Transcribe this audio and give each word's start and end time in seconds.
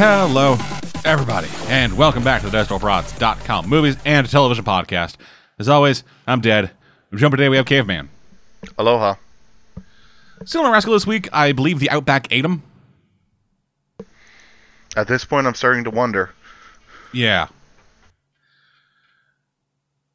Hello, 0.00 0.52
everybody, 1.04 1.48
and 1.66 1.98
welcome 1.98 2.22
back 2.22 2.42
to 2.42 2.48
the 2.48 2.56
DestroProds.com 2.56 3.68
movies 3.68 3.96
and 4.04 4.30
television 4.30 4.64
podcast. 4.64 5.16
As 5.58 5.68
always, 5.68 6.04
I'm 6.24 6.40
Dead. 6.40 6.70
Jumper 7.12 7.36
today, 7.36 7.48
we 7.48 7.56
have 7.56 7.66
Caveman. 7.66 8.08
Aloha. 8.78 9.16
Still 10.44 10.62
on 10.62 10.70
Rascal 10.70 10.92
this 10.92 11.04
week, 11.04 11.28
I 11.32 11.50
believe 11.50 11.80
the 11.80 11.90
Outback 11.90 12.28
ate 12.30 12.44
him. 12.44 12.62
At 14.94 15.08
this 15.08 15.24
point, 15.24 15.48
I'm 15.48 15.56
starting 15.56 15.82
to 15.82 15.90
wonder. 15.90 16.30
Yeah. 17.12 17.48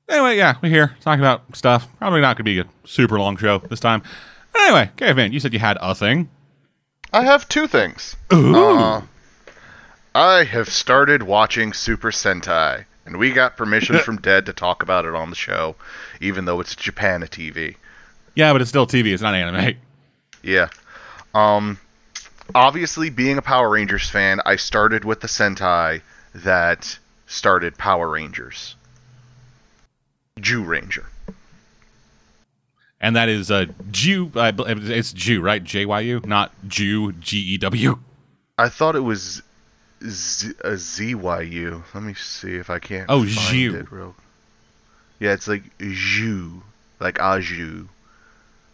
Anyway, 0.08 0.38
yeah, 0.38 0.55
we're 0.63 0.70
here 0.70 0.96
talking 1.02 1.20
about 1.20 1.58
stuff. 1.58 1.90
Probably 1.98 2.22
not 2.22 2.38
going 2.38 2.46
to 2.46 2.50
be 2.50 2.60
a 2.60 2.88
super 2.88 3.20
long 3.20 3.36
show 3.36 3.58
this 3.58 3.82
time. 3.82 4.02
Anyway, 4.58 4.91
Caveman, 4.96 5.34
you 5.34 5.41
said 5.41 5.52
you 5.52 5.60
had 5.60 5.77
a 5.82 5.94
thing. 5.94 6.30
I 7.12 7.26
have 7.26 7.50
two 7.50 7.68
things. 7.68 8.16
Ooh. 8.32 8.55
Uh, 8.55 9.02
I 10.16 10.44
have 10.44 10.70
started 10.70 11.23
watching 11.23 11.73
Super 11.73 12.12
Sentai, 12.12 12.85
and 13.05 13.17
we 13.17 13.31
got 13.31 13.58
permission 13.58 13.98
from 14.05 14.17
Dead 14.17 14.45
to 14.45 14.54
talk 14.54 14.84
about 14.84 15.05
it 15.05 15.16
on 15.16 15.30
the 15.30 15.35
show, 15.35 15.76
even 16.21 16.45
though 16.45 16.59
it's 16.59 16.76
Japan 16.76 17.21
TV. 17.21 17.76
yeah, 18.35 18.52
but 18.54 18.62
it's 18.62 18.70
still 18.70 18.85
TV. 18.88 19.13
It's 19.13 19.23
not 19.23 19.34
anime. 19.34 19.76
Yeah. 20.44 20.70
Um, 21.34 21.80
obviously, 22.54 23.09
being 23.09 23.38
a 23.38 23.41
Power 23.41 23.70
Rangers 23.70 24.10
fan, 24.10 24.40
I 24.46 24.55
started 24.57 25.04
with 25.04 25.21
the 25.21 25.27
Sentai 25.27 26.01
that 26.35 26.99
started 27.26 27.77
Power 27.77 28.10
Rangers. 28.10 28.76
Jew 30.40 30.63
Ranger. 30.63 31.05
And 32.99 33.16
that 33.16 33.29
is 33.29 33.51
uh, 33.51 33.66
Jew. 33.91 34.32
I 34.35 34.51
bel- 34.51 34.66
it's 34.68 35.12
Jew, 35.13 35.41
right? 35.41 35.63
J 35.63 35.85
Y 35.85 35.99
U, 36.01 36.21
not 36.26 36.51
Jew. 36.68 37.12
G 37.13 37.38
E 37.38 37.57
W. 37.57 37.99
I 38.57 38.70
thought 38.70 38.95
it 38.95 39.01
was 39.01 39.41
Z- 40.05 40.54
uh, 40.63 40.70
a 40.70 40.71
ZYU. 40.73 41.84
Let 41.93 42.04
me 42.04 42.13
see 42.13 42.55
if 42.55 42.70
I 42.70 42.79
can't. 42.79 43.05
Oh, 43.09 43.21
Zhu. 43.21 43.90
real- 43.91 44.15
Yeah, 45.20 45.34
it's 45.34 45.48
like 45.48 45.63
Zhu, 45.79 46.62
like 46.99 47.20
Aju. 47.20 47.87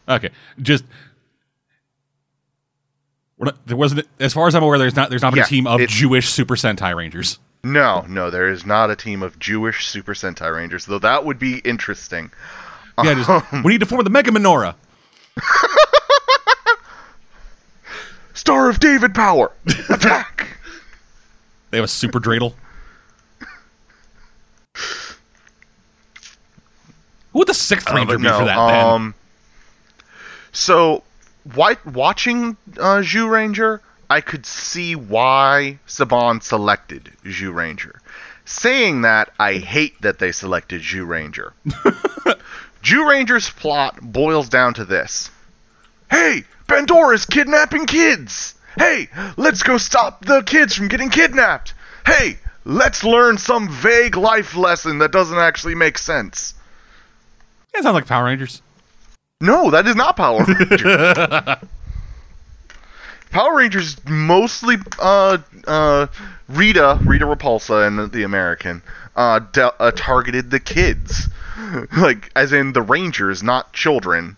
Okay, 0.08 0.30
just 0.62 0.84
not, 3.38 3.66
there 3.68 3.78
wasn't. 3.78 4.08
As 4.20 4.34
far 4.34 4.48
as 4.48 4.56
I'm 4.56 4.64
aware, 4.64 4.78
there's 4.78 4.96
not. 4.96 5.10
There's 5.10 5.22
not 5.22 5.32
been 5.32 5.40
Yeah, 5.40 5.46
a 5.46 5.48
team 5.48 5.68
of 5.68 5.82
it- 5.82 5.90
Jewish 5.90 6.30
Super 6.30 6.56
Sentai 6.56 6.96
Rangers. 6.96 7.40
No, 7.64 8.06
no, 8.08 8.30
there 8.30 8.50
is 8.50 8.66
not 8.66 8.90
a 8.90 8.96
team 8.96 9.22
of 9.22 9.38
Jewish 9.38 9.86
Super 9.88 10.14
Sentai 10.14 10.54
Rangers, 10.56 10.86
though 10.86 11.00
that 11.00 11.26
would 11.26 11.40
be 11.40 11.60
interesting. 11.60 12.32
Yeah, 13.04 13.14
just, 13.16 13.30
um, 13.30 13.64
we 13.64 13.74
need 13.74 13.80
to 13.82 13.86
form 13.86 14.04
the 14.04 14.10
Mega 14.10 14.32
Menorah. 14.32 14.76
Star 18.34 18.70
of 18.70 18.80
David 18.80 19.14
Power, 19.14 19.52
attack! 19.90 20.48
They 21.70 21.78
have 21.78 21.86
a 21.86 21.88
Super 21.88 22.20
Dreidel. 22.20 22.54
Who 27.32 27.40
would 27.40 27.48
the 27.48 27.54
sixth 27.54 27.92
Ranger 27.92 28.18
be 28.18 28.24
no, 28.24 28.40
for 28.40 28.46
that? 28.46 28.68
then? 28.68 28.86
um, 28.88 29.16
so, 30.52 31.04
why, 31.54 31.78
watching 31.86 32.58
uh, 32.78 33.02
Zyuranger, 33.02 33.82
I 34.10 34.22
could 34.22 34.46
see 34.46 34.96
why 34.96 35.80
Saban 35.88 36.42
selected 36.42 37.12
Zyuranger. 37.24 38.00
Saying 38.46 39.04
that, 39.04 39.32
I 39.40 39.54
hate 39.56 40.02
that 40.02 40.18
they 40.18 40.32
selected 40.32 40.82
Zyuranger. 40.82 41.54
Zyuranger's 42.84 43.50
plot 43.52 44.00
boils 44.02 44.50
down 44.50 44.74
to 44.76 44.86
this. 44.86 45.30
Hey, 46.10 46.44
Bandora's 46.68 47.28
kidnapping 47.28 47.86
kids! 47.86 48.56
Hey, 48.80 49.10
let's 49.36 49.62
go 49.62 49.78
stop 49.78 50.24
the 50.24 50.42
kids 50.42 50.74
from 50.74 50.88
getting 50.88 51.10
kidnapped! 51.10 51.74
Hey, 52.06 52.38
let's 52.64 53.04
learn 53.04 53.38
some 53.38 53.68
vague 53.68 54.16
life 54.16 54.56
lesson 54.56 55.00
that 55.00 55.12
doesn't 55.12 55.38
actually 55.38 55.76
make 55.76 55.98
sense. 55.98 56.54
Yeah, 57.74 57.82
it 57.82 57.84
sounds 57.84 57.96
like 57.96 58.08
Power 58.08 58.24
Rangers. 58.24 58.62
No, 59.42 59.70
that 59.72 59.86
is 59.86 59.98
not 59.98 60.16
Power 60.16 60.46
Rangers. 60.48 61.58
Power 63.32 63.58
Rangers 63.58 63.98
mostly 64.06 64.78
uh 64.98 65.40
uh 65.68 66.08
Rita 66.48 67.00
Rita 67.04 67.26
Repulsa 67.26 67.86
and 67.86 68.00
the, 68.00 68.08
the 68.08 68.24
American 68.24 68.82
uh, 69.16 69.40
de- 69.40 69.82
uh 69.82 69.92
targeted 69.94 70.52
the 70.52 70.60
kids, 70.62 71.28
like 71.98 72.32
as 72.34 72.54
in 72.54 72.72
the 72.72 72.82
Rangers, 72.82 73.44
not 73.44 73.74
children. 73.74 74.38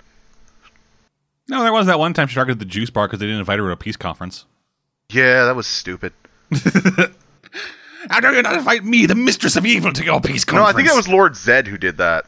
No, 1.51 1.63
there 1.63 1.73
was 1.73 1.85
that 1.87 1.99
one 1.99 2.13
time 2.13 2.29
she 2.29 2.35
targeted 2.35 2.59
the 2.59 2.65
juice 2.65 2.89
bar 2.89 3.07
because 3.07 3.19
they 3.19 3.25
didn't 3.25 3.41
invite 3.41 3.59
her 3.59 3.65
to 3.65 3.73
a 3.73 3.75
peace 3.75 3.97
conference. 3.97 4.45
Yeah, 5.09 5.43
that 5.43 5.55
was 5.55 5.67
stupid. 5.67 6.13
How 8.09 8.21
dare 8.21 8.33
you 8.33 8.41
not 8.41 8.55
invite 8.55 8.85
me, 8.85 9.05
the 9.05 9.15
mistress 9.15 9.57
of 9.57 9.65
evil, 9.65 9.91
to 9.91 10.05
your 10.05 10.21
peace 10.21 10.45
conference? 10.45 10.67
No. 10.67 10.69
I 10.69 10.73
think 10.73 10.87
that 10.87 10.95
was 10.95 11.09
Lord 11.09 11.35
Zed 11.35 11.67
who 11.67 11.77
did 11.77 11.97
that. 11.97 12.25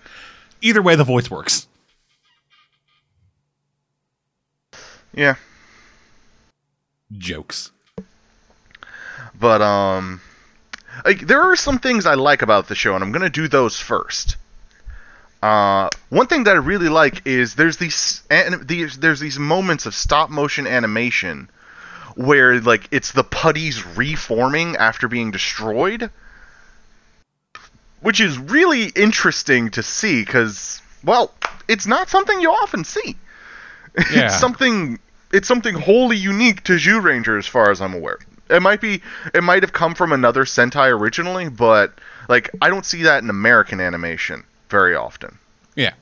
Either 0.61 0.81
way, 0.81 0.97
the 0.97 1.05
voice 1.05 1.31
works. 1.31 1.69
Yeah, 5.13 5.35
Jokes. 7.17 7.71
but 9.39 9.61
um, 9.61 10.19
like 11.05 11.21
there 11.21 11.41
are 11.41 11.55
some 11.55 11.79
things 11.79 12.05
I 12.05 12.15
like 12.15 12.41
about 12.41 12.67
the 12.67 12.75
show, 12.75 12.93
and 12.93 13.01
I'm 13.01 13.13
gonna 13.13 13.29
do 13.29 13.47
those 13.47 13.79
first. 13.79 14.35
Uh, 15.43 15.89
one 16.07 16.25
thing 16.27 16.45
that 16.45 16.55
I 16.55 16.59
really 16.59 16.87
like 16.87 17.27
is 17.27 17.55
there's 17.55 17.75
these, 17.75 18.23
an- 18.29 18.65
these 18.65 18.97
there's 18.97 19.19
these 19.19 19.37
moments 19.37 19.85
of 19.85 19.93
stop 19.93 20.29
motion 20.29 20.65
animation 20.65 21.49
where 22.15 22.61
like 22.61 22.87
it's 22.91 23.11
the 23.11 23.25
putties 23.25 23.85
reforming 23.97 24.77
after 24.77 25.09
being 25.09 25.31
destroyed, 25.31 26.09
which 27.99 28.21
is 28.21 28.37
really 28.37 28.85
interesting 28.95 29.69
to 29.71 29.83
see 29.83 30.23
because 30.23 30.81
well, 31.03 31.33
it's 31.67 31.87
not 31.87 32.07
something 32.07 32.39
you 32.39 32.49
often 32.51 32.85
see. 32.85 33.17
Yeah. 34.11 34.25
it's 34.25 34.39
something 34.39 34.97
it's 35.33 35.47
something 35.47 35.75
wholly 35.75 36.15
unique 36.15 36.63
to 36.63 36.77
Zyuranger 36.77 37.37
as 37.37 37.45
far 37.45 37.69
as 37.69 37.81
I'm 37.81 37.93
aware. 37.93 38.17
It 38.49 38.61
might 38.61 38.79
be 38.79 39.01
it 39.33 39.43
might 39.43 39.61
have 39.61 39.73
come 39.73 39.93
from 39.93 40.13
another 40.13 40.45
Sentai 40.45 40.89
originally, 40.97 41.49
but 41.49 41.91
like 42.29 42.49
I 42.61 42.69
don't 42.69 42.85
see 42.85 43.03
that 43.03 43.21
in 43.21 43.29
American 43.29 43.81
animation 43.81 44.45
very 44.73 44.95
often. 44.95 45.37
Yeah. 45.75 45.93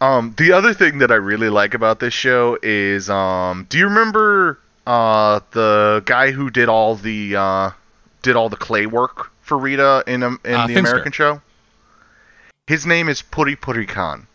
Um 0.00 0.34
the 0.36 0.52
other 0.52 0.74
thing 0.74 0.98
that 0.98 1.10
I 1.10 1.14
really 1.16 1.48
like 1.48 1.74
about 1.74 2.00
this 2.00 2.14
show 2.14 2.58
is 2.62 3.08
um 3.10 3.66
do 3.68 3.78
you 3.78 3.86
remember 3.86 4.58
uh 4.86 5.40
the 5.52 6.02
guy 6.04 6.30
who 6.30 6.50
did 6.50 6.68
all 6.68 6.94
the 6.94 7.36
uh 7.36 7.70
did 8.22 8.36
all 8.36 8.48
the 8.48 8.56
clay 8.56 8.86
work 8.86 9.30
for 9.42 9.56
Rita 9.58 10.04
in 10.06 10.22
um, 10.22 10.40
in 10.44 10.54
Uh, 10.54 10.66
the 10.66 10.74
Finster. 10.74 10.90
American 10.92 11.12
show? 11.12 11.42
His 12.66 12.84
name 12.86 13.08
is 13.08 13.22
Puri 13.22 13.56
Puri 13.56 13.86
Khan. 13.86 14.26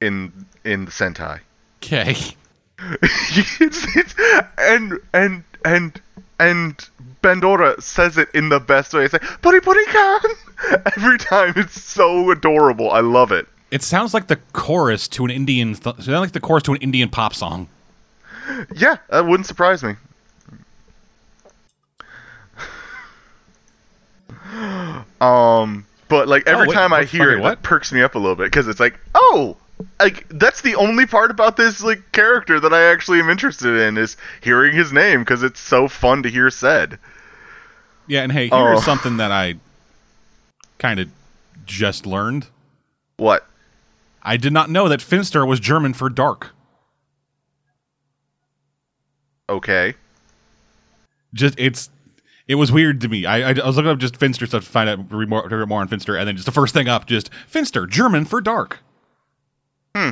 In 0.00 0.46
in 0.64 0.86
the 0.86 0.90
Sentai. 0.90 1.40
Okay. 1.82 2.16
and 4.58 4.98
and 5.12 5.44
and 5.64 6.00
and 6.40 6.88
Bandora 7.22 7.80
says 7.80 8.18
it 8.18 8.28
in 8.34 8.48
the 8.48 8.60
best 8.60 8.92
way. 8.92 9.04
It's 9.04 9.12
like 9.12 9.22
Puri 9.42 9.60
Puri 9.60 9.84
Khan 9.86 10.20
every 10.96 11.18
time. 11.18 11.52
It's 11.56 11.80
so 11.80 12.30
adorable. 12.30 12.90
I 12.90 13.00
love 13.00 13.32
it. 13.32 13.46
It 13.70 13.82
sounds 13.82 14.12
like 14.14 14.26
the 14.28 14.36
chorus 14.52 15.08
to 15.08 15.24
an 15.24 15.30
Indian. 15.30 15.74
Th- 15.74 15.96
sounds 15.96 16.08
like 16.08 16.32
the 16.32 16.40
chorus 16.40 16.62
to 16.64 16.72
an 16.72 16.78
Indian 16.78 17.08
pop 17.08 17.34
song. 17.34 17.68
Yeah, 18.74 18.96
that 19.08 19.24
wouldn't 19.26 19.46
surprise 19.46 19.82
me. 19.82 19.94
um, 25.20 25.86
but 26.08 26.28
like 26.28 26.46
every 26.46 26.66
Oh, 26.66 26.68
wait, 26.68 26.74
time 26.74 26.92
I 26.92 27.04
hear 27.04 27.30
okay, 27.30 27.38
it, 27.38 27.42
what? 27.42 27.52
it 27.54 27.62
perks 27.62 27.92
me 27.92 28.02
up 28.02 28.14
a 28.14 28.18
little 28.18 28.36
bit 28.36 28.44
because 28.44 28.68
it's 28.68 28.80
like, 28.80 28.98
oh, 29.14 29.56
like 30.00 30.26
that's 30.30 30.60
the 30.62 30.74
only 30.76 31.06
part 31.06 31.30
about 31.30 31.56
this 31.56 31.82
like 31.82 32.00
character 32.12 32.60
that 32.60 32.72
I 32.72 32.82
actually 32.90 33.18
am 33.20 33.28
interested 33.30 33.80
in 33.80 33.96
is 33.96 34.16
hearing 34.42 34.74
his 34.74 34.92
name 34.92 35.20
because 35.20 35.42
it's 35.42 35.60
so 35.60 35.88
fun 35.88 36.22
to 36.22 36.28
hear 36.28 36.50
said. 36.50 36.98
Yeah, 38.06 38.22
and 38.22 38.32
hey, 38.32 38.48
here's 38.48 38.78
Oh. 38.78 38.82
something 38.82 39.16
that 39.16 39.32
I 39.32 39.54
kind 40.78 41.00
of 41.00 41.08
just 41.64 42.06
learned. 42.06 42.46
What? 43.16 43.46
I 44.22 44.36
did 44.36 44.52
not 44.52 44.70
know 44.70 44.88
that 44.88 45.00
Finster 45.02 45.44
was 45.46 45.60
German 45.60 45.94
for 45.94 46.08
dark. 46.08 46.50
Okay. 49.48 49.94
Just 51.32 51.54
it's 51.58 51.90
it 52.46 52.54
was 52.56 52.70
weird 52.70 53.00
to 53.02 53.08
me. 53.08 53.24
I, 53.26 53.50
I, 53.50 53.54
I 53.62 53.66
was 53.66 53.76
looking 53.76 53.90
up 53.90 53.98
just 53.98 54.16
Finster 54.16 54.46
stuff 54.46 54.64
to 54.64 54.70
find 54.70 54.88
out 54.88 55.10
read 55.12 55.28
more, 55.28 55.46
read 55.48 55.68
more 55.68 55.80
on 55.80 55.88
Finster, 55.88 56.16
and 56.16 56.28
then 56.28 56.36
just 56.36 56.46
the 56.46 56.52
first 56.52 56.74
thing 56.74 56.88
up, 56.88 57.06
just 57.06 57.30
Finster 57.46 57.86
German 57.86 58.24
for 58.24 58.40
dark. 58.40 58.80
Hmm. 59.94 60.10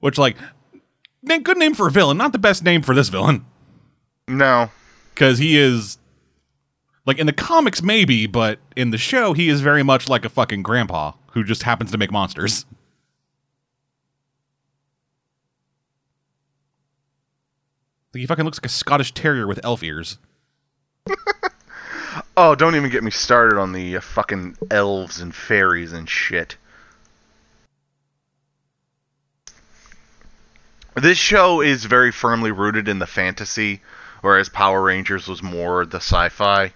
Which, 0.00 0.18
like, 0.18 0.36
good 1.24 1.56
name 1.58 1.74
for 1.74 1.88
a 1.88 1.90
villain. 1.90 2.16
Not 2.16 2.32
the 2.32 2.38
best 2.38 2.62
name 2.62 2.82
for 2.82 2.94
this 2.94 3.08
villain. 3.08 3.44
No. 4.28 4.70
Because 5.14 5.38
he 5.38 5.56
is, 5.56 5.98
like, 7.06 7.18
in 7.18 7.26
the 7.26 7.32
comics, 7.32 7.82
maybe, 7.82 8.26
but 8.26 8.58
in 8.76 8.90
the 8.90 8.98
show, 8.98 9.32
he 9.32 9.48
is 9.48 9.60
very 9.60 9.82
much 9.82 10.08
like 10.08 10.24
a 10.24 10.28
fucking 10.28 10.62
grandpa 10.62 11.12
who 11.32 11.44
just 11.44 11.62
happens 11.62 11.90
to 11.92 11.98
make 11.98 12.10
monsters. 12.10 12.64
Like, 18.14 18.20
he 18.20 18.26
fucking 18.28 18.46
looks 18.46 18.56
like 18.58 18.64
a 18.64 18.70
Scottish 18.70 19.12
terrier 19.12 19.46
with 19.46 19.60
elf 19.62 19.82
ears. 19.82 20.16
oh, 22.38 22.54
don't 22.54 22.74
even 22.74 22.90
get 22.90 23.04
me 23.04 23.10
started 23.10 23.58
on 23.58 23.72
the 23.72 23.98
uh, 23.98 24.00
fucking 24.00 24.56
elves 24.70 25.20
and 25.20 25.34
fairies 25.34 25.92
and 25.92 26.08
shit. 26.08 26.56
This 30.96 31.18
show 31.18 31.60
is 31.60 31.84
very 31.84 32.10
firmly 32.10 32.50
rooted 32.50 32.88
in 32.88 32.98
the 32.98 33.06
fantasy, 33.06 33.82
whereas 34.22 34.48
Power 34.48 34.82
Rangers 34.82 35.28
was 35.28 35.42
more 35.42 35.84
the 35.84 35.98
sci-fi. 35.98 36.72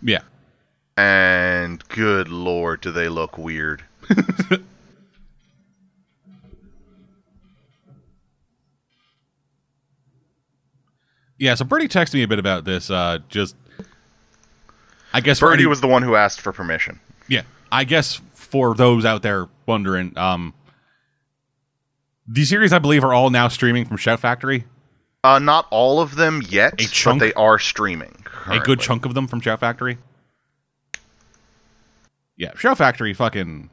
Yeah. 0.00 0.20
And 0.96 1.86
good 1.88 2.28
lord, 2.28 2.80
do 2.80 2.92
they 2.92 3.08
look 3.08 3.36
weird. 3.38 3.82
Yeah, 11.38 11.54
so 11.54 11.64
Birdie 11.64 11.88
texted 11.88 12.14
me 12.14 12.22
a 12.22 12.28
bit 12.28 12.38
about 12.38 12.64
this. 12.64 12.90
Uh, 12.90 13.18
just, 13.28 13.56
I 15.12 15.20
guess 15.20 15.42
any- 15.42 15.66
was 15.66 15.80
the 15.80 15.88
one 15.88 16.02
who 16.02 16.14
asked 16.14 16.40
for 16.40 16.52
permission. 16.52 17.00
yeah. 17.28 17.42
I 17.74 17.84
guess 17.84 18.20
for 18.34 18.74
those 18.74 19.06
out 19.06 19.22
there 19.22 19.48
wondering, 19.64 20.16
um, 20.18 20.52
these 22.26 22.48
series 22.48 22.72
I 22.72 22.78
believe 22.78 23.04
are 23.04 23.12
all 23.12 23.30
now 23.30 23.48
streaming 23.48 23.84
from 23.84 23.96
Shout 23.96 24.20
Factory. 24.20 24.64
Uh, 25.24 25.38
not 25.38 25.66
all 25.70 26.00
of 26.00 26.16
them 26.16 26.42
yet, 26.48 26.74
A 26.80 26.84
chunk? 26.88 27.20
but 27.20 27.26
they 27.26 27.32
are 27.34 27.58
streaming. 27.58 28.24
A 28.48 28.58
good 28.58 28.80
chunk 28.80 29.04
of 29.04 29.14
them 29.14 29.26
from 29.28 29.40
Shout 29.40 29.60
Factory. 29.60 29.98
Yeah, 32.36 32.52
Shout 32.56 32.78
Factory, 32.78 33.14
fucking, 33.14 33.70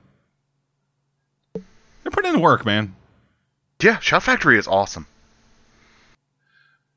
they're 1.53 2.11
putting 2.11 2.29
in 2.29 2.35
the 2.35 2.41
work, 2.41 2.65
man. 2.65 2.95
Yeah, 3.81 3.97
Shout 3.99 4.23
Factory 4.23 4.57
is 4.59 4.67
awesome. 4.67 5.07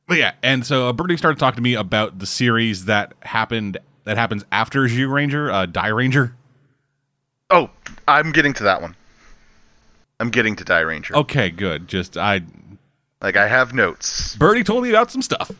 But 0.06 0.18
yeah, 0.18 0.32
and 0.42 0.66
so 0.66 0.88
uh, 0.88 0.92
Birdie 0.92 1.16
started 1.16 1.38
talking 1.38 1.56
to 1.56 1.62
me 1.62 1.74
about 1.74 2.18
the 2.18 2.26
series 2.26 2.84
that 2.86 3.14
happened 3.22 3.78
that 4.04 4.18
happens 4.18 4.44
after 4.52 4.82
Zyuranger, 4.88 5.50
uh, 5.52 5.66
Dairanger. 5.66 6.32
Oh, 7.48 7.70
I'm 8.08 8.32
getting 8.32 8.52
to 8.54 8.64
that 8.64 8.82
one. 8.82 8.96
I'm 10.22 10.30
getting 10.30 10.54
to 10.54 10.64
Dairanger. 10.64 11.16
Okay, 11.16 11.50
good. 11.50 11.88
Just 11.88 12.16
I 12.16 12.42
Like 13.20 13.34
I 13.34 13.48
have 13.48 13.74
notes. 13.74 14.36
Birdie 14.36 14.62
told 14.62 14.84
me 14.84 14.90
about 14.90 15.10
some 15.10 15.20
stuff. 15.20 15.50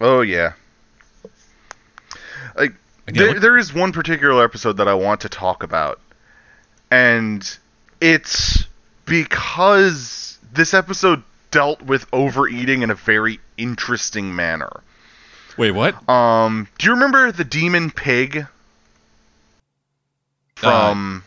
Oh 0.00 0.20
yeah. 0.20 0.54
Like 2.56 2.74
there, 3.06 3.38
there 3.38 3.56
is 3.56 3.72
one 3.72 3.92
particular 3.92 4.42
episode 4.42 4.78
that 4.78 4.88
I 4.88 4.94
want 4.94 5.20
to 5.20 5.28
talk 5.28 5.62
about, 5.62 6.00
and 6.90 7.56
it's 8.00 8.64
because 9.04 10.38
this 10.52 10.74
episode 10.74 11.22
dealt 11.52 11.82
with 11.82 12.04
overeating 12.12 12.82
in 12.82 12.90
a 12.90 12.96
very 12.96 13.38
interesting 13.56 14.34
manner. 14.34 14.82
Wait, 15.56 15.70
what? 15.70 16.08
Um, 16.08 16.66
do 16.78 16.88
you 16.88 16.94
remember 16.94 17.30
the 17.30 17.44
demon 17.44 17.92
pig 17.92 18.44
from 20.56 21.22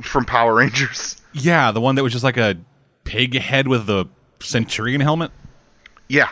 from 0.00 0.24
Power 0.26 0.54
Rangers? 0.54 1.20
Yeah, 1.34 1.72
the 1.72 1.80
one 1.80 1.96
that 1.96 2.02
was 2.02 2.12
just 2.12 2.24
like 2.24 2.36
a 2.36 2.56
pig 3.02 3.38
head 3.38 3.68
with 3.68 3.86
the 3.86 4.06
Centurion 4.40 5.00
helmet. 5.00 5.30
Yeah. 6.08 6.30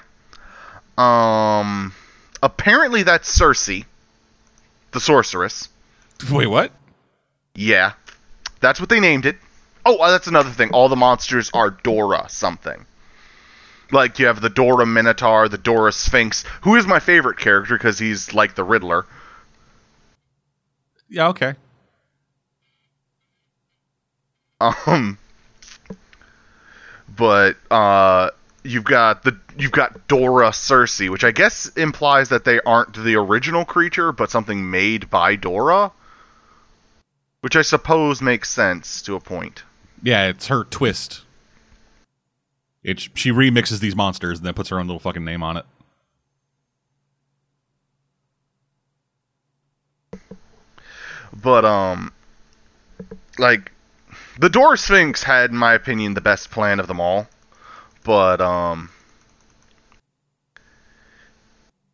Um, 0.96 1.92
apparently 2.42 3.02
that's 3.02 3.28
Circe, 3.28 3.84
the 4.92 5.00
sorceress. 5.00 5.68
Wait, 6.30 6.46
what? 6.46 6.72
Yeah, 7.54 7.92
that's 8.60 8.80
what 8.80 8.88
they 8.88 9.00
named 9.00 9.26
it. 9.26 9.36
Oh, 9.84 9.96
uh, 9.98 10.10
that's 10.10 10.28
another 10.28 10.50
thing. 10.50 10.70
All 10.70 10.88
the 10.88 10.96
monsters 10.96 11.50
are 11.52 11.70
Dora 11.70 12.26
something. 12.28 12.86
Like 13.90 14.18
you 14.18 14.26
have 14.26 14.40
the 14.40 14.48
Dora 14.48 14.86
Minotaur, 14.86 15.48
the 15.48 15.58
Dora 15.58 15.92
Sphinx, 15.92 16.44
who 16.62 16.76
is 16.76 16.86
my 16.86 17.00
favorite 17.00 17.38
character 17.38 17.76
because 17.76 17.98
he's 17.98 18.32
like 18.32 18.54
the 18.54 18.64
Riddler. 18.64 19.04
Yeah, 21.08 21.28
okay. 21.28 21.54
Um, 24.62 25.18
but 27.16 27.56
uh, 27.70 28.30
you've 28.62 28.84
got 28.84 29.24
the 29.24 29.36
you've 29.58 29.72
got 29.72 30.06
Dora 30.08 30.52
Circe, 30.52 31.00
which 31.00 31.24
I 31.24 31.32
guess 31.32 31.68
implies 31.76 32.28
that 32.28 32.44
they 32.44 32.60
aren't 32.60 32.94
the 32.94 33.16
original 33.16 33.64
creature, 33.64 34.12
but 34.12 34.30
something 34.30 34.70
made 34.70 35.10
by 35.10 35.36
Dora, 35.36 35.90
which 37.40 37.56
I 37.56 37.62
suppose 37.62 38.22
makes 38.22 38.50
sense 38.50 39.02
to 39.02 39.16
a 39.16 39.20
point. 39.20 39.64
Yeah, 40.02 40.28
it's 40.28 40.46
her 40.46 40.64
twist. 40.64 41.22
It's 42.82 43.08
she 43.14 43.30
remixes 43.30 43.80
these 43.80 43.94
monsters 43.94 44.38
and 44.38 44.46
then 44.46 44.54
puts 44.54 44.68
her 44.70 44.78
own 44.78 44.86
little 44.86 45.00
fucking 45.00 45.24
name 45.24 45.42
on 45.42 45.56
it. 45.56 45.64
But 51.42 51.64
um, 51.64 52.12
like 53.38 53.72
the 54.38 54.48
Dora 54.48 54.76
Sphinx 54.76 55.22
had, 55.22 55.50
in 55.50 55.56
my 55.56 55.74
opinion, 55.74 56.14
the 56.14 56.20
best 56.20 56.50
plan 56.50 56.80
of 56.80 56.86
them 56.86 57.00
all. 57.00 57.28
But 58.04 58.40
um, 58.40 58.90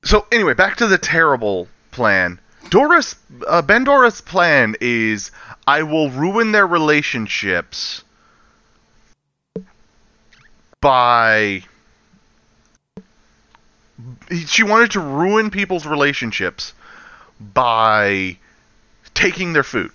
so 0.05 0.27
anyway, 0.33 0.55
back 0.55 0.77
to 0.77 0.87
the 0.87 0.99
terrible 0.99 1.69
plan. 1.91 2.41
Dora's 2.71 3.17
uh, 3.47 3.63
Ben 3.63 3.85
plan 3.85 4.77
is 4.81 5.31
I 5.67 5.83
will 5.83 6.11
ruin 6.11 6.53
their 6.53 6.67
relationships 6.67 8.03
by 10.81 11.65
she 14.47 14.63
wanted 14.63 14.93
to 14.93 15.01
ruin 15.01 15.51
people's 15.51 15.87
relationships 15.87 16.73
by 17.41 18.39
taking 19.15 19.53
their 19.53 19.65
food 19.65 19.91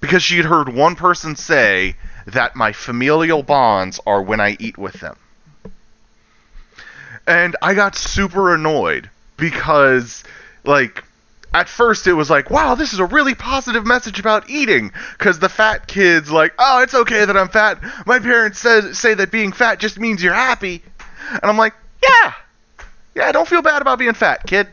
because 0.00 0.22
she 0.22 0.36
had 0.36 0.46
heard 0.46 0.68
one 0.68 0.96
person 0.96 1.36
say 1.36 1.96
that 2.26 2.56
my 2.56 2.72
familial 2.72 3.42
bonds 3.42 4.00
are 4.06 4.22
when 4.22 4.40
I 4.40 4.56
eat 4.58 4.76
with 4.76 4.94
them. 4.94 5.16
And 7.26 7.56
I 7.60 7.74
got 7.74 7.96
super 7.96 8.54
annoyed 8.54 9.10
because, 9.36 10.22
like, 10.64 11.02
at 11.52 11.68
first 11.68 12.06
it 12.06 12.12
was 12.12 12.30
like, 12.30 12.50
wow, 12.50 12.74
this 12.74 12.92
is 12.92 12.98
a 12.98 13.04
really 13.06 13.34
positive 13.34 13.86
message 13.86 14.20
about 14.20 14.50
eating. 14.50 14.92
Because 15.18 15.38
the 15.38 15.48
fat 15.48 15.88
kid's 15.88 16.30
like, 16.30 16.52
oh, 16.58 16.82
it's 16.82 16.94
okay 16.94 17.24
that 17.24 17.36
I'm 17.36 17.48
fat. 17.48 17.78
My 18.06 18.18
parents 18.18 18.58
says, 18.58 18.98
say 18.98 19.14
that 19.14 19.30
being 19.30 19.52
fat 19.52 19.80
just 19.80 19.98
means 19.98 20.22
you're 20.22 20.34
happy. 20.34 20.82
And 21.30 21.44
I'm 21.44 21.56
like, 21.56 21.74
yeah. 22.02 22.34
Yeah, 23.14 23.32
don't 23.32 23.48
feel 23.48 23.62
bad 23.62 23.82
about 23.82 23.98
being 23.98 24.12
fat, 24.12 24.46
kid. 24.46 24.68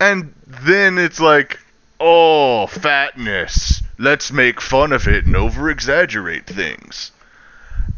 And 0.00 0.32
then 0.46 0.96
it's 0.98 1.20
like, 1.20 1.60
oh, 2.00 2.66
fatness. 2.66 3.82
Let's 4.00 4.32
make 4.32 4.62
fun 4.62 4.92
of 4.92 5.06
it 5.06 5.26
and 5.26 5.36
over 5.36 5.68
exaggerate 5.68 6.46
things. 6.46 7.12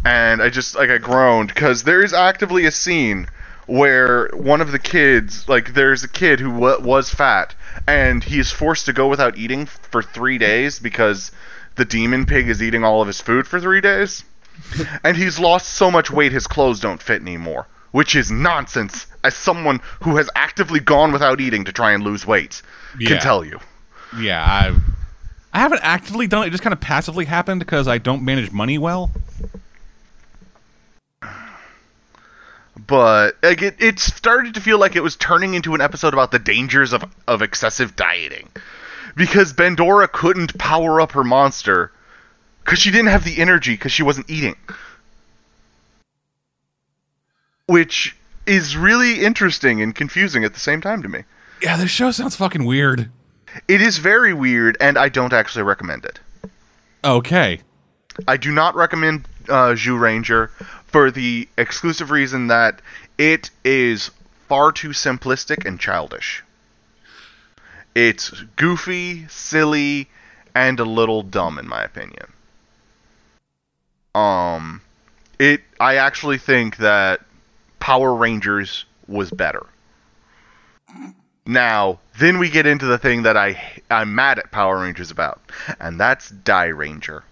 And 0.04 0.42
I 0.42 0.49
just, 0.49 0.75
like, 0.75 0.90
I 0.90 0.99
groaned 0.99 1.54
because 1.54 1.85
there 1.85 2.02
is 2.02 2.12
actively 2.12 2.66
a 2.66 2.73
scene 2.73 3.28
where 3.66 4.28
one 4.32 4.61
of 4.61 4.73
the 4.73 4.80
kids, 4.80 5.49
like, 5.49 5.75
there's 5.75 6.02
a 6.02 6.09
kid 6.09 6.40
who 6.40 6.52
w- 6.59 6.80
was 6.80 7.09
fat 7.11 7.54
and 7.87 8.25
he 8.25 8.40
is 8.40 8.50
forced 8.50 8.87
to 8.87 8.92
go 8.92 9.06
without 9.09 9.38
eating 9.38 9.66
for 9.66 10.02
three 10.02 10.38
days 10.38 10.80
because 10.80 11.30
the 11.76 11.85
demon 11.85 12.26
pig 12.26 12.49
is 12.49 12.61
eating 12.61 12.82
all 12.82 13.00
of 13.00 13.06
his 13.06 13.21
food 13.21 13.47
for 13.47 13.61
three 13.61 13.80
days. 13.80 14.25
and 15.04 15.16
he's 15.16 15.38
lost 15.38 15.68
so 15.73 15.88
much 15.88 16.11
weight 16.11 16.32
his 16.32 16.49
clothes 16.49 16.80
don't 16.80 17.00
fit 17.00 17.23
anymore. 17.23 17.68
Which 17.92 18.16
is 18.16 18.28
nonsense, 18.30 19.06
as 19.23 19.37
someone 19.37 19.80
who 20.02 20.16
has 20.16 20.28
actively 20.35 20.80
gone 20.80 21.12
without 21.12 21.40
eating 21.40 21.66
to 21.66 21.73
try 21.73 21.92
and 21.92 22.02
lose 22.02 22.26
weight 22.26 22.61
Yeah. 22.99 23.09
can 23.11 23.18
tell 23.21 23.44
you. 23.44 23.61
Yeah, 24.18 24.42
I 24.42 24.75
I 25.52 25.59
haven't 25.59 25.80
actively 25.82 26.26
done 26.26 26.44
it. 26.44 26.47
It 26.49 26.50
just 26.50 26.62
kind 26.62 26.73
of 26.73 26.80
passively 26.80 27.26
happened 27.26 27.61
because 27.61 27.87
I 27.87 27.99
don't 27.99 28.23
manage 28.23 28.52
money 28.52 28.78
well. 28.78 29.11
But 32.87 33.37
like, 33.42 33.62
it, 33.62 33.76
it 33.78 33.99
started 33.99 34.54
to 34.54 34.61
feel 34.61 34.78
like 34.78 34.97
it 34.97 35.02
was 35.02 35.16
turning 35.16 35.54
into 35.54 35.75
an 35.75 35.80
episode 35.80 36.14
about 36.14 36.30
the 36.30 36.38
dangers 36.38 36.92
of, 36.92 37.04
of 37.28 37.42
excessive 37.42 37.97
dieting. 37.97 38.49
Because 39.14 39.52
Bandora 39.52 40.11
couldn't 40.11 40.56
power 40.59 41.00
up 41.00 41.12
her 41.12 41.25
monster 41.25 41.92
because 42.64 42.78
she 42.78 42.90
didn't 42.90 43.09
have 43.09 43.25
the 43.25 43.40
energy 43.40 43.73
because 43.73 43.92
she 43.92 44.02
wasn't 44.02 44.30
eating. 44.30 44.56
Which 47.66 48.16
is 48.47 48.76
really 48.76 49.23
interesting 49.23 49.82
and 49.82 49.94
confusing 49.94 50.44
at 50.44 50.54
the 50.54 50.61
same 50.61 50.80
time 50.80 51.02
to 51.02 51.09
me. 51.09 51.25
Yeah, 51.61 51.76
this 51.76 51.90
show 51.90 52.11
sounds 52.11 52.37
fucking 52.37 52.64
weird. 52.64 53.11
It 53.68 53.80
is 53.82 53.99
very 53.99 54.32
weird, 54.32 54.76
and 54.80 54.99
I 54.99 55.09
don't 55.09 55.32
actually 55.32 55.62
recommend 55.62 56.04
it. 56.04 56.21
Okay. 57.04 57.61
I 58.28 58.37
do 58.37 58.52
not 58.52 58.75
recommend 58.75 59.26
uh, 59.49 59.75
Zyuranger 59.75 60.50
for 60.87 61.11
the 61.11 61.49
exclusive 61.56 62.11
reason 62.11 62.49
that 62.49 62.80
it 63.18 63.50
is 63.64 64.11
far 64.49 64.73
too 64.73 64.90
simplistic 64.90 65.66
and 65.66 65.80
childish. 65.80 66.42
It's 67.94 68.30
goofy, 68.56 69.26
silly, 69.28 70.09
and 70.54 70.80
a 70.80 70.85
little 70.85 71.23
dumb, 71.23 71.59
in 71.59 71.68
my 71.68 71.82
opinion. 71.82 72.32
Um, 74.14 74.82
it. 75.38 75.62
I 75.80 75.97
actually 75.97 76.38
think 76.38 76.76
that 76.78 77.21
Power 77.80 78.14
Rangers 78.14 78.85
was 79.09 79.30
better. 79.30 79.66
Now, 81.44 81.99
then 82.18 82.38
we 82.38 82.49
get 82.49 82.66
into 82.66 82.87
the 82.87 82.99
thing 82.99 83.22
that 83.22 83.37
I 83.37 83.61
I'm 83.90 84.14
mad 84.14 84.38
at 84.38 84.50
Power 84.52 84.80
Rangers 84.80 85.11
about, 85.11 85.40
and 85.80 85.99
that's 85.99 86.30
Dairanger. 86.30 87.22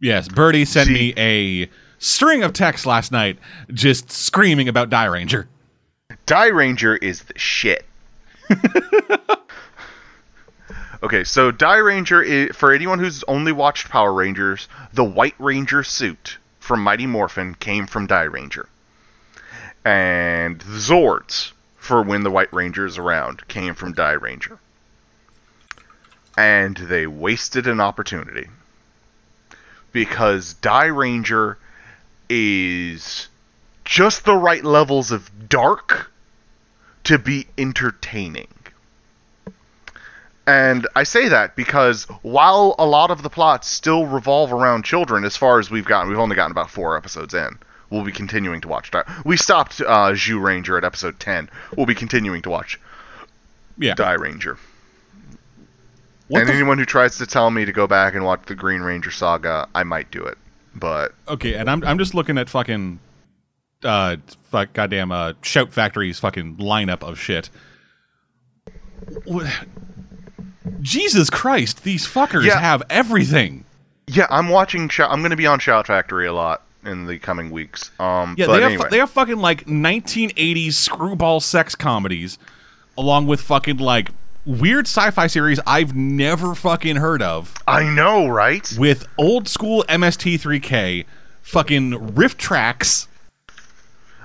Yes, 0.00 0.28
Birdie 0.28 0.64
sent 0.64 0.88
See- 0.88 0.94
me 0.94 1.14
a 1.16 1.70
string 1.98 2.42
of 2.42 2.52
texts 2.52 2.86
last 2.86 3.12
night 3.12 3.38
just 3.72 4.10
screaming 4.10 4.68
about 4.68 4.90
Dairanger. 4.90 5.46
Die 6.26 6.46
Ranger 6.46 6.96
is 6.96 7.22
the 7.22 7.38
shit. 7.38 7.84
okay, 11.02 11.24
so 11.24 11.50
Dairanger, 11.52 12.48
i 12.48 12.52
for 12.52 12.72
anyone 12.72 12.98
who's 12.98 13.24
only 13.24 13.52
watched 13.52 13.88
Power 13.88 14.12
Rangers, 14.12 14.68
the 14.92 15.04
White 15.04 15.34
Ranger 15.38 15.82
suit 15.82 16.38
from 16.60 16.82
Mighty 16.82 17.06
Morphin 17.06 17.54
came 17.54 17.86
from 17.86 18.08
Dairanger. 18.08 18.66
And 19.84 20.60
the 20.60 20.78
Zords, 20.78 21.52
for 21.86 22.02
when 22.02 22.22
the 22.22 22.30
White 22.30 22.52
Ranger 22.52 22.84
is 22.84 22.98
around, 22.98 23.46
came 23.48 23.74
from 23.74 23.94
Dairanger. 23.94 24.58
And 26.36 26.76
they 26.76 27.06
wasted 27.06 27.66
an 27.66 27.80
opportunity. 27.80 28.48
Because 29.92 30.54
Dairanger 30.54 31.56
is 32.28 33.28
just 33.84 34.24
the 34.24 34.36
right 34.36 34.64
levels 34.64 35.12
of 35.12 35.48
dark 35.48 36.10
to 37.04 37.18
be 37.18 37.46
entertaining. 37.56 38.48
And 40.46 40.86
I 40.94 41.04
say 41.04 41.28
that 41.28 41.56
because 41.56 42.04
while 42.22 42.74
a 42.78 42.86
lot 42.86 43.10
of 43.10 43.22
the 43.22 43.30
plots 43.30 43.68
still 43.68 44.06
revolve 44.06 44.52
around 44.52 44.84
children, 44.84 45.24
as 45.24 45.36
far 45.36 45.58
as 45.58 45.70
we've 45.70 45.84
gotten, 45.84 46.08
we've 46.08 46.18
only 46.18 46.36
gotten 46.36 46.52
about 46.52 46.70
four 46.70 46.96
episodes 46.96 47.32
in. 47.34 47.58
We'll 47.90 48.04
be 48.04 48.12
continuing 48.12 48.60
to 48.62 48.68
watch. 48.68 48.90
Di- 48.90 49.04
We 49.24 49.36
stopped 49.36 49.80
uh, 49.80 50.10
Zyuranger 50.12 50.76
at 50.76 50.84
episode 50.84 51.20
10. 51.20 51.48
We'll 51.76 51.86
be 51.86 51.94
continuing 51.94 52.42
to 52.42 52.50
watch 52.50 52.80
Yeah. 53.78 53.94
Dairanger. 53.94 54.58
What 56.28 56.40
and 56.40 56.48
the 56.48 56.52
f- 56.52 56.58
anyone 56.58 56.78
who 56.78 56.84
tries 56.84 57.18
to 57.18 57.26
tell 57.26 57.50
me 57.52 57.64
to 57.64 57.72
go 57.72 57.86
back 57.86 58.14
and 58.14 58.24
watch 58.24 58.40
the 58.46 58.56
Green 58.56 58.80
Ranger 58.80 59.12
saga, 59.12 59.68
I 59.74 59.84
might 59.84 60.10
do 60.10 60.24
it. 60.24 60.36
But 60.74 61.14
okay, 61.28 61.54
and 61.54 61.70
I'm 61.70 61.84
I'm 61.84 61.98
just 61.98 62.14
looking 62.14 62.36
at 62.36 62.50
fucking 62.50 62.98
uh 63.84 64.16
fuck 64.42 64.72
goddamn 64.72 65.12
uh 65.12 65.34
Shout 65.42 65.72
Factory's 65.72 66.18
fucking 66.18 66.56
lineup 66.56 67.02
of 67.02 67.18
shit. 67.20 67.48
What- 69.24 69.46
Jesus 70.82 71.30
Christ, 71.30 71.84
these 71.84 72.06
fuckers 72.06 72.44
Yeah. 72.44 72.58
have 72.58 72.82
everything. 72.90 73.64
yeah, 74.08 74.26
I'm 74.30 74.48
watching. 74.48 74.88
Shout- 74.88 75.10
I'm 75.12 75.20
going 75.20 75.30
to 75.30 75.36
be 75.36 75.46
on 75.46 75.60
Shout 75.60 75.86
Factory 75.86 76.26
a 76.26 76.32
lot 76.32 76.62
in 76.86 77.06
the 77.06 77.18
coming 77.18 77.50
weeks. 77.50 77.90
Um, 77.98 78.34
Yeah, 78.38 78.46
but 78.46 78.56
they 78.56 78.62
have 78.62 78.70
anyway. 78.72 78.88
they 78.90 78.98
have 78.98 79.10
fucking 79.10 79.38
like 79.38 79.64
1980s 79.66 80.72
screwball 80.74 81.40
sex 81.40 81.74
comedies, 81.74 82.38
along 82.96 83.26
with 83.26 83.40
fucking 83.40 83.78
like 83.78 84.10
weird 84.44 84.86
sci-fi 84.86 85.26
series 85.26 85.58
I've 85.66 85.94
never 85.96 86.54
fucking 86.54 86.96
heard 86.96 87.20
of, 87.22 87.54
I 87.66 87.82
know, 87.82 88.28
right? 88.28 88.72
with 88.78 89.06
old 89.18 89.48
school 89.48 89.84
MST3K, 89.88 91.04
fucking 91.42 92.14
riff 92.14 92.36
tracks, 92.36 93.08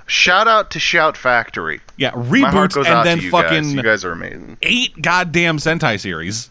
Shout 0.08 0.46
out 0.48 0.72
to 0.72 0.80
Shout 0.80 1.16
Factory. 1.16 1.80
yeah, 1.96 2.12
reboots, 2.12 2.76
and 2.76 3.06
then 3.08 3.22
you 3.22 3.30
fucking 3.32 3.64
guys. 3.64 3.74
You 3.74 3.82
guys 3.82 4.04
are 4.06 4.12
amazing. 4.12 4.58
eight 4.62 5.02
goddamn 5.02 5.58
Sentai 5.58 5.98
series. 6.00 6.50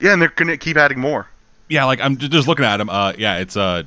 Yeah, 0.00 0.14
and 0.14 0.20
they're 0.22 0.30
gonna 0.34 0.56
keep 0.56 0.76
adding 0.76 0.98
more. 0.98 1.28
Yeah, 1.68 1.84
like 1.84 2.00
I'm 2.00 2.16
just 2.16 2.48
looking 2.48 2.64
at 2.64 2.78
them. 2.78 2.90
Uh, 2.90 3.12
yeah, 3.16 3.36
it's 3.38 3.56
uh, 3.56 3.84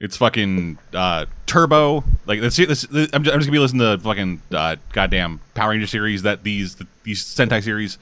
it's 0.00 0.16
fucking 0.16 0.78
uh, 0.94 1.26
Turbo. 1.46 2.02
Like 2.26 2.40
this, 2.40 2.56
this, 2.56 2.82
this 2.82 3.10
I'm, 3.12 3.22
just, 3.22 3.34
I'm 3.34 3.40
just 3.40 3.46
gonna 3.46 3.52
be 3.52 3.58
listening 3.58 3.80
to 3.80 4.02
fucking 4.02 4.42
uh, 4.50 4.76
goddamn 4.92 5.40
Power 5.54 5.70
Ranger 5.70 5.86
series 5.86 6.22
that 6.22 6.42
these 6.42 6.76
these 7.04 7.22
Sentai 7.22 7.62
series 7.62 7.98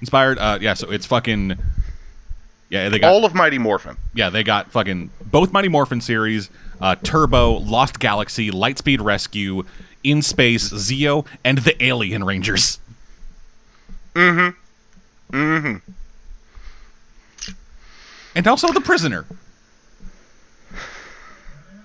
inspired. 0.00 0.38
Uh, 0.38 0.58
yeah, 0.60 0.74
so 0.74 0.90
it's 0.90 1.04
fucking 1.06 1.58
yeah 2.70 2.88
they 2.88 2.98
got 3.00 3.12
All 3.12 3.24
of 3.24 3.34
Mighty 3.34 3.58
Morphin. 3.58 3.96
yeah 4.14 4.30
they 4.30 4.44
got 4.44 4.70
fucking 4.70 5.10
both 5.24 5.52
Mighty 5.52 5.68
Morphin 5.68 6.00
series, 6.00 6.50
uh, 6.80 6.94
Turbo, 7.02 7.52
Lost 7.58 7.98
Galaxy, 7.98 8.50
Lightspeed 8.50 9.02
Rescue, 9.02 9.64
In 10.04 10.22
Space, 10.22 10.70
Zeo, 10.70 11.26
and 11.44 11.58
the 11.58 11.82
Alien 11.82 12.22
Rangers. 12.22 12.78
Mm-hmm. 14.14 15.36
Mm-hmm. 15.36 15.76
And 18.34 18.46
also 18.46 18.72
the 18.72 18.80
Prisoner. 18.80 19.24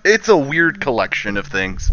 It's 0.04 0.28
a 0.28 0.36
weird 0.36 0.80
collection 0.80 1.36
of 1.36 1.46
things. 1.46 1.90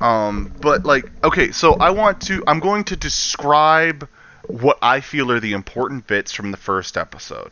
Um, 0.00 0.52
but 0.60 0.84
like, 0.84 1.10
okay, 1.24 1.50
so 1.52 1.74
I 1.74 1.90
want 1.90 2.22
to. 2.22 2.42
I'm 2.46 2.60
going 2.60 2.84
to 2.84 2.96
describe 2.96 4.08
what 4.46 4.78
I 4.80 5.00
feel 5.00 5.30
are 5.32 5.40
the 5.40 5.52
important 5.52 6.06
bits 6.06 6.32
from 6.32 6.50
the 6.50 6.56
first 6.56 6.96
episode. 6.96 7.50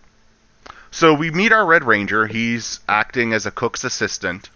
So 0.91 1.13
we 1.13 1.31
meet 1.31 1.53
our 1.53 1.67
Red 1.67 1.85
Ranger. 1.85 2.27
He's 2.27 2.81
acting 2.89 3.33
as 3.33 3.47
a 3.47 3.51
cook's 3.51 3.85
assistant. 3.85 4.49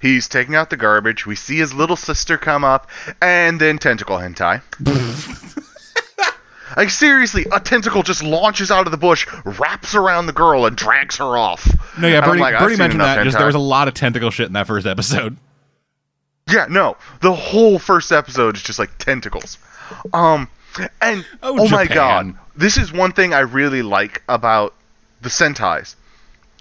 He's 0.00 0.28
taking 0.28 0.54
out 0.54 0.70
the 0.70 0.76
garbage. 0.76 1.26
We 1.26 1.36
see 1.36 1.56
his 1.56 1.72
little 1.72 1.96
sister 1.96 2.36
come 2.36 2.64
up, 2.64 2.90
and 3.22 3.60
then 3.60 3.78
tentacle 3.78 4.18
hentai. 4.18 4.62
like 6.76 6.90
seriously, 6.90 7.46
a 7.52 7.60
tentacle 7.60 8.02
just 8.02 8.22
launches 8.22 8.70
out 8.70 8.86
of 8.86 8.90
the 8.90 8.96
bush, 8.96 9.26
wraps 9.44 9.94
around 9.94 10.26
the 10.26 10.32
girl, 10.32 10.66
and 10.66 10.76
drags 10.76 11.16
her 11.16 11.36
off. 11.36 11.66
No, 11.98 12.08
yeah, 12.08 12.20
Bernie, 12.20 12.40
like, 12.40 12.58
Bernie 12.58 12.76
mentioned 12.76 13.00
that. 13.00 13.22
Just 13.24 13.36
there 13.36 13.46
was 13.46 13.54
a 13.54 13.60
lot 13.60 13.88
of 13.88 13.94
tentacle 13.94 14.30
shit 14.30 14.46
in 14.46 14.52
that 14.54 14.66
first 14.66 14.86
episode. 14.86 15.36
Yeah, 16.50 16.66
no. 16.68 16.96
The 17.20 17.32
whole 17.32 17.78
first 17.78 18.12
episode 18.12 18.56
is 18.56 18.62
just 18.62 18.78
like 18.78 18.98
tentacles. 18.98 19.58
Um 20.12 20.48
and 21.00 21.24
Oh, 21.42 21.60
oh, 21.60 21.68
my 21.68 21.86
god. 21.86 22.34
This 22.56 22.76
is 22.76 22.92
one 22.92 23.12
thing 23.12 23.32
I 23.32 23.40
really 23.40 23.82
like 23.82 24.22
about 24.28 24.74
the 25.22 25.28
Sentais. 25.28 25.94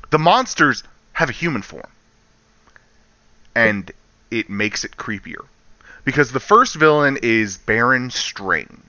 The 0.09 0.19
monsters 0.19 0.83
have 1.13 1.29
a 1.29 1.33
human 1.33 1.61
form. 1.61 1.87
And 3.55 3.91
it 4.31 4.49
makes 4.49 4.83
it 4.83 4.97
creepier. 4.97 5.45
Because 6.05 6.31
the 6.31 6.39
first 6.39 6.75
villain 6.75 7.17
is 7.21 7.57
Baron 7.57 8.09
String. 8.09 8.81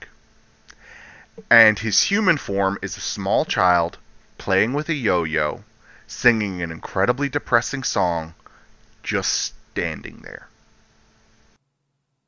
And 1.50 1.78
his 1.78 2.02
human 2.02 2.36
form 2.36 2.78
is 2.82 2.96
a 2.96 3.00
small 3.00 3.44
child 3.44 3.98
playing 4.38 4.72
with 4.72 4.88
a 4.88 4.94
yo-yo, 4.94 5.64
singing 6.06 6.62
an 6.62 6.70
incredibly 6.70 7.28
depressing 7.28 7.82
song, 7.82 8.34
just 9.02 9.54
standing 9.72 10.20
there. 10.22 10.48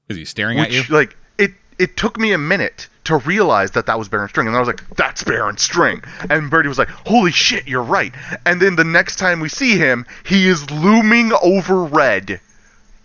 Is 0.09 0.17
he 0.17 0.25
staring 0.25 0.59
at 0.59 0.71
you? 0.71 0.83
Like, 0.89 1.17
it 1.39 1.53
it 1.79 1.97
took 1.97 2.19
me 2.19 2.33
a 2.33 2.39
minute 2.39 2.89
to 3.05 3.17
realize 3.17 3.73
that 3.73 3.87
that 3.87 3.99
was 3.99 4.09
Baron 4.09 4.29
String, 4.29 4.47
and 4.47 4.57
I 4.57 4.61
was 4.61 4.69
like, 4.69 4.89
"That's 4.97 5.23
Baron 5.23 5.57
String." 5.57 6.03
And 6.29 6.51
Birdie 6.51 6.69
was 6.69 6.79
like, 6.79 6.89
"Holy 6.89 7.33
shit, 7.33 7.69
you're 7.69 7.83
right." 7.83 8.15
And 8.45 8.61
then 8.61 8.77
the 8.77 8.85
next 8.85 9.17
time 9.17 9.41
we 9.41 9.49
see 9.49 9.77
him, 9.77 10.07
he 10.25 10.49
is 10.49 10.71
looming 10.71 11.33
over 11.43 11.85
Red, 11.85 12.41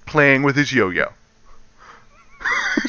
playing 0.06 0.44
with 0.44 0.56
his 0.56 0.72
yo-yo. 0.74 1.14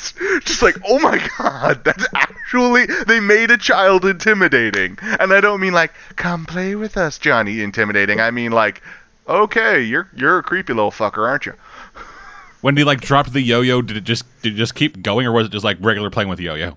Just 0.45 0.63
like, 0.63 0.77
oh 0.89 0.99
my 0.99 1.27
god, 1.39 1.85
that's 1.85 2.07
actually 2.15 2.87
they 3.07 3.21
made 3.21 3.51
a 3.51 3.59
child 3.59 4.05
intimidating, 4.05 4.99
and 5.03 5.33
I 5.33 5.41
don't 5.41 5.61
mean 5.61 5.73
like, 5.73 5.93
"Come 6.17 6.47
play 6.47 6.75
with 6.75 6.97
us, 6.97 7.19
Johnny," 7.19 7.61
intimidating. 7.61 8.21
I 8.21 8.31
mean 8.31 8.53
like, 8.53 8.83
okay, 9.29 9.83
you're 9.83 10.09
you're 10.15 10.39
a 10.39 10.43
creepy 10.43 10.73
little 10.73 10.91
fucker, 10.91 11.29
aren't 11.29 11.47
you? 11.47 11.55
When 12.63 12.77
he 12.77 12.85
like 12.85 13.01
dropped 13.01 13.33
the 13.33 13.41
yo-yo, 13.41 13.83
did 13.83 13.97
it 13.97 14.05
just 14.05 14.25
did 14.41 14.53
it 14.53 14.57
just 14.57 14.77
keep 14.77 15.03
going, 15.03 15.27
or 15.27 15.33
was 15.33 15.47
it 15.47 15.51
just 15.51 15.65
like 15.65 15.79
regular 15.81 16.11
playing 16.11 16.29
with 16.29 16.39
the 16.39 16.45
yo-yo? 16.45 16.77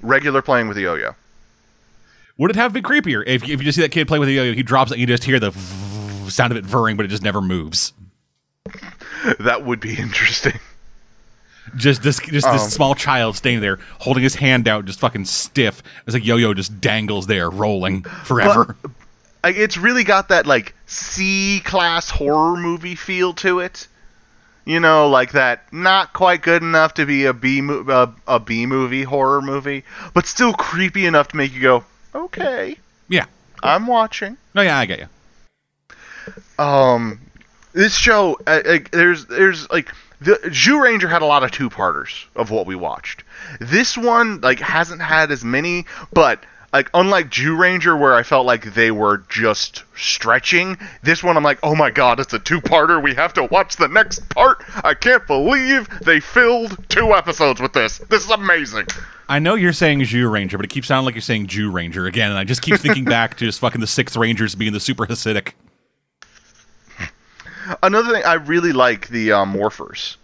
Regular 0.00 0.42
playing 0.42 0.68
with 0.68 0.76
the 0.76 0.84
yo-yo. 0.84 1.16
Would 2.38 2.50
it 2.50 2.56
have 2.56 2.72
been 2.72 2.84
creepier 2.84 3.24
if, 3.26 3.42
if 3.42 3.48
you 3.48 3.58
just 3.58 3.74
see 3.74 3.82
that 3.82 3.90
kid 3.90 4.06
play 4.06 4.20
with 4.20 4.28
the 4.28 4.34
yo-yo? 4.34 4.52
He 4.52 4.62
drops 4.62 4.92
it, 4.92 4.94
and 4.94 5.00
you 5.00 5.08
just 5.08 5.24
hear 5.24 5.40
the 5.40 5.50
sound 6.28 6.52
of 6.52 6.56
it 6.56 6.66
whirring, 6.66 6.96
but 6.96 7.04
it 7.04 7.08
just 7.08 7.24
never 7.24 7.40
moves. 7.40 7.92
That 9.40 9.64
would 9.64 9.80
be 9.80 9.98
interesting. 9.98 10.60
Just 11.76 12.02
this 12.02 12.18
just 12.18 12.46
Um. 12.46 12.52
this 12.52 12.72
small 12.72 12.94
child 12.94 13.36
standing 13.36 13.60
there 13.60 13.78
holding 13.98 14.22
his 14.22 14.34
hand 14.34 14.68
out, 14.68 14.84
just 14.84 15.00
fucking 15.00 15.24
stiff. 15.24 15.82
It's 16.06 16.14
like 16.14 16.24
yo-yo 16.24 16.54
just 16.54 16.80
dangles 16.80 17.26
there, 17.26 17.48
rolling 17.48 18.02
forever. 18.02 18.76
Like, 19.42 19.56
it's 19.56 19.76
really 19.76 20.04
got 20.04 20.28
that 20.28 20.46
like 20.46 20.74
C 20.86 21.60
class 21.64 22.10
horror 22.10 22.56
movie 22.56 22.94
feel 22.94 23.32
to 23.34 23.60
it. 23.60 23.88
You 24.66 24.80
know, 24.80 25.08
like 25.08 25.32
that 25.32 25.70
not 25.72 26.14
quite 26.14 26.40
good 26.40 26.62
enough 26.62 26.94
to 26.94 27.04
be 27.04 27.26
a 27.26 27.34
B 27.34 27.60
mo- 27.60 27.84
uh, 27.86 28.10
a 28.26 28.40
B 28.40 28.64
movie 28.64 29.02
horror 29.02 29.42
movie, 29.42 29.84
but 30.14 30.26
still 30.26 30.54
creepy 30.54 31.04
enough 31.04 31.28
to 31.28 31.36
make 31.36 31.52
you 31.52 31.60
go, 31.60 31.84
"Okay, 32.14 32.78
yeah. 33.08 33.26
I'm 33.62 33.86
watching." 33.86 34.38
No, 34.54 34.62
yeah, 34.62 34.78
I 34.78 34.86
get 34.86 35.00
you. 35.00 36.64
Um, 36.64 37.20
this 37.74 37.94
show, 37.94 38.38
uh, 38.46 38.60
like, 38.64 38.90
there's 38.90 39.26
there's 39.26 39.68
like 39.70 39.90
the 40.24 40.40
Zyuranger 40.44 41.08
had 41.08 41.22
a 41.22 41.26
lot 41.26 41.44
of 41.44 41.50
two 41.50 41.70
parters 41.70 42.26
of 42.34 42.50
what 42.50 42.66
we 42.66 42.74
watched. 42.74 43.24
This 43.60 43.96
one 43.96 44.40
like 44.40 44.60
hasn't 44.60 45.02
had 45.02 45.30
as 45.30 45.44
many, 45.44 45.86
but 46.12 46.44
like 46.72 46.90
unlike 46.92 47.30
Jew 47.30 47.56
Ranger 47.56 47.96
where 47.96 48.14
I 48.14 48.22
felt 48.22 48.46
like 48.46 48.74
they 48.74 48.90
were 48.90 49.18
just 49.28 49.84
stretching, 49.94 50.78
this 51.02 51.22
one 51.22 51.36
I'm 51.36 51.44
like, 51.44 51.60
oh 51.62 51.74
my 51.74 51.90
god, 51.90 52.20
it's 52.20 52.32
a 52.32 52.38
two-parter. 52.38 53.02
We 53.02 53.14
have 53.14 53.34
to 53.34 53.44
watch 53.44 53.76
the 53.76 53.88
next 53.88 54.28
part. 54.30 54.64
I 54.82 54.94
can't 54.94 55.26
believe 55.26 55.88
they 56.00 56.20
filled 56.20 56.88
two 56.88 57.14
episodes 57.14 57.60
with 57.60 57.74
this. 57.74 57.98
This 57.98 58.24
is 58.24 58.30
amazing. 58.30 58.86
I 59.28 59.38
know 59.38 59.54
you're 59.54 59.72
saying 59.72 60.02
Jew 60.04 60.28
Ranger, 60.28 60.58
but 60.58 60.64
it 60.66 60.70
keeps 60.70 60.88
sounding 60.88 61.06
like 61.06 61.14
you're 61.14 61.22
saying 61.22 61.46
Jew 61.46 61.70
Ranger 61.70 62.06
again, 62.06 62.30
and 62.30 62.38
I 62.38 62.44
just 62.44 62.60
keep 62.60 62.76
thinking 62.76 63.04
back 63.04 63.36
to 63.36 63.44
just 63.46 63.60
fucking 63.60 63.80
the 63.80 63.86
Sixth 63.86 64.16
Rangers 64.16 64.54
being 64.54 64.72
the 64.72 64.80
super 64.80 65.06
Hasidic. 65.06 65.52
Another 67.82 68.12
thing, 68.12 68.24
I 68.24 68.34
really 68.34 68.72
like 68.72 69.08
the 69.08 69.32
uh, 69.32 69.44
morphers. 69.44 70.16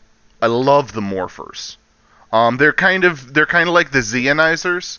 I 0.43 0.47
love 0.47 0.93
the 0.93 1.01
morphers. 1.01 1.77
Um, 2.33 2.57
they're 2.57 2.73
kind 2.73 3.05
of 3.05 3.35
they're 3.35 3.47
kind 3.47 3.69
of 3.69 3.75
like 3.75 3.91
the 3.91 3.99
Zeonizers. 3.99 4.99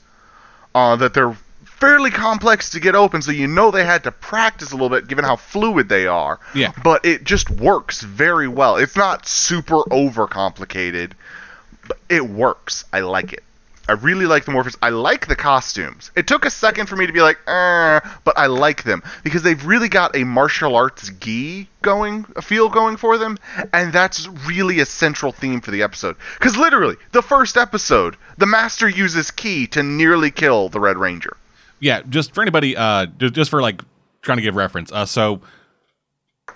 Uh, 0.73 0.95
that 0.95 1.13
they're 1.13 1.35
fairly 1.65 2.11
complex 2.11 2.69
to 2.69 2.79
get 2.79 2.95
open, 2.95 3.21
so 3.21 3.31
you 3.31 3.47
know 3.47 3.71
they 3.71 3.83
had 3.83 4.03
to 4.03 4.11
practice 4.11 4.71
a 4.71 4.75
little 4.75 4.89
bit, 4.89 5.07
given 5.07 5.25
how 5.25 5.35
fluid 5.35 5.89
they 5.89 6.07
are. 6.07 6.39
Yeah. 6.53 6.71
But 6.83 7.05
it 7.05 7.23
just 7.23 7.49
works 7.49 8.01
very 8.01 8.47
well. 8.47 8.77
It's 8.77 8.95
not 8.95 9.27
super 9.27 9.83
overcomplicated, 9.85 11.11
but 11.87 11.97
it 12.07 12.23
works. 12.23 12.85
I 12.93 13.01
like 13.01 13.33
it. 13.33 13.43
I 13.91 13.95
really 13.95 14.25
like 14.25 14.45
the 14.45 14.53
morphers. 14.53 14.77
I 14.81 14.87
like 14.87 15.27
the 15.27 15.35
costumes. 15.35 16.11
It 16.15 16.25
took 16.25 16.45
a 16.45 16.49
second 16.49 16.87
for 16.87 16.95
me 16.95 17.07
to 17.07 17.11
be 17.11 17.19
like, 17.19 17.37
eh, 17.45 17.99
but 18.23 18.37
I 18.37 18.45
like 18.45 18.83
them 18.83 19.03
because 19.21 19.43
they've 19.43 19.65
really 19.65 19.89
got 19.89 20.15
a 20.15 20.23
martial 20.23 20.77
arts 20.77 21.09
gi 21.19 21.67
going, 21.81 22.25
a 22.37 22.41
feel 22.41 22.69
going 22.69 22.95
for 22.95 23.17
them, 23.17 23.37
and 23.73 23.91
that's 23.91 24.29
really 24.47 24.79
a 24.79 24.85
central 24.85 25.33
theme 25.33 25.59
for 25.59 25.71
the 25.71 25.83
episode. 25.83 26.15
Because 26.39 26.55
literally, 26.55 26.95
the 27.11 27.21
first 27.21 27.57
episode, 27.57 28.15
the 28.37 28.45
master 28.45 28.87
uses 28.87 29.29
ki 29.29 29.67
to 29.67 29.83
nearly 29.83 30.31
kill 30.31 30.69
the 30.69 30.79
Red 30.79 30.97
Ranger. 30.97 31.35
Yeah, 31.81 32.01
just 32.07 32.33
for 32.33 32.41
anybody, 32.41 32.77
uh, 32.77 33.07
just 33.17 33.49
for 33.49 33.61
like 33.61 33.81
trying 34.21 34.37
to 34.37 34.41
give 34.41 34.55
reference. 34.55 34.89
Uh, 34.93 35.05
so 35.05 35.41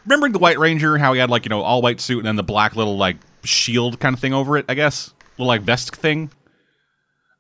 remembering 0.05 0.31
the 0.31 0.39
White 0.39 0.57
Ranger, 0.57 0.97
how 0.97 1.11
he 1.11 1.19
had 1.19 1.29
like 1.29 1.43
you 1.43 1.49
know 1.49 1.63
all 1.63 1.81
white 1.81 1.99
suit 1.99 2.19
and 2.19 2.27
then 2.27 2.37
the 2.37 2.43
black 2.43 2.77
little 2.77 2.95
like 2.95 3.17
shield 3.43 3.99
kind 3.99 4.13
of 4.13 4.21
thing 4.21 4.33
over 4.33 4.55
it, 4.55 4.63
I 4.69 4.73
guess, 4.73 5.13
little 5.37 5.47
like 5.47 5.63
vest 5.63 5.93
thing. 5.97 6.31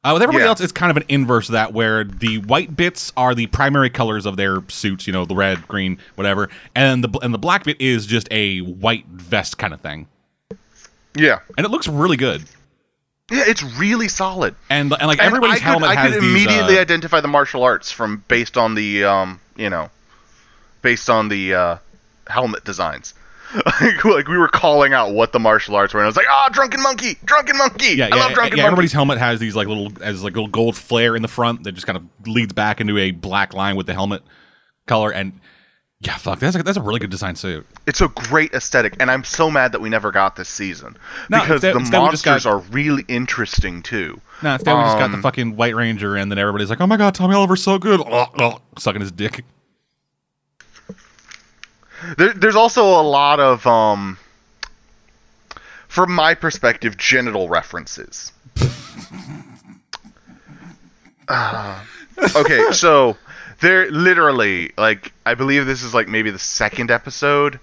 Uh, 0.05 0.13
with 0.13 0.21
everybody 0.21 0.43
Yeah. 0.43 0.49
else, 0.49 0.61
it's 0.61 0.71
kind 0.71 0.91
of 0.91 0.97
an 0.97 1.03
inverse 1.09 1.49
of 1.49 1.53
that, 1.53 1.73
where 1.73 2.03
the 2.03 2.37
white 2.37 2.77
bits 2.77 3.11
are 3.17 3.33
the 3.33 3.47
primary 3.47 3.89
colors 3.89 4.27
of 4.27 4.37
their 4.37 4.61
suits. 4.67 5.07
You 5.07 5.13
know, 5.13 5.25
the 5.25 5.33
red, 5.35 5.67
green, 5.67 5.97
whatever, 6.13 6.47
and 6.75 7.03
the 7.03 7.09
and 7.23 7.33
the 7.33 7.39
black 7.39 7.63
bit 7.63 7.81
is 7.81 8.05
just 8.05 8.27
a 8.29 8.59
white 8.59 9.07
vest 9.07 9.57
kind 9.57 9.73
of 9.73 9.81
thing, 9.81 10.07
Yeah. 11.15 11.39
and 11.57 11.65
it 11.65 11.69
looks 11.69 11.87
really 11.87 12.17
good. 12.17 12.43
Yeah, 13.31 13.45
it's 13.47 13.63
really 13.63 14.07
solid. 14.07 14.53
And 14.69 14.93
and 14.93 15.07
like 15.07 15.17
And 15.17 15.25
everybody's 15.25 15.55
I 15.55 15.59
could, 15.59 15.63
helmet 15.63 15.89
I 15.89 15.95
has 15.95 16.13
could 16.13 16.21
these. 16.21 16.29
immediately 16.45 16.77
uh, 16.77 16.81
identify 16.81 17.21
the 17.21 17.27
martial 17.27 17.63
arts 17.63 17.91
from 17.91 18.23
based 18.27 18.55
on 18.57 18.75
the 18.75 19.03
um, 19.05 19.39
you 19.55 19.71
know, 19.71 19.89
based 20.83 21.09
on 21.09 21.29
the 21.29 21.55
uh, 21.55 21.77
helmet 22.27 22.63
designs. 22.63 23.15
Like, 23.65 24.05
like 24.05 24.27
we 24.27 24.37
were 24.37 24.47
calling 24.47 24.93
out 24.93 25.13
what 25.13 25.31
the 25.31 25.39
martial 25.39 25.75
arts 25.75 25.93
were, 25.93 25.99
and 25.99 26.05
I 26.05 26.07
was 26.07 26.15
like, 26.17 26.27
"Ah, 26.29 26.49
drunken 26.51 26.81
monkey, 26.81 27.17
drunken 27.25 27.57
monkey! 27.57 27.95
yeah, 27.95 28.05
I 28.05 28.07
yeah, 28.09 28.15
love 28.15 28.33
drunken 28.33 28.57
yeah, 28.57 28.63
monkey." 28.63 28.67
everybody's 28.67 28.93
helmet 28.93 29.17
has 29.17 29.39
these 29.39 29.55
like 29.55 29.67
little 29.67 29.91
as 30.01 30.23
like 30.23 30.33
little 30.33 30.49
gold 30.49 30.75
flare 30.75 31.15
in 31.15 31.21
the 31.21 31.27
front 31.27 31.63
that 31.63 31.71
just 31.73 31.87
kind 31.87 31.97
of 31.97 32.05
leads 32.27 32.53
back 32.53 32.81
into 32.81 32.97
a 32.97 33.11
black 33.11 33.53
line 33.53 33.75
with 33.75 33.85
the 33.87 33.93
helmet 33.93 34.21
color 34.87 35.11
and 35.11 35.39
yeah, 36.01 36.17
fuck, 36.17 36.39
that's 36.39 36.55
a, 36.55 36.61
that's 36.61 36.77
a 36.77 36.81
really 36.81 36.99
good 36.99 37.09
design 37.09 37.35
suit. 37.35 37.65
It's 37.87 38.01
a 38.01 38.09
great 38.09 38.53
aesthetic, 38.53 38.97
and 38.99 39.09
I'm 39.09 39.23
so 39.23 39.49
mad 39.49 39.71
that 39.71 39.81
we 39.81 39.89
never 39.89 40.11
got 40.11 40.35
this 40.35 40.49
season 40.49 40.97
No, 41.29 41.39
because 41.39 41.61
the 41.61 41.73
monsters 41.79 42.43
got- 42.43 42.45
are 42.45 42.59
really 42.59 43.05
interesting 43.07 43.81
too. 43.81 44.19
No, 44.43 44.53
instead 44.53 44.75
we 44.75 44.83
just 44.83 44.97
got 44.99 45.07
the 45.11 45.15
Um, 45.17 45.21
fucking 45.23 45.55
White 45.55 45.73
Ranger, 45.75 46.15
and 46.17 46.29
then 46.29 46.37
everybody's 46.37 46.69
like, 46.69 46.81
"Oh 46.81 46.85
my 46.85 46.97
god, 46.97 47.15
Tommy 47.15 47.33
Oliver's 47.33 47.63
so 47.63 47.79
good," 47.79 48.01
Ugh, 48.05 48.29
ugh, 48.39 48.61
sucking 48.77 49.01
his 49.01 49.11
dick. 49.13 49.45
There, 52.17 52.33
there's 52.33 52.55
also 52.55 52.99
a 52.99 53.03
lot 53.03 53.39
of, 53.39 53.65
um, 53.65 54.17
from 55.87 56.11
my 56.11 56.33
perspective, 56.33 56.97
genital 56.97 57.49
references. 57.49 58.31
Uh, 61.27 61.83
okay, 62.35 62.67
so 62.71 63.17
they're 63.61 63.89
literally 63.91 64.71
like 64.77 65.13
I 65.25 65.35
believe 65.35 65.65
this 65.65 65.83
is 65.83 65.93
like 65.93 66.07
maybe 66.07 66.31
the 66.31 66.39
second 66.39 66.91
episode. 66.91 67.59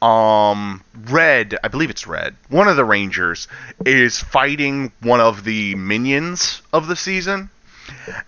Um, 0.00 0.84
Red, 1.08 1.58
I 1.64 1.68
believe 1.68 1.90
it's 1.90 2.06
Red. 2.06 2.36
One 2.48 2.68
of 2.68 2.76
the 2.76 2.84
Rangers 2.84 3.48
is 3.84 4.20
fighting 4.20 4.92
one 5.00 5.20
of 5.20 5.42
the 5.42 5.74
minions 5.74 6.62
of 6.72 6.86
the 6.86 6.94
season 6.94 7.50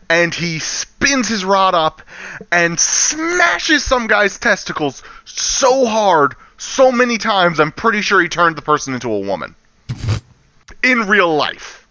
and 0.09 0.35
he 0.35 0.59
spins 0.59 1.29
his 1.29 1.45
rod 1.45 1.75
up 1.75 2.03
and 2.51 2.79
smashes 2.81 3.85
some 3.85 4.07
guy's 4.07 4.39
testicles 4.39 5.03
so 5.39 5.87
hard, 5.87 6.35
so 6.59 6.91
many 6.93 7.19
times, 7.19 7.61
I'm 7.61 7.73
pretty 7.73 8.03
sure 8.03 8.21
he 8.21 8.29
turned 8.29 8.57
the 8.57 8.63
person 8.63 8.95
into 8.95 9.13
a 9.13 9.21
woman. 9.21 9.55
In 10.83 11.09
real 11.09 11.35
life. 11.35 11.87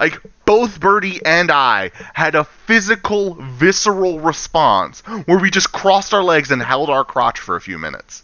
Like, 0.00 0.20
both 0.44 0.80
Birdie 0.80 1.24
and 1.24 1.50
I 1.50 1.92
had 2.12 2.34
a 2.34 2.44
physical, 2.44 3.34
visceral 3.34 4.20
response 4.20 5.00
where 5.26 5.38
we 5.38 5.50
just 5.50 5.72
crossed 5.72 6.12
our 6.12 6.24
legs 6.24 6.50
and 6.50 6.62
held 6.62 6.90
our 6.90 7.04
crotch 7.04 7.38
for 7.38 7.56
a 7.56 7.60
few 7.60 7.78
minutes. 7.78 8.22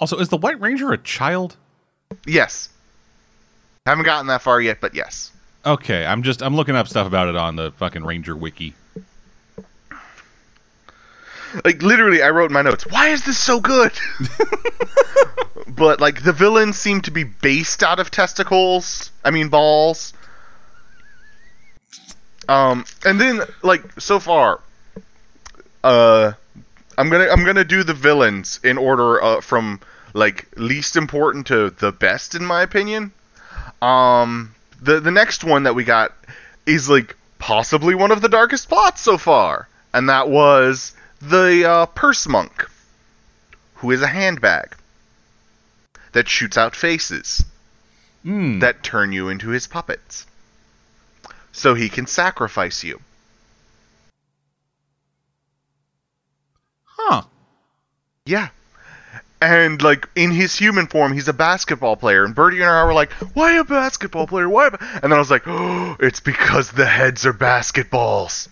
Also, 0.00 0.18
is 0.18 0.28
the 0.30 0.36
White 0.36 0.60
Ranger 0.60 0.92
a 0.92 0.98
child? 0.98 1.56
Yes. 2.26 2.68
Haven't 3.86 4.04
gotten 4.04 4.26
that 4.28 4.42
far 4.42 4.60
yet, 4.60 4.80
but 4.80 4.94
yes. 4.94 5.30
Okay, 5.64 6.04
I'm 6.04 6.24
just 6.24 6.42
I'm 6.42 6.56
looking 6.56 6.74
up 6.74 6.88
stuff 6.88 7.06
about 7.06 7.28
it 7.28 7.36
on 7.36 7.54
the 7.54 7.70
fucking 7.72 8.04
Ranger 8.04 8.36
wiki. 8.36 8.74
Like 11.64 11.82
literally, 11.82 12.22
I 12.22 12.30
wrote 12.30 12.50
in 12.50 12.54
my 12.54 12.62
notes, 12.62 12.86
"Why 12.86 13.08
is 13.08 13.24
this 13.24 13.38
so 13.38 13.60
good?" 13.60 13.92
but 15.68 16.00
like 16.00 16.22
the 16.22 16.32
villains 16.32 16.78
seem 16.78 17.00
to 17.02 17.10
be 17.10 17.24
based 17.24 17.82
out 17.82 18.00
of 18.00 18.10
testicles. 18.10 19.10
I 19.24 19.30
mean 19.30 19.48
balls. 19.48 20.12
Um, 22.48 22.84
and 23.04 23.20
then 23.20 23.42
like 23.62 24.00
so 24.00 24.18
far, 24.18 24.60
uh, 25.84 26.32
I'm 26.98 27.10
gonna 27.10 27.28
I'm 27.28 27.44
gonna 27.44 27.64
do 27.64 27.82
the 27.82 27.94
villains 27.94 28.60
in 28.62 28.78
order 28.78 29.22
uh, 29.22 29.40
from 29.40 29.80
like 30.14 30.48
least 30.56 30.96
important 30.96 31.46
to 31.48 31.70
the 31.70 31.92
best 31.92 32.34
in 32.34 32.44
my 32.44 32.62
opinion. 32.62 33.12
Um, 33.80 34.54
the 34.80 35.00
the 35.00 35.10
next 35.10 35.44
one 35.44 35.64
that 35.64 35.74
we 35.74 35.84
got 35.84 36.12
is 36.66 36.88
like 36.88 37.16
possibly 37.38 37.94
one 37.94 38.10
of 38.10 38.20
the 38.20 38.28
darkest 38.28 38.68
plots 38.68 39.00
so 39.00 39.18
far, 39.18 39.68
and 39.92 40.08
that 40.08 40.28
was 40.28 40.94
the 41.22 41.64
uh, 41.64 41.86
purse 41.86 42.26
monk, 42.26 42.68
who 43.74 43.92
is 43.92 44.02
a 44.02 44.08
handbag 44.08 44.74
that 46.12 46.28
shoots 46.28 46.58
out 46.58 46.74
faces 46.74 47.44
Hmm. 48.24 48.60
that 48.60 48.84
turn 48.84 49.12
you 49.12 49.28
into 49.28 49.48
his 49.48 49.66
puppets, 49.66 50.26
so 51.50 51.74
he 51.74 51.88
can 51.88 52.06
sacrifice 52.06 52.84
you. 52.84 53.00
Huh. 56.84 57.22
Yeah. 58.24 58.48
And 59.40 59.82
like 59.82 60.08
in 60.14 60.30
his 60.30 60.56
human 60.56 60.86
form, 60.86 61.12
he's 61.12 61.26
a 61.26 61.32
basketball 61.32 61.96
player. 61.96 62.24
And 62.24 62.32
Birdie 62.32 62.60
and 62.60 62.70
I 62.70 62.84
were 62.84 62.94
like, 62.94 63.10
"Why 63.34 63.54
a 63.58 63.64
basketball 63.64 64.28
player? 64.28 64.48
Why?" 64.48 64.68
A 64.68 64.70
ba-" 64.70 64.78
And 65.02 65.10
then 65.10 65.14
I 65.14 65.18
was 65.18 65.30
like, 65.30 65.42
"Oh, 65.46 65.96
it's 66.00 66.20
because 66.20 66.70
the 66.70 66.86
heads 66.86 67.26
are 67.26 67.32
basketballs. 67.32 68.46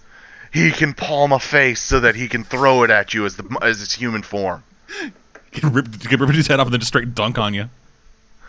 He 0.52 0.70
can 0.72 0.94
palm 0.94 1.32
a 1.32 1.38
face 1.38 1.80
so 1.80 2.00
that 2.00 2.14
he 2.16 2.28
can 2.28 2.44
throw 2.44 2.82
it 2.82 2.90
at 2.90 3.14
you 3.14 3.24
as 3.26 3.36
the 3.36 3.58
as 3.62 3.80
his 3.80 3.92
human 3.92 4.22
form." 4.22 4.62
Get 5.52 5.64
ripped, 5.64 6.08
get 6.08 6.20
ripped 6.20 6.34
his 6.34 6.46
head 6.46 6.60
off 6.60 6.68
and 6.68 6.74
then 6.74 6.78
just 6.80 6.90
straight 6.90 7.12
dunk 7.12 7.36
on 7.36 7.54
you. 7.54 7.68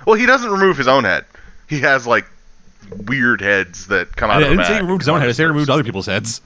Well, 0.06 0.16
he 0.16 0.28
doesn't 0.28 0.52
remove 0.52 0.78
his 0.78 0.88
own 0.88 1.04
head. 1.04 1.26
He 1.68 1.80
has 1.80 2.06
like 2.06 2.26
weird 3.08 3.42
heads 3.42 3.88
that 3.88 4.16
come 4.16 4.30
I, 4.30 4.36
out 4.36 4.44
of 4.44 4.50
the 4.50 4.56
didn't 4.56 4.68
say 4.68 4.74
he 4.76 4.82
removed 4.82 5.02
his 5.02 5.10
own 5.10 5.20
head. 5.20 5.28
I 5.28 5.32
said 5.32 5.44
he 5.44 5.48
removed 5.48 5.72
other 5.72 5.84
people's 5.84 6.06
heads. 6.06 6.42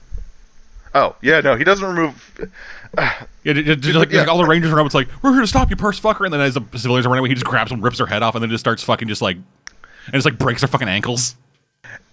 Oh, 0.94 1.14
yeah, 1.20 1.40
no, 1.42 1.56
he 1.56 1.64
doesn't 1.64 1.86
remove. 1.86 2.50
Yeah, 3.44 3.52
just, 3.52 3.80
just, 3.80 3.96
like, 3.96 4.10
yeah. 4.10 4.20
like 4.20 4.28
all 4.28 4.38
the 4.38 4.46
Rangers 4.46 4.72
around. 4.72 4.86
It's 4.86 4.94
like 4.94 5.08
we're 5.22 5.32
here 5.32 5.42
to 5.42 5.46
stop 5.46 5.68
you, 5.68 5.76
purse 5.76 6.00
fucker. 6.00 6.24
And 6.24 6.32
then 6.32 6.40
as 6.40 6.54
the 6.54 6.62
civilians 6.74 7.04
are 7.04 7.10
running 7.10 7.20
away, 7.20 7.28
he 7.28 7.34
just 7.34 7.44
grabs 7.46 7.70
them, 7.70 7.82
rips 7.82 7.98
their 7.98 8.06
head 8.06 8.22
off, 8.22 8.34
and 8.34 8.42
then 8.42 8.48
just 8.50 8.62
starts 8.62 8.82
fucking 8.82 9.06
just 9.06 9.20
like, 9.20 9.36
and 9.36 10.14
just 10.14 10.24
like 10.24 10.38
breaks 10.38 10.62
their 10.62 10.68
fucking 10.68 10.88
ankles. 10.88 11.36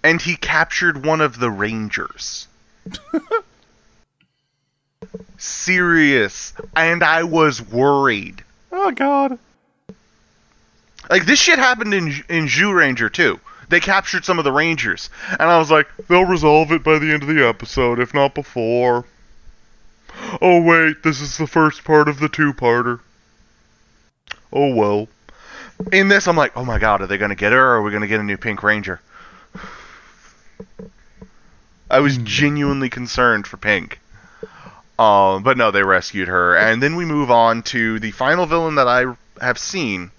and 0.04 0.20
he 0.20 0.36
captured 0.36 1.06
one 1.06 1.22
of 1.22 1.40
the 1.40 1.50
rangers. 1.50 2.46
Serious. 5.38 6.54
And 6.74 7.02
I 7.02 7.22
was 7.24 7.62
worried. 7.62 8.42
Oh 8.72 8.90
god. 8.90 9.38
Like 11.10 11.26
this 11.26 11.40
shit 11.40 11.58
happened 11.58 11.94
in 11.94 12.24
in 12.28 12.48
Jew 12.48 12.72
Ranger 12.72 13.08
too. 13.08 13.40
They 13.68 13.80
captured 13.80 14.24
some 14.24 14.38
of 14.38 14.44
the 14.44 14.52
rangers, 14.52 15.10
and 15.30 15.42
I 15.42 15.58
was 15.58 15.70
like, 15.70 15.88
they'll 16.08 16.24
resolve 16.26 16.70
it 16.72 16.84
by 16.84 16.98
the 16.98 17.10
end 17.10 17.22
of 17.22 17.28
the 17.28 17.46
episode, 17.46 17.98
if 17.98 18.12
not 18.12 18.34
before. 18.34 19.04
Oh 20.40 20.62
wait, 20.62 21.02
this 21.02 21.20
is 21.20 21.38
the 21.38 21.46
first 21.46 21.84
part 21.84 22.08
of 22.08 22.20
the 22.20 22.28
two-parter. 22.28 23.00
Oh 24.52 24.74
well. 24.74 25.08
In 25.92 26.08
this, 26.08 26.28
I'm 26.28 26.36
like, 26.36 26.56
oh 26.56 26.64
my 26.64 26.78
god, 26.78 27.00
are 27.00 27.06
they 27.06 27.18
gonna 27.18 27.34
get 27.34 27.52
her, 27.52 27.58
or 27.58 27.76
are 27.76 27.82
we 27.82 27.90
gonna 27.90 28.06
get 28.06 28.20
a 28.20 28.24
new 28.24 28.36
Pink 28.36 28.62
Ranger? 28.62 29.00
I 31.90 32.00
was 32.00 32.16
genuinely 32.18 32.88
concerned 32.88 33.46
for 33.46 33.56
Pink. 33.56 34.00
Um, 34.98 35.42
but 35.42 35.56
no, 35.56 35.70
they 35.70 35.82
rescued 35.82 36.28
her. 36.28 36.56
And 36.56 36.82
then 36.82 36.96
we 36.96 37.04
move 37.04 37.30
on 37.30 37.62
to 37.64 37.98
the 37.98 38.12
final 38.12 38.46
villain 38.46 38.76
that 38.76 38.88
I 38.88 39.14
have 39.40 39.58
seen. 39.58 40.10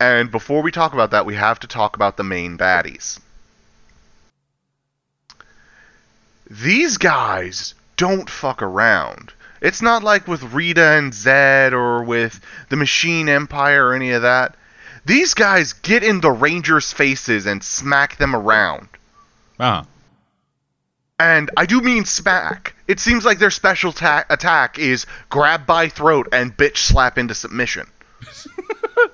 And 0.00 0.30
before 0.30 0.62
we 0.62 0.70
talk 0.70 0.92
about 0.92 1.10
that, 1.10 1.26
we 1.26 1.34
have 1.34 1.60
to 1.60 1.66
talk 1.66 1.96
about 1.96 2.16
the 2.16 2.24
main 2.24 2.56
baddies. 2.58 3.20
These 6.50 6.98
guys 6.98 7.74
don't 7.96 8.28
fuck 8.28 8.62
around. 8.62 9.32
It's 9.60 9.80
not 9.80 10.02
like 10.02 10.28
with 10.28 10.52
Rita 10.52 10.82
and 10.82 11.14
Zed 11.14 11.72
or 11.72 12.04
with 12.04 12.38
the 12.68 12.76
Machine 12.76 13.28
Empire 13.28 13.88
or 13.88 13.94
any 13.94 14.10
of 14.10 14.22
that. 14.22 14.56
These 15.06 15.34
guys 15.34 15.72
get 15.72 16.02
in 16.02 16.20
the 16.20 16.30
Rangers' 16.30 16.92
faces 16.92 17.46
and 17.46 17.64
smack 17.64 18.16
them 18.16 18.36
around. 18.36 18.88
Uh-huh. 19.58 19.84
And 21.18 21.50
I 21.56 21.66
do 21.66 21.80
mean 21.80 22.04
smack. 22.04 22.74
It 22.88 22.98
seems 22.98 23.24
like 23.24 23.38
their 23.38 23.50
special 23.50 23.92
ta- 23.92 24.24
attack 24.28 24.78
is 24.78 25.06
grab 25.30 25.66
by 25.66 25.88
throat 25.88 26.28
and 26.32 26.56
bitch 26.56 26.78
slap 26.78 27.18
into 27.18 27.34
submission. 27.34 27.86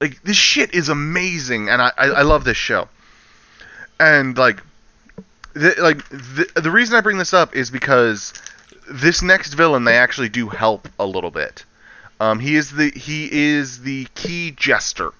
like 0.00 0.20
this 0.22 0.36
shit 0.36 0.74
is 0.74 0.88
amazing, 0.88 1.68
and 1.68 1.80
I, 1.80 1.92
I, 1.96 2.06
I 2.06 2.22
love 2.22 2.44
this 2.44 2.56
show. 2.56 2.88
And 4.00 4.36
like, 4.36 4.62
the, 5.54 5.74
like 5.78 6.08
the, 6.08 6.50
the 6.60 6.70
reason 6.70 6.96
I 6.96 7.00
bring 7.00 7.18
this 7.18 7.32
up 7.32 7.54
is 7.54 7.70
because 7.70 8.32
this 8.90 9.22
next 9.22 9.54
villain 9.54 9.84
they 9.84 9.96
actually 9.96 10.28
do 10.28 10.48
help 10.48 10.88
a 10.98 11.06
little 11.06 11.30
bit. 11.30 11.64
Um, 12.20 12.40
he 12.40 12.56
is 12.56 12.72
the 12.72 12.90
he 12.90 13.28
is 13.30 13.82
the 13.82 14.06
key 14.14 14.50
jester. 14.50 15.12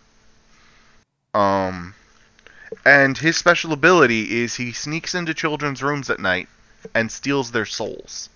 Um, 1.32 1.94
and 2.84 3.16
his 3.18 3.36
special 3.36 3.72
ability 3.72 4.42
is 4.42 4.54
he 4.56 4.72
sneaks 4.72 5.14
into 5.14 5.34
children's 5.34 5.82
rooms 5.82 6.10
at 6.10 6.20
night 6.20 6.48
and 6.94 7.10
steals 7.10 7.50
their 7.50 7.66
souls 7.66 8.28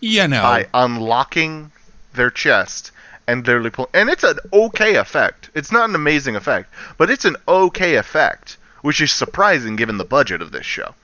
Yeah, 0.00 0.26
no. 0.26 0.42
by 0.42 0.66
unlocking 0.74 1.72
their 2.14 2.30
chest 2.30 2.92
and 3.26 3.46
literally 3.46 3.70
pull. 3.70 3.88
And 3.92 4.08
it's 4.08 4.24
an 4.24 4.38
okay 4.52 4.94
effect. 4.96 5.50
It's 5.54 5.72
not 5.72 5.88
an 5.88 5.94
amazing 5.94 6.36
effect, 6.36 6.72
but 6.96 7.10
it's 7.10 7.24
an 7.24 7.36
okay 7.46 7.96
effect, 7.96 8.56
which 8.82 9.00
is 9.00 9.12
surprising 9.12 9.76
given 9.76 9.98
the 9.98 10.04
budget 10.04 10.40
of 10.42 10.50
this 10.52 10.66
show. 10.66 10.94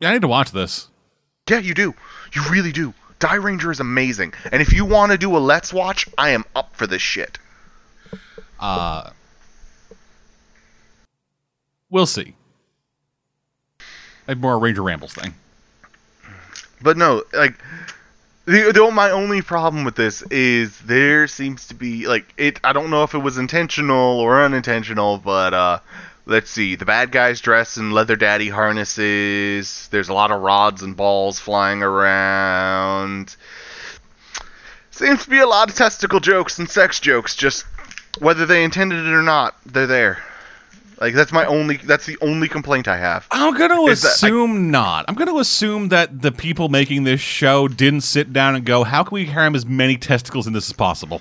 yeah, 0.00 0.10
I 0.10 0.12
need 0.14 0.22
to 0.22 0.28
watch 0.28 0.50
this. 0.50 0.88
Yeah, 1.48 1.58
you 1.58 1.74
do. 1.74 1.94
You 2.32 2.42
really 2.50 2.72
do. 2.72 2.94
Dairanger 3.22 3.70
is 3.70 3.78
amazing. 3.78 4.34
And 4.50 4.60
if 4.60 4.72
you 4.72 4.84
want 4.84 5.12
to 5.12 5.18
do 5.18 5.36
a 5.36 5.38
Let's 5.38 5.72
Watch, 5.72 6.08
I 6.18 6.30
am 6.30 6.44
up 6.56 6.74
for 6.74 6.88
this 6.88 7.00
shit. 7.00 7.38
Uh, 8.58 9.10
we'll 11.88 12.06
see. 12.06 12.34
Have 14.26 14.38
more 14.38 14.58
Ranger 14.58 14.82
Rambles 14.82 15.14
thing. 15.14 15.34
But 16.80 16.96
no, 16.96 17.22
like 17.32 17.54
the, 18.44 18.72
the 18.72 18.90
my 18.90 19.10
only 19.10 19.40
problem 19.40 19.84
with 19.84 19.94
this 19.94 20.22
is 20.22 20.76
there 20.80 21.28
seems 21.28 21.68
to 21.68 21.74
be 21.74 22.08
like 22.08 22.34
it. 22.36 22.58
I 22.64 22.72
don't 22.72 22.90
know 22.90 23.04
if 23.04 23.14
it 23.14 23.18
was 23.18 23.38
intentional 23.38 24.18
or 24.18 24.42
unintentional, 24.42 25.18
but 25.18 25.54
uh, 25.54 25.78
let's 26.26 26.50
see. 26.50 26.74
The 26.76 26.84
bad 26.84 27.10
guys 27.12 27.40
dress 27.40 27.76
in 27.76 27.90
leather 27.90 28.16
daddy 28.16 28.48
harnesses. 28.48 29.88
There's 29.90 30.08
a 30.08 30.14
lot 30.14 30.30
of 30.30 30.40
rods 30.40 30.82
and 30.82 30.96
balls 30.96 31.38
flying 31.38 31.82
around. 31.82 33.36
Seems 34.90 35.24
to 35.24 35.30
be 35.30 35.38
a 35.38 35.46
lot 35.46 35.70
of 35.70 35.76
testicle 35.76 36.20
jokes 36.20 36.58
and 36.58 36.68
sex 36.68 37.00
jokes. 37.00 37.34
Just 37.34 37.64
whether 38.18 38.46
they 38.46 38.62
intended 38.62 39.06
it 39.06 39.12
or 39.12 39.22
not, 39.22 39.56
they're 39.66 39.86
there. 39.86 40.22
Like 41.00 41.14
that's 41.14 41.32
my 41.32 41.44
only. 41.46 41.78
That's 41.78 42.06
the 42.06 42.16
only 42.20 42.46
complaint 42.46 42.86
I 42.86 42.96
have. 42.96 43.26
I'm 43.32 43.54
gonna 43.54 43.74
that- 43.74 43.88
I- 43.88 43.92
assume 43.92 44.70
not. 44.70 45.04
I'm 45.08 45.16
gonna 45.16 45.34
assume 45.36 45.88
that 45.88 46.22
the 46.22 46.30
people 46.30 46.68
making 46.68 47.02
this 47.02 47.20
show 47.20 47.66
didn't 47.66 48.02
sit 48.02 48.32
down 48.32 48.54
and 48.54 48.64
go, 48.64 48.84
"How 48.84 49.02
can 49.02 49.16
we 49.16 49.26
cram 49.26 49.56
as 49.56 49.66
many 49.66 49.96
testicles 49.96 50.46
in 50.46 50.52
this 50.52 50.68
as 50.70 50.74
possible?" 50.74 51.20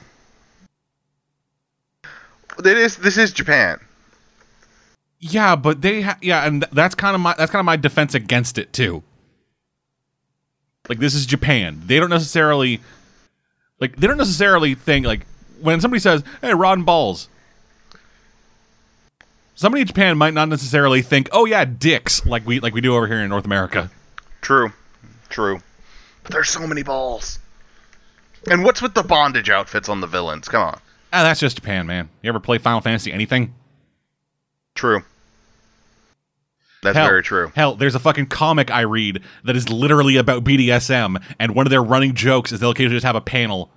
It 2.59 2.67
is. 2.67 2.97
This 2.97 3.17
is 3.17 3.31
Japan. 3.31 3.79
Yeah, 5.21 5.55
but 5.55 5.81
they, 5.81 6.01
ha- 6.01 6.17
yeah, 6.21 6.45
and 6.45 6.63
th- 6.63 6.73
that's 6.73 6.95
kind 6.95 7.13
of 7.13 7.21
my 7.21 7.35
that's 7.37 7.51
kind 7.51 7.59
of 7.59 7.65
my 7.65 7.75
defense 7.77 8.15
against 8.15 8.57
it 8.57 8.73
too. 8.73 9.03
Like 10.89 10.97
this 10.97 11.13
is 11.13 11.27
Japan. 11.27 11.79
They 11.85 11.99
don't 11.99 12.09
necessarily, 12.09 12.81
like 13.79 13.95
they 13.95 14.07
don't 14.07 14.17
necessarily 14.17 14.73
think 14.73 15.05
like 15.05 15.27
when 15.61 15.79
somebody 15.79 15.99
says, 15.99 16.23
"Hey, 16.41 16.51
and 16.51 16.85
balls." 16.85 17.29
Somebody 19.53 19.81
in 19.81 19.87
Japan 19.87 20.17
might 20.17 20.33
not 20.33 20.49
necessarily 20.49 21.03
think, 21.03 21.29
"Oh 21.31 21.45
yeah, 21.45 21.65
dicks," 21.65 22.25
like 22.25 22.43
we 22.47 22.59
like 22.59 22.73
we 22.73 22.81
do 22.81 22.95
over 22.95 23.05
here 23.05 23.19
in 23.19 23.29
North 23.29 23.45
America. 23.45 23.91
True, 24.41 24.73
true. 25.29 25.59
But 26.23 26.31
there's 26.31 26.49
so 26.49 26.65
many 26.65 26.81
balls. 26.81 27.37
And 28.49 28.63
what's 28.63 28.81
with 28.81 28.95
the 28.95 29.03
bondage 29.03 29.51
outfits 29.51 29.87
on 29.87 30.01
the 30.01 30.07
villains? 30.07 30.47
Come 30.49 30.63
on. 30.63 30.79
Ah, 31.13 31.21
that's 31.21 31.39
just 31.39 31.57
Japan, 31.57 31.85
man. 31.85 32.09
You 32.23 32.29
ever 32.29 32.39
play 32.39 32.57
Final 32.57 32.81
Fantasy 32.81 33.13
anything? 33.13 33.53
True. 34.81 35.03
That's 36.81 36.97
Hell, 36.97 37.05
very 37.05 37.21
true. 37.21 37.51
Hell, 37.53 37.75
there's 37.75 37.93
a 37.93 37.99
fucking 37.99 38.25
comic 38.25 38.71
I 38.71 38.81
read 38.81 39.21
that 39.43 39.55
is 39.55 39.69
literally 39.69 40.17
about 40.17 40.43
BDSM, 40.43 41.23
and 41.37 41.53
one 41.53 41.67
of 41.67 41.69
their 41.69 41.83
running 41.83 42.15
jokes 42.15 42.51
is 42.51 42.59
they'll 42.59 42.71
occasionally 42.71 42.95
just 42.95 43.05
have 43.05 43.15
a 43.15 43.21
panel. 43.21 43.69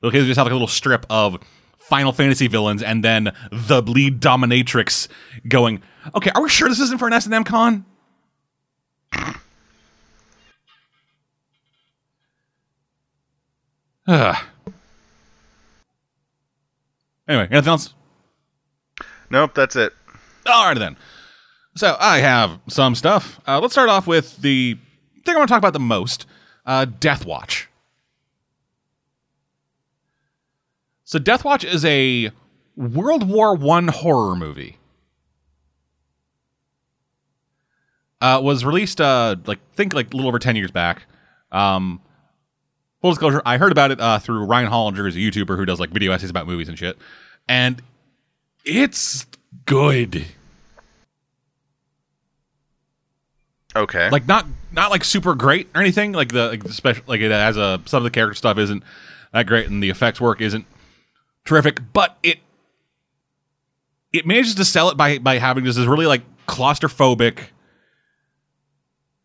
They'll 0.00 0.10
occasionally 0.10 0.28
just 0.28 0.38
have 0.38 0.46
like 0.46 0.52
a 0.52 0.54
little 0.54 0.68
strip 0.68 1.04
of 1.10 1.42
Final 1.78 2.12
Fantasy 2.12 2.46
villains, 2.46 2.80
and 2.80 3.02
then 3.02 3.32
the 3.50 3.82
lead 3.82 4.20
dominatrix 4.20 5.08
going, 5.48 5.82
"Okay, 6.14 6.30
are 6.32 6.42
we 6.44 6.48
sure 6.48 6.68
this 6.68 6.78
isn't 6.78 6.98
for 6.98 7.08
an 7.08 7.12
S 7.12 7.24
and 7.24 7.34
M 7.34 7.42
con?" 7.42 7.84
Anyway, 17.28 17.48
anything 17.50 17.68
else? 17.68 17.94
Nope, 19.30 19.54
that's 19.54 19.74
it. 19.74 19.92
All 20.46 20.66
right, 20.66 20.78
then. 20.78 20.96
So 21.76 21.96
I 21.98 22.18
have 22.18 22.58
some 22.68 22.94
stuff. 22.94 23.40
Uh, 23.46 23.60
let's 23.60 23.74
start 23.74 23.88
off 23.88 24.06
with 24.06 24.36
the 24.38 24.76
thing 25.24 25.34
I 25.34 25.38
want 25.38 25.48
to 25.48 25.52
talk 25.52 25.58
about 25.58 25.72
the 25.72 25.80
most 25.80 26.26
uh, 26.66 26.84
Death 26.84 27.24
Watch. 27.24 27.68
So, 31.04 31.18
Death 31.18 31.44
Watch 31.44 31.62
is 31.62 31.84
a 31.84 32.30
World 32.74 33.28
War 33.28 33.54
One 33.54 33.88
horror 33.88 34.34
movie. 34.34 34.78
Uh, 38.20 38.40
was 38.42 38.64
released, 38.64 39.00
uh, 39.00 39.36
like 39.46 39.58
think 39.74 39.92
like 39.94 40.12
a 40.12 40.16
little 40.16 40.28
over 40.28 40.38
ten 40.38 40.56
years 40.56 40.70
back. 40.70 41.06
Um, 41.50 42.00
full 43.02 43.10
disclosure, 43.10 43.42
I 43.44 43.58
heard 43.58 43.72
about 43.72 43.90
it 43.90 44.00
uh, 44.00 44.20
through 44.20 44.44
Ryan 44.44 44.70
Hollinger, 44.70 44.98
who's 44.98 45.16
a 45.16 45.18
YouTuber 45.18 45.56
who 45.56 45.66
does 45.66 45.80
like 45.80 45.90
video 45.90 46.12
essays 46.12 46.30
about 46.30 46.46
movies 46.46 46.68
and 46.68 46.78
shit, 46.78 46.96
and 47.48 47.82
it's 48.64 49.26
good. 49.64 50.24
Okay. 53.74 54.10
like 54.10 54.28
not 54.28 54.46
not 54.70 54.90
like 54.90 55.02
super 55.02 55.34
great 55.34 55.68
or 55.74 55.80
anything 55.80 56.12
like 56.12 56.30
the 56.30 56.48
like 56.48 56.62
the 56.62 56.72
special 56.72 57.02
like 57.06 57.22
it 57.22 57.30
has 57.30 57.56
a 57.56 57.80
some 57.86 57.98
of 57.98 58.04
the 58.04 58.10
character 58.10 58.34
stuff 58.34 58.58
isn't 58.58 58.82
that 59.32 59.46
great 59.46 59.66
and 59.66 59.82
the 59.82 59.88
effects 59.88 60.20
work 60.20 60.42
isn't 60.42 60.66
terrific 61.46 61.80
but 61.94 62.18
it 62.22 62.40
it 64.12 64.26
manages 64.26 64.54
to 64.56 64.64
sell 64.66 64.90
it 64.90 64.98
by 64.98 65.16
by 65.16 65.38
having 65.38 65.64
this 65.64 65.78
is 65.78 65.86
really 65.86 66.04
like 66.04 66.20
claustrophobic 66.46 67.38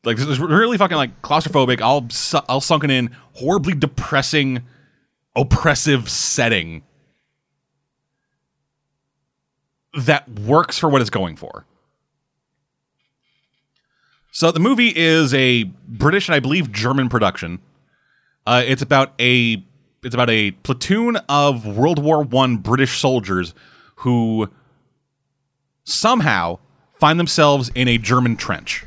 like 0.05 0.15
this 0.15 0.27
is 0.27 0.39
really 0.39 0.77
fucking 0.77 0.95
like 0.95 1.21
claustrophobic 1.21 1.81
all 1.81 2.09
su- 2.09 2.39
all 2.47 2.61
sunken 2.61 2.89
in 2.89 3.13
horribly 3.33 3.73
depressing 3.73 4.61
oppressive 5.35 6.09
setting 6.09 6.83
that 9.95 10.27
works 10.29 10.77
for 10.77 10.89
what 10.89 11.01
it's 11.01 11.09
going 11.09 11.35
for 11.35 11.65
so 14.37 14.51
the 14.51 14.59
movie 14.59 14.93
is 14.95 15.33
a 15.33 15.63
British 15.87 16.27
and 16.27 16.35
I 16.35 16.39
believe 16.39 16.71
German 16.71 17.09
production. 17.09 17.57
Uh, 18.45 18.61
it's 18.63 18.83
about 18.83 19.13
a 19.19 19.63
it's 20.03 20.13
about 20.13 20.29
a 20.29 20.51
platoon 20.51 21.15
of 21.27 21.65
World 21.65 21.97
War 21.97 22.21
One 22.21 22.57
British 22.57 22.99
soldiers 22.99 23.55
who 23.95 24.47
somehow 25.85 26.59
find 26.93 27.19
themselves 27.19 27.71
in 27.73 27.87
a 27.87 27.97
German 27.97 28.35
trench. 28.35 28.85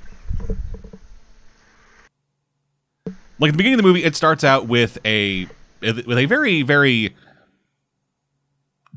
Like 3.40 3.48
at 3.48 3.52
the 3.52 3.56
beginning 3.56 3.74
of 3.74 3.78
the 3.78 3.88
movie, 3.88 4.04
it 4.04 4.14
starts 4.14 4.44
out 4.44 4.68
with 4.68 4.98
a 5.04 5.48
with 5.82 6.16
a 6.16 6.26
very 6.26 6.62
very 6.62 7.16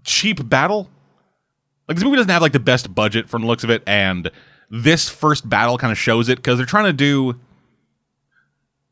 cheap 0.04 0.48
battle. 0.48 0.88
Like 1.88 1.98
this 1.98 2.04
movie 2.04 2.18
doesn't 2.18 2.30
have 2.30 2.42
like 2.42 2.54
the 2.54 2.60
best 2.60 2.94
budget 2.94 3.30
from 3.30 3.42
the 3.42 3.48
looks 3.48 3.64
of 3.64 3.70
it, 3.70 3.84
and 3.86 4.32
this 4.70 5.10
first 5.10 5.48
battle 5.50 5.78
kind 5.78 5.92
of 5.92 5.98
shows 5.98 6.30
it 6.30 6.38
because 6.38 6.58
they're 6.58 6.66
trying 6.66 6.86
to 6.86 6.94
do. 6.94 7.40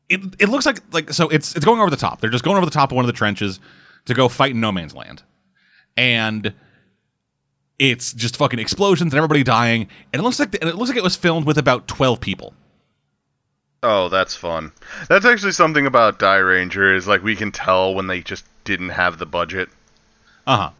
It, 0.08 0.20
it 0.38 0.48
looks 0.48 0.66
like 0.66 0.80
like 0.92 1.12
so 1.12 1.28
it's 1.28 1.56
it's 1.56 1.64
going 1.64 1.80
over 1.80 1.90
the 1.90 1.96
top. 1.96 2.20
They're 2.20 2.30
just 2.30 2.44
going 2.44 2.56
over 2.56 2.66
the 2.66 2.72
top 2.72 2.92
of 2.92 2.96
one 2.96 3.04
of 3.04 3.06
the 3.06 3.16
trenches 3.16 3.60
to 4.04 4.14
go 4.14 4.28
fight 4.28 4.52
in 4.52 4.60
no 4.60 4.70
man's 4.70 4.94
land, 4.94 5.22
and 5.96 6.54
it's 7.78 8.12
just 8.12 8.36
fucking 8.36 8.58
explosions 8.58 9.12
and 9.12 9.18
everybody 9.18 9.42
dying, 9.42 9.88
and 10.12 10.20
it 10.20 10.22
looks 10.22 10.38
like 10.38 10.54
and 10.60 10.68
it 10.68 10.76
looks 10.76 10.90
like 10.90 10.98
it 10.98 11.02
was 11.02 11.16
filmed 11.16 11.46
with 11.46 11.56
about 11.56 11.88
twelve 11.88 12.20
people. 12.20 12.54
Oh, 13.82 14.08
that's 14.08 14.36
fun. 14.36 14.70
That's 15.08 15.24
actually 15.24 15.52
something 15.52 15.86
about 15.86 16.20
Dairanger 16.20 16.94
is 16.94 17.08
like 17.08 17.22
we 17.24 17.34
can 17.34 17.50
tell 17.50 17.94
when 17.94 18.06
they 18.06 18.20
just 18.20 18.44
didn't 18.64 18.90
have 18.90 19.18
the 19.18 19.26
budget. 19.26 19.68
Uh 20.46 20.56
huh. 20.56 20.70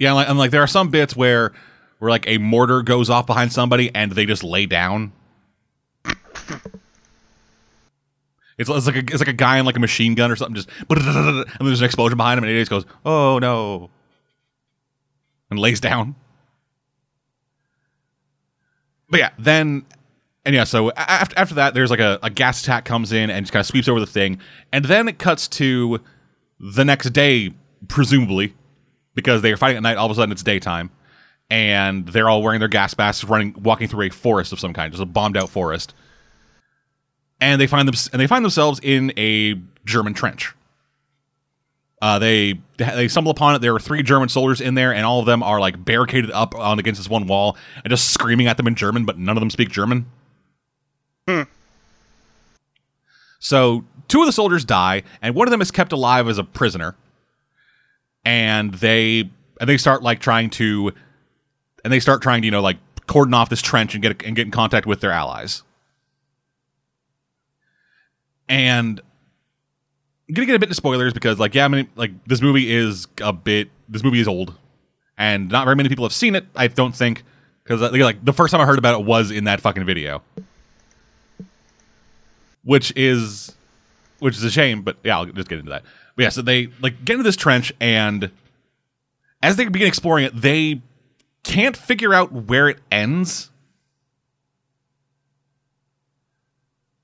Yeah, 0.00 0.14
like, 0.14 0.28
and 0.30 0.38
like 0.38 0.50
there 0.50 0.62
are 0.62 0.66
some 0.66 0.88
bits 0.88 1.14
where 1.14 1.52
where 1.98 2.10
like 2.10 2.26
a 2.26 2.38
mortar 2.38 2.82
goes 2.82 3.10
off 3.10 3.26
behind 3.26 3.52
somebody 3.52 3.94
and 3.94 4.10
they 4.10 4.24
just 4.24 4.42
lay 4.42 4.64
down. 4.64 5.12
It's, 8.56 8.68
it's 8.68 8.86
like 8.86 8.96
a, 8.96 8.98
it's 8.98 9.18
like 9.18 9.28
a 9.28 9.34
guy 9.34 9.58
in 9.58 9.66
like 9.66 9.76
a 9.76 9.80
machine 9.80 10.14
gun 10.14 10.30
or 10.30 10.36
something, 10.36 10.54
just 10.54 10.68
and 10.90 11.46
there's 11.60 11.80
an 11.80 11.84
explosion 11.84 12.16
behind 12.16 12.38
him, 12.38 12.44
and 12.44 12.52
he 12.52 12.58
just 12.58 12.70
goes, 12.70 12.84
"Oh 13.04 13.38
no," 13.38 13.90
and 15.50 15.58
lays 15.58 15.80
down. 15.80 16.14
But 19.08 19.20
yeah, 19.20 19.30
then 19.38 19.86
and 20.44 20.54
yeah, 20.54 20.64
so 20.64 20.90
after 20.92 21.38
after 21.38 21.54
that, 21.56 21.72
there's 21.72 21.90
like 21.90 22.00
a, 22.00 22.18
a 22.22 22.28
gas 22.28 22.62
attack 22.62 22.84
comes 22.84 23.12
in 23.12 23.30
and 23.30 23.44
just 23.44 23.52
kind 23.52 23.60
of 23.60 23.66
sweeps 23.66 23.88
over 23.88 24.00
the 24.00 24.06
thing, 24.06 24.38
and 24.72 24.84
then 24.86 25.08
it 25.08 25.18
cuts 25.18 25.48
to 25.48 26.00
the 26.58 26.84
next 26.84 27.10
day, 27.10 27.54
presumably, 27.88 28.54
because 29.14 29.42
they 29.42 29.52
are 29.52 29.56
fighting 29.56 29.76
at 29.76 29.82
night. 29.82 29.96
All 29.96 30.06
of 30.06 30.12
a 30.12 30.14
sudden, 30.14 30.32
it's 30.32 30.42
daytime, 30.42 30.90
and 31.50 32.06
they're 32.06 32.28
all 32.28 32.42
wearing 32.42 32.60
their 32.60 32.68
gas 32.68 32.96
masks, 32.96 33.24
running, 33.24 33.54
walking 33.62 33.88
through 33.88 34.06
a 34.06 34.10
forest 34.10 34.52
of 34.52 34.60
some 34.60 34.72
kind, 34.72 34.92
just 34.92 35.02
a 35.02 35.06
bombed 35.06 35.36
out 35.36 35.48
forest 35.48 35.94
and 37.40 37.60
they 37.60 37.66
find 37.66 37.88
them 37.88 37.94
and 38.12 38.20
they 38.20 38.26
find 38.26 38.44
themselves 38.44 38.80
in 38.82 39.12
a 39.16 39.60
German 39.84 40.14
trench. 40.14 40.54
Uh, 42.02 42.18
they 42.18 42.58
they 42.76 43.08
stumble 43.08 43.30
upon 43.30 43.54
it. 43.54 43.60
There 43.60 43.74
are 43.74 43.80
three 43.80 44.02
German 44.02 44.28
soldiers 44.28 44.60
in 44.60 44.74
there, 44.74 44.94
and 44.94 45.04
all 45.04 45.20
of 45.20 45.26
them 45.26 45.42
are 45.42 45.60
like 45.60 45.82
barricaded 45.84 46.30
up 46.30 46.54
on 46.54 46.78
against 46.78 46.98
this 46.98 47.08
one 47.08 47.26
wall 47.26 47.56
and 47.84 47.90
just 47.90 48.10
screaming 48.10 48.46
at 48.46 48.56
them 48.56 48.66
in 48.66 48.74
German, 48.74 49.04
but 49.04 49.18
none 49.18 49.36
of 49.36 49.40
them 49.40 49.50
speak 49.50 49.70
German. 49.70 50.06
Hmm. 51.28 51.42
So 53.38 53.84
two 54.08 54.20
of 54.20 54.26
the 54.26 54.32
soldiers 54.32 54.64
die, 54.64 55.02
and 55.20 55.34
one 55.34 55.46
of 55.46 55.50
them 55.50 55.60
is 55.60 55.70
kept 55.70 55.92
alive 55.92 56.28
as 56.28 56.38
a 56.38 56.44
prisoner. 56.44 56.94
And 58.24 58.74
they 58.74 59.30
and 59.60 59.68
they 59.68 59.76
start 59.76 60.02
like 60.02 60.20
trying 60.20 60.50
to, 60.50 60.92
and 61.84 61.92
they 61.92 62.00
start 62.00 62.22
trying 62.22 62.42
to 62.42 62.46
you 62.46 62.50
know 62.50 62.60
like 62.60 62.78
cordon 63.06 63.34
off 63.34 63.48
this 63.48 63.62
trench 63.62 63.94
and 63.94 64.02
get 64.02 64.22
and 64.22 64.36
get 64.36 64.46
in 64.46 64.50
contact 64.50 64.86
with 64.86 65.00
their 65.00 65.12
allies. 65.12 65.62
And 68.48 69.00
I'm 70.28 70.34
gonna 70.34 70.46
get 70.46 70.54
a 70.54 70.58
bit 70.60 70.66
into 70.66 70.76
spoilers 70.76 71.12
because, 71.12 71.40
like, 71.40 71.56
yeah, 71.56 71.64
I 71.64 71.68
mean, 71.68 71.88
like 71.96 72.12
this 72.26 72.40
movie 72.40 72.72
is 72.72 73.08
a 73.20 73.32
bit. 73.32 73.68
This 73.88 74.04
movie 74.04 74.20
is 74.20 74.28
old, 74.28 74.54
and 75.18 75.48
not 75.48 75.64
very 75.64 75.74
many 75.74 75.88
people 75.88 76.04
have 76.04 76.12
seen 76.12 76.36
it. 76.36 76.46
I 76.54 76.68
don't 76.68 76.94
think 76.94 77.24
because 77.64 77.82
uh, 77.82 77.90
like 77.92 78.24
the 78.24 78.32
first 78.32 78.52
time 78.52 78.60
I 78.60 78.64
heard 78.64 78.78
about 78.78 79.00
it 79.00 79.04
was 79.04 79.32
in 79.32 79.44
that 79.44 79.60
fucking 79.60 79.84
video, 79.84 80.22
which 82.62 82.92
is 82.94 83.56
which 84.20 84.36
is 84.36 84.44
a 84.44 84.50
shame. 84.52 84.82
But 84.82 84.98
yeah, 85.02 85.18
I'll 85.18 85.26
just 85.26 85.48
get 85.48 85.58
into 85.58 85.70
that. 85.70 85.82
But 86.20 86.24
yeah, 86.24 86.28
so 86.28 86.42
they 86.42 86.68
like 86.82 87.02
get 87.02 87.14
into 87.14 87.22
this 87.22 87.34
trench, 87.34 87.72
and 87.80 88.30
as 89.42 89.56
they 89.56 89.66
begin 89.66 89.88
exploring 89.88 90.26
it, 90.26 90.36
they 90.36 90.82
can't 91.44 91.74
figure 91.74 92.12
out 92.12 92.30
where 92.30 92.68
it 92.68 92.78
ends 92.92 93.48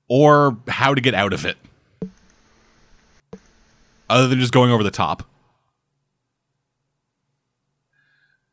or 0.07 0.55
how 0.67 0.93
to 0.93 1.01
get 1.01 1.15
out 1.15 1.33
of 1.33 1.47
it 1.47 1.57
other 4.07 4.27
than 4.27 4.39
just 4.39 4.53
going 4.53 4.69
over 4.69 4.83
the 4.83 4.91
top. 4.91 5.23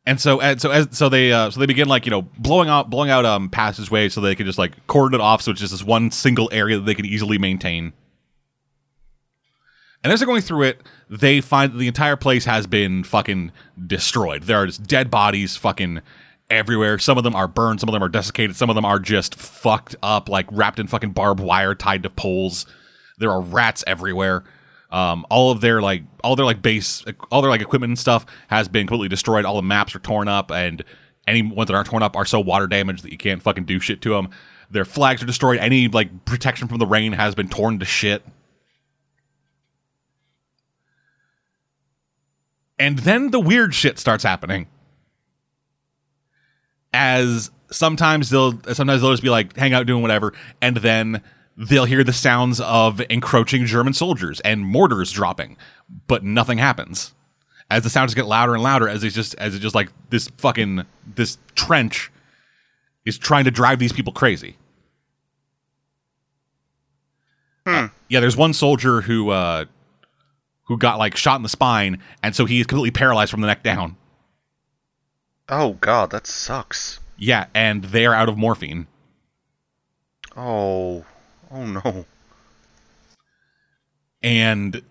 And 0.07 0.19
so, 0.19 0.41
and 0.41 0.59
so, 0.59 0.71
as 0.71 0.87
so 0.97 1.09
they, 1.09 1.31
uh, 1.31 1.51
so 1.51 1.59
they 1.59 1.67
begin 1.67 1.87
like 1.87 2.07
you 2.07 2.09
know 2.09 2.23
blowing 2.23 2.69
out, 2.69 2.89
blowing 2.89 3.11
out 3.11 3.23
um 3.23 3.49
passageways 3.49 4.15
so 4.15 4.21
they 4.21 4.33
can 4.33 4.47
just 4.47 4.57
like 4.57 4.87
cordon 4.87 5.19
it 5.19 5.21
off, 5.21 5.43
so 5.43 5.51
it's 5.51 5.59
just 5.59 5.73
this 5.73 5.83
one 5.83 6.09
single 6.09 6.49
area 6.51 6.77
that 6.77 6.85
they 6.85 6.95
can 6.95 7.05
easily 7.05 7.37
maintain. 7.37 7.93
And 10.05 10.13
as 10.13 10.19
they're 10.19 10.27
going 10.27 10.43
through 10.43 10.61
it, 10.61 10.83
they 11.09 11.41
find 11.41 11.73
that 11.73 11.79
the 11.79 11.87
entire 11.87 12.15
place 12.15 12.45
has 12.45 12.67
been 12.67 13.03
fucking 13.03 13.51
destroyed. 13.87 14.43
There 14.43 14.57
are 14.57 14.67
just 14.67 14.83
dead 14.83 15.09
bodies, 15.09 15.55
fucking 15.55 16.01
everywhere. 16.47 16.99
Some 16.99 17.17
of 17.17 17.23
them 17.23 17.35
are 17.35 17.47
burned, 17.47 17.79
some 17.79 17.89
of 17.89 17.93
them 17.93 18.03
are 18.03 18.09
desiccated, 18.09 18.55
some 18.55 18.69
of 18.69 18.75
them 18.75 18.85
are 18.85 18.99
just 18.99 19.33
fucked 19.33 19.95
up, 20.03 20.29
like 20.29 20.45
wrapped 20.51 20.77
in 20.77 20.85
fucking 20.85 21.13
barbed 21.13 21.39
wire, 21.39 21.73
tied 21.73 22.03
to 22.03 22.11
poles. 22.11 22.67
There 23.17 23.31
are 23.31 23.41
rats 23.41 23.83
everywhere. 23.87 24.43
Um, 24.91 25.25
all 25.31 25.49
of 25.49 25.61
their 25.61 25.81
like 25.81 26.03
all 26.23 26.35
their 26.35 26.45
like 26.45 26.61
base, 26.61 27.03
all 27.31 27.41
their 27.41 27.49
like 27.49 27.61
equipment 27.61 27.89
and 27.89 27.97
stuff 27.97 28.27
has 28.49 28.67
been 28.67 28.85
completely 28.85 29.09
destroyed. 29.09 29.43
All 29.43 29.55
the 29.55 29.63
maps 29.63 29.95
are 29.95 29.99
torn 29.99 30.27
up, 30.27 30.51
and 30.51 30.83
any 31.25 31.41
ones 31.41 31.67
that 31.67 31.73
aren't 31.73 31.87
torn 31.87 32.03
up 32.03 32.15
are 32.15 32.25
so 32.25 32.39
water 32.39 32.67
damaged 32.67 33.03
that 33.05 33.11
you 33.11 33.17
can't 33.17 33.41
fucking 33.41 33.65
do 33.65 33.79
shit 33.79 34.03
to 34.03 34.09
them. 34.09 34.29
Their 34.69 34.85
flags 34.85 35.23
are 35.23 35.25
destroyed. 35.25 35.57
Any 35.57 35.87
like 35.87 36.25
protection 36.25 36.67
from 36.67 36.77
the 36.77 36.85
rain 36.85 37.13
has 37.13 37.33
been 37.33 37.49
torn 37.49 37.79
to 37.79 37.85
shit. 37.85 38.23
And 42.77 42.99
then 42.99 43.31
the 43.31 43.39
weird 43.39 43.73
shit 43.73 43.99
starts 43.99 44.23
happening. 44.23 44.67
As 46.93 47.51
sometimes 47.71 48.29
they'll 48.29 48.59
sometimes 48.73 49.01
they'll 49.01 49.11
just 49.11 49.23
be 49.23 49.29
like 49.29 49.55
hang 49.55 49.73
out 49.73 49.85
doing 49.85 50.01
whatever. 50.01 50.33
And 50.61 50.77
then 50.77 51.21
they'll 51.57 51.85
hear 51.85 52.03
the 52.03 52.13
sounds 52.13 52.59
of 52.59 53.01
encroaching 53.09 53.65
german 53.65 53.93
soldiers 53.93 54.39
and 54.41 54.65
mortars 54.65 55.11
dropping. 55.11 55.57
But 56.07 56.23
nothing 56.23 56.57
happens. 56.57 57.13
As 57.69 57.83
the 57.83 57.89
sounds 57.89 58.13
get 58.13 58.25
louder 58.27 58.53
and 58.53 58.61
louder 58.63 58.87
as 58.87 59.03
it's 59.03 59.15
just 59.15 59.35
as 59.35 59.55
it 59.55 59.59
just 59.59 59.75
like 59.75 59.89
this 60.09 60.29
fucking 60.37 60.85
this 61.15 61.37
trench 61.55 62.11
is 63.05 63.17
trying 63.17 63.45
to 63.45 63.51
drive 63.51 63.79
these 63.79 63.93
people 63.93 64.13
crazy. 64.13 64.57
Hmm. 67.65 67.75
Uh, 67.75 67.87
yeah 68.09 68.19
there's 68.19 68.37
one 68.37 68.53
soldier 68.53 69.01
who 69.01 69.31
uh 69.31 69.65
who 70.65 70.77
got 70.77 70.97
like 70.99 71.15
shot 71.15 71.35
in 71.37 71.43
the 71.43 71.49
spine 71.49 72.01
and 72.23 72.35
so 72.35 72.45
he 72.45 72.59
is 72.59 72.65
completely 72.67 72.91
paralyzed 72.91 73.31
from 73.31 73.41
the 73.41 73.47
neck 73.47 73.63
down 73.63 73.95
Oh 75.49 75.73
god, 75.73 76.09
that 76.11 76.25
sucks. 76.27 76.99
yeah 77.17 77.45
and 77.53 77.83
they 77.85 78.05
are 78.05 78.13
out 78.13 78.29
of 78.29 78.37
morphine 78.37 78.87
Oh. 80.37 81.05
Oh 81.51 81.65
no. 81.65 82.05
and 84.21 84.81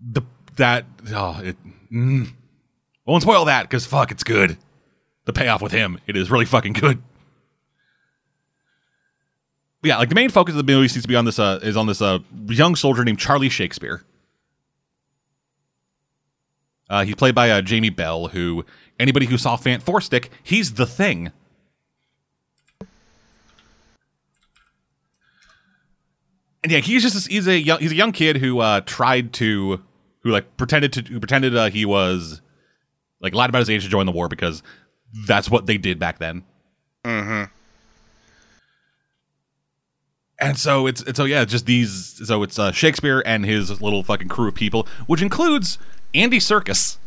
the 0.00 0.22
that 0.56 0.84
oh 1.12 1.40
it 1.42 1.56
mm, 1.92 2.26
I 2.28 3.10
won't 3.10 3.22
spoil 3.22 3.46
that 3.46 3.62
because 3.62 3.86
fuck 3.86 4.10
it's 4.10 4.22
good 4.22 4.56
the 5.24 5.32
payoff 5.32 5.62
with 5.62 5.72
him 5.72 5.98
it 6.06 6.16
is 6.16 6.30
really 6.30 6.44
fucking 6.44 6.74
good 6.74 7.02
yeah 9.84 9.98
like 9.98 10.08
the 10.08 10.14
main 10.14 10.30
focus 10.30 10.54
of 10.54 10.66
the 10.66 10.72
movie 10.72 10.88
seems 10.88 11.02
to 11.04 11.08
be 11.08 11.16
on 11.16 11.24
this 11.24 11.38
uh 11.38 11.60
is 11.62 11.76
on 11.76 11.86
this 11.86 12.02
uh 12.02 12.18
young 12.46 12.74
soldier 12.74 13.04
named 13.04 13.18
Charlie 13.18 13.48
Shakespeare 13.48 14.02
uh 16.90 17.04
he's 17.04 17.14
played 17.14 17.34
by 17.34 17.50
uh 17.50 17.60
Jamie 17.62 17.90
Bell 17.90 18.28
who 18.28 18.64
anybody 18.98 19.26
who 19.26 19.38
saw 19.38 19.56
Fant4stic 19.56 20.28
he's 20.42 20.74
the 20.74 20.86
thing 20.86 21.32
and 26.64 26.72
yeah, 26.72 26.78
he's 26.78 27.02
just 27.02 27.28
he's 27.28 27.46
a 27.46 27.58
young 27.58 27.78
he's 27.78 27.92
a 27.92 27.96
young 27.96 28.10
kid 28.10 28.38
who 28.38 28.58
uh 28.58 28.80
tried 28.80 29.32
to 29.34 29.82
who 30.20 30.30
like 30.30 30.56
pretended 30.56 30.92
to 30.94 31.02
who 31.02 31.20
pretended 31.20 31.54
uh, 31.54 31.68
he 31.68 31.84
was 31.84 32.40
like 33.20 33.34
lied 33.34 33.50
about 33.50 33.60
his 33.60 33.70
age 33.70 33.84
to 33.84 33.90
join 33.90 34.06
the 34.06 34.12
war 34.12 34.28
because 34.28 34.62
that's 35.26 35.50
what 35.50 35.66
they 35.66 35.78
did 35.78 35.98
back 35.98 36.18
then. 36.18 36.42
Mm-hmm. 37.04 37.52
And 40.44 40.58
so 40.58 40.86
it's, 40.86 41.00
it's 41.02 41.16
so 41.16 41.24
yeah, 41.24 41.46
just 41.46 41.64
these 41.64 42.20
so 42.26 42.42
it's 42.42 42.58
uh, 42.58 42.70
Shakespeare 42.70 43.22
and 43.24 43.46
his 43.46 43.80
little 43.80 44.02
fucking 44.02 44.28
crew 44.28 44.48
of 44.48 44.54
people, 44.54 44.86
which 45.06 45.22
includes 45.22 45.78
Andy 46.12 46.38
Serkis 46.38 46.98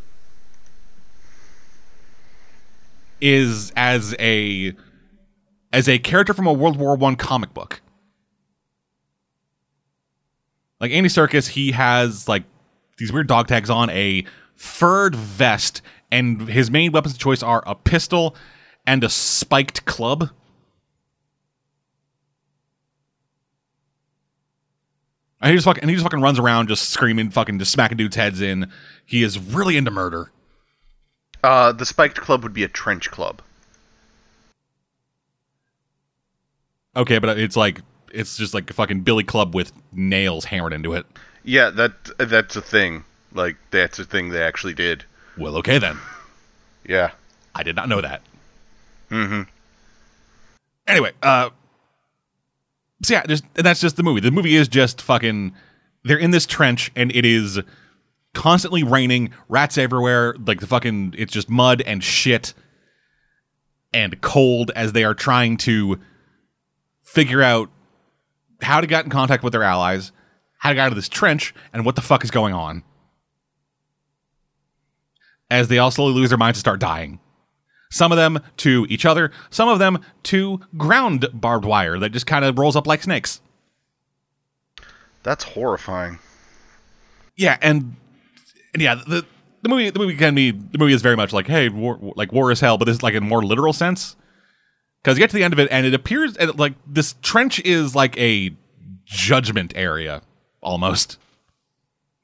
is 3.21 3.71
as 3.75 4.15
a 4.17 4.73
as 5.71 5.87
a 5.87 5.99
character 5.99 6.33
from 6.33 6.47
a 6.47 6.53
World 6.53 6.77
War 6.77 6.95
One 6.95 7.15
comic 7.15 7.53
book. 7.53 7.81
Like 10.79 10.91
Andy 10.91 11.09
Serkis, 11.09 11.49
he 11.49 11.73
has 11.73 12.27
like 12.27 12.43
these 12.97 13.13
weird 13.13 13.27
dog 13.27 13.47
tags 13.47 13.69
on, 13.69 13.91
a 13.91 14.25
furred 14.55 15.15
vest, 15.15 15.83
and 16.11 16.49
his 16.49 16.71
main 16.71 16.91
weapons 16.91 17.13
of 17.13 17.19
choice 17.19 17.43
are 17.43 17.63
a 17.67 17.75
pistol 17.75 18.35
and 18.87 19.03
a 19.03 19.09
spiked 19.09 19.85
club. 19.85 20.31
And 25.41 25.51
he 25.51 25.57
just 25.57 25.65
fucking 25.65 25.81
and 25.81 25.89
he 25.89 25.95
just 25.95 26.03
fucking 26.03 26.21
runs 26.21 26.39
around 26.39 26.67
just 26.67 26.89
screaming, 26.89 27.29
fucking 27.29 27.59
just 27.59 27.71
smacking 27.71 27.97
dudes' 27.97 28.15
heads 28.15 28.41
in. 28.41 28.71
He 29.05 29.23
is 29.23 29.37
really 29.37 29.77
into 29.77 29.91
murder. 29.91 30.31
Uh, 31.43 31.71
the 31.71 31.85
spiked 31.85 32.19
club 32.19 32.43
would 32.43 32.53
be 32.53 32.63
a 32.63 32.67
trench 32.67 33.11
club. 33.11 33.41
Okay, 36.95 37.19
but 37.19 37.37
it's 37.37 37.55
like 37.55 37.81
it's 38.11 38.37
just 38.37 38.53
like 38.53 38.69
a 38.69 38.73
fucking 38.73 39.01
billy 39.01 39.23
club 39.23 39.53
with 39.53 39.71
nails 39.91 40.45
hammered 40.45 40.73
into 40.73 40.93
it. 40.93 41.05
Yeah, 41.43 41.69
that 41.71 41.93
that's 42.17 42.55
a 42.55 42.61
thing. 42.61 43.03
Like 43.33 43.57
that's 43.69 43.99
a 43.99 44.05
thing 44.05 44.29
they 44.29 44.41
actually 44.41 44.73
did. 44.73 45.05
Well, 45.37 45.55
okay 45.57 45.77
then. 45.77 45.97
Yeah. 46.87 47.11
I 47.53 47.63
did 47.63 47.75
not 47.75 47.89
know 47.89 48.01
that. 48.01 48.21
Mm-hmm. 49.11 49.43
Anyway, 50.87 51.11
uh, 51.21 51.49
so 53.03 53.13
yeah, 53.13 53.23
just 53.25 53.43
and 53.55 53.65
that's 53.65 53.79
just 53.79 53.95
the 53.95 54.03
movie. 54.03 54.21
The 54.21 54.31
movie 54.31 54.55
is 54.55 54.67
just 54.67 55.01
fucking. 55.01 55.53
They're 56.03 56.17
in 56.17 56.31
this 56.31 56.45
trench, 56.45 56.91
and 56.95 57.13
it 57.15 57.25
is 57.25 57.59
constantly 58.33 58.83
raining, 58.83 59.31
rats 59.49 59.77
everywhere. 59.77 60.35
Like 60.45 60.59
the 60.59 60.67
fucking, 60.67 61.15
it's 61.17 61.33
just 61.33 61.49
mud 61.49 61.81
and 61.81 62.03
shit, 62.03 62.53
and 63.93 64.19
cold 64.21 64.71
as 64.75 64.93
they 64.93 65.03
are 65.03 65.13
trying 65.13 65.57
to 65.57 65.99
figure 67.03 67.41
out 67.41 67.69
how 68.61 68.81
to 68.81 68.87
get 68.87 69.05
in 69.05 69.11
contact 69.11 69.43
with 69.43 69.53
their 69.53 69.63
allies, 69.63 70.11
how 70.59 70.69
to 70.69 70.75
get 70.75 70.81
out 70.81 70.91
of 70.91 70.95
this 70.95 71.09
trench, 71.09 71.53
and 71.73 71.85
what 71.85 71.95
the 71.95 72.01
fuck 72.01 72.23
is 72.23 72.31
going 72.31 72.53
on. 72.53 72.83
As 75.49 75.67
they 75.67 75.77
all 75.77 75.91
slowly 75.91 76.13
lose 76.13 76.29
their 76.29 76.37
minds 76.37 76.57
and 76.57 76.61
start 76.61 76.79
dying. 76.79 77.19
Some 77.89 78.11
of 78.11 78.17
them 78.17 78.39
to 78.57 78.85
each 78.89 79.05
other, 79.05 79.31
some 79.49 79.69
of 79.69 79.79
them 79.79 79.99
to 80.23 80.59
ground 80.77 81.27
barbed 81.33 81.65
wire 81.65 81.97
that 81.99 82.11
just 82.11 82.27
kind 82.27 82.43
of 82.43 82.57
rolls 82.59 82.75
up 82.75 82.85
like 82.85 83.01
snakes. 83.01 83.41
That's 85.23 85.43
horrifying. 85.43 86.19
Yeah, 87.35 87.57
and, 87.61 87.95
and 88.73 88.81
yeah, 88.81 88.95
the 88.95 89.25
the 89.61 89.69
movie 89.69 89.89
the 89.89 89.99
movie 89.99 90.15
can 90.15 90.35
be 90.35 90.51
the 90.51 90.77
movie 90.77 90.93
is 90.93 91.01
very 91.01 91.15
much 91.15 91.33
like 91.33 91.47
hey, 91.47 91.69
war, 91.69 91.99
like 92.15 92.31
war 92.31 92.51
is 92.51 92.59
hell, 92.59 92.77
but 92.77 92.85
this 92.85 92.97
is 92.97 93.03
like 93.03 93.13
in 93.13 93.23
a 93.23 93.25
more 93.25 93.43
literal 93.43 93.73
sense. 93.73 94.15
Because 95.01 95.17
you 95.17 95.23
get 95.23 95.29
to 95.29 95.35
the 95.35 95.43
end 95.43 95.53
of 95.53 95.59
it, 95.59 95.67
and 95.71 95.85
it 95.85 95.93
appears 95.93 96.35
and, 96.37 96.57
like 96.57 96.73
this 96.85 97.15
trench 97.21 97.59
is 97.61 97.95
like 97.95 98.17
a 98.17 98.55
judgment 99.05 99.73
area 99.75 100.21
almost. 100.61 101.17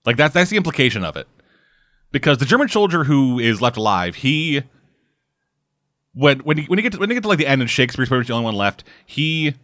Like 0.05 0.17
that's 0.17 0.33
that's 0.33 0.49
the 0.49 0.57
implication 0.57 1.03
of 1.03 1.15
it. 1.15 1.27
Because 2.11 2.37
the 2.37 2.45
German 2.45 2.69
soldier 2.69 3.05
who 3.05 3.39
is 3.39 3.61
left 3.61 3.77
alive, 3.77 4.15
he 4.15 4.63
when 6.13 6.39
when 6.39 6.57
you, 6.57 6.63
when 6.65 6.77
you 6.79 6.83
get 6.83 6.93
to, 6.93 6.99
when 6.99 7.09
you 7.09 7.15
get 7.15 7.23
to 7.23 7.29
like 7.29 7.39
the 7.39 7.47
end 7.47 7.61
and 7.61 7.69
Shakespeare's 7.69 8.09
pretty 8.09 8.21
much 8.21 8.27
the 8.27 8.33
only 8.33 8.45
one 8.45 8.55
left, 8.55 8.83
he 9.05 9.55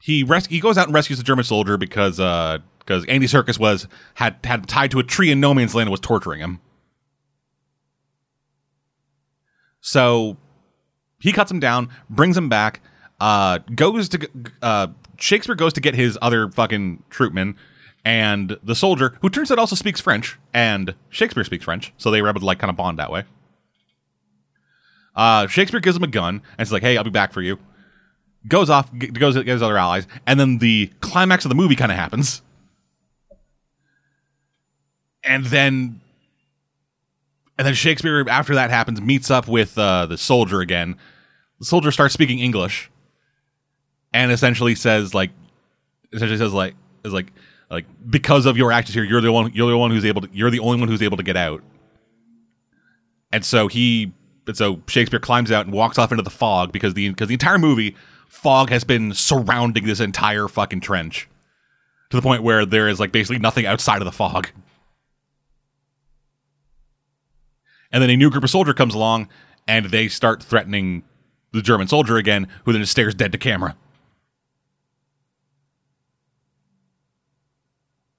he 0.00 0.22
res- 0.22 0.46
he 0.46 0.60
goes 0.60 0.78
out 0.78 0.86
and 0.86 0.94
rescues 0.94 1.18
the 1.18 1.24
German 1.24 1.44
soldier 1.44 1.76
because 1.76 2.20
uh 2.20 2.58
because 2.78 3.04
Andy 3.06 3.26
Serkis 3.26 3.58
was 3.58 3.88
had 4.14 4.36
had 4.44 4.68
tied 4.68 4.90
to 4.92 4.98
a 4.98 5.02
tree 5.02 5.30
in 5.30 5.40
no 5.40 5.52
man's 5.54 5.74
land 5.74 5.88
and 5.88 5.90
was 5.90 6.00
torturing 6.00 6.40
him. 6.40 6.60
So 9.80 10.36
he 11.20 11.32
cuts 11.32 11.50
him 11.50 11.60
down, 11.60 11.88
brings 12.10 12.36
him 12.36 12.48
back, 12.48 12.80
uh, 13.20 13.58
goes 13.74 14.08
to 14.10 14.28
uh, 14.62 14.88
Shakespeare 15.18 15.54
goes 15.54 15.72
to 15.74 15.80
get 15.80 15.94
his 15.94 16.18
other 16.20 16.50
fucking 16.50 17.04
troopmen, 17.10 17.54
and 18.04 18.56
the 18.62 18.74
soldier, 18.74 19.16
who 19.22 19.30
turns 19.30 19.50
out 19.50 19.58
also 19.58 19.76
speaks 19.76 20.00
French, 20.00 20.38
and 20.52 20.94
Shakespeare 21.08 21.44
speaks 21.44 21.64
French, 21.64 21.92
so 21.96 22.10
they 22.10 22.20
were 22.20 22.28
able 22.28 22.40
to 22.40 22.46
like 22.46 22.58
kind 22.58 22.70
of 22.70 22.76
bond 22.76 22.98
that 22.98 23.10
way. 23.10 23.24
Uh, 25.16 25.46
Shakespeare 25.46 25.80
gives 25.80 25.96
him 25.96 26.02
a 26.02 26.08
gun 26.08 26.36
and 26.36 26.60
it's 26.60 26.70
like, 26.70 26.82
"Hey, 26.82 26.96
I'll 26.96 27.04
be 27.04 27.10
back 27.10 27.32
for 27.32 27.40
you." 27.42 27.58
Goes 28.46 28.70
off, 28.70 28.92
g- 28.92 29.08
goes 29.08 29.34
to 29.34 29.42
his 29.42 29.62
other 29.62 29.76
allies, 29.78 30.06
and 30.26 30.38
then 30.38 30.58
the 30.58 30.92
climax 31.00 31.44
of 31.44 31.48
the 31.48 31.54
movie 31.54 31.74
kind 31.74 31.90
of 31.90 31.98
happens, 31.98 32.42
and 35.24 35.44
then, 35.46 36.00
and 37.58 37.66
then 37.66 37.74
Shakespeare, 37.74 38.24
after 38.28 38.54
that 38.54 38.70
happens, 38.70 39.00
meets 39.00 39.30
up 39.30 39.48
with 39.48 39.76
uh, 39.76 40.06
the 40.06 40.16
soldier 40.16 40.60
again. 40.60 40.96
The 41.58 41.64
soldier 41.64 41.90
starts 41.90 42.14
speaking 42.14 42.38
English, 42.38 42.90
and 44.12 44.30
essentially 44.30 44.74
says 44.76 45.12
like, 45.14 45.30
essentially 46.12 46.38
says 46.38 46.52
like, 46.52 46.74
is 47.04 47.12
like, 47.12 47.32
like 47.68 47.86
because 48.08 48.46
of 48.46 48.56
your 48.56 48.70
actions 48.70 48.94
here, 48.94 49.02
you're 49.02 49.20
the 49.20 49.32
one, 49.32 49.50
you're 49.54 49.70
the 49.70 49.78
one 49.78 49.90
who's 49.90 50.04
able 50.04 50.20
to, 50.20 50.28
you're 50.32 50.50
the 50.50 50.60
only 50.60 50.78
one 50.78 50.88
who's 50.88 51.02
able 51.02 51.16
to 51.16 51.24
get 51.24 51.36
out. 51.36 51.64
And 53.32 53.44
so 53.44 53.66
he 53.66 54.12
and 54.46 54.56
so 54.56 54.80
Shakespeare 54.86 55.20
climbs 55.20 55.50
out 55.50 55.66
and 55.66 55.74
walks 55.74 55.98
off 55.98 56.12
into 56.12 56.22
the 56.22 56.30
fog 56.30 56.72
because 56.72 56.94
the 56.94 57.08
because 57.08 57.28
the 57.28 57.34
entire 57.34 57.58
movie 57.58 57.96
fog 58.28 58.70
has 58.70 58.84
been 58.84 59.12
surrounding 59.12 59.86
this 59.86 60.00
entire 60.00 60.48
fucking 60.48 60.80
trench 60.80 61.28
to 62.10 62.16
the 62.16 62.22
point 62.22 62.42
where 62.42 62.64
there 62.64 62.88
is 62.88 63.00
like 63.00 63.12
basically 63.12 63.38
nothing 63.38 63.66
outside 63.66 64.00
of 64.00 64.04
the 64.04 64.12
fog. 64.12 64.48
And 67.92 68.02
then 68.02 68.10
a 68.10 68.16
new 68.16 68.30
group 68.30 68.44
of 68.44 68.50
soldier 68.50 68.74
comes 68.74 68.94
along 68.94 69.28
and 69.66 69.86
they 69.86 70.08
start 70.08 70.42
threatening 70.42 71.02
the 71.52 71.62
German 71.62 71.88
soldier 71.88 72.16
again, 72.16 72.48
who 72.64 72.72
then 72.72 72.84
stares 72.86 73.14
dead 73.14 73.32
to 73.32 73.38
camera. 73.38 73.76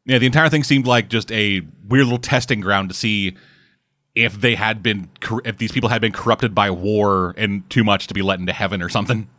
Yeah, 0.05 0.17
the 0.19 0.25
entire 0.25 0.49
thing 0.49 0.63
seemed 0.63 0.87
like 0.87 1.09
just 1.09 1.31
a 1.31 1.61
weird 1.87 2.05
little 2.05 2.17
testing 2.17 2.61
ground 2.61 2.89
to 2.89 2.95
see 2.95 3.35
if 4.17 4.41
they 4.41 4.55
had 4.55 4.81
been 4.81 5.09
if 5.45 5.57
these 5.57 5.71
people 5.71 5.89
had 5.89 6.01
been 6.01 6.11
corrupted 6.11 6.55
by 6.55 6.71
war 6.71 7.35
and 7.37 7.69
too 7.69 7.83
much 7.83 8.07
to 8.07 8.15
be 8.15 8.23
let 8.23 8.39
into 8.39 8.51
heaven 8.51 8.81
or 8.81 8.89
something. 8.89 9.29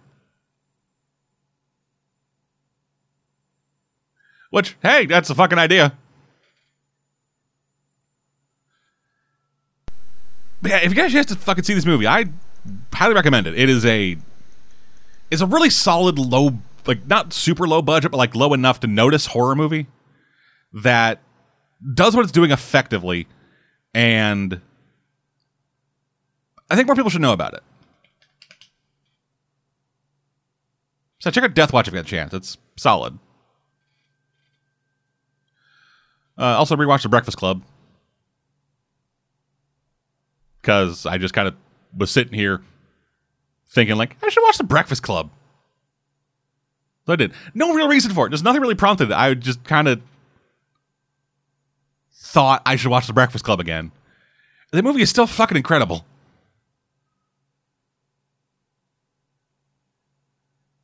Which, 4.50 4.76
hey, 4.80 5.04
that's 5.06 5.28
a 5.30 5.34
fucking 5.34 5.58
idea. 5.58 5.98
But 10.62 10.70
yeah, 10.70 10.78
if 10.78 10.90
you 10.90 10.94
guys 10.94 11.12
have 11.12 11.26
to 11.26 11.36
fucking 11.36 11.64
see 11.64 11.74
this 11.74 11.84
movie, 11.84 12.06
I 12.06 12.26
highly 12.94 13.14
recommend 13.14 13.48
it. 13.48 13.58
It 13.58 13.68
is 13.68 13.84
a 13.84 14.16
it's 15.30 15.42
a 15.42 15.46
really 15.46 15.70
solid 15.70 16.18
low 16.20 16.58
like 16.86 17.04
not 17.08 17.32
super 17.32 17.66
low 17.66 17.82
budget, 17.82 18.12
but 18.12 18.16
like 18.16 18.36
low 18.36 18.54
enough 18.54 18.78
to 18.80 18.86
notice 18.86 19.26
horror 19.26 19.56
movie 19.56 19.88
that 20.72 21.20
does 21.94 22.14
what 22.14 22.22
it's 22.22 22.32
doing 22.32 22.52
effectively 22.52 23.26
and 23.92 24.60
I 26.70 26.76
think 26.76 26.86
more 26.86 26.96
people 26.96 27.10
should 27.10 27.22
know 27.22 27.32
about 27.32 27.54
it. 27.54 27.62
So 31.20 31.30
check 31.30 31.44
out 31.44 31.54
Death 31.54 31.72
Watch 31.72 31.88
if 31.88 31.94
you 31.94 31.98
get 31.98 32.06
a 32.06 32.08
chance. 32.08 32.32
It's 32.32 32.58
solid. 32.76 33.18
Uh, 36.38 36.56
also, 36.56 36.76
rewatch 36.76 37.02
The 37.02 37.08
Breakfast 37.08 37.36
Club 37.36 37.62
because 40.60 41.06
I 41.06 41.18
just 41.18 41.34
kind 41.34 41.48
of 41.48 41.56
was 41.96 42.10
sitting 42.10 42.34
here 42.34 42.62
thinking 43.68 43.96
like 43.96 44.16
I 44.22 44.28
should 44.28 44.42
watch 44.42 44.58
The 44.58 44.64
Breakfast 44.64 45.02
Club. 45.02 45.30
So 47.06 47.14
I 47.14 47.16
did. 47.16 47.32
No 47.54 47.74
real 47.74 47.88
reason 47.88 48.12
for 48.12 48.26
it. 48.26 48.30
There's 48.30 48.42
nothing 48.42 48.60
really 48.60 48.74
prompted. 48.74 49.10
I 49.10 49.34
just 49.34 49.64
kind 49.64 49.88
of 49.88 50.00
thought 52.12 52.62
I 52.66 52.76
should 52.76 52.90
watch 52.90 53.06
The 53.06 53.12
Breakfast 53.12 53.44
Club 53.44 53.58
again. 53.60 53.90
The 54.70 54.82
movie 54.82 55.02
is 55.02 55.10
still 55.10 55.26
fucking 55.26 55.56
incredible. 55.56 56.04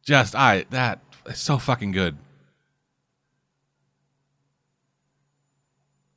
Just 0.04 0.34
I 0.34 0.64
that 0.70 1.00
it's 1.26 1.40
so 1.40 1.58
fucking 1.58 1.92
good. 1.92 2.16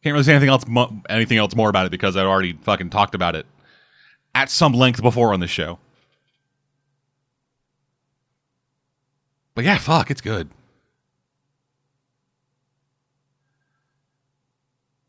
Can't 0.03 0.13
really 0.13 0.23
say 0.23 0.33
anything 0.33 0.49
else 0.49 0.67
mo- 0.67 1.01
anything 1.09 1.37
else 1.37 1.55
more 1.55 1.69
about 1.69 1.85
it 1.85 1.91
because 1.91 2.15
I've 2.15 2.27
already 2.27 2.53
fucking 2.53 2.89
talked 2.89 3.15
about 3.15 3.35
it 3.35 3.45
at 4.35 4.49
some 4.49 4.73
length 4.73 5.01
before 5.01 5.33
on 5.33 5.39
this 5.39 5.49
show. 5.49 5.79
But 9.55 9.65
yeah, 9.65 9.77
fuck, 9.79 10.11
it's 10.11 10.21
good. 10.21 10.49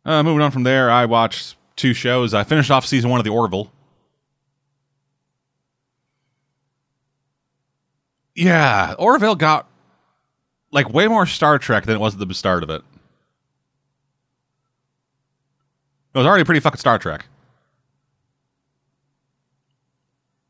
Uh, 0.04 0.22
moving 0.22 0.40
on 0.40 0.50
from 0.50 0.62
there, 0.62 0.90
I 0.90 1.04
watched 1.04 1.56
two 1.76 1.92
shows. 1.92 2.32
I 2.32 2.44
finished 2.44 2.70
off 2.70 2.86
season 2.86 3.10
one 3.10 3.20
of 3.20 3.24
The 3.24 3.30
Orville. 3.30 3.70
Yeah, 8.38 8.94
Orville 9.00 9.34
got 9.34 9.66
like 10.70 10.94
way 10.94 11.08
more 11.08 11.26
Star 11.26 11.58
Trek 11.58 11.86
than 11.86 11.96
it 11.96 11.98
was 11.98 12.14
at 12.14 12.28
the 12.28 12.34
start 12.34 12.62
of 12.62 12.70
it. 12.70 12.82
It 16.14 16.18
was 16.18 16.24
already 16.24 16.44
pretty 16.44 16.60
fucking 16.60 16.78
Star 16.78 17.00
Trek. 17.00 17.26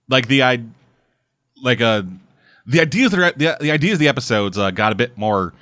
Like 0.07 0.29
the 0.29 0.43
I, 0.43 0.65
like 1.63 1.81
uh, 1.81 2.03
the 2.67 2.83
ideas 2.83 3.13
that 3.13 3.21
are, 3.21 3.33
the 3.35 3.57
the 3.59 3.71
ideas 3.71 3.95
of 3.95 4.01
the 4.01 4.09
episodes 4.09 4.59
uh, 4.59 4.71
got 4.71 4.93
a 4.93 4.95
bit 4.95 5.17
more 5.17 5.55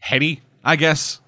heady, 0.00 0.42
I 0.64 0.74
guess. 0.74 1.20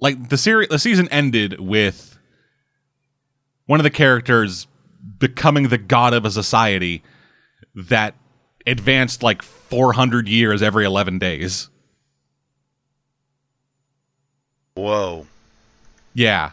Like 0.00 0.30
the 0.30 0.38
series, 0.38 0.70
the 0.70 0.78
season 0.78 1.10
ended 1.10 1.60
with 1.60 2.18
one 3.66 3.80
of 3.80 3.84
the 3.84 3.90
characters 3.90 4.66
becoming 5.18 5.68
the 5.68 5.76
god 5.76 6.14
of 6.14 6.24
a 6.24 6.30
society 6.30 7.02
that 7.76 8.14
advanced 8.66 9.22
like 9.22 9.42
400 9.42 10.28
years 10.28 10.62
every 10.62 10.84
11 10.84 11.18
days. 11.18 11.68
Whoa. 14.74 15.26
Yeah. 16.14 16.50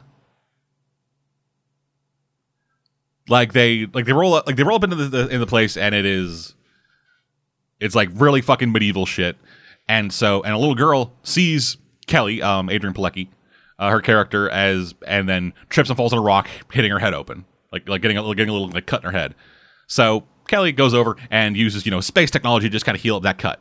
Like 3.30 3.53
they 3.53 3.88
like 3.93 4.05
they 4.05 4.13
roll 4.13 4.34
up 4.34 4.45
like 4.45 4.57
they 4.57 4.63
roll 4.63 4.76
up 4.76 4.84
into 4.84 4.97
the, 4.97 5.05
the 5.05 5.28
in 5.30 5.39
the 5.39 5.47
place 5.47 5.78
and 5.78 5.95
it 5.95 6.05
is 6.05 6.55
it's 7.80 7.95
like 7.95 8.09
really 8.13 8.41
fucking 8.41 8.71
medieval 8.71 9.05
shit. 9.05 9.38
And 9.88 10.11
so 10.11 10.43
and 10.43 10.53
a 10.53 10.57
little 10.57 10.76
girl 10.76 11.13
sees 11.24 11.78
Kelly, 12.05 12.41
um, 12.41 12.67
Adrianne 12.67 12.93
Palicki, 12.93 13.30
uh, 13.80 13.89
her 13.89 14.01
character 14.01 14.49
as, 14.49 14.93
and 15.07 15.28
then 15.28 15.53
trips 15.69 15.89
and 15.89 15.97
falls 15.97 16.13
on 16.13 16.19
a 16.19 16.21
rock, 16.21 16.49
hitting 16.71 16.91
her 16.91 16.99
head 16.99 17.13
open, 17.13 17.45
like 17.71 17.88
like 17.88 18.01
getting 18.01 18.17
a, 18.17 18.36
getting 18.36 18.49
a 18.49 18.53
little 18.53 18.69
like 18.69 18.86
cut 18.86 19.03
in 19.03 19.11
her 19.11 19.17
head. 19.17 19.36
So 19.88 20.26
Kelly 20.48 20.72
goes 20.72 20.94
over 20.94 21.16
and 21.30 21.56
uses 21.56 21.86
you 21.86 21.91
know 21.91 22.02
space 22.02 22.32
technology 22.32 22.68
to 22.68 22.72
just 22.72 22.86
kind 22.86 22.96
of 22.96 23.02
heal 23.02 23.16
up 23.16 23.24
that 23.24 23.38
cut. 23.38 23.60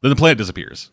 Then 0.00 0.10
the 0.10 0.16
planet 0.16 0.38
disappears. 0.38 0.90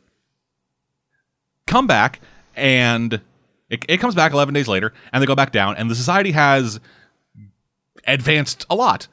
Come 1.66 1.88
back 1.88 2.20
and 2.56 3.22
it, 3.70 3.86
it 3.88 3.98
comes 3.98 4.16
back 4.16 4.34
11 4.34 4.54
days 4.54 4.68
later 4.68 4.94
and 5.12 5.22
they 5.22 5.28
go 5.28 5.36
back 5.36 5.52
down 5.52 5.76
and 5.78 5.90
the 5.90 5.96
society 5.96 6.32
has 6.32 6.80
advanced 8.08 8.66
a 8.70 8.76
lot 8.76 9.02
to 9.02 9.08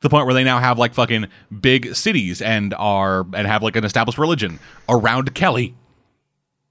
the 0.00 0.10
point 0.10 0.26
where 0.26 0.34
they 0.34 0.44
now 0.44 0.58
have 0.58 0.78
like 0.78 0.94
fucking 0.94 1.26
big 1.60 1.94
cities 1.94 2.42
and 2.42 2.74
are 2.74 3.26
and 3.34 3.46
have 3.46 3.62
like 3.62 3.76
an 3.76 3.84
established 3.84 4.18
religion 4.18 4.58
around 4.88 5.34
Kelly 5.34 5.74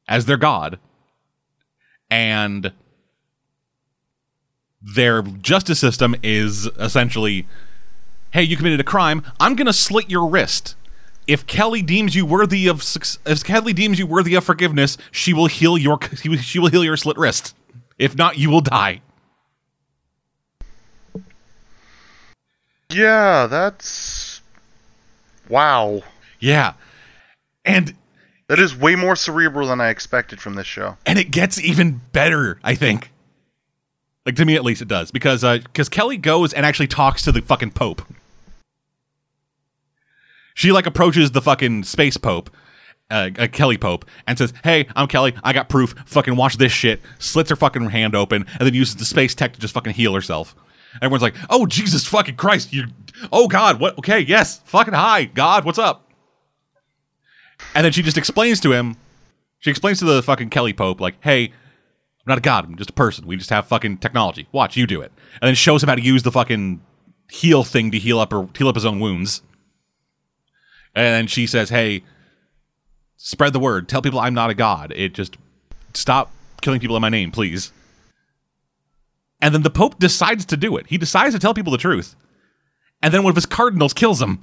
as 0.07 0.25
their 0.25 0.37
god. 0.37 0.79
And 2.09 2.73
their 4.83 5.21
justice 5.21 5.79
system 5.79 6.15
is 6.21 6.65
essentially 6.79 7.47
hey, 8.31 8.41
you 8.41 8.57
committed 8.57 8.79
a 8.79 8.83
crime, 8.83 9.23
I'm 9.39 9.55
going 9.55 9.67
to 9.67 9.73
slit 9.73 10.09
your 10.09 10.27
wrist. 10.27 10.75
If 11.27 11.45
Kelly 11.45 11.83
deems 11.83 12.15
you 12.15 12.25
worthy 12.25 12.67
of 12.67 12.83
if 13.25 13.43
Kelly 13.43 13.73
deems 13.73 13.97
you 13.99 14.07
worthy 14.07 14.35
of 14.35 14.43
forgiveness, 14.43 14.97
she 15.11 15.33
will 15.33 15.45
heal 15.45 15.77
your 15.77 15.99
she 16.15 16.59
will 16.59 16.69
heal 16.69 16.83
your 16.83 16.97
slit 16.97 17.17
wrist. 17.17 17.55
If 17.97 18.15
not, 18.17 18.37
you 18.37 18.49
will 18.49 18.61
die. 18.61 19.01
Yeah, 22.89 23.47
that's 23.47 24.41
wow. 25.49 26.01
Yeah. 26.39 26.73
And 27.65 27.95
That 28.47 28.59
is 28.59 28.75
way 28.75 28.95
more 28.95 29.15
cerebral 29.15 29.69
than 29.69 29.79
I 29.79 29.89
expected 29.89 30.41
from 30.41 30.55
this 30.55 30.67
show. 30.67 30.97
and 31.05 31.17
it 31.17 31.31
gets 31.31 31.59
even 31.59 32.01
better, 32.11 32.59
I 32.63 32.75
think. 32.75 33.09
Like 34.25 34.35
to 34.37 34.45
me 34.45 34.55
at 34.55 34.63
least 34.63 34.81
it 34.81 34.87
does 34.87 35.11
because 35.11 35.43
uh 35.43 35.59
cuz 35.73 35.89
Kelly 35.89 36.17
goes 36.17 36.53
and 36.53 36.65
actually 36.65 36.87
talks 36.87 37.21
to 37.23 37.31
the 37.31 37.41
fucking 37.41 37.71
pope. 37.71 38.01
She 40.53 40.71
like 40.71 40.85
approaches 40.85 41.31
the 41.31 41.41
fucking 41.41 41.83
space 41.83 42.17
pope, 42.17 42.49
uh, 43.09 43.31
uh, 43.37 43.47
Kelly 43.47 43.77
Pope, 43.77 44.05
and 44.27 44.37
says, 44.37 44.53
"Hey, 44.63 44.87
I'm 44.95 45.07
Kelly. 45.07 45.33
I 45.43 45.51
got 45.51 45.67
proof. 45.67 45.95
Fucking 46.05 46.35
watch 46.35 46.57
this 46.57 46.71
shit." 46.71 47.01
Slits 47.19 47.49
her 47.49 47.55
fucking 47.55 47.89
hand 47.89 48.15
open 48.15 48.45
and 48.59 48.67
then 48.67 48.73
uses 48.73 48.95
the 48.95 49.05
space 49.05 49.33
tech 49.35 49.53
to 49.53 49.59
just 49.59 49.73
fucking 49.73 49.93
heal 49.93 50.13
herself. 50.13 50.55
Everyone's 51.01 51.23
like, 51.23 51.35
"Oh 51.49 51.65
Jesus 51.65 52.05
fucking 52.05 52.35
Christ! 52.35 52.71
You, 52.71 52.85
oh 53.31 53.47
God, 53.47 53.79
what? 53.79 53.97
Okay, 53.97 54.19
yes, 54.19 54.61
fucking 54.65 54.93
hi, 54.93 55.25
God, 55.25 55.65
what's 55.65 55.79
up?" 55.79 56.07
And 57.73 57.83
then 57.83 57.91
she 57.91 58.03
just 58.03 58.17
explains 58.17 58.59
to 58.61 58.71
him. 58.73 58.97
She 59.59 59.69
explains 59.69 59.99
to 59.99 60.05
the 60.05 60.21
fucking 60.21 60.49
Kelly 60.49 60.73
Pope, 60.73 61.01
like, 61.01 61.15
"Hey, 61.21 61.51
I'm 62.25 62.31
not 62.31 62.37
a 62.37 62.41
god. 62.41 62.65
I'm 62.65 62.77
just 62.77 62.89
a 62.89 62.93
person. 62.93 63.27
We 63.27 63.35
just 63.35 63.49
have 63.49 63.67
fucking 63.67 63.97
technology. 63.97 64.47
Watch, 64.51 64.77
you 64.77 64.87
do 64.87 65.01
it." 65.01 65.11
And 65.41 65.47
then 65.47 65.55
shows 65.55 65.83
him 65.83 65.89
how 65.89 65.95
to 65.95 66.01
use 66.01 66.23
the 66.23 66.31
fucking 66.31 66.81
heal 67.29 67.63
thing 67.63 67.91
to 67.91 67.99
heal 67.99 68.19
up 68.19 68.31
or 68.31 68.49
heal 68.57 68.67
up 68.67 68.75
his 68.75 68.85
own 68.85 68.99
wounds. 68.99 69.41
And 70.95 71.29
she 71.29 71.47
says, 71.47 71.69
"Hey, 71.69 72.03
spread 73.17 73.53
the 73.53 73.59
word. 73.59 73.89
Tell 73.89 74.01
people 74.01 74.19
I'm 74.19 74.33
not 74.33 74.49
a 74.49 74.53
god. 74.53 74.93
It 74.95 75.13
just 75.13 75.37
stop 75.93 76.31
killing 76.61 76.79
people 76.79 76.95
in 76.95 77.01
my 77.01 77.09
name, 77.09 77.31
please." 77.31 77.71
And 79.41 79.53
then 79.53 79.63
the 79.63 79.69
Pope 79.69 79.99
decides 79.99 80.45
to 80.45 80.55
do 80.55 80.77
it. 80.77 80.87
He 80.87 80.97
decides 80.97 81.33
to 81.33 81.39
tell 81.39 81.53
people 81.53 81.71
the 81.71 81.77
truth. 81.77 82.15
And 83.01 83.13
then 83.13 83.23
one 83.23 83.31
of 83.31 83.35
his 83.35 83.45
cardinals 83.45 83.93
kills 83.93 84.21
him. 84.21 84.39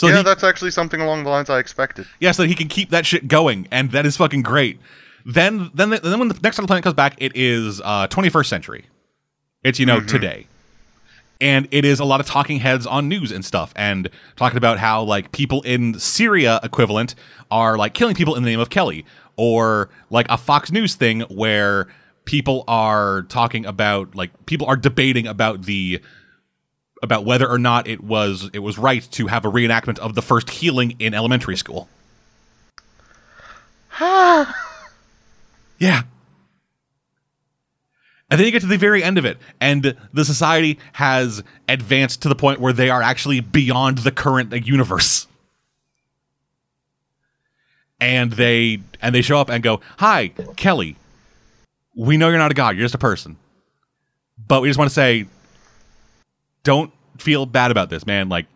So 0.00 0.06
yeah, 0.06 0.16
he, 0.16 0.22
that's 0.22 0.42
actually 0.42 0.70
something 0.70 1.02
along 1.02 1.24
the 1.24 1.28
lines 1.28 1.50
I 1.50 1.58
expected. 1.58 2.06
yeah, 2.20 2.32
so 2.32 2.44
he 2.44 2.54
can 2.54 2.68
keep 2.68 2.88
that 2.88 3.04
shit 3.04 3.28
going, 3.28 3.68
and 3.70 3.90
that 3.90 4.06
is 4.06 4.16
fucking 4.16 4.40
great. 4.40 4.80
Then, 5.26 5.70
then, 5.74 5.90
then 5.90 6.18
when 6.18 6.28
the 6.28 6.38
next 6.42 6.56
time 6.56 6.64
the 6.64 6.68
planet 6.68 6.84
comes 6.84 6.94
back, 6.94 7.16
it 7.18 7.32
is 7.34 7.82
uh, 7.82 8.08
21st 8.08 8.46
century. 8.46 8.86
It's 9.62 9.78
you 9.78 9.84
know 9.84 10.00
today, 10.00 10.46
and 11.38 11.68
it 11.70 11.84
is 11.84 12.00
a 12.00 12.06
lot 12.06 12.18
of 12.18 12.24
talking 12.24 12.60
heads 12.60 12.86
on 12.86 13.10
news 13.10 13.30
and 13.30 13.44
stuff, 13.44 13.74
and 13.76 14.08
talking 14.36 14.56
about 14.56 14.78
how 14.78 15.02
like 15.02 15.32
people 15.32 15.60
in 15.64 15.98
Syria 15.98 16.60
equivalent 16.62 17.14
are 17.50 17.76
like 17.76 17.92
killing 17.92 18.14
people 18.14 18.36
in 18.36 18.42
the 18.42 18.48
name 18.48 18.58
of 18.58 18.70
Kelly, 18.70 19.04
or 19.36 19.90
like 20.08 20.24
a 20.30 20.38
Fox 20.38 20.72
News 20.72 20.94
thing 20.94 21.20
where 21.28 21.88
people 22.24 22.64
are 22.68 23.24
talking 23.28 23.66
about 23.66 24.14
like 24.14 24.30
people 24.46 24.66
are 24.66 24.76
debating 24.76 25.26
about 25.26 25.64
the 25.64 26.00
about 27.02 27.24
whether 27.24 27.48
or 27.48 27.58
not 27.58 27.86
it 27.86 28.02
was 28.02 28.50
it 28.52 28.58
was 28.60 28.78
right 28.78 29.06
to 29.12 29.26
have 29.26 29.44
a 29.44 29.50
reenactment 29.50 29.98
of 29.98 30.14
the 30.14 30.22
first 30.22 30.50
healing 30.50 30.96
in 30.98 31.14
elementary 31.14 31.56
school. 31.56 31.88
yeah. 34.00 34.44
And 38.30 38.38
then 38.38 38.46
you 38.46 38.52
get 38.52 38.62
to 38.62 38.68
the 38.68 38.78
very 38.78 39.02
end 39.02 39.18
of 39.18 39.24
it, 39.24 39.38
and 39.60 39.96
the 40.12 40.24
society 40.24 40.78
has 40.92 41.42
advanced 41.68 42.22
to 42.22 42.28
the 42.28 42.36
point 42.36 42.60
where 42.60 42.72
they 42.72 42.88
are 42.88 43.02
actually 43.02 43.40
beyond 43.40 43.98
the 43.98 44.12
current 44.12 44.52
universe. 44.66 45.26
And 48.00 48.32
they 48.32 48.80
and 49.02 49.14
they 49.14 49.20
show 49.20 49.38
up 49.38 49.50
and 49.50 49.62
go, 49.62 49.80
"Hi, 49.98 50.28
Kelly. 50.56 50.96
We 51.96 52.16
know 52.16 52.28
you're 52.28 52.38
not 52.38 52.52
a 52.52 52.54
god. 52.54 52.76
You're 52.76 52.84
just 52.84 52.94
a 52.94 52.98
person, 52.98 53.36
but 54.46 54.62
we 54.62 54.68
just 54.68 54.78
want 54.78 54.90
to 54.90 54.94
say, 54.94 55.26
don't 56.62 56.92
feel 57.18 57.46
bad 57.46 57.70
about 57.70 57.90
this, 57.90 58.06
man. 58.06 58.28
Like, 58.28 58.46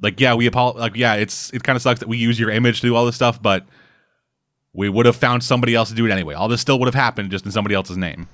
like 0.00 0.20
yeah, 0.20 0.34
we 0.34 0.46
apologize. 0.46 0.80
Like, 0.80 0.96
yeah, 0.96 1.14
it's 1.14 1.52
it 1.52 1.62
kind 1.62 1.76
of 1.76 1.82
sucks 1.82 2.00
that 2.00 2.08
we 2.08 2.18
use 2.18 2.38
your 2.38 2.50
image 2.50 2.80
to 2.80 2.86
do 2.86 2.94
all 2.94 3.06
this 3.06 3.14
stuff, 3.14 3.40
but 3.40 3.66
we 4.72 4.88
would 4.88 5.06
have 5.06 5.16
found 5.16 5.44
somebody 5.44 5.74
else 5.74 5.90
to 5.90 5.94
do 5.94 6.06
it 6.06 6.10
anyway. 6.10 6.34
All 6.34 6.48
this 6.48 6.60
still 6.60 6.78
would 6.78 6.86
have 6.86 6.94
happened 6.94 7.30
just 7.30 7.44
in 7.44 7.52
somebody 7.52 7.74
else's 7.74 7.96
name. 7.96 8.28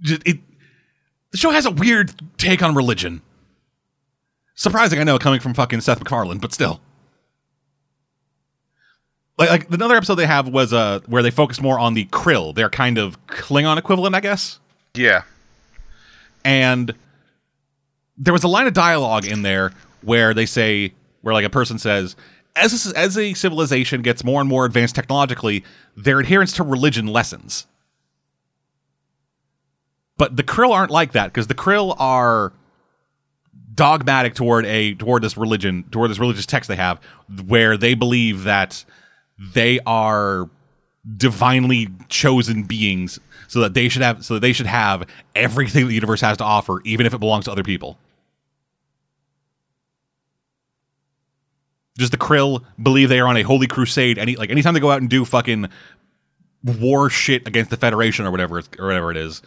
Just, 0.00 0.26
it, 0.26 0.38
the 1.30 1.38
show 1.38 1.50
has 1.50 1.64
a 1.64 1.70
weird 1.70 2.12
take 2.36 2.62
on 2.62 2.74
religion. 2.74 3.22
Surprising, 4.54 5.00
I 5.00 5.04
know, 5.04 5.18
coming 5.18 5.40
from 5.40 5.54
fucking 5.54 5.80
Seth 5.80 5.98
MacFarlane, 5.98 6.38
but 6.38 6.52
still. 6.52 6.80
Like, 9.36 9.50
like 9.50 9.70
another 9.70 9.96
episode 9.96 10.14
they 10.14 10.26
have 10.26 10.48
was 10.48 10.72
uh 10.72 11.00
where 11.06 11.22
they 11.22 11.30
focused 11.30 11.60
more 11.60 11.78
on 11.78 11.94
the 11.94 12.04
Krill, 12.06 12.54
their 12.54 12.70
kind 12.70 12.98
of 12.98 13.24
Klingon 13.26 13.76
equivalent, 13.76 14.14
I 14.14 14.20
guess. 14.20 14.60
Yeah. 14.94 15.22
And 16.44 16.94
there 18.16 18.32
was 18.32 18.44
a 18.44 18.48
line 18.48 18.66
of 18.66 18.74
dialogue 18.74 19.26
in 19.26 19.42
there 19.42 19.72
where 20.02 20.34
they 20.34 20.46
say, 20.46 20.92
where 21.22 21.34
like 21.34 21.44
a 21.44 21.50
person 21.50 21.78
says, 21.78 22.14
as 22.54 22.86
a, 22.86 22.96
as 22.98 23.18
a 23.18 23.34
civilization 23.34 24.02
gets 24.02 24.22
more 24.22 24.40
and 24.40 24.48
more 24.48 24.64
advanced 24.64 24.94
technologically, 24.94 25.64
their 25.96 26.20
adherence 26.20 26.52
to 26.52 26.62
religion 26.62 27.06
lessens. 27.06 27.66
But 30.16 30.36
the 30.36 30.44
Krill 30.44 30.70
aren't 30.70 30.92
like 30.92 31.12
that 31.12 31.32
because 31.32 31.48
the 31.48 31.54
Krill 31.54 31.96
are 31.98 32.52
dogmatic 33.74 34.34
toward 34.34 34.64
a 34.66 34.94
toward 34.94 35.22
this 35.22 35.36
religion, 35.36 35.84
toward 35.90 36.10
this 36.10 36.20
religious 36.20 36.46
text 36.46 36.68
they 36.68 36.76
have, 36.76 37.00
where 37.46 37.76
they 37.76 37.94
believe 37.94 38.44
that 38.44 38.84
they 39.38 39.80
are 39.86 40.48
divinely 41.16 41.88
chosen 42.08 42.62
beings 42.62 43.18
so 43.48 43.60
that 43.60 43.74
they 43.74 43.88
should 43.88 44.02
have 44.02 44.24
so 44.24 44.34
that 44.34 44.40
they 44.40 44.52
should 44.52 44.66
have 44.66 45.04
everything 45.34 45.86
the 45.86 45.94
universe 45.94 46.20
has 46.20 46.38
to 46.38 46.44
offer 46.44 46.80
even 46.84 47.06
if 47.06 47.14
it 47.14 47.18
belongs 47.18 47.44
to 47.44 47.52
other 47.52 47.62
people. 47.62 47.98
Just 51.98 52.10
the 52.10 52.18
krill 52.18 52.64
believe 52.82 53.08
they 53.08 53.20
are 53.20 53.28
on 53.28 53.36
a 53.36 53.42
holy 53.42 53.66
crusade 53.66 54.18
any 54.18 54.36
like 54.36 54.50
anytime 54.50 54.74
they 54.74 54.80
go 54.80 54.90
out 54.90 55.00
and 55.00 55.10
do 55.10 55.24
fucking 55.24 55.68
war 56.62 57.10
shit 57.10 57.46
against 57.46 57.70
the 57.70 57.76
federation 57.76 58.24
or 58.24 58.30
whatever 58.30 58.62
or 58.78 58.86
whatever 58.86 59.10
it 59.10 59.16
is 59.16 59.42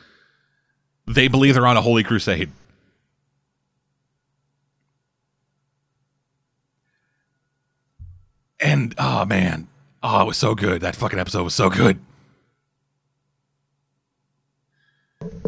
they 1.07 1.27
believe 1.27 1.53
they're 1.53 1.65
on 1.65 1.77
a 1.77 1.81
holy 1.81 2.03
crusade. 2.03 2.51
And 8.59 8.93
oh 8.97 9.25
man 9.25 9.67
oh 10.07 10.21
it 10.21 10.25
was 10.25 10.37
so 10.37 10.55
good. 10.55 10.81
That 10.81 10.95
fucking 10.95 11.19
episode 11.19 11.43
was 11.43 11.53
so 11.53 11.69
good. 11.69 11.99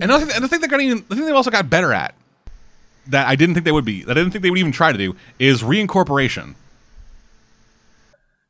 And 0.02 0.12
the 0.12 0.20
thing, 0.20 0.32
and 0.36 0.44
the 0.44 0.48
thing 0.48 0.62
they 0.62 0.68
got 0.68 0.82
even 0.82 1.06
the 1.08 1.16
thing 1.16 1.26
they 1.26 1.32
also 1.32 1.52
got 1.52 1.70
better 1.70 1.94
at 1.94 2.14
that 3.08 3.28
I 3.28 3.36
didn't 3.36 3.56
think 3.56 3.66
they 3.66 3.72
would 3.72 3.86
be 3.86 4.04
that 4.04 4.12
I 4.12 4.20
didn't 4.20 4.32
think 4.32 4.44
they 4.44 4.50
would 4.50 4.60
even 4.60 4.72
try 4.72 4.92
to 4.92 4.98
do 4.98 5.16
is 5.38 5.62
reincorporation. 5.62 6.56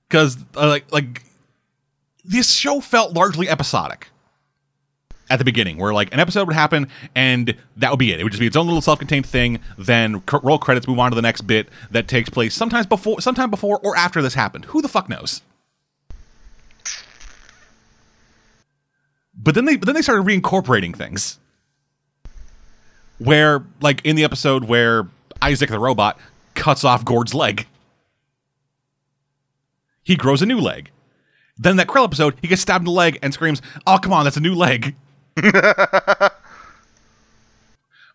Because 0.07 0.37
uh, 0.55 0.67
like 0.67 0.91
like 0.91 1.23
this 2.25 2.51
show 2.51 2.79
felt 2.81 3.13
largely 3.13 3.47
episodic 3.47 4.09
at 5.29 5.37
the 5.37 5.45
beginning 5.45 5.77
where 5.77 5.93
like 5.93 6.11
an 6.11 6.19
episode 6.19 6.47
would 6.47 6.55
happen 6.55 6.87
and 7.13 7.55
that 7.77 7.91
would 7.91 7.99
be 7.99 8.11
it. 8.11 8.19
It 8.19 8.23
would 8.23 8.31
just 8.31 8.39
be 8.39 8.47
its 8.47 8.55
own 8.55 8.65
little 8.65 8.81
self-contained 8.81 9.27
thing 9.27 9.59
then 9.77 10.23
c- 10.29 10.39
roll 10.41 10.57
credits 10.57 10.87
move 10.87 10.97
on 10.97 11.11
to 11.11 11.15
the 11.15 11.21
next 11.21 11.41
bit 11.41 11.69
that 11.91 12.07
takes 12.07 12.29
place 12.29 12.55
sometimes 12.55 12.87
before 12.87 13.21
sometime 13.21 13.51
before 13.51 13.79
or 13.83 13.95
after 13.95 14.23
this 14.23 14.33
happened. 14.33 14.65
Who 14.65 14.81
the 14.81 14.87
fuck 14.87 15.07
knows 15.07 15.43
but 19.41 19.55
then 19.55 19.65
they 19.65 19.77
but 19.77 19.85
then 19.85 19.95
they 19.95 20.01
started 20.01 20.25
reincorporating 20.25 20.95
things 20.95 21.39
where 23.17 23.63
like 23.81 24.05
in 24.05 24.15
the 24.15 24.23
episode 24.23 24.65
where 24.65 25.07
Isaac 25.41 25.69
the 25.69 25.79
robot 25.79 26.19
cuts 26.55 26.83
off 26.83 27.05
Gord's 27.05 27.33
leg. 27.33 27.65
He 30.03 30.15
grows 30.15 30.41
a 30.41 30.45
new 30.45 30.59
leg. 30.59 30.91
Then 31.57 31.75
that 31.77 31.87
Krell 31.87 32.05
episode, 32.05 32.35
he 32.41 32.47
gets 32.47 32.61
stabbed 32.61 32.83
in 32.83 32.85
the 32.85 32.91
leg 32.91 33.19
and 33.21 33.33
screams, 33.33 33.61
"Oh 33.85 33.97
come 33.97 34.13
on, 34.13 34.23
that's 34.23 34.37
a 34.37 34.41
new 34.41 34.55
leg." 34.55 34.95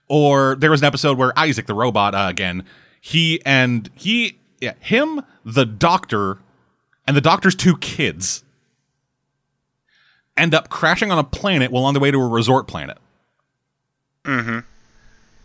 or 0.09 0.57
there 0.57 0.71
was 0.71 0.81
an 0.81 0.87
episode 0.87 1.19
where 1.19 1.39
Isaac 1.39 1.67
the 1.67 1.75
robot 1.75 2.15
uh, 2.15 2.27
again, 2.29 2.65
he 3.01 3.41
and 3.45 3.91
he, 3.95 4.39
yeah, 4.61 4.73
him, 4.81 5.23
the 5.45 5.67
doctor, 5.67 6.39
and 7.07 7.17
the 7.17 7.21
doctor's 7.21 7.55
two 7.55 7.77
kids 7.77 8.45
end 10.37 10.55
up 10.55 10.69
crashing 10.69 11.11
on 11.11 11.19
a 11.19 11.25
planet 11.25 11.71
while 11.71 11.85
on 11.85 11.95
the 11.95 12.01
way 12.01 12.11
to 12.11 12.19
a 12.19 12.27
resort 12.27 12.67
planet. 12.67 12.99
Mm-hmm. 14.25 14.61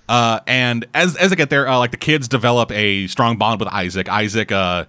Uh, 0.08 0.40
and 0.48 0.86
as 0.94 1.16
as 1.18 1.30
they 1.30 1.36
get 1.36 1.50
there, 1.50 1.68
uh, 1.68 1.78
like 1.78 1.92
the 1.92 1.98
kids 1.98 2.28
develop 2.28 2.72
a 2.72 3.08
strong 3.08 3.38
bond 3.38 3.60
with 3.60 3.70
Isaac. 3.70 4.10
Isaac 4.10 4.52
uh, 4.52 4.86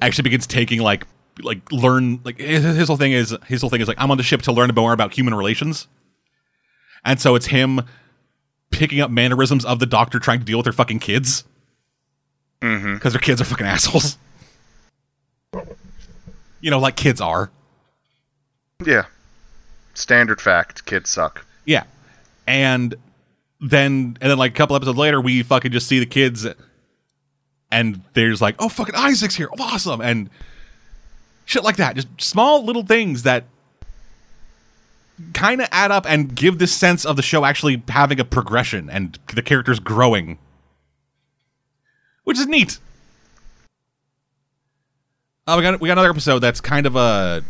actually 0.00 0.22
begins 0.24 0.46
taking 0.46 0.80
like 0.80 1.06
like 1.40 1.70
learn 1.70 2.20
like 2.24 2.38
his, 2.38 2.64
his 2.64 2.88
whole 2.88 2.96
thing 2.96 3.12
is 3.12 3.36
his 3.46 3.60
whole 3.60 3.70
thing 3.70 3.80
is 3.80 3.88
like 3.88 4.00
I'm 4.00 4.10
on 4.10 4.16
the 4.16 4.22
ship 4.22 4.42
to 4.42 4.52
learn 4.52 4.70
more 4.74 4.92
about 4.92 5.14
human 5.14 5.34
relations, 5.34 5.86
and 7.04 7.20
so 7.20 7.34
it's 7.36 7.46
him 7.46 7.82
picking 8.70 9.00
up 9.00 9.10
mannerisms 9.10 9.64
of 9.64 9.78
the 9.78 9.86
doctor 9.86 10.18
trying 10.18 10.38
to 10.40 10.44
deal 10.44 10.58
with 10.58 10.64
their 10.64 10.72
fucking 10.72 10.98
kids 10.98 11.44
Mm-hmm. 12.62 12.94
because 12.94 13.12
their 13.12 13.20
kids 13.20 13.40
are 13.40 13.44
fucking 13.44 13.66
assholes. 13.66 14.18
You 16.60 16.70
know, 16.70 16.78
like 16.78 16.94
kids 16.94 17.20
are. 17.20 17.50
Yeah. 18.86 19.04
Standard 19.94 20.40
fact: 20.40 20.86
kids 20.86 21.10
suck. 21.10 21.44
Yeah. 21.64 21.84
And 22.46 22.94
then 23.60 24.16
and 24.20 24.30
then 24.30 24.38
like 24.38 24.52
a 24.52 24.54
couple 24.54 24.74
episodes 24.74 24.98
later 24.98 25.20
we 25.20 25.42
fucking 25.42 25.70
just 25.70 25.86
see 25.86 26.00
the 26.00 26.06
kids 26.06 26.46
and 27.70 28.02
there's 28.12 28.40
like, 28.42 28.56
"Oh, 28.58 28.68
fucking 28.68 28.94
Isaac's 28.94 29.34
here. 29.34 29.48
Awesome." 29.58 30.00
And 30.00 30.30
shit 31.44 31.64
like 31.64 31.76
that. 31.76 31.96
Just 31.96 32.08
small 32.20 32.64
little 32.64 32.84
things 32.84 33.22
that 33.22 33.44
kind 35.32 35.60
of 35.60 35.68
add 35.72 35.90
up 35.90 36.04
and 36.06 36.34
give 36.34 36.58
this 36.58 36.74
sense 36.74 37.04
of 37.04 37.16
the 37.16 37.22
show 37.22 37.44
actually 37.44 37.82
having 37.88 38.20
a 38.20 38.24
progression 38.24 38.90
and 38.90 39.18
the 39.34 39.42
characters 39.42 39.80
growing. 39.80 40.38
Which 42.24 42.38
is 42.38 42.46
neat. 42.46 42.78
Oh, 45.46 45.56
we 45.56 45.62
got 45.62 45.80
we 45.80 45.88
got 45.88 45.94
another 45.94 46.10
episode 46.10 46.38
that's 46.38 46.60
kind 46.60 46.86
of 46.86 46.94
a 46.94 47.42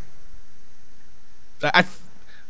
I 1.64 1.84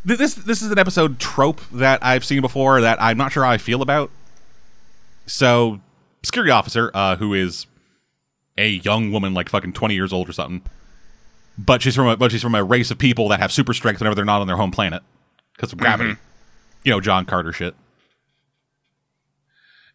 this 0.04 0.34
this 0.34 0.62
is 0.62 0.70
an 0.70 0.78
episode 0.78 1.18
trope 1.18 1.60
that 1.72 2.04
I've 2.04 2.24
seen 2.24 2.40
before 2.40 2.80
that 2.80 3.00
I'm 3.00 3.16
not 3.16 3.32
sure 3.32 3.44
how 3.44 3.50
I 3.50 3.58
feel 3.58 3.82
about. 3.82 4.10
So, 5.26 5.80
security 6.22 6.50
officer, 6.50 6.90
uh, 6.92 7.16
who 7.16 7.32
is 7.34 7.66
a 8.58 8.68
young 8.68 9.12
woman, 9.12 9.34
like 9.34 9.48
fucking 9.48 9.72
20 9.72 9.94
years 9.94 10.12
old 10.12 10.28
or 10.28 10.32
something, 10.32 10.62
but 11.56 11.82
she's 11.82 11.94
from 11.94 12.08
a, 12.08 12.16
but 12.16 12.32
she's 12.32 12.42
from 12.42 12.54
a 12.54 12.64
race 12.64 12.90
of 12.90 12.98
people 12.98 13.28
that 13.28 13.40
have 13.40 13.52
super 13.52 13.72
strength 13.72 14.00
whenever 14.00 14.14
they're 14.14 14.24
not 14.24 14.40
on 14.40 14.46
their 14.46 14.56
home 14.56 14.70
planet 14.72 15.02
because 15.54 15.72
of 15.72 15.78
gravity. 15.78 16.16
You 16.84 16.90
know, 16.90 17.00
John 17.00 17.24
Carter 17.24 17.52
shit. 17.52 17.74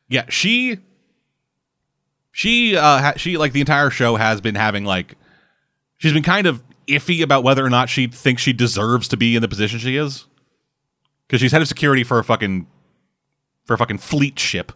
Yeah, 0.07 0.23
she 0.29 0.77
she 2.31 2.77
uh 2.77 2.99
ha- 2.99 3.13
she 3.17 3.37
like 3.37 3.51
the 3.51 3.59
entire 3.59 3.89
show 3.89 4.15
has 4.15 4.39
been 4.39 4.55
having 4.55 4.85
like 4.85 5.15
she's 5.97 6.13
been 6.13 6.23
kind 6.23 6.47
of 6.47 6.63
iffy 6.87 7.21
about 7.21 7.43
whether 7.43 7.65
or 7.65 7.69
not 7.69 7.89
she 7.89 8.07
thinks 8.07 8.41
she 8.41 8.53
deserves 8.53 9.07
to 9.09 9.17
be 9.17 9.35
in 9.35 9.41
the 9.41 9.47
position 9.47 9.79
she 9.79 9.97
is? 9.97 10.25
Because 11.27 11.41
she's 11.41 11.51
head 11.51 11.61
of 11.61 11.67
security 11.67 12.03
for 12.03 12.19
a 12.19 12.23
fucking 12.23 12.67
for 13.65 13.73
a 13.73 13.77
fucking 13.77 13.97
fleet 13.97 14.39
ship. 14.39 14.71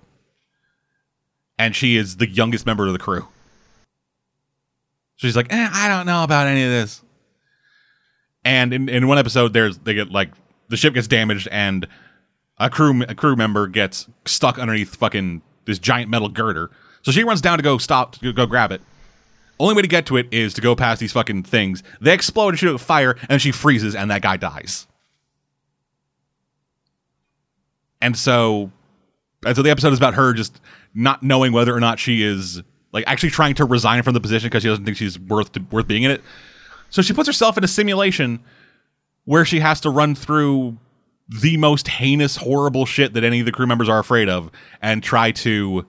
And 1.58 1.76
she 1.76 1.96
is 1.96 2.18
the 2.18 2.28
youngest 2.28 2.66
member 2.66 2.86
of 2.88 2.94
the 2.94 3.00
crew. 3.00 3.28
She's 5.16 5.36
like 5.36 5.54
eh, 5.54 5.70
i 5.72 5.88
don't 5.88 6.06
know 6.06 6.24
about 6.24 6.48
any 6.48 6.64
of 6.64 6.70
this. 6.70 7.02
And 8.44 8.74
in, 8.74 8.90
in 8.90 9.08
one 9.08 9.18
episode 9.18 9.54
there's 9.54 9.78
they 9.80 9.94
get 9.94 10.12
like 10.12 10.32
the 10.70 10.78
ship 10.78 10.94
gets 10.94 11.08
damaged 11.08 11.48
and 11.52 11.88
a 12.58 12.70
crew 12.70 13.04
a 13.04 13.16
crew 13.16 13.36
member 13.36 13.68
gets 13.68 14.08
stuck 14.26 14.58
underneath 14.60 14.96
fucking 14.96 15.42
this 15.66 15.80
giant 15.80 16.10
metal 16.10 16.30
girder. 16.30 16.72
So 17.04 17.12
she 17.12 17.24
runs 17.24 17.42
down 17.42 17.58
to 17.58 17.64
go 17.64 17.78
stop 17.78 18.18
to 18.18 18.34
go 18.34 18.46
grab 18.46 18.72
it 18.72 18.82
only 19.62 19.76
way 19.76 19.82
to 19.82 19.88
get 19.88 20.06
to 20.08 20.18
it 20.18 20.28
is 20.32 20.54
to 20.56 20.62
go 20.62 20.76
past 20.76 21.00
these 21.00 21.12
fucking 21.12 21.44
things. 21.44 21.84
They 22.00 22.14
explode 22.14 22.50
and 22.50 22.60
shoot 22.60 22.78
fire, 22.80 23.16
and 23.30 23.42
she 23.42 23.52
freezes, 23.52 23.96
and 23.96 24.10
that 24.12 24.22
guy 24.22 24.38
dies. 24.38 24.88
And 28.02 28.18
so, 28.18 28.72
and 29.46 29.56
so 29.56 29.62
the 29.62 29.70
episode 29.70 29.94
is 29.94 30.00
about 30.00 30.16
her 30.16 30.34
just 30.34 30.60
not 30.94 31.22
knowing 31.24 31.54
whether 31.54 31.76
or 31.76 31.80
not 31.80 32.00
she 32.00 32.24
is 32.24 32.62
like 32.92 33.06
actually 33.08 33.30
trying 33.30 33.56
to 33.56 33.66
resign 33.66 34.04
from 34.04 34.14
the 34.14 34.20
position 34.20 34.48
because 34.48 34.64
she 34.64 34.70
doesn't 34.70 34.86
think 34.86 34.98
she's 34.98 35.18
worth 35.20 35.52
to, 35.54 35.62
worth 35.72 35.88
being 35.88 36.04
in 36.04 36.12
it. 36.12 36.22
So 36.90 37.02
she 37.02 37.14
puts 37.14 37.28
herself 37.28 37.58
in 37.58 37.64
a 37.64 37.68
simulation 37.68 38.40
where 39.26 39.46
she 39.46 39.60
has 39.60 39.80
to 39.82 39.90
run 39.90 40.16
through 40.16 40.78
the 41.30 41.56
most 41.58 41.88
heinous, 41.88 42.36
horrible 42.36 42.86
shit 42.86 43.14
that 43.14 43.24
any 43.24 43.40
of 43.40 43.46
the 43.46 43.52
crew 43.52 43.68
members 43.68 43.88
are 43.88 44.00
afraid 44.00 44.28
of, 44.28 44.52
and 44.82 45.02
try 45.02 45.32
to 45.32 45.86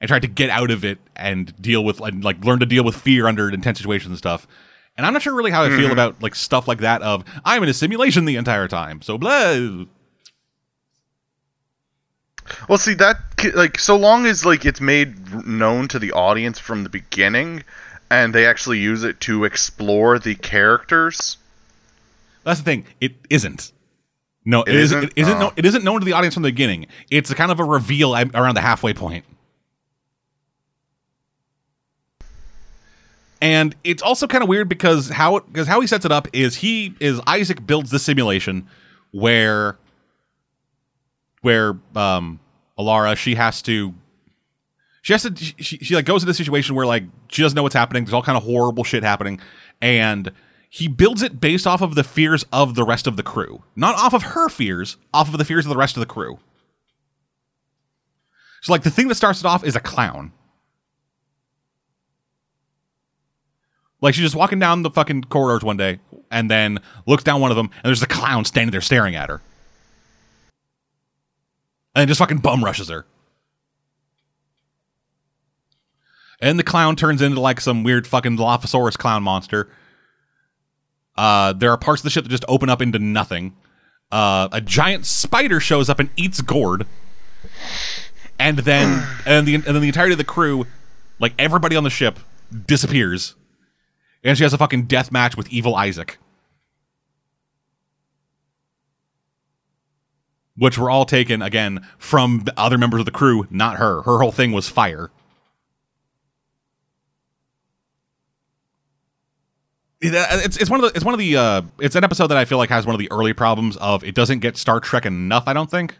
and 0.00 0.08
tried 0.08 0.22
to 0.22 0.28
get 0.28 0.50
out 0.50 0.70
of 0.70 0.84
it 0.84 0.98
and 1.16 1.54
deal 1.60 1.84
with 1.84 2.00
and 2.00 2.24
like 2.24 2.42
learn 2.44 2.60
to 2.60 2.66
deal 2.66 2.84
with 2.84 2.96
fear 2.96 3.26
under 3.26 3.50
intense 3.50 3.78
situations 3.78 4.10
and 4.10 4.18
stuff. 4.18 4.46
And 4.96 5.06
I'm 5.06 5.12
not 5.12 5.22
sure 5.22 5.34
really 5.34 5.50
how 5.50 5.62
I 5.62 5.68
feel 5.68 5.80
mm-hmm. 5.80 5.92
about 5.92 6.22
like 6.22 6.34
stuff 6.34 6.66
like 6.66 6.78
that 6.78 7.02
of 7.02 7.24
I'm 7.44 7.62
in 7.62 7.68
a 7.68 7.74
simulation 7.74 8.24
the 8.24 8.36
entire 8.36 8.68
time. 8.68 9.02
So 9.02 9.18
blah. 9.18 9.84
Well, 12.68 12.78
see 12.78 12.94
that 12.94 13.18
like 13.54 13.78
so 13.78 13.96
long 13.96 14.26
as 14.26 14.44
like 14.44 14.64
it's 14.64 14.80
made 14.80 15.46
known 15.46 15.88
to 15.88 15.98
the 15.98 16.12
audience 16.12 16.58
from 16.58 16.82
the 16.82 16.88
beginning, 16.88 17.62
and 18.10 18.34
they 18.34 18.46
actually 18.46 18.78
use 18.78 19.04
it 19.04 19.20
to 19.20 19.44
explore 19.44 20.18
the 20.18 20.34
characters. 20.34 21.36
That's 22.42 22.60
the 22.60 22.64
thing. 22.64 22.86
It 23.00 23.14
isn't. 23.28 23.72
No, 24.44 24.62
It 24.62 24.74
it 24.74 24.76
isn't. 24.76 25.04
It 25.04 25.12
isn't. 25.16 25.36
Oh. 25.36 25.38
No, 25.38 25.52
it 25.56 25.64
isn't 25.64 25.84
known 25.84 26.00
to 26.00 26.04
the 26.04 26.12
audience 26.12 26.34
from 26.34 26.42
the 26.42 26.48
beginning. 26.48 26.86
It's 27.10 27.30
a 27.30 27.34
kind 27.34 27.52
of 27.52 27.60
a 27.60 27.64
reveal 27.64 28.14
around 28.14 28.54
the 28.54 28.62
halfway 28.62 28.94
point. 28.94 29.24
And 33.40 33.74
it's 33.84 34.02
also 34.02 34.26
kind 34.26 34.42
of 34.42 34.48
weird 34.48 34.68
because 34.68 35.08
how 35.08 35.40
because 35.40 35.66
how 35.66 35.80
he 35.80 35.86
sets 35.86 36.04
it 36.04 36.12
up 36.12 36.28
is 36.32 36.56
he 36.56 36.94
is 37.00 37.20
Isaac 37.26 37.66
builds 37.66 37.90
this 37.90 38.02
simulation 38.02 38.68
where 39.12 39.78
where 41.40 41.76
um 41.96 42.38
Alara 42.78 43.16
she 43.16 43.36
has 43.36 43.62
to 43.62 43.94
she 45.02 45.14
has 45.14 45.22
to 45.22 45.34
she, 45.34 45.78
she 45.78 45.94
like 45.94 46.04
goes 46.04 46.22
into 46.22 46.32
a 46.32 46.34
situation 46.34 46.74
where 46.74 46.84
like 46.86 47.04
she 47.28 47.40
doesn't 47.40 47.56
know 47.56 47.62
what's 47.62 47.74
happening. 47.74 48.04
There's 48.04 48.12
all 48.12 48.22
kind 48.22 48.36
of 48.36 48.44
horrible 48.44 48.84
shit 48.84 49.02
happening. 49.02 49.40
And 49.80 50.32
he 50.68 50.86
builds 50.86 51.22
it 51.22 51.40
based 51.40 51.66
off 51.66 51.80
of 51.80 51.94
the 51.94 52.04
fears 52.04 52.44
of 52.52 52.74
the 52.74 52.84
rest 52.84 53.06
of 53.06 53.16
the 53.16 53.22
crew. 53.22 53.62
Not 53.74 53.96
off 53.96 54.12
of 54.12 54.22
her 54.22 54.50
fears 54.50 54.98
off 55.14 55.32
of 55.32 55.38
the 55.38 55.44
fears 55.46 55.64
of 55.64 55.70
the 55.70 55.78
rest 55.78 55.96
of 55.96 56.00
the 56.00 56.06
crew. 56.06 56.38
So 58.60 58.72
like 58.72 58.82
the 58.82 58.90
thing 58.90 59.08
that 59.08 59.14
starts 59.14 59.40
it 59.40 59.46
off 59.46 59.64
is 59.64 59.74
a 59.74 59.80
clown 59.80 60.32
like 64.00 64.14
she's 64.14 64.24
just 64.24 64.36
walking 64.36 64.58
down 64.58 64.82
the 64.82 64.90
fucking 64.90 65.24
corridors 65.24 65.64
one 65.64 65.76
day 65.76 65.98
and 66.30 66.50
then 66.50 66.78
looks 67.06 67.24
down 67.24 67.40
one 67.40 67.50
of 67.50 67.56
them 67.56 67.70
and 67.72 67.84
there's 67.84 68.02
a 68.02 68.06
clown 68.06 68.44
standing 68.44 68.70
there 68.70 68.80
staring 68.80 69.14
at 69.14 69.28
her 69.28 69.40
and 71.94 72.08
just 72.08 72.18
fucking 72.18 72.38
bum 72.38 72.64
rushes 72.64 72.88
her 72.88 73.04
and 76.40 76.58
the 76.58 76.62
clown 76.62 76.96
turns 76.96 77.22
into 77.22 77.40
like 77.40 77.60
some 77.60 77.82
weird 77.82 78.06
fucking 78.06 78.36
Dilophosaurus 78.36 78.96
clown 78.96 79.22
monster. 79.22 79.68
Uh, 81.16 81.52
there 81.52 81.70
are 81.70 81.76
parts 81.76 82.00
of 82.00 82.04
the 82.04 82.10
ship 82.10 82.24
that 82.24 82.30
just 82.30 82.44
open 82.48 82.70
up 82.70 82.80
into 82.80 82.98
nothing. 82.98 83.54
Uh, 84.10 84.48
a 84.50 84.60
giant 84.60 85.06
spider 85.06 85.60
shows 85.60 85.88
up 85.88 86.00
and 86.00 86.10
eats 86.16 86.40
Gord, 86.40 86.86
and 88.38 88.58
then 88.58 89.06
and 89.26 89.46
the 89.46 89.54
and 89.54 89.64
then 89.64 89.80
the 89.80 89.88
entirety 89.88 90.12
of 90.12 90.18
the 90.18 90.24
crew, 90.24 90.66
like 91.18 91.34
everybody 91.38 91.76
on 91.76 91.84
the 91.84 91.90
ship, 91.90 92.18
disappears, 92.66 93.34
and 94.22 94.36
she 94.36 94.44
has 94.44 94.52
a 94.52 94.58
fucking 94.58 94.84
death 94.84 95.10
match 95.10 95.36
with 95.36 95.48
evil 95.50 95.74
Isaac, 95.74 96.18
which 100.56 100.78
were 100.78 100.90
all 100.90 101.04
taken 101.04 101.42
again 101.42 101.86
from 101.98 102.42
the 102.44 102.54
other 102.58 102.78
members 102.78 103.00
of 103.00 103.06
the 103.06 103.12
crew, 103.12 103.46
not 103.50 103.76
her. 103.76 104.02
Her 104.02 104.18
whole 104.18 104.32
thing 104.32 104.52
was 104.52 104.68
fire. 104.68 105.10
Uh, 110.02 110.40
it's 110.42 110.56
it's 110.56 110.70
one 110.70 110.82
of 110.82 110.90
the 110.90 110.96
it's 110.96 111.04
one 111.04 111.12
of 111.12 111.20
the 111.20 111.36
uh 111.36 111.60
it's 111.78 111.94
an 111.94 112.02
episode 112.02 112.28
that 112.28 112.38
I 112.38 112.46
feel 112.46 112.56
like 112.56 112.70
has 112.70 112.86
one 112.86 112.94
of 112.94 112.98
the 112.98 113.10
early 113.12 113.34
problems 113.34 113.76
of 113.76 114.02
it 114.02 114.14
doesn't 114.14 114.38
get 114.38 114.56
Star 114.56 114.80
Trek 114.80 115.04
enough. 115.04 115.44
I 115.46 115.52
don't 115.52 115.70
think 115.70 115.98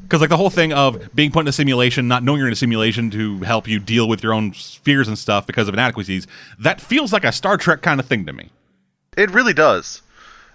because 0.00 0.20
like 0.20 0.30
the 0.30 0.36
whole 0.36 0.50
thing 0.50 0.72
of 0.72 1.14
being 1.14 1.30
put 1.30 1.40
in 1.40 1.48
a 1.48 1.52
simulation, 1.52 2.08
not 2.08 2.22
knowing 2.22 2.38
you're 2.38 2.46
in 2.46 2.52
a 2.52 2.56
simulation 2.56 3.10
to 3.10 3.40
help 3.40 3.68
you 3.68 3.78
deal 3.78 4.08
with 4.08 4.22
your 4.22 4.32
own 4.32 4.52
fears 4.52 5.08
and 5.08 5.18
stuff 5.18 5.46
because 5.46 5.68
of 5.68 5.74
inadequacies, 5.74 6.26
that 6.58 6.80
feels 6.80 7.12
like 7.12 7.24
a 7.24 7.32
Star 7.32 7.56
Trek 7.56 7.82
kind 7.82 8.00
of 8.00 8.06
thing 8.06 8.24
to 8.26 8.32
me. 8.32 8.50
It 9.16 9.30
really 9.30 9.52
does. 9.52 10.02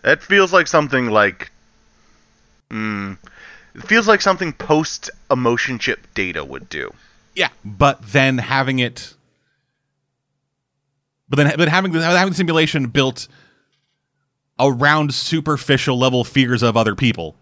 It 0.03 0.23
feels 0.23 0.51
like 0.53 0.67
something 0.67 1.07
like, 1.07 1.51
mm, 2.69 3.17
It 3.75 3.83
feels 3.83 4.07
like 4.07 4.21
something 4.21 4.53
post 4.53 5.09
emotion 5.29 5.77
chip 5.77 6.07
data 6.13 6.43
would 6.43 6.67
do. 6.69 6.91
Yeah, 7.35 7.49
but 7.63 8.01
then 8.01 8.39
having 8.39 8.79
it, 8.79 9.13
but 11.29 11.35
then 11.35 11.53
but 11.57 11.67
having 11.69 11.91
the, 11.91 12.01
having 12.01 12.31
the 12.31 12.35
simulation 12.35 12.87
built 12.87 13.27
around 14.59 15.13
superficial 15.13 15.99
level 15.99 16.23
fears 16.23 16.63
of 16.63 16.75
other 16.75 16.95
people. 16.95 17.35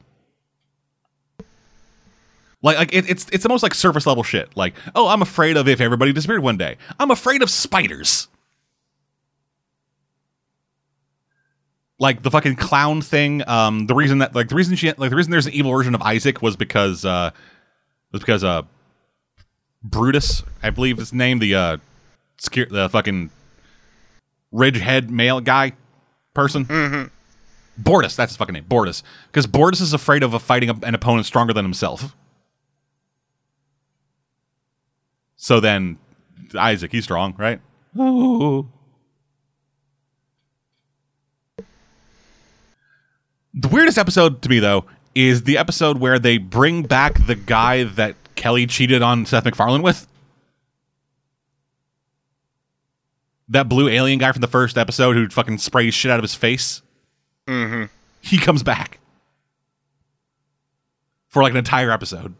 Like, 2.65 2.79
like 2.79 2.93
it, 2.95 3.07
it's 3.07 3.27
it's 3.31 3.45
almost 3.45 3.61
like 3.61 3.75
surface 3.75 4.07
level 4.07 4.23
shit. 4.23 4.57
Like, 4.57 4.73
oh, 4.95 5.07
I'm 5.07 5.21
afraid 5.21 5.55
of 5.55 5.67
if 5.67 5.79
everybody 5.79 6.11
disappeared 6.11 6.41
one 6.41 6.57
day. 6.57 6.77
I'm 6.99 7.11
afraid 7.11 7.43
of 7.43 7.51
spiders. 7.51 8.27
Like 11.99 12.23
the 12.23 12.31
fucking 12.31 12.55
clown 12.55 13.03
thing. 13.03 13.47
Um, 13.47 13.85
the 13.85 13.93
reason 13.93 14.17
that 14.17 14.33
like 14.33 14.49
the 14.49 14.55
reason 14.55 14.75
she 14.75 14.91
like 14.93 15.11
the 15.11 15.15
reason 15.15 15.29
there's 15.29 15.45
an 15.45 15.53
evil 15.53 15.71
version 15.71 15.93
of 15.93 16.01
Isaac 16.01 16.41
was 16.41 16.55
because 16.55 17.05
uh 17.05 17.29
was 18.11 18.21
because 18.21 18.43
uh 18.43 18.63
Brutus, 19.83 20.41
I 20.63 20.71
believe 20.71 20.97
his 20.97 21.13
name, 21.13 21.37
the 21.37 21.53
uh 21.53 21.77
scare 22.37 22.65
the 22.65 22.89
fucking 22.89 23.29
ridgehead 24.51 25.11
male 25.11 25.39
guy 25.39 25.73
person. 26.33 26.65
Mm-hmm. 26.65 27.83
Bortus, 27.83 28.15
that's 28.15 28.31
his 28.31 28.37
fucking 28.37 28.53
name. 28.53 28.65
Bortus. 28.65 29.03
Because 29.27 29.45
Bortus 29.45 29.81
is 29.81 29.93
afraid 29.93 30.23
of 30.23 30.33
a 30.33 30.39
fighting 30.39 30.71
an 30.83 30.95
opponent 30.95 31.27
stronger 31.27 31.53
than 31.53 31.63
himself. 31.63 32.15
So 35.35 35.59
then 35.59 35.97
Isaac, 36.55 36.91
he's 36.91 37.03
strong, 37.03 37.35
right? 37.37 37.59
Oh. 37.97 38.67
The 43.53 43.67
weirdest 43.69 43.97
episode 43.97 44.41
to 44.41 44.49
me 44.49 44.59
though 44.59 44.85
is 45.13 45.43
the 45.43 45.57
episode 45.57 45.97
where 45.97 46.19
they 46.19 46.37
bring 46.37 46.83
back 46.83 47.25
the 47.25 47.35
guy 47.35 47.83
that 47.83 48.15
Kelly 48.35 48.67
cheated 48.67 49.01
on 49.01 49.25
Seth 49.25 49.45
MacFarlane 49.45 49.81
with. 49.81 50.07
That 53.47 53.69
blue 53.69 53.87
alien 53.87 54.19
guy 54.19 54.31
from 54.31 54.41
the 54.41 54.47
first 54.47 54.77
episode 54.77 55.15
who 55.15 55.29
fucking 55.29 55.59
sprays 55.59 55.93
shit 55.93 56.11
out 56.11 56.19
of 56.19 56.23
his 56.23 56.35
face. 56.35 56.81
Mm-hmm. 57.47 57.85
He 58.21 58.37
comes 58.37 58.63
back 58.63 58.99
for 61.27 61.43
like 61.43 61.51
an 61.51 61.57
entire 61.57 61.91
episode. 61.91 62.33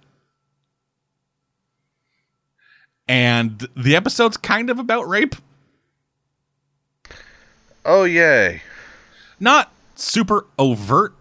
And 3.08 3.68
the 3.76 3.96
episode's 3.96 4.38
kind 4.38 4.70
of 4.70 4.80
about 4.80 5.08
rape. 5.08 5.36
Oh 7.86 8.04
yay! 8.04 8.62
Not 9.40 9.72
super 9.94 10.48
overt. 10.58 11.14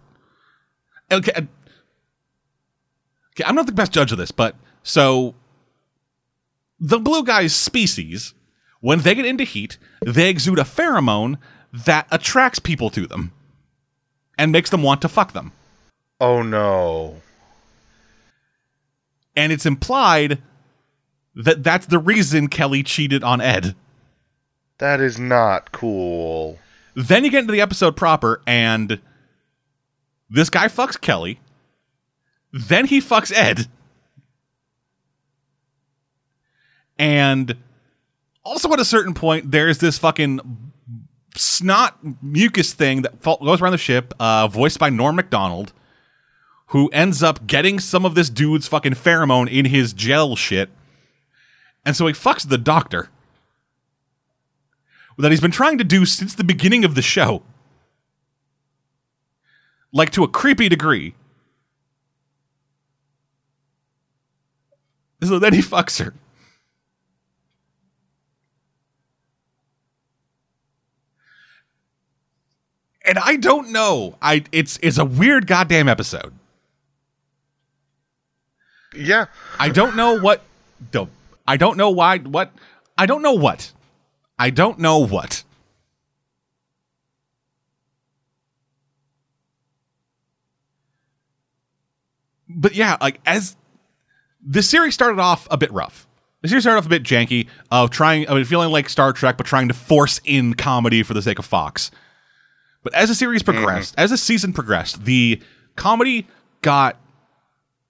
Okay, 1.11 1.31
okay, 1.31 1.47
I'm 3.45 3.53
not 3.53 3.67
the 3.67 3.71
best 3.71 3.91
judge 3.91 4.11
of 4.11 4.17
this, 4.17 4.31
but 4.31 4.55
so 4.81 5.35
the 6.79 6.99
blue 6.99 7.23
guy's 7.23 7.53
species, 7.53 8.33
when 8.81 9.01
they 9.01 9.13
get 9.13 9.25
into 9.25 9.43
heat, 9.43 9.77
they 10.03 10.27
exude 10.27 10.57
a 10.57 10.63
pheromone 10.63 11.37
that 11.71 12.07
attracts 12.09 12.57
people 12.57 12.89
to 12.89 13.05
them 13.05 13.31
and 14.37 14.51
makes 14.51 14.71
them 14.71 14.81
want 14.81 15.03
to 15.03 15.07
fuck 15.07 15.33
them. 15.33 15.51
Oh 16.19 16.41
no! 16.41 17.21
And 19.35 19.51
it's 19.51 19.67
implied 19.67 20.41
that 21.35 21.63
that's 21.63 21.85
the 21.87 21.99
reason 21.99 22.47
Kelly 22.47 22.83
cheated 22.83 23.23
on 23.23 23.41
Ed. 23.41 23.75
That 24.77 24.99
is 24.99 25.19
not 25.19 25.71
cool. 25.71 26.59
Then 26.95 27.23
you 27.25 27.31
get 27.31 27.41
into 27.41 27.53
the 27.53 27.61
episode 27.61 27.95
proper, 27.95 28.41
and 28.47 28.99
this 30.29 30.49
guy 30.49 30.67
fucks 30.67 30.99
Kelly. 30.99 31.39
Then 32.51 32.85
he 32.85 33.01
fucks 33.01 33.33
Ed. 33.33 33.67
And 36.97 37.57
also 38.43 38.71
at 38.71 38.79
a 38.79 38.85
certain 38.85 39.13
point, 39.13 39.51
there's 39.51 39.79
this 39.79 39.97
fucking 39.97 40.39
snot 41.35 41.97
mucus 42.21 42.73
thing 42.73 43.01
that 43.01 43.21
goes 43.21 43.61
around 43.61 43.73
the 43.73 43.77
ship, 43.77 44.13
uh, 44.19 44.47
voiced 44.47 44.79
by 44.79 44.89
Norm 44.89 45.17
MacDonald, 45.17 45.73
who 46.67 46.87
ends 46.89 47.21
up 47.21 47.45
getting 47.45 47.79
some 47.79 48.05
of 48.05 48.15
this 48.15 48.29
dude's 48.29 48.67
fucking 48.67 48.93
pheromone 48.93 49.49
in 49.51 49.65
his 49.65 49.91
gel 49.91 50.37
shit. 50.37 50.69
And 51.85 51.95
so 51.95 52.07
he 52.07 52.13
fucks 52.13 52.47
the 52.47 52.57
doctor 52.57 53.09
that 55.17 55.31
he's 55.31 55.41
been 55.41 55.51
trying 55.51 55.77
to 55.77 55.83
do 55.83 56.05
since 56.05 56.33
the 56.33 56.43
beginning 56.43 56.83
of 56.83 56.95
the 56.95 57.01
show. 57.01 57.43
Like 59.91 60.11
to 60.11 60.23
a 60.23 60.27
creepy 60.27 60.67
degree. 60.67 61.15
So 65.23 65.39
then 65.39 65.53
he 65.53 65.61
fucks 65.61 66.03
her. 66.03 66.13
And 73.05 73.19
I 73.19 73.35
don't 73.35 73.71
know. 73.71 74.17
I 74.21 74.43
it's 74.51 74.79
it's 74.81 74.97
a 74.97 75.05
weird 75.05 75.47
goddamn 75.47 75.87
episode. 75.87 76.33
Yeah. 78.95 79.25
I 79.59 79.69
don't 79.69 79.95
know 79.95 80.19
what 80.19 80.41
the 80.91 81.07
I 81.47 81.57
don't 81.57 81.77
know 81.77 81.89
why 81.89 82.19
what 82.19 82.51
I 82.97 83.05
don't 83.05 83.21
know 83.21 83.33
what. 83.33 83.71
I 84.37 84.49
don't 84.49 84.79
know 84.79 84.99
what. 84.99 85.43
But 92.47 92.75
yeah, 92.75 92.97
like 93.01 93.19
as 93.25 93.55
the 94.45 94.63
series 94.63 94.93
started 94.93 95.19
off 95.19 95.47
a 95.51 95.57
bit 95.57 95.71
rough. 95.71 96.07
The 96.41 96.49
series 96.49 96.63
started 96.63 96.77
off 96.77 96.85
a 96.85 96.89
bit 96.89 97.03
janky 97.03 97.47
of 97.71 97.89
trying 97.89 98.27
of 98.27 98.47
feeling 98.47 98.71
like 98.71 98.87
Star 98.87 99.13
Trek, 99.13 99.37
but 99.37 99.47
trying 99.47 99.67
to 99.67 99.73
force 99.73 100.21
in 100.23 100.53
comedy 100.53 101.01
for 101.01 101.13
the 101.15 101.21
sake 101.21 101.39
of 101.39 101.45
Fox. 101.45 101.89
But 102.83 102.93
as 102.93 103.09
the 103.09 103.15
series 103.15 103.41
progressed, 103.41 103.93
mm-hmm. 103.93 104.01
as 104.01 104.11
the 104.11 104.17
season 104.17 104.53
progressed, 104.53 105.05
the 105.05 105.41
comedy 105.75 106.27
got 106.61 106.97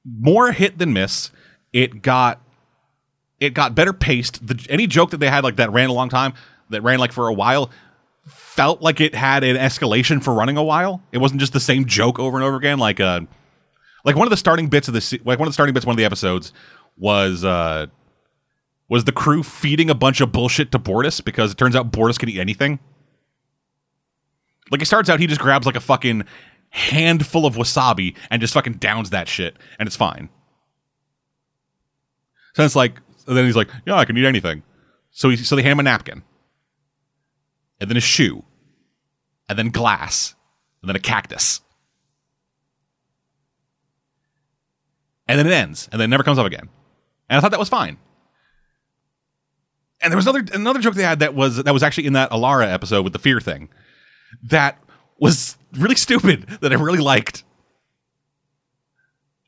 more 0.06 0.54
hit 0.54 0.78
than 0.78 0.94
miss. 0.94 1.32
It 1.74 2.02
got 2.02 2.42
it 3.40 3.54
got 3.54 3.76
better 3.76 3.94
paced. 3.94 4.46
The, 4.46 4.66
any 4.70 4.88
joke 4.88 5.12
that 5.12 5.18
they 5.18 5.30
had 5.30 5.44
like 5.44 5.58
that 5.58 5.72
ran 5.72 5.90
a 5.90 5.94
long 5.94 6.10
time, 6.10 6.34
that 6.70 6.82
ran 6.84 7.00
like 7.00 7.12
for 7.12 7.28
a 7.28 7.34
while, 7.34 7.72
felt 8.28 8.82
like 8.82 9.02
it 9.02 9.14
had 9.14 9.44
an 9.44 9.56
escalation 9.56 10.24
for 10.24 10.34
running 10.34 10.58
a 10.58 10.64
while. 10.64 11.02
It 11.12 11.20
wasn't 11.20 11.42
just 11.42 11.54
the 11.54 11.60
same 11.60 11.86
joke 11.86 12.20
over 12.20 12.38
and 12.38 12.44
over 12.44 12.56
again. 12.58 12.80
Like 12.80 13.00
uh, 13.00 13.22
like 14.04 14.16
one 14.16 14.28
of 14.28 14.32
the 14.32 14.38
starting 14.38 14.68
bits 14.68 14.88
of 14.88 14.94
the 14.94 15.22
like 15.26 15.40
one 15.40 15.48
of 15.48 15.52
the 15.52 15.54
starting 15.54 15.74
bits 15.74 15.84
of 15.84 15.88
one 15.88 15.94
of 15.94 15.98
the 15.98 16.06
episodes 16.06 16.54
was 16.98 17.44
uh 17.44 17.88
was 18.88 19.04
the 19.04 19.12
crew 19.12 19.44
feeding 19.44 19.90
a 19.90 19.96
bunch 19.96 20.22
of 20.22 20.32
bullshit 20.32 20.72
to 20.72 20.80
Bortus 20.80 21.24
because 21.24 21.52
it 21.52 21.58
turns 21.58 21.76
out 21.76 21.92
Bortus 21.92 22.20
can 22.20 22.30
eat 22.30 22.40
anything. 22.40 22.80
Like 24.72 24.82
it 24.82 24.86
starts 24.86 25.10
out, 25.10 25.20
he 25.20 25.28
just 25.28 25.42
grabs 25.42 25.66
like 25.66 25.76
a 25.76 25.82
fucking 25.82 26.24
handful 26.70 27.46
of 27.46 27.56
wasabi 27.56 28.16
and 28.30 28.42
just 28.42 28.54
fucking 28.54 28.74
downs 28.74 29.10
that 29.12 29.28
shit, 29.28 29.58
and 29.80 29.88
it's 29.88 29.96
fine. 29.96 30.30
So 32.54 32.64
it's 32.64 32.76
like, 32.76 33.02
then 33.26 33.46
he's 33.46 33.56
like, 33.56 33.70
yeah, 33.86 33.96
I 33.96 34.06
can 34.06 34.18
eat 34.18 34.26
anything. 34.26 34.64
So 35.12 35.30
he, 35.30 35.38
so 35.38 35.56
they 35.56 35.62
hand 35.62 35.74
him 35.74 35.80
a 35.80 35.84
napkin, 35.84 36.24
and 37.80 37.90
then 37.90 37.98
a 37.98 38.02
shoe, 38.02 38.44
and 39.50 39.58
then 39.58 39.70
glass, 39.70 40.36
and 40.82 40.90
then 40.90 40.96
a 40.96 41.00
cactus. 41.00 41.62
And 45.28 45.40
then 45.40 45.48
it 45.48 45.54
ends, 45.54 45.90
and 45.92 46.00
then 46.00 46.10
it 46.10 46.12
never 46.12 46.24
comes 46.24 46.38
up 46.38 46.46
again. 46.46 46.70
And 47.30 47.38
I 47.38 47.42
thought 47.42 47.52
that 47.52 47.60
was 47.60 47.70
fine. 47.70 47.98
And 50.02 50.12
there 50.12 50.18
was 50.18 50.28
another 50.28 50.46
another 50.54 50.80
joke 50.80 50.94
they 50.94 51.04
had 51.04 51.20
that 51.20 51.34
was 51.34 51.64
that 51.64 51.74
was 51.74 51.82
actually 51.82 52.06
in 52.06 52.14
that 52.14 52.30
Alara 52.30 52.72
episode 52.72 53.04
with 53.04 53.14
the 53.14 53.20
fear 53.20 53.40
thing 53.40 53.70
that 54.44 54.78
was 55.18 55.58
really 55.74 55.96
stupid 55.96 56.46
that 56.62 56.72
I 56.72 56.76
really 56.76 57.00
liked. 57.00 57.44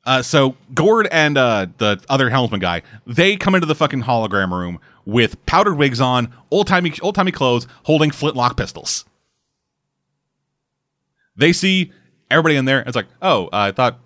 Uh, 0.08 0.22
so 0.22 0.56
Gord 0.74 1.10
and 1.12 1.38
uh, 1.38 1.68
the 1.80 2.02
other 2.08 2.30
helmsman 2.30 2.62
guy, 2.62 2.82
they 3.06 3.36
come 3.36 3.56
into 3.56 3.68
the 3.68 3.76
fucking 3.76 4.04
hologram 4.04 4.52
room 4.52 4.80
with 5.06 5.46
powdered 5.46 5.76
wigs 5.76 6.00
on, 6.00 6.34
old 6.50 6.66
timey 6.68 6.94
old 7.02 7.14
timey 7.14 7.34
clothes, 7.34 7.68
holding 7.84 8.10
flintlock 8.10 8.56
pistols. 8.56 9.04
They 11.36 11.52
see 11.52 11.92
everybody 12.32 12.56
in 12.56 12.64
there. 12.64 12.80
It's 12.88 12.96
like, 12.96 13.08
oh, 13.22 13.48
uh, 13.48 13.50
I 13.52 13.72
thought, 13.74 14.00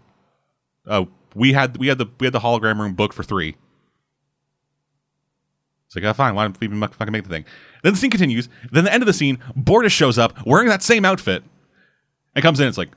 oh, 0.88 1.08
we 1.36 1.54
had 1.54 1.78
we 1.78 1.86
had 1.86 2.00
the 2.00 2.08
we 2.20 2.26
had 2.26 2.34
the 2.34 2.40
hologram 2.40 2.80
room 2.80 2.96
booked 2.96 3.14
for 3.14 3.22
three. 3.22 3.56
It's 5.86 5.96
like, 5.96 6.04
oh, 6.04 6.14
fine. 6.14 6.34
Why 6.34 6.46
don't 6.46 6.60
we 6.60 6.66
even 6.66 6.82
fucking 6.82 7.12
make 7.12 7.26
the 7.26 7.30
thing? 7.30 7.46
Then 7.84 7.94
the 7.94 8.00
scene 8.00 8.10
continues. 8.10 8.50
Then 8.72 8.86
the 8.86 8.94
end 8.94 9.04
of 9.04 9.08
the 9.08 9.14
scene, 9.14 9.38
Bortus 9.56 9.92
shows 9.92 10.18
up 10.18 10.48
wearing 10.48 10.68
that 10.68 10.82
same 10.82 11.06
outfit 11.06 11.44
and 12.34 12.42
comes 12.42 12.60
in. 12.60 12.68
It's 12.68 12.78
like, 12.80 12.90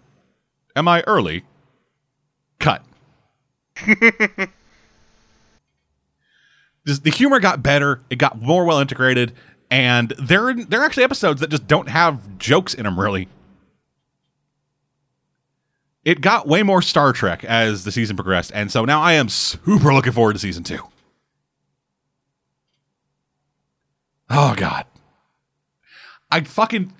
am 0.74 0.88
I 0.88 1.02
early? 1.06 1.44
Cut. 2.60 2.82
the 6.84 7.10
humor 7.10 7.40
got 7.40 7.62
better. 7.62 8.00
It 8.10 8.16
got 8.16 8.40
more 8.40 8.64
well 8.64 8.78
integrated, 8.78 9.32
and 9.70 10.12
there 10.18 10.54
there 10.54 10.80
are 10.80 10.84
actually 10.84 11.04
episodes 11.04 11.40
that 11.40 11.50
just 11.50 11.66
don't 11.66 11.88
have 11.88 12.38
jokes 12.38 12.74
in 12.74 12.84
them 12.84 12.98
really. 12.98 13.28
it 16.04 16.20
got 16.20 16.46
way 16.46 16.62
more 16.62 16.82
Star 16.82 17.12
Trek 17.12 17.44
as 17.44 17.84
the 17.84 17.92
season 17.92 18.16
progressed, 18.16 18.52
and 18.54 18.70
so 18.70 18.84
now 18.84 19.00
I 19.00 19.14
am 19.14 19.28
super 19.28 19.92
looking 19.92 20.12
forward 20.12 20.34
to 20.34 20.38
season 20.38 20.62
two. 20.62 20.80
Oh 24.30 24.54
god. 24.56 24.86
I 26.30 26.40
fucking 26.42 26.92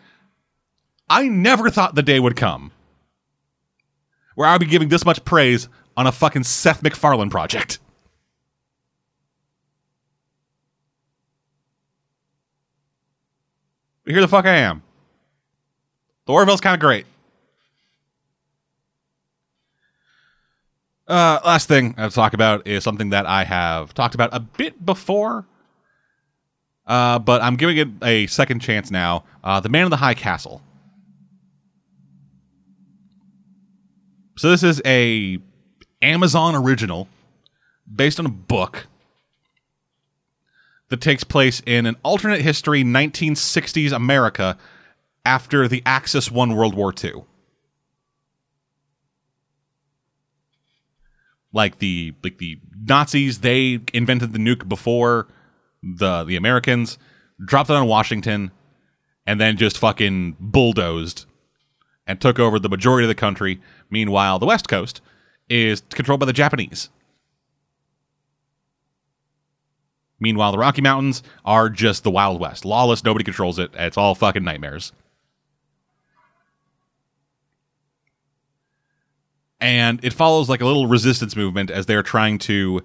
I 1.09 1.29
never 1.29 1.71
thought 1.71 1.95
the 1.95 2.03
day 2.03 2.21
would 2.21 2.37
come 2.37 2.71
where 4.35 4.49
I'd 4.49 4.59
be 4.61 4.67
giving 4.67 4.89
this 4.89 5.05
much 5.05 5.25
praise 5.25 5.69
on 5.97 6.07
a 6.07 6.13
fucking 6.13 6.45
Seth 6.45 6.83
MacFarlane 6.83 7.31
project. 7.31 7.79
Here 14.07 14.21
the 14.21 14.29
fuck 14.29 14.45
I 14.45 14.57
am. 14.57 14.83
The 16.27 16.33
Orville's 16.33 16.61
kind 16.61 16.75
of 16.75 16.81
great. 16.81 17.07
Uh, 21.07 21.39
last 21.45 21.69
thing 21.69 21.95
I'll 21.99 22.11
talk 22.11 22.33
about 22.33 22.67
is 22.67 22.83
something 22.83 23.11
that 23.11 23.27
I 23.27 23.45
have 23.45 23.93
talked 23.93 24.15
about 24.15 24.31
a 24.33 24.41
bit 24.41 24.85
before, 24.85 25.47
uh, 26.87 27.19
but 27.19 27.43
I'm 27.43 27.57
giving 27.57 27.77
it 27.77 27.89
a 28.03 28.27
second 28.27 28.61
chance 28.61 28.91
now. 28.91 29.25
Uh, 29.43 29.61
the 29.61 29.69
Man 29.69 29.85
in 29.85 29.91
the 29.91 29.99
High 29.99 30.15
Castle. 30.15 30.63
So 34.37 34.51
this 34.51 34.63
is 34.63 34.81
a 34.85 35.39
Amazon 36.05 36.55
original 36.55 37.09
based 37.93 38.21
on 38.21 38.27
a 38.27 38.31
book 38.31 38.87
that 40.91 41.01
takes 41.01 41.25
place 41.25 41.63
in 41.67 41.87
an 41.87 41.97
alternate 42.05 42.43
history 42.43 42.85
1960s 42.85 43.91
America 43.91 44.59
after 45.25 45.67
the 45.67 45.83
Axis 45.87 46.31
won 46.31 46.55
World 46.55 46.75
War 46.75 46.93
II. 47.03 47.25
Like 51.53 51.79
the 51.79 52.15
like 52.23 52.39
the 52.39 52.59
Nazis, 52.77 53.41
they 53.41 53.81
invented 53.93 54.33
the 54.33 54.39
nuke 54.39 54.69
before 54.69 55.29
the 55.83 56.25
the 56.25 56.37
Americans, 56.37 56.99
dropped 57.43 57.71
it 57.71 57.77
on 57.77 57.87
Washington, 57.87 58.51
and 59.27 59.41
then 59.41 59.57
just 59.57 59.79
fucking 59.79 60.37
bulldozed 60.41 61.27
and 62.07 62.21
took 62.21 62.39
over 62.39 62.59
the 62.59 62.69
majority 62.69 63.07
of 63.07 63.09
the 63.09 63.15
country. 63.15 63.61
Meanwhile, 63.89 64.41
the 64.41 64.47
West 64.47 64.69
Coast 64.69 65.01
is 65.49 65.83
controlled 65.91 66.21
by 66.21 66.27
the 66.27 66.33
Japanese. 66.33 66.91
Meanwhile, 70.21 70.53
the 70.53 70.59
Rocky 70.59 70.81
Mountains 70.81 71.23
are 71.45 71.69
just 71.69 72.03
the 72.03 72.11
Wild 72.11 72.41
West. 72.41 72.65
Lawless, 72.65 73.05
nobody 73.05 73.25
controls 73.25 73.59
it. 73.59 73.71
It's 73.75 73.99
all 73.99 74.15
fucking 74.15 74.45
nightmares. 74.45 74.93
And 79.61 80.03
it 80.05 80.13
follows 80.13 80.49
like 80.49 80.61
a 80.61 80.67
little 80.67 80.87
resistance 80.87 81.37
movement 81.37 81.71
as 81.71 81.87
they're 81.87 82.03
trying 82.03 82.39
to 82.39 82.83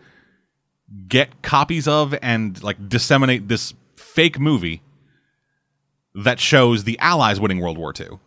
get 1.07 1.41
copies 1.41 1.88
of 1.88 2.16
and 2.22 2.62
like 2.64 2.89
disseminate 2.89 3.47
this 3.47 3.74
fake 3.95 4.39
movie 4.39 4.82
that 6.16 6.39
shows 6.39 6.84
the 6.84 6.97
Allies 6.99 7.39
winning 7.39 7.60
World 7.60 7.78
War 7.78 7.93
II. 7.97 8.20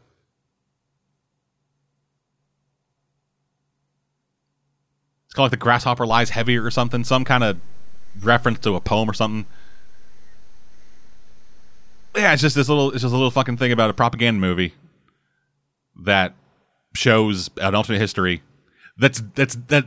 It's 5.33 5.35
called 5.35 5.47
like 5.47 5.59
the 5.59 5.65
grasshopper 5.65 6.07
lies 6.07 6.29
heavier 6.29 6.63
or 6.63 6.71
something, 6.71 7.05
some 7.05 7.25
kind 7.25 7.43
of 7.43 7.59
reference 8.21 8.59
to 8.59 8.75
a 8.75 8.83
poem 8.83 9.09
or 9.09 9.15
something. 9.15 9.47
Yeah, 12.15 12.35
it's 12.35 12.43
just 12.43 12.55
this 12.55 12.69
little, 12.69 12.91
it's 12.91 13.01
just 13.01 13.15
a 13.15 13.17
little 13.17 13.31
fucking 13.31 13.57
thing 13.57 13.73
about 13.73 13.89
a 13.89 13.95
propaganda 13.95 14.39
movie 14.39 14.75
that 16.01 16.35
shows 16.95 17.49
an 17.57 17.75
alternate 17.75 17.99
history. 17.99 18.43
That's 18.99 19.23
that's 19.35 19.55
that. 19.69 19.87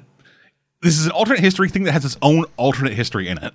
This 0.81 0.97
is 0.97 1.05
an 1.05 1.11
alternate 1.11 1.41
history 1.41 1.69
thing 1.69 1.83
that 1.83 1.91
has 1.91 2.03
its 2.03 2.17
own 2.23 2.45
alternate 2.57 2.93
history 2.93 3.27
in 3.27 3.37
it. 3.37 3.53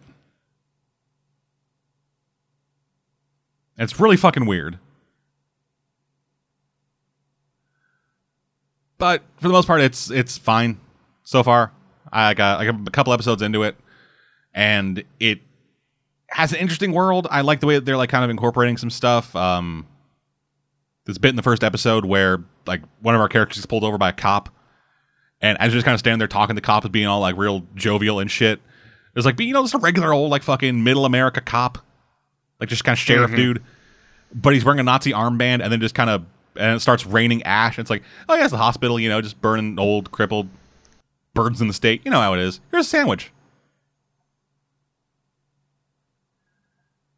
It's 3.77 3.99
really 3.99 4.17
fucking 4.17 4.47
weird. 4.47 4.79
But 8.97 9.23
for 9.41 9.49
the 9.49 9.55
most 9.55 9.67
part, 9.67 9.81
it's 9.81 10.09
it's 10.09 10.39
fine 10.39 10.79
so 11.25 11.43
far. 11.43 11.73
I 12.13 12.35
got 12.35 12.59
like 12.59 12.69
a 12.69 12.91
couple 12.91 13.13
episodes 13.13 13.43
into 13.43 13.63
it, 13.63 13.77
and 14.55 15.05
it 15.19 15.41
has 16.29 16.53
an 16.53 16.59
interesting 16.59 16.93
world. 16.93 17.27
I 17.31 17.41
like 17.43 17.61
the 17.61 17.67
way 17.67 17.75
that 17.77 17.85
they're 17.85 17.97
like 17.97 18.11
kind 18.11 18.25
of 18.25 18.31
incorporating 18.31 18.77
some 18.77 18.91
stuff. 18.91 19.35
Um, 19.37 19.87
this 21.07 21.19
bit 21.19 21.31
in 21.31 21.37
the 21.37 21.43
first 21.43 21.65
episode 21.65 22.05
where 22.05 22.39
like 22.67 22.83
one 23.01 23.15
of 23.15 23.21
our 23.21 23.29
characters 23.29 23.59
is 23.59 23.67
pulled 23.67 23.85
over 23.85 23.99
by 23.99 24.11
a 24.11 24.13
cop, 24.13 24.49
and 25.41 25.59
as 25.61 25.73
just 25.73 25.85
kind 25.85 25.95
of 25.95 26.01
standing 26.01 26.19
there 26.19 26.29
talking, 26.29 26.55
the 26.55 26.61
cop 26.61 26.85
is 26.85 26.91
being 26.91 27.07
all 27.07 27.21
like 27.21 27.37
real 27.37 27.67
jovial 27.75 28.19
and 28.21 28.31
shit. 28.31 28.61
It's 29.17 29.27
like, 29.27 29.37
but 29.37 29.47
you 29.47 29.53
know, 29.53 29.63
just 29.63 29.75
a 29.75 29.79
regular 29.79 30.13
old 30.13 30.31
like 30.31 30.43
fucking 30.43 30.85
middle 30.85 31.05
America 31.05 31.41
cop, 31.41 31.79
like 32.61 32.69
just 32.69 32.85
kind 32.85 32.95
of 32.95 32.99
sheriff 32.99 33.31
Mm-hmm. 33.31 33.37
dude, 33.37 33.63
but 34.33 34.53
he's 34.55 34.65
wearing 34.65 34.79
a 34.81 34.85
Nazi 34.85 35.13
armband, 35.13 35.63
and 35.63 35.73
then 35.73 35.81
just 35.81 35.95
kind 35.95 36.11
of 36.11 36.25
and 36.57 36.77
it 36.77 36.81
starts 36.81 37.07
raining 37.07 37.43
ash. 37.45 37.77
And 37.79 37.83
it's 37.85 37.91
like, 37.91 38.03
oh 38.29 38.35
yeah, 38.35 38.43
it's 38.43 38.51
the 38.53 38.57
hospital, 38.59 39.01
you 39.01 39.09
know, 39.09 39.21
just 39.21 39.41
burning 39.41 39.79
old 39.79 40.11
crippled 40.13 40.49
birds 41.35 41.61
in 41.61 41.69
the 41.69 41.75
state. 41.75 42.03
You 42.05 42.11
know 42.11 42.21
how 42.21 42.35
it 42.35 42.41
is. 42.41 42.61
Here's 42.71 42.87
a 42.87 42.89
sandwich. 42.89 43.31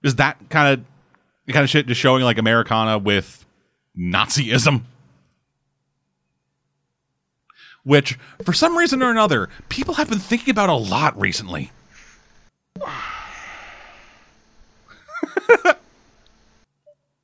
Is 0.02 0.16
that 0.16 0.38
kind 0.48 0.72
of 0.74 0.84
the 1.46 1.52
kind 1.52 1.64
of 1.64 1.70
shit 1.70 1.86
just 1.86 2.00
showing 2.00 2.24
like 2.24 2.38
Americana 2.38 2.98
with 2.98 3.44
Nazism? 3.96 4.82
Which, 7.84 8.16
for 8.44 8.52
some 8.52 8.78
reason 8.78 9.02
or 9.02 9.10
another, 9.10 9.48
people 9.68 9.94
have 9.94 10.08
been 10.08 10.20
thinking 10.20 10.52
about 10.52 10.68
a 10.68 10.74
lot 10.74 11.18
recently. 11.20 11.72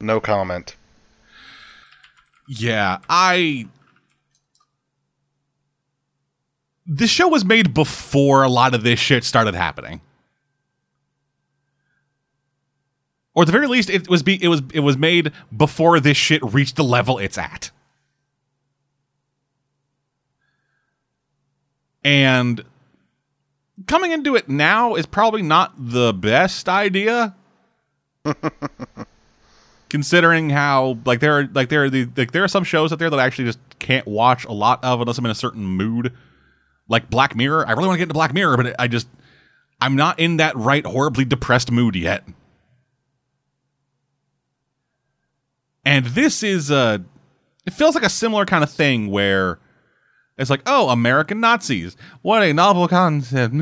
No 0.01 0.21
comment. 0.21 0.77
Yeah, 2.47 2.99
I. 3.09 3.67
This 6.89 7.11
show 7.11 7.29
was 7.29 7.45
made 7.45 7.75
before 7.75 8.43
a 8.43 8.49
lot 8.49 8.75
of 8.75 8.83
this 8.83 8.99
shit 8.99 9.23
started 9.23 9.55
happening. 9.55 10.01
Or 13.35 13.43
at 13.43 13.47
the 13.47 13.53
very 13.53 13.69
least, 13.69 13.91
it 13.91 14.09
was 14.09 14.23
be 14.23 14.43
it 14.43 14.49
was 14.49 14.63
it 14.73 14.81
was 14.81 14.97
made 14.97 15.31
before 15.55 16.01
this 16.01 16.17
shit 16.17 16.43
reached 16.43 16.77
the 16.77 16.83
level 16.83 17.19
it's 17.19 17.37
at. 17.39 17.71
And 22.03 22.65
coming 23.87 24.11
into 24.13 24.35
it 24.35 24.49
now 24.49 24.95
is 24.95 25.05
probably 25.07 25.43
not 25.43 25.75
the 25.79 26.15
best 26.15 26.69
idea. 26.69 27.37
considering 29.89 30.51
how 30.51 30.99
like 31.05 31.21
there 31.21 31.39
are 31.39 31.49
like 31.53 31.69
there 31.69 31.85
are 31.85 31.91
the 31.91 32.09
like 32.17 32.33
there 32.33 32.45
are 32.45 32.49
some 32.49 32.65
shows 32.65 32.93
out 32.93 32.99
there 32.99 33.11
that 33.11 33.19
I 33.19 33.25
actually 33.25 33.45
just 33.45 33.59
can't 33.79 34.07
watch 34.07 34.45
a 34.45 34.53
lot 34.53 34.83
of 34.85 35.01
unless 35.01 35.19
I'm 35.19 35.25
in 35.25 35.31
a 35.31 35.35
certain 35.35 35.65
mood. 35.65 36.13
Like 36.89 37.11
Black 37.11 37.37
Mirror, 37.37 37.67
I 37.67 37.73
really 37.73 37.87
want 37.87 37.97
to 37.97 37.99
get 37.99 38.05
into 38.05 38.15
Black 38.15 38.33
Mirror, 38.33 38.57
but 38.57 38.77
I 38.79 38.89
just 38.89 39.09
I'm 39.81 39.97
not 39.97 40.19
in 40.19 40.39
that 40.39 40.57
right 40.57 40.85
horribly 40.85 41.25
depressed 41.25 41.71
mood 41.71 41.95
yet. 41.95 42.25
And 45.85 46.07
this 46.07 46.43
is 46.43 46.71
uh 46.71 46.99
it 47.67 47.73
feels 47.73 47.95
like 47.95 48.05
a 48.05 48.11
similar 48.11 48.47
kind 48.47 48.65
of 48.65 48.71
thing 48.71 49.11
where 49.11 49.59
it's 50.39 50.51
like, 50.51 50.63
oh, 50.67 50.89
American 50.89 51.41
Nazis. 51.41 51.97
What 52.23 52.43
a 52.43 52.53
novel 52.55 52.89
concept. 52.89 53.55
I 53.55 53.59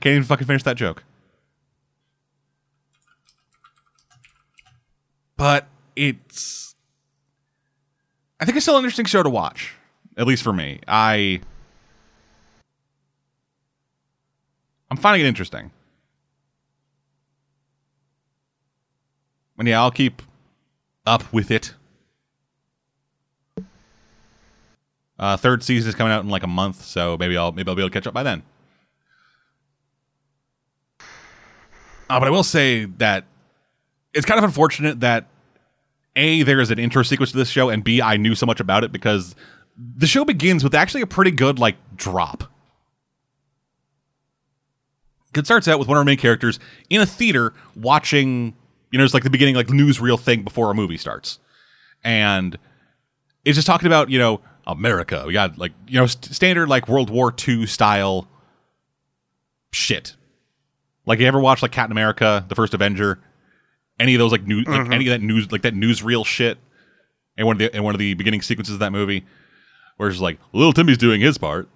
can't 0.00 0.12
even 0.12 0.24
fucking 0.24 0.46
finish 0.46 0.62
that 0.64 0.76
joke. 0.76 1.04
but 5.36 5.66
it's 5.94 6.74
I 8.40 8.44
think 8.44 8.56
it's 8.56 8.64
still 8.64 8.76
an 8.76 8.84
interesting 8.84 9.06
show 9.06 9.22
to 9.22 9.30
watch. 9.30 9.75
At 10.16 10.26
least 10.26 10.42
for 10.42 10.52
me. 10.52 10.80
I 10.88 11.40
I'm 14.90 14.96
finding 14.96 15.24
it 15.24 15.28
interesting. 15.28 15.70
And 19.58 19.66
yeah, 19.66 19.80
I'll 19.80 19.90
keep 19.90 20.22
up 21.06 21.32
with 21.32 21.50
it. 21.50 21.74
Uh, 25.18 25.36
third 25.36 25.62
season 25.62 25.88
is 25.88 25.94
coming 25.94 26.12
out 26.12 26.22
in 26.22 26.30
like 26.30 26.42
a 26.42 26.48
month, 26.48 26.84
so 26.84 27.16
maybe 27.18 27.36
I'll 27.36 27.52
maybe 27.52 27.68
I'll 27.68 27.74
be 27.74 27.82
able 27.82 27.88
to 27.88 27.94
catch 27.94 28.06
up 28.06 28.14
by 28.14 28.22
then. 28.22 28.42
Uh, 32.08 32.20
but 32.20 32.28
I 32.28 32.30
will 32.30 32.44
say 32.44 32.84
that 32.84 33.24
it's 34.12 34.26
kind 34.26 34.38
of 34.38 34.44
unfortunate 34.44 35.00
that 35.00 35.26
a 36.14 36.42
there 36.42 36.60
is 36.60 36.70
an 36.70 36.78
intro 36.78 37.02
sequence 37.02 37.32
to 37.32 37.38
this 37.38 37.48
show, 37.48 37.70
and 37.70 37.82
b 37.82 38.02
I 38.02 38.18
knew 38.18 38.34
so 38.34 38.44
much 38.44 38.60
about 38.60 38.84
it 38.84 38.92
because 38.92 39.34
the 39.76 40.06
show 40.06 40.24
begins 40.24 40.64
with 40.64 40.74
actually 40.74 41.02
a 41.02 41.06
pretty 41.06 41.30
good 41.30 41.58
like 41.58 41.76
drop. 41.96 42.44
It 45.34 45.44
starts 45.44 45.68
out 45.68 45.78
with 45.78 45.86
one 45.86 45.98
of 45.98 46.00
our 46.00 46.04
main 46.04 46.16
characters 46.16 46.58
in 46.88 47.02
a 47.02 47.06
theater 47.06 47.52
watching, 47.74 48.54
you 48.90 48.98
know, 48.98 49.04
it's 49.04 49.12
like 49.12 49.22
the 49.22 49.28
beginning 49.28 49.54
like 49.54 49.66
newsreel 49.66 50.18
thing 50.18 50.42
before 50.42 50.70
a 50.70 50.74
movie 50.74 50.96
starts, 50.96 51.38
and 52.02 52.56
it's 53.44 53.56
just 53.56 53.66
talking 53.66 53.86
about 53.86 54.08
you 54.08 54.18
know 54.18 54.40
America. 54.66 55.24
We 55.26 55.34
got 55.34 55.58
like 55.58 55.72
you 55.86 56.00
know 56.00 56.06
st- 56.06 56.34
standard 56.34 56.68
like 56.70 56.88
World 56.88 57.10
War 57.10 57.34
II 57.46 57.66
style 57.66 58.26
shit. 59.72 60.16
Like 61.04 61.20
you 61.20 61.26
ever 61.26 61.38
watch 61.38 61.60
like 61.60 61.70
Captain 61.70 61.92
America, 61.92 62.46
the 62.48 62.54
First 62.54 62.72
Avenger, 62.72 63.20
any 64.00 64.14
of 64.14 64.18
those 64.18 64.32
like 64.32 64.46
news, 64.46 64.66
like 64.66 64.80
mm-hmm. 64.80 64.92
any 64.92 65.06
of 65.06 65.10
that 65.10 65.24
news, 65.24 65.52
like 65.52 65.62
that 65.62 65.74
newsreel 65.74 66.24
shit, 66.24 66.56
and 67.36 67.46
one 67.46 67.56
of 67.56 67.58
the 67.58 67.76
in 67.76 67.82
one 67.82 67.94
of 67.94 67.98
the 67.98 68.14
beginning 68.14 68.40
sequences 68.40 68.74
of 68.74 68.80
that 68.80 68.90
movie, 68.90 69.24
where 69.96 70.08
it's 70.08 70.20
like 70.20 70.38
little 70.52 70.72
Timmy's 70.72 70.98
doing 70.98 71.20
his 71.20 71.38
part, 71.38 71.68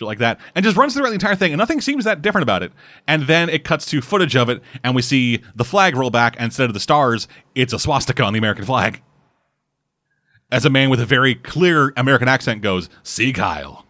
like 0.00 0.18
that, 0.18 0.38
and 0.54 0.64
just 0.64 0.76
runs 0.76 0.92
throughout 0.92 1.08
the 1.08 1.14
entire 1.14 1.36
thing, 1.36 1.52
and 1.52 1.58
nothing 1.58 1.80
seems 1.80 2.04
that 2.04 2.20
different 2.20 2.42
about 2.42 2.62
it. 2.62 2.72
And 3.06 3.22
then 3.26 3.48
it 3.48 3.64
cuts 3.64 3.86
to 3.86 4.02
footage 4.02 4.36
of 4.36 4.48
it, 4.50 4.60
and 4.82 4.94
we 4.94 5.02
see 5.02 5.40
the 5.54 5.64
flag 5.64 5.96
roll 5.96 6.10
back, 6.10 6.34
and 6.36 6.46
instead 6.46 6.68
of 6.68 6.74
the 6.74 6.80
stars, 6.80 7.26
it's 7.54 7.72
a 7.72 7.78
swastika 7.78 8.22
on 8.22 8.32
the 8.32 8.38
American 8.38 8.64
flag. 8.64 9.02
As 10.50 10.64
a 10.64 10.70
man 10.70 10.90
with 10.90 11.00
a 11.00 11.06
very 11.06 11.34
clear 11.34 11.92
American 11.96 12.28
accent 12.28 12.60
goes, 12.60 12.90
"Sieg 13.02 13.36
Heil." 13.38 13.86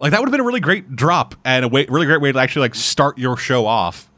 Like 0.00 0.10
that 0.10 0.20
would 0.20 0.28
have 0.28 0.32
been 0.32 0.40
a 0.40 0.44
really 0.44 0.60
great 0.60 0.96
drop 0.96 1.34
and 1.44 1.64
a 1.64 1.68
way, 1.68 1.86
really 1.88 2.06
great 2.06 2.20
way 2.20 2.32
to 2.32 2.38
actually 2.38 2.62
like 2.62 2.74
start 2.74 3.18
your 3.18 3.36
show 3.36 3.66
off. 3.66 4.09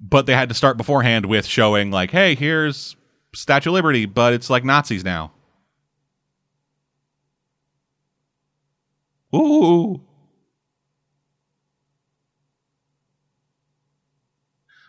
But 0.00 0.26
they 0.26 0.34
had 0.34 0.48
to 0.48 0.54
start 0.54 0.76
beforehand 0.76 1.26
with 1.26 1.46
showing 1.46 1.90
like, 1.90 2.10
hey, 2.10 2.34
here's 2.34 2.96
Statue 3.34 3.70
of 3.70 3.74
Liberty, 3.74 4.06
but 4.06 4.32
it's 4.32 4.48
like 4.48 4.64
Nazis 4.64 5.04
now. 5.04 5.32
Ooh. 9.34 10.00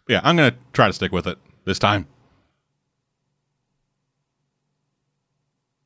Yeah, 0.08 0.22
I'm 0.24 0.36
gonna 0.36 0.56
try 0.74 0.88
to 0.88 0.94
stick 0.94 1.12
with 1.12 1.28
it 1.28 1.38
this 1.66 1.78
time. 1.78 2.08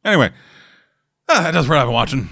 Anyway, 0.04 0.32
ah, 1.28 1.42
that 1.42 1.52
does 1.52 1.68
what 1.68 1.80
I've 1.80 1.88
been 1.88 1.94
watching 1.94 2.30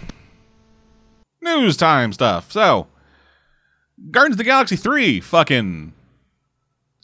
news 1.44 1.78
time 1.78 2.14
stuff. 2.14 2.52
So, 2.52 2.88
Guardians 4.12 4.36
of 4.36 4.38
the 4.40 4.44
Galaxy 4.44 4.76
3, 4.76 5.20
fucking. 5.20 5.94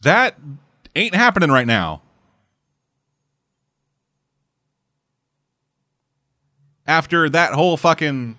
That 0.03 0.35
ain't 0.95 1.15
happening 1.15 1.51
right 1.51 1.67
now. 1.67 2.01
After 6.87 7.29
that 7.29 7.53
whole 7.53 7.77
fucking 7.77 8.35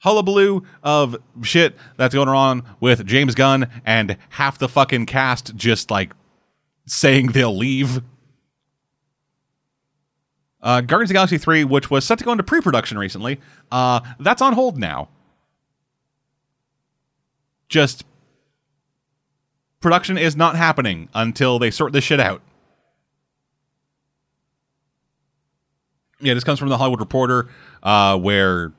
hullabaloo 0.00 0.62
of 0.82 1.16
shit 1.42 1.74
that's 1.96 2.14
going 2.14 2.28
on 2.28 2.62
with 2.78 3.04
James 3.04 3.34
Gunn 3.34 3.68
and 3.84 4.16
half 4.30 4.58
the 4.58 4.68
fucking 4.68 5.06
cast 5.06 5.56
just 5.56 5.90
like 5.90 6.12
saying 6.86 7.28
they'll 7.32 7.56
leave. 7.56 8.02
Uh, 10.60 10.80
Guardians 10.80 11.10
of 11.10 11.14
Galaxy 11.14 11.38
3, 11.38 11.64
which 11.64 11.90
was 11.90 12.04
set 12.04 12.18
to 12.18 12.24
go 12.24 12.32
into 12.32 12.44
pre 12.44 12.60
production 12.60 12.98
recently, 12.98 13.40
uh, 13.72 14.00
that's 14.20 14.42
on 14.42 14.52
hold 14.52 14.78
now 14.78 15.08
just 17.68 18.04
production 19.80 20.18
is 20.18 20.36
not 20.36 20.56
happening 20.56 21.08
until 21.14 21.58
they 21.58 21.70
sort 21.70 21.92
this 21.92 22.04
shit 22.04 22.20
out. 22.20 22.42
Yeah, 26.20 26.34
this 26.34 26.44
comes 26.44 26.58
from 26.58 26.68
the 26.68 26.78
Hollywood 26.78 27.00
Reporter, 27.00 27.48
uh, 27.82 28.18
where 28.18 28.72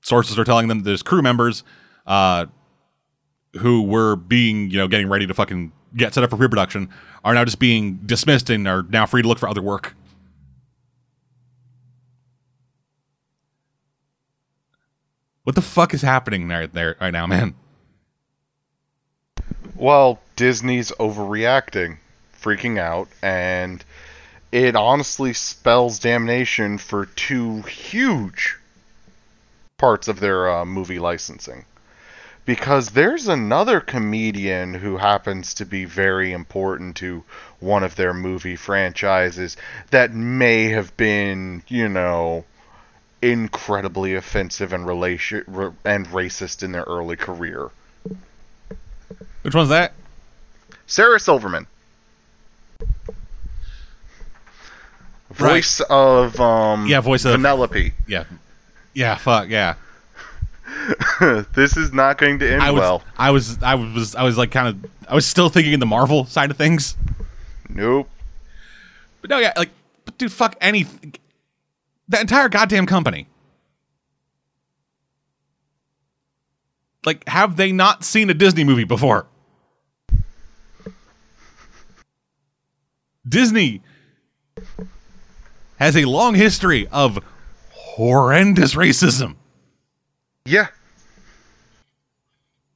sources 0.00 0.38
are 0.38 0.44
telling 0.44 0.68
them 0.68 0.82
there's 0.82 1.02
crew 1.02 1.20
members 1.20 1.62
uh, 2.06 2.46
who 3.60 3.82
were 3.82 4.16
being, 4.16 4.70
you 4.70 4.78
know, 4.78 4.88
getting 4.88 5.08
ready 5.08 5.26
to 5.26 5.34
fucking 5.34 5.72
get 5.96 6.14
set 6.14 6.24
up 6.24 6.30
for 6.30 6.36
pre-production 6.36 6.88
are 7.24 7.34
now 7.34 7.44
just 7.44 7.58
being 7.58 7.96
dismissed 8.04 8.50
and 8.50 8.66
are 8.66 8.82
now 8.82 9.06
free 9.06 9.22
to 9.22 9.28
look 9.28 9.38
for 9.38 9.48
other 9.48 9.62
work. 9.62 9.94
What 15.44 15.54
the 15.54 15.62
fuck 15.62 15.92
is 15.92 16.02
happening 16.02 16.48
there, 16.48 16.66
there 16.66 16.96
right 17.00 17.10
now, 17.12 17.26
man? 17.26 17.54
Well, 19.76 20.20
Disney's 20.36 20.92
overreacting, 20.92 21.98
freaking 22.40 22.78
out, 22.78 23.08
and 23.20 23.84
it 24.52 24.76
honestly 24.76 25.32
spells 25.32 25.98
damnation 25.98 26.78
for 26.78 27.06
two 27.06 27.62
huge 27.62 28.56
parts 29.76 30.06
of 30.06 30.20
their 30.20 30.48
uh, 30.48 30.64
movie 30.64 31.00
licensing. 31.00 31.64
Because 32.46 32.90
there's 32.90 33.26
another 33.26 33.80
comedian 33.80 34.74
who 34.74 34.98
happens 34.98 35.54
to 35.54 35.66
be 35.66 35.86
very 35.86 36.30
important 36.30 36.94
to 36.96 37.24
one 37.58 37.82
of 37.82 37.96
their 37.96 38.14
movie 38.14 38.54
franchises 38.54 39.56
that 39.90 40.14
may 40.14 40.68
have 40.68 40.96
been, 40.96 41.64
you 41.66 41.88
know, 41.88 42.44
incredibly 43.20 44.14
offensive 44.14 44.72
and 44.72 44.86
relation 44.86 45.42
and 45.84 46.06
racist 46.08 46.62
in 46.62 46.70
their 46.70 46.84
early 46.84 47.16
career. 47.16 47.70
Which 49.44 49.54
one's 49.54 49.68
that? 49.68 49.92
Sarah 50.86 51.20
Silverman. 51.20 51.66
Voice 55.32 55.80
of 55.90 56.40
um 56.40 56.86
Yeah, 56.86 57.00
voice 57.00 57.26
of- 57.26 57.34
Penelope. 57.34 57.92
Yeah. 58.06 58.24
Yeah, 58.94 59.16
fuck, 59.16 59.48
yeah. 59.50 59.74
this 61.54 61.76
is 61.76 61.92
not 61.92 62.16
going 62.16 62.38
to 62.38 62.50
end 62.50 62.62
I 62.62 62.70
was, 62.70 62.80
well. 62.80 63.02
I 63.18 63.30
was, 63.32 63.62
I 63.62 63.74
was, 63.74 64.14
I 64.14 64.22
was 64.22 64.38
like 64.38 64.50
kind 64.50 64.68
of, 64.68 64.90
I 65.08 65.14
was 65.14 65.26
still 65.26 65.50
thinking 65.50 65.74
in 65.74 65.80
the 65.80 65.86
Marvel 65.86 66.24
side 66.24 66.50
of 66.50 66.56
things. 66.56 66.96
Nope. 67.68 68.08
But 69.20 69.28
no, 69.30 69.38
yeah, 69.38 69.52
like, 69.56 69.70
but 70.06 70.16
dude, 70.16 70.32
fuck 70.32 70.56
anything. 70.60 71.14
The 72.08 72.20
entire 72.20 72.48
goddamn 72.48 72.86
company. 72.86 73.26
Like, 77.04 77.28
have 77.28 77.56
they 77.56 77.72
not 77.72 78.04
seen 78.04 78.30
a 78.30 78.34
Disney 78.34 78.64
movie 78.64 78.84
before? 78.84 79.26
Disney 83.28 83.82
has 85.78 85.96
a 85.96 86.04
long 86.04 86.34
history 86.34 86.86
of 86.88 87.18
horrendous 87.70 88.74
racism. 88.74 89.36
Yeah. 90.44 90.68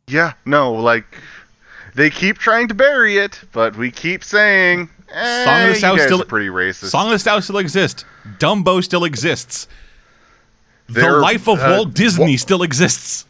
Yeah, 0.09 0.32
no, 0.46 0.72
like 0.72 1.05
they 1.94 2.09
keep 2.11 2.38
trying 2.38 2.68
to 2.68 2.74
bury 2.74 3.18
it, 3.18 3.40
but 3.53 3.76
we 3.76 3.90
keep 3.90 4.24
saying 4.24 4.88
eh, 5.12 5.44
Song 5.44 5.62
of 5.62 5.68
the 5.68 5.74
South 5.74 6.01
still 6.01 6.24
pretty 6.24 6.49
racist. 6.49 6.90
Song 6.90 7.07
of 7.07 7.12
the 7.12 7.18
South 7.18 7.44
still 7.44 7.59
exists. 7.59 8.05
Dumbo 8.38 8.82
still 8.82 9.05
exists. 9.05 9.68
the 10.86 11.01
They're, 11.01 11.20
life 11.20 11.46
of 11.49 11.59
uh, 11.61 11.74
Walt 11.76 11.94
Disney 11.94 12.38
still 12.38 12.62
exists. 12.62 13.26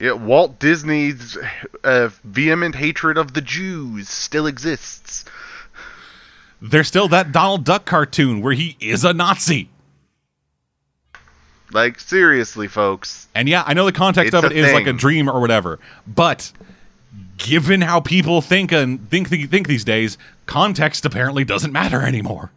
Yeah, 0.00 0.12
Walt 0.12 0.58
Disney's 0.58 1.38
uh, 1.84 2.08
vehement 2.24 2.74
hatred 2.74 3.16
of 3.16 3.34
the 3.34 3.40
Jews 3.40 4.08
still 4.08 4.48
exists. 4.48 5.24
There's 6.62 6.86
still 6.86 7.08
that 7.08 7.32
Donald 7.32 7.64
Duck 7.64 7.84
cartoon 7.84 8.40
where 8.40 8.52
he 8.52 8.76
is 8.78 9.04
a 9.04 9.12
Nazi. 9.12 9.68
Like 11.72 11.98
seriously, 11.98 12.68
folks. 12.68 13.26
And 13.34 13.48
yeah, 13.48 13.64
I 13.66 13.74
know 13.74 13.84
the 13.84 13.92
context 13.92 14.32
of 14.32 14.44
it 14.44 14.52
is 14.52 14.72
like 14.72 14.86
a 14.86 14.92
dream 14.92 15.28
or 15.28 15.40
whatever, 15.40 15.80
but 16.06 16.52
given 17.36 17.80
how 17.80 17.98
people 17.98 18.40
think 18.42 18.70
and 18.70 19.10
think 19.10 19.28
think 19.28 19.66
these 19.66 19.84
days, 19.84 20.16
context 20.46 21.04
apparently 21.04 21.44
doesn't 21.44 21.72
matter 21.72 22.02
anymore. 22.02 22.52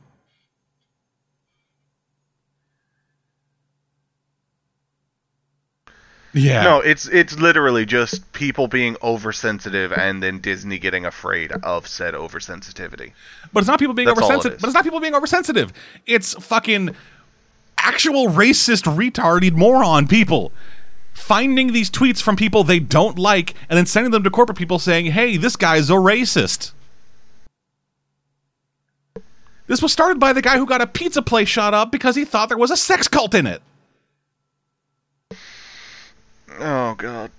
Yeah. 6.35 6.63
No, 6.63 6.79
it's 6.81 7.07
it's 7.07 7.39
literally 7.39 7.85
just 7.85 8.29
people 8.33 8.67
being 8.67 8.97
oversensitive 9.01 9.93
and 9.93 10.21
then 10.21 10.39
Disney 10.39 10.77
getting 10.77 11.05
afraid 11.05 11.53
of 11.63 11.87
said 11.87 12.13
oversensitivity. 12.13 13.13
But 13.53 13.61
it's 13.61 13.69
not 13.69 13.79
people 13.79 13.95
being 13.95 14.07
That's 14.07 14.19
all 14.19 14.29
it 14.29 14.33
oversensitive. 14.33 14.59
But 14.59 14.67
it's 14.67 14.73
not 14.75 14.83
people 14.83 14.99
being 14.99 15.15
oversensitive. 15.15 15.71
It's 16.05 16.33
fucking 16.33 16.93
actual 17.77 18.27
racist, 18.27 18.83
retarded 18.83 19.53
moron 19.53 20.07
people 20.07 20.51
finding 21.13 21.71
these 21.71 21.89
tweets 21.89 22.21
from 22.21 22.35
people 22.35 22.65
they 22.65 22.79
don't 22.79 23.17
like 23.17 23.53
and 23.69 23.77
then 23.77 23.85
sending 23.85 24.11
them 24.11 24.23
to 24.23 24.29
corporate 24.29 24.57
people 24.57 24.77
saying, 24.77 25.05
"Hey, 25.05 25.37
this 25.37 25.55
guy's 25.55 25.89
a 25.89 25.93
racist." 25.93 26.73
This 29.67 29.81
was 29.81 29.93
started 29.93 30.19
by 30.19 30.33
the 30.33 30.41
guy 30.41 30.57
who 30.57 30.65
got 30.65 30.81
a 30.81 30.87
pizza 30.87 31.21
place 31.21 31.47
shot 31.47 31.73
up 31.73 31.93
because 31.93 32.17
he 32.17 32.25
thought 32.25 32.49
there 32.49 32.57
was 32.57 32.71
a 32.71 32.77
sex 32.77 33.07
cult 33.07 33.33
in 33.33 33.47
it. 33.47 33.61
Oh 36.59 36.95
god. 36.95 37.31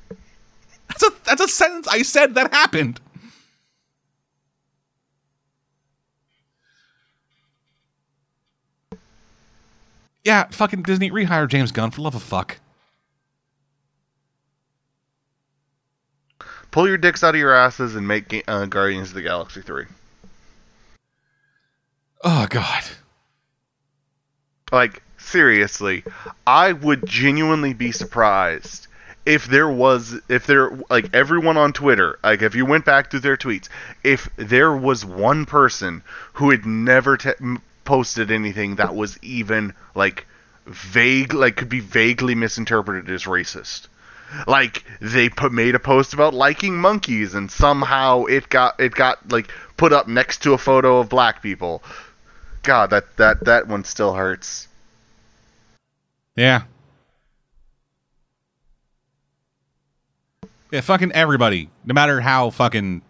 That's 0.88 1.02
a 1.02 1.10
that's 1.24 1.42
a 1.42 1.48
sentence 1.48 1.88
I 1.88 2.02
said 2.02 2.34
that 2.34 2.52
happened. 2.52 3.00
Yeah, 10.24 10.48
fucking 10.50 10.82
Disney 10.82 11.10
rehire 11.10 11.48
James 11.48 11.70
Gunn 11.70 11.92
for 11.92 12.02
love 12.02 12.16
of 12.16 12.22
fuck. 12.22 12.58
Pull 16.72 16.88
your 16.88 16.98
dicks 16.98 17.22
out 17.22 17.34
of 17.34 17.38
your 17.38 17.54
asses 17.54 17.94
and 17.94 18.06
make 18.08 18.44
uh, 18.48 18.66
Guardians 18.66 19.08
of 19.08 19.14
the 19.14 19.22
Galaxy 19.22 19.62
3. 19.62 19.84
Oh 22.24 22.46
God. 22.50 22.84
Like 24.72 25.00
seriously, 25.16 26.02
I 26.46 26.72
would 26.72 27.06
genuinely 27.06 27.72
be 27.72 27.92
surprised 27.92 28.88
if 29.26 29.46
there 29.46 29.68
was 29.68 30.18
if 30.28 30.46
there 30.46 30.70
like 30.88 31.12
everyone 31.12 31.56
on 31.56 31.72
Twitter, 31.72 32.18
like 32.22 32.42
if 32.42 32.54
you 32.54 32.64
went 32.64 32.84
back 32.84 33.10
through 33.10 33.20
their 33.20 33.36
tweets, 33.36 33.68
if 34.04 34.30
there 34.36 34.74
was 34.74 35.04
one 35.04 35.44
person 35.44 36.02
who 36.34 36.50
had 36.50 36.64
never 36.64 37.16
te- 37.16 37.32
posted 37.84 38.30
anything 38.30 38.76
that 38.76 38.94
was 38.94 39.18
even 39.22 39.74
like 39.94 40.26
vague 40.64 41.34
like 41.34 41.56
could 41.56 41.68
be 41.68 41.80
vaguely 41.80 42.36
misinterpreted 42.36 43.10
as 43.10 43.24
racist. 43.24 43.88
Like 44.46 44.84
they 45.00 45.28
put 45.28 45.52
made 45.52 45.74
a 45.74 45.80
post 45.80 46.14
about 46.14 46.32
liking 46.32 46.76
monkeys 46.76 47.34
and 47.34 47.50
somehow 47.50 48.24
it 48.24 48.48
got 48.48 48.78
it 48.80 48.94
got 48.94 49.30
like 49.30 49.50
put 49.76 49.92
up 49.92 50.06
next 50.08 50.42
to 50.42 50.52
a 50.52 50.58
photo 50.58 50.98
of 50.98 51.08
black 51.08 51.42
people. 51.42 51.82
God, 52.62 52.90
that 52.90 53.16
that 53.16 53.44
that 53.44 53.66
one 53.66 53.84
still 53.84 54.14
hurts. 54.14 54.68
Yeah. 56.36 56.62
Yeah, 60.70 60.80
fucking 60.80 61.12
everybody, 61.12 61.70
no 61.84 61.94
matter 61.94 62.20
how 62.20 62.50
fucking 62.50 63.02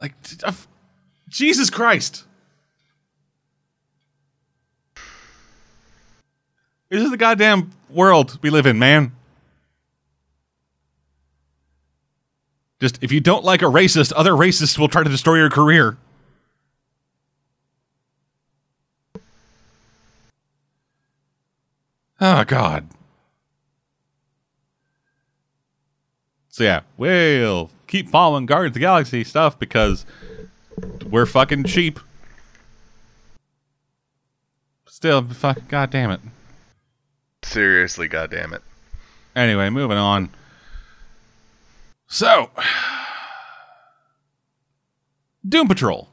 like 0.00 0.14
uh, 0.42 0.52
Jesus 1.28 1.70
Christ. 1.70 2.24
This 6.88 7.02
is 7.02 7.10
the 7.10 7.16
goddamn 7.16 7.70
world 7.88 8.38
we 8.42 8.50
live 8.50 8.66
in, 8.66 8.78
man. 8.78 9.12
Just 12.80 12.98
if 13.02 13.12
you 13.12 13.20
don't 13.20 13.44
like 13.44 13.62
a 13.62 13.66
racist, 13.66 14.12
other 14.16 14.32
racists 14.32 14.78
will 14.78 14.88
try 14.88 15.04
to 15.04 15.10
destroy 15.10 15.36
your 15.36 15.50
career. 15.50 15.96
Oh 22.20 22.44
God. 22.44 22.88
So 26.50 26.64
yeah, 26.64 26.80
we'll 26.96 27.70
keep 27.86 28.08
following 28.08 28.44
Guardians 28.44 28.70
of 28.70 28.74
the 28.74 28.80
Galaxy 28.80 29.22
stuff 29.22 29.58
because 29.58 30.04
we're 31.08 31.26
fucking 31.26 31.64
cheap. 31.64 32.00
Still, 34.88 35.22
fuck, 35.22 35.68
god 35.68 35.90
damn 35.90 36.10
it. 36.10 36.20
Seriously, 37.42 38.08
god 38.08 38.30
damn 38.30 38.50
goddammit. 38.50 38.60
Anyway, 39.36 39.70
moving 39.70 39.96
on. 39.96 40.28
So, 42.08 42.50
Doom 45.48 45.68
Patrol, 45.68 46.08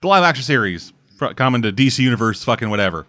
the 0.00 0.08
live 0.08 0.24
action 0.24 0.42
series 0.42 0.92
coming 1.36 1.62
to 1.62 1.72
DC 1.72 2.00
Universe, 2.00 2.42
fucking 2.42 2.68
whatever. 2.68 3.06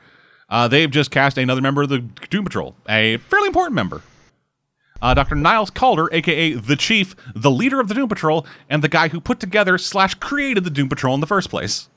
Uh, 0.49 0.67
they've 0.67 0.91
just 0.91 1.09
cast 1.09 1.39
another 1.39 1.61
member 1.61 1.81
of 1.81 1.89
the 1.89 1.99
Doom 2.29 2.45
Patrol, 2.45 2.75
a 2.87 3.17
fairly 3.17 3.47
important 3.47 3.73
member. 3.73 4.03
Uh, 5.01 5.13
Dr. 5.13 5.35
Niles 5.35 5.69
Calder, 5.69 6.09
aka 6.11 6.53
the 6.53 6.75
Chief, 6.75 7.15
the 7.35 7.51
leader 7.51 7.79
of 7.79 7.87
the 7.87 7.93
Doom 7.93 8.09
Patrol, 8.09 8.45
and 8.69 8.83
the 8.83 8.87
guy 8.87 9.09
who 9.09 9.21
put 9.21 9.39
together 9.39 9.77
slash 9.77 10.15
created 10.15 10.63
the 10.63 10.69
Doom 10.69 10.89
Patrol 10.89 11.13
in 11.13 11.21
the 11.21 11.27
first 11.27 11.49
place. 11.49 11.89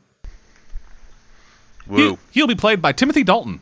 Woo. 1.87 2.19
He, 2.31 2.41
will 2.41 2.49
be 2.49 2.55
played 2.55 2.81
by 2.81 2.93
Timothy 2.93 3.25
Dalton, 3.25 3.61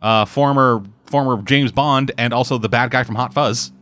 uh, 0.00 0.24
former 0.24 0.84
former 1.06 1.42
James 1.42 1.72
Bond, 1.72 2.12
and 2.16 2.32
also 2.32 2.58
the 2.58 2.68
bad 2.68 2.90
guy 2.90 3.02
from 3.02 3.16
Hot 3.16 3.34
Fuzz. 3.34 3.72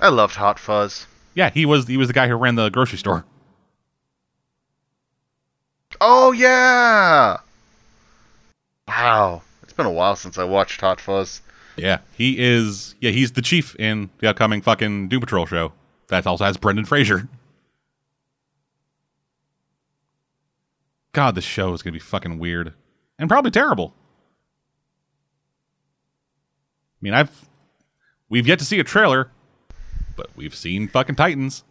I 0.00 0.08
loved 0.08 0.34
Hot 0.36 0.58
Fuzz. 0.58 1.06
Yeah, 1.34 1.50
he 1.50 1.66
was 1.66 1.86
he 1.86 1.96
was 1.96 2.08
the 2.08 2.14
guy 2.14 2.26
who 2.26 2.34
ran 2.34 2.54
the 2.54 2.70
grocery 2.70 2.98
store. 2.98 3.24
Oh 6.00 6.32
yeah. 6.32 7.38
Wow. 8.88 9.42
It's 9.62 9.72
been 9.72 9.86
a 9.86 9.90
while 9.90 10.16
since 10.16 10.38
I 10.38 10.44
watched 10.44 10.80
Hot 10.80 11.00
Fuzz. 11.00 11.42
Yeah, 11.80 11.98
he 12.16 12.38
is. 12.38 12.94
Yeah, 13.00 13.10
he's 13.10 13.32
the 13.32 13.40
chief 13.42 13.74
in 13.76 14.10
the 14.18 14.28
upcoming 14.28 14.60
fucking 14.60 15.08
Doom 15.08 15.20
Patrol 15.20 15.46
show. 15.46 15.72
That 16.08 16.26
also 16.26 16.44
has 16.44 16.56
Brendan 16.58 16.84
Fraser. 16.84 17.28
God, 21.12 21.34
this 21.34 21.44
show 21.44 21.72
is 21.72 21.82
gonna 21.82 21.92
be 21.92 21.98
fucking 21.98 22.38
weird 22.38 22.74
and 23.18 23.28
probably 23.28 23.50
terrible. 23.50 23.94
I 26.94 26.98
mean, 27.00 27.14
I've 27.14 27.48
we've 28.28 28.46
yet 28.46 28.58
to 28.58 28.64
see 28.64 28.78
a 28.78 28.84
trailer, 28.84 29.30
but 30.16 30.28
we've 30.36 30.54
seen 30.54 30.86
fucking 30.86 31.16
Titans. 31.16 31.64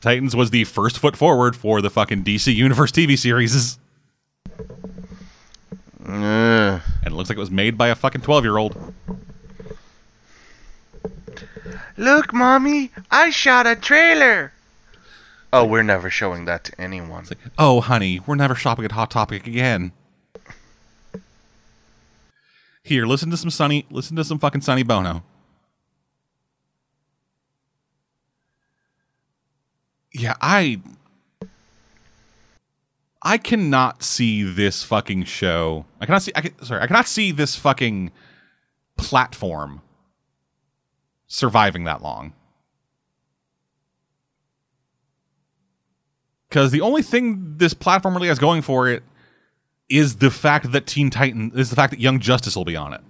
Titans 0.00 0.36
was 0.36 0.50
the 0.50 0.64
first 0.64 0.98
foot 0.98 1.16
forward 1.16 1.56
for 1.56 1.80
the 1.80 1.90
fucking 1.90 2.22
DC 2.22 2.54
Universe 2.54 2.92
TV 2.92 3.18
series, 3.18 3.78
Ugh. 6.06 6.06
and 6.06 6.82
it 7.06 7.12
looks 7.12 7.30
like 7.30 7.38
it 7.38 7.40
was 7.40 7.50
made 7.50 7.76
by 7.78 7.88
a 7.88 7.94
fucking 7.94 8.20
twelve 8.20 8.44
year 8.44 8.58
old. 8.58 8.76
Look, 11.96 12.32
mommy, 12.32 12.90
I 13.10 13.30
shot 13.30 13.66
a 13.66 13.76
trailer. 13.76 14.52
Oh, 15.52 15.64
we're 15.64 15.82
never 15.82 16.10
showing 16.10 16.44
that 16.44 16.64
to 16.64 16.80
anyone. 16.80 17.20
It's 17.20 17.30
like, 17.30 17.38
oh, 17.58 17.80
honey, 17.80 18.20
we're 18.26 18.34
never 18.34 18.54
shopping 18.54 18.84
at 18.84 18.92
Hot 18.92 19.10
Topic 19.10 19.46
again. 19.46 19.92
Here, 22.82 23.06
listen 23.06 23.30
to 23.30 23.36
some 23.36 23.50
Sonny. 23.50 23.86
Listen 23.90 24.16
to 24.16 24.24
some 24.24 24.38
fucking 24.38 24.60
Sonny 24.62 24.82
Bono. 24.82 25.22
Yeah, 30.12 30.34
I. 30.40 30.80
I 33.22 33.36
cannot 33.36 34.02
see 34.02 34.42
this 34.42 34.82
fucking 34.84 35.24
show. 35.24 35.86
I 36.00 36.06
cannot 36.06 36.22
see. 36.22 36.32
I 36.34 36.40
can, 36.42 36.64
sorry, 36.64 36.82
I 36.82 36.86
cannot 36.86 37.08
see 37.08 37.32
this 37.32 37.56
fucking 37.56 38.10
platform 38.96 39.82
surviving 41.28 41.84
that 41.84 42.02
long. 42.02 42.32
Because 46.48 46.70
the 46.70 46.80
only 46.80 47.02
thing 47.02 47.56
this 47.58 47.74
platform 47.74 48.14
really 48.14 48.28
has 48.28 48.38
going 48.38 48.62
for 48.62 48.88
it 48.88 49.02
is 49.88 50.16
the 50.16 50.30
fact 50.30 50.72
that 50.72 50.86
Teen 50.86 51.10
Titan 51.10 51.52
is 51.54 51.70
the 51.70 51.76
fact 51.76 51.90
that 51.92 52.00
Young 52.00 52.20
Justice 52.20 52.56
will 52.56 52.64
be 52.64 52.76
on 52.76 52.94
it. 52.94 53.00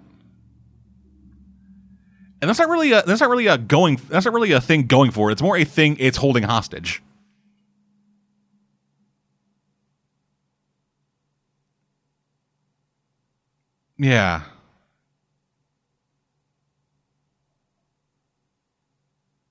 And 2.41 2.49
that's 2.49 2.59
not 2.59 2.69
really 2.69 2.93
a 2.93 3.03
that's 3.03 3.21
not 3.21 3.31
really 3.31 3.49
a 3.49 3.59
going 3.59 4.01
that's 4.09 4.25
not 4.25 4.35
really 4.35 4.53
a 4.53 4.61
thing 4.61 4.87
going 4.87 5.11
for 5.11 5.29
it. 5.29 5.33
It's 5.33 5.43
more 5.43 5.57
a 5.57 5.65
thing 5.65 5.97
it's 5.99 6.19
holding 6.19 6.45
hostage. 6.45 7.03
Yeah. 13.97 14.43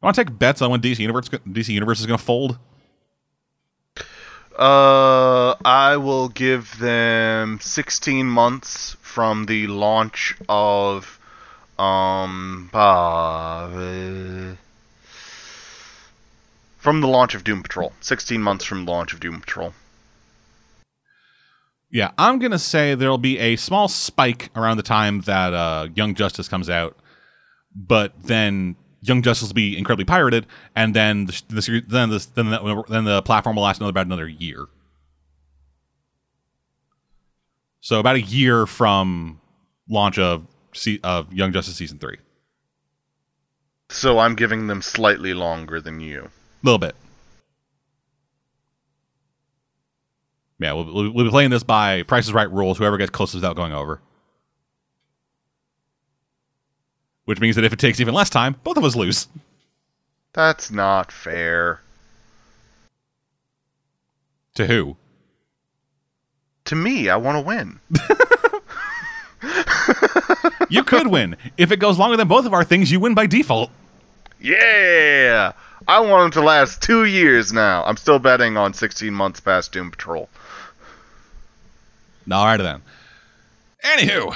I 0.01 0.05
want 0.05 0.15
to 0.15 0.25
take 0.25 0.37
bets 0.37 0.61
on 0.61 0.69
when 0.69 0.81
DC 0.81 0.99
Universe 0.99 1.29
DC 1.29 1.69
Universe 1.69 1.99
is 1.99 2.05
going 2.05 2.19
to 2.19 2.23
fold? 2.23 2.59
Uh, 4.57 5.55
I 5.65 5.97
will 5.97 6.29
give 6.29 6.79
them 6.79 7.59
16 7.61 8.25
months 8.25 8.95
from 9.01 9.45
the 9.45 9.67
launch 9.67 10.35
of 10.49 11.19
um 11.77 12.69
uh, 12.73 14.55
from 16.77 17.01
the 17.01 17.07
launch 17.07 17.35
of 17.35 17.43
Doom 17.43 17.61
Patrol. 17.61 17.93
16 18.01 18.41
months 18.41 18.65
from 18.65 18.85
the 18.85 18.91
launch 18.91 19.13
of 19.13 19.19
Doom 19.19 19.41
Patrol. 19.41 19.73
Yeah, 21.89 22.11
I'm 22.17 22.39
gonna 22.39 22.59
say 22.59 22.95
there'll 22.95 23.17
be 23.17 23.37
a 23.39 23.55
small 23.55 23.87
spike 23.87 24.49
around 24.55 24.77
the 24.77 24.83
time 24.83 25.21
that 25.21 25.53
uh, 25.53 25.87
Young 25.95 26.15
Justice 26.15 26.47
comes 26.47 26.69
out, 26.69 26.97
but 27.75 28.13
then 28.23 28.75
Young 29.01 29.21
Justice 29.21 29.47
will 29.49 29.53
be 29.55 29.77
incredibly 29.77 30.05
pirated, 30.05 30.45
and 30.75 30.93
then 30.95 31.25
the, 31.25 31.41
the 31.49 31.83
then 31.87 32.09
the 32.09 32.27
then 32.35 32.49
the, 32.49 32.83
then 32.89 33.03
the 33.05 33.21
platform 33.21 33.55
will 33.55 33.63
last 33.63 33.79
another 33.79 33.91
about 33.91 34.05
another 34.07 34.27
year. 34.27 34.65
So 37.79 37.99
about 37.99 38.15
a 38.15 38.21
year 38.21 38.65
from 38.65 39.39
launch 39.87 40.17
of 40.19 40.47
of 41.03 41.31
Young 41.33 41.53
Justice 41.53 41.75
season 41.75 41.99
three, 41.99 42.17
So 43.89 44.19
I'm 44.19 44.35
giving 44.35 44.67
them 44.67 44.81
slightly 44.81 45.33
longer 45.33 45.79
than 45.79 45.99
you. 45.99 46.25
a 46.25 46.65
little 46.65 46.79
bit. 46.79 46.95
Yeah, 50.59 50.73
we'll, 50.73 50.85
we'll, 50.85 51.11
we'll 51.11 51.25
be 51.25 51.29
playing 51.31 51.51
this 51.51 51.63
by 51.63 52.03
Price 52.03 52.25
is 52.25 52.33
Right 52.33 52.51
rules. 52.51 52.77
Whoever 52.79 52.97
gets 52.97 53.11
closest 53.11 53.35
without 53.35 53.55
going 53.55 53.73
over. 53.73 54.01
Which 57.27 57.39
means 57.39 57.55
that 57.55 57.65
if 57.65 57.73
it 57.73 57.79
takes 57.79 57.99
even 57.99 58.13
less 58.13 58.29
time, 58.29 58.55
both 58.63 58.77
of 58.77 58.83
us 58.83 58.95
lose. 58.95 59.27
That's 60.33 60.71
not 60.71 61.11
fair. 61.11 61.81
To 64.55 64.65
who? 64.65 64.95
To 66.65 66.75
me, 66.75 67.09
I 67.09 67.17
want 67.17 67.35
to 67.35 67.41
win. 67.41 67.79
You 70.69 70.83
could 70.83 71.07
win. 71.07 71.37
If 71.57 71.71
it 71.71 71.79
goes 71.79 71.97
longer 71.97 72.17
than 72.17 72.27
both 72.27 72.45
of 72.45 72.53
our 72.53 72.63
things, 72.63 72.91
you 72.91 72.99
win 72.99 73.13
by 73.13 73.25
default. 73.25 73.71
Yeah. 74.39 75.53
I 75.87 75.99
want 76.01 76.25
him 76.25 76.41
to 76.41 76.45
last 76.45 76.81
two 76.81 77.05
years 77.05 77.53
now. 77.53 77.83
I'm 77.85 77.97
still 77.97 78.19
betting 78.19 78.57
on 78.57 78.73
16 78.73 79.13
months 79.13 79.39
past 79.39 79.71
Doom 79.71 79.91
Patrol. 79.91 80.27
All 82.29 82.45
right 82.45 82.57
then. 82.57 82.81
Anywho, 83.85 84.35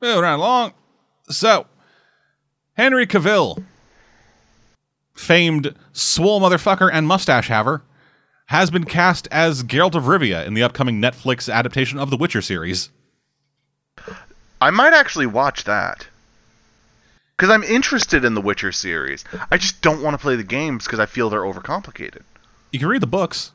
moving 0.00 0.22
right 0.22 0.32
along. 0.32 0.72
So, 1.32 1.66
Henry 2.76 3.06
Cavill, 3.06 3.64
famed 5.14 5.74
swole 5.92 6.40
motherfucker 6.40 6.90
and 6.92 7.06
mustache 7.06 7.48
haver, 7.48 7.82
has 8.46 8.70
been 8.70 8.84
cast 8.84 9.28
as 9.30 9.62
Geralt 9.62 9.94
of 9.94 10.04
Rivia 10.04 10.46
in 10.46 10.54
the 10.54 10.62
upcoming 10.62 11.00
Netflix 11.00 11.52
adaptation 11.52 11.98
of 11.98 12.10
the 12.10 12.16
Witcher 12.16 12.42
series. 12.42 12.90
I 14.60 14.70
might 14.70 14.92
actually 14.92 15.26
watch 15.26 15.64
that. 15.64 16.06
Because 17.36 17.50
I'm 17.50 17.64
interested 17.64 18.24
in 18.24 18.34
the 18.34 18.40
Witcher 18.40 18.72
series. 18.72 19.24
I 19.50 19.56
just 19.56 19.80
don't 19.80 20.02
want 20.02 20.14
to 20.14 20.18
play 20.18 20.36
the 20.36 20.44
games 20.44 20.84
because 20.84 21.00
I 21.00 21.06
feel 21.06 21.30
they're 21.30 21.40
overcomplicated. 21.40 22.22
You 22.70 22.78
can 22.78 22.88
read 22.88 23.00
the 23.00 23.06
books. 23.06 23.52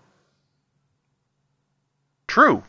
True. 2.27 2.63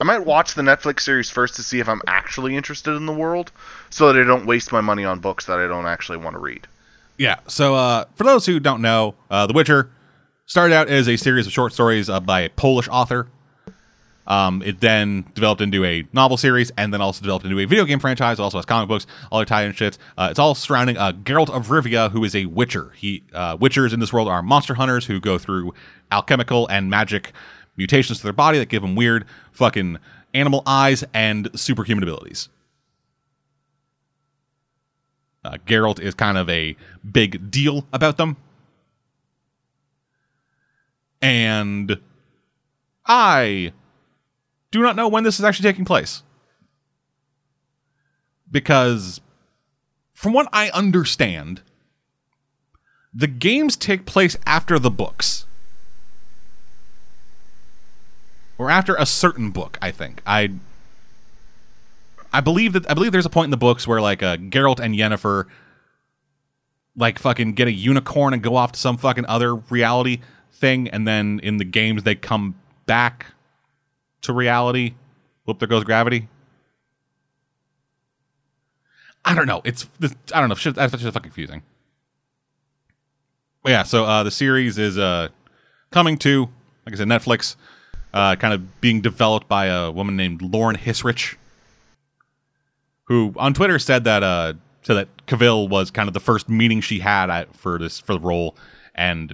I 0.00 0.04
might 0.04 0.24
watch 0.24 0.54
the 0.54 0.62
Netflix 0.62 1.00
series 1.00 1.28
first 1.28 1.56
to 1.56 1.62
see 1.62 1.78
if 1.78 1.88
I'm 1.88 2.00
actually 2.06 2.56
interested 2.56 2.92
in 2.92 3.04
the 3.04 3.12
world, 3.12 3.52
so 3.90 4.10
that 4.10 4.18
I 4.18 4.24
don't 4.24 4.46
waste 4.46 4.72
my 4.72 4.80
money 4.80 5.04
on 5.04 5.20
books 5.20 5.44
that 5.46 5.58
I 5.58 5.66
don't 5.66 5.86
actually 5.86 6.18
want 6.18 6.34
to 6.34 6.40
read. 6.40 6.66
Yeah. 7.18 7.40
So, 7.48 7.74
uh, 7.74 8.06
for 8.14 8.24
those 8.24 8.46
who 8.46 8.58
don't 8.60 8.80
know, 8.80 9.14
uh, 9.30 9.46
The 9.46 9.52
Witcher 9.52 9.90
started 10.46 10.74
out 10.74 10.88
as 10.88 11.06
a 11.06 11.16
series 11.16 11.46
of 11.46 11.52
short 11.52 11.74
stories 11.74 12.08
uh, 12.08 12.18
by 12.18 12.40
a 12.40 12.48
Polish 12.48 12.88
author. 12.88 13.28
Um, 14.26 14.62
it 14.62 14.80
then 14.80 15.26
developed 15.34 15.60
into 15.60 15.84
a 15.84 16.06
novel 16.12 16.36
series, 16.36 16.70
and 16.78 16.94
then 16.94 17.00
also 17.00 17.20
developed 17.20 17.44
into 17.44 17.58
a 17.58 17.66
video 17.66 17.84
game 17.84 17.98
franchise. 17.98 18.38
It 18.38 18.42
also 18.42 18.58
has 18.58 18.64
comic 18.64 18.88
books, 18.88 19.06
all 19.30 19.40
the 19.40 19.44
tie-in 19.44 19.72
shits. 19.72 19.98
Uh, 20.16 20.28
it's 20.30 20.38
all 20.38 20.54
surrounding 20.54 20.96
uh, 20.96 21.12
Geralt 21.12 21.50
of 21.50 21.66
Rivia, 21.66 22.10
who 22.12 22.24
is 22.24 22.34
a 22.34 22.46
Witcher. 22.46 22.92
He 22.96 23.24
uh, 23.34 23.56
Witchers 23.58 23.92
in 23.92 24.00
this 24.00 24.12
world 24.12 24.28
are 24.28 24.40
monster 24.40 24.74
hunters 24.74 25.06
who 25.06 25.20
go 25.20 25.36
through 25.36 25.74
alchemical 26.12 26.68
and 26.68 26.88
magic 26.88 27.32
mutations 27.80 28.18
to 28.18 28.24
their 28.24 28.32
body 28.32 28.58
that 28.58 28.68
give 28.68 28.82
them 28.82 28.94
weird 28.94 29.24
fucking 29.50 29.98
animal 30.34 30.62
eyes 30.66 31.02
and 31.12 31.50
superhuman 31.58 32.04
abilities. 32.04 32.48
Uh, 35.42 35.56
Geralt 35.66 35.98
is 35.98 36.14
kind 36.14 36.36
of 36.36 36.48
a 36.50 36.76
big 37.10 37.50
deal 37.50 37.86
about 37.92 38.18
them. 38.18 38.36
And 41.22 41.98
I 43.06 43.72
do 44.70 44.82
not 44.82 44.96
know 44.96 45.08
when 45.08 45.24
this 45.24 45.38
is 45.38 45.44
actually 45.44 45.70
taking 45.70 45.84
place. 45.86 46.22
Because, 48.50 49.20
from 50.12 50.32
what 50.32 50.48
I 50.52 50.70
understand, 50.70 51.62
the 53.14 53.26
games 53.26 53.76
take 53.76 54.04
place 54.04 54.36
after 54.44 54.78
the 54.78 54.90
books. 54.90 55.46
Or 58.60 58.70
after 58.70 58.94
a 58.94 59.06
certain 59.06 59.52
book, 59.52 59.78
I 59.80 59.90
think. 59.90 60.20
I 60.26 60.50
I 62.30 62.42
believe 62.42 62.74
that 62.74 62.90
I 62.90 62.92
believe 62.92 63.10
there's 63.10 63.24
a 63.24 63.30
point 63.30 63.46
in 63.46 63.50
the 63.50 63.56
books 63.56 63.88
where 63.88 64.02
like 64.02 64.22
uh, 64.22 64.36
Geralt 64.36 64.80
and 64.80 64.94
Yennefer 64.94 65.46
like 66.94 67.18
fucking 67.18 67.54
get 67.54 67.68
a 67.68 67.72
unicorn 67.72 68.34
and 68.34 68.42
go 68.42 68.56
off 68.56 68.72
to 68.72 68.78
some 68.78 68.98
fucking 68.98 69.24
other 69.24 69.54
reality 69.54 70.20
thing, 70.52 70.88
and 70.88 71.08
then 71.08 71.40
in 71.42 71.56
the 71.56 71.64
games 71.64 72.02
they 72.02 72.14
come 72.14 72.54
back 72.84 73.28
to 74.20 74.34
reality. 74.34 74.92
Whoop! 75.46 75.58
There 75.58 75.66
goes 75.66 75.84
gravity. 75.84 76.28
I 79.24 79.34
don't 79.34 79.46
know. 79.46 79.62
It's 79.64 79.86
I 80.34 80.40
don't 80.40 80.50
know. 80.50 80.54
Shit, 80.54 80.74
that's 80.74 80.92
just 80.92 81.04
fucking 81.04 81.22
confusing. 81.22 81.62
But 83.62 83.72
yeah, 83.72 83.84
so 83.84 84.04
uh, 84.04 84.22
the 84.22 84.30
series 84.30 84.76
is 84.76 84.98
uh, 84.98 85.28
coming 85.90 86.18
to, 86.18 86.50
like 86.84 86.94
I 86.94 86.96
said, 86.96 87.08
Netflix. 87.08 87.56
Uh, 88.12 88.34
kind 88.36 88.52
of 88.52 88.80
being 88.80 89.00
developed 89.00 89.46
by 89.46 89.66
a 89.66 89.90
woman 89.90 90.16
named 90.16 90.42
Lauren 90.42 90.76
Hissrich, 90.76 91.36
who 93.04 93.32
on 93.36 93.54
Twitter 93.54 93.78
said 93.78 94.04
that 94.04 94.22
uh, 94.22 94.54
said 94.82 94.94
that 94.94 95.26
Cavill 95.26 95.68
was 95.68 95.90
kind 95.90 96.08
of 96.08 96.14
the 96.14 96.20
first 96.20 96.48
meeting 96.48 96.80
she 96.80 96.98
had 97.00 97.30
at, 97.30 97.54
for 97.54 97.78
this 97.78 98.00
for 98.00 98.14
the 98.14 98.20
role, 98.20 98.56
and 98.94 99.32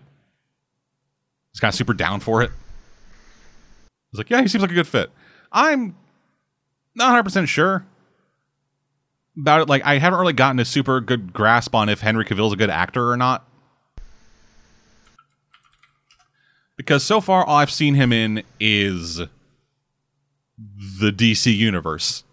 was 1.52 1.60
kind 1.60 1.70
of 1.70 1.74
super 1.74 1.94
down 1.94 2.20
for 2.20 2.42
it. 2.42 2.50
I 2.50 3.88
was 4.12 4.18
like, 4.18 4.30
yeah, 4.30 4.42
he 4.42 4.48
seems 4.48 4.62
like 4.62 4.70
a 4.70 4.74
good 4.74 4.86
fit. 4.86 5.10
I'm 5.50 5.96
not 6.94 7.06
100 7.06 7.22
percent 7.22 7.48
sure 7.48 7.86
about 9.38 9.62
it. 9.62 9.68
Like, 9.68 9.84
I 9.84 9.98
haven't 9.98 10.18
really 10.18 10.32
gotten 10.32 10.58
a 10.60 10.64
super 10.64 11.00
good 11.00 11.32
grasp 11.32 11.74
on 11.74 11.88
if 11.88 12.00
Henry 12.00 12.24
Cavill's 12.24 12.52
a 12.52 12.56
good 12.56 12.70
actor 12.70 13.10
or 13.10 13.16
not. 13.16 13.46
Because 16.76 17.02
so 17.04 17.20
far, 17.20 17.44
all 17.44 17.56
I've 17.56 17.70
seen 17.70 17.94
him 17.94 18.12
in 18.12 18.42
is 18.60 19.16
the 19.16 21.10
DC 21.10 21.54
universe. 21.54 22.24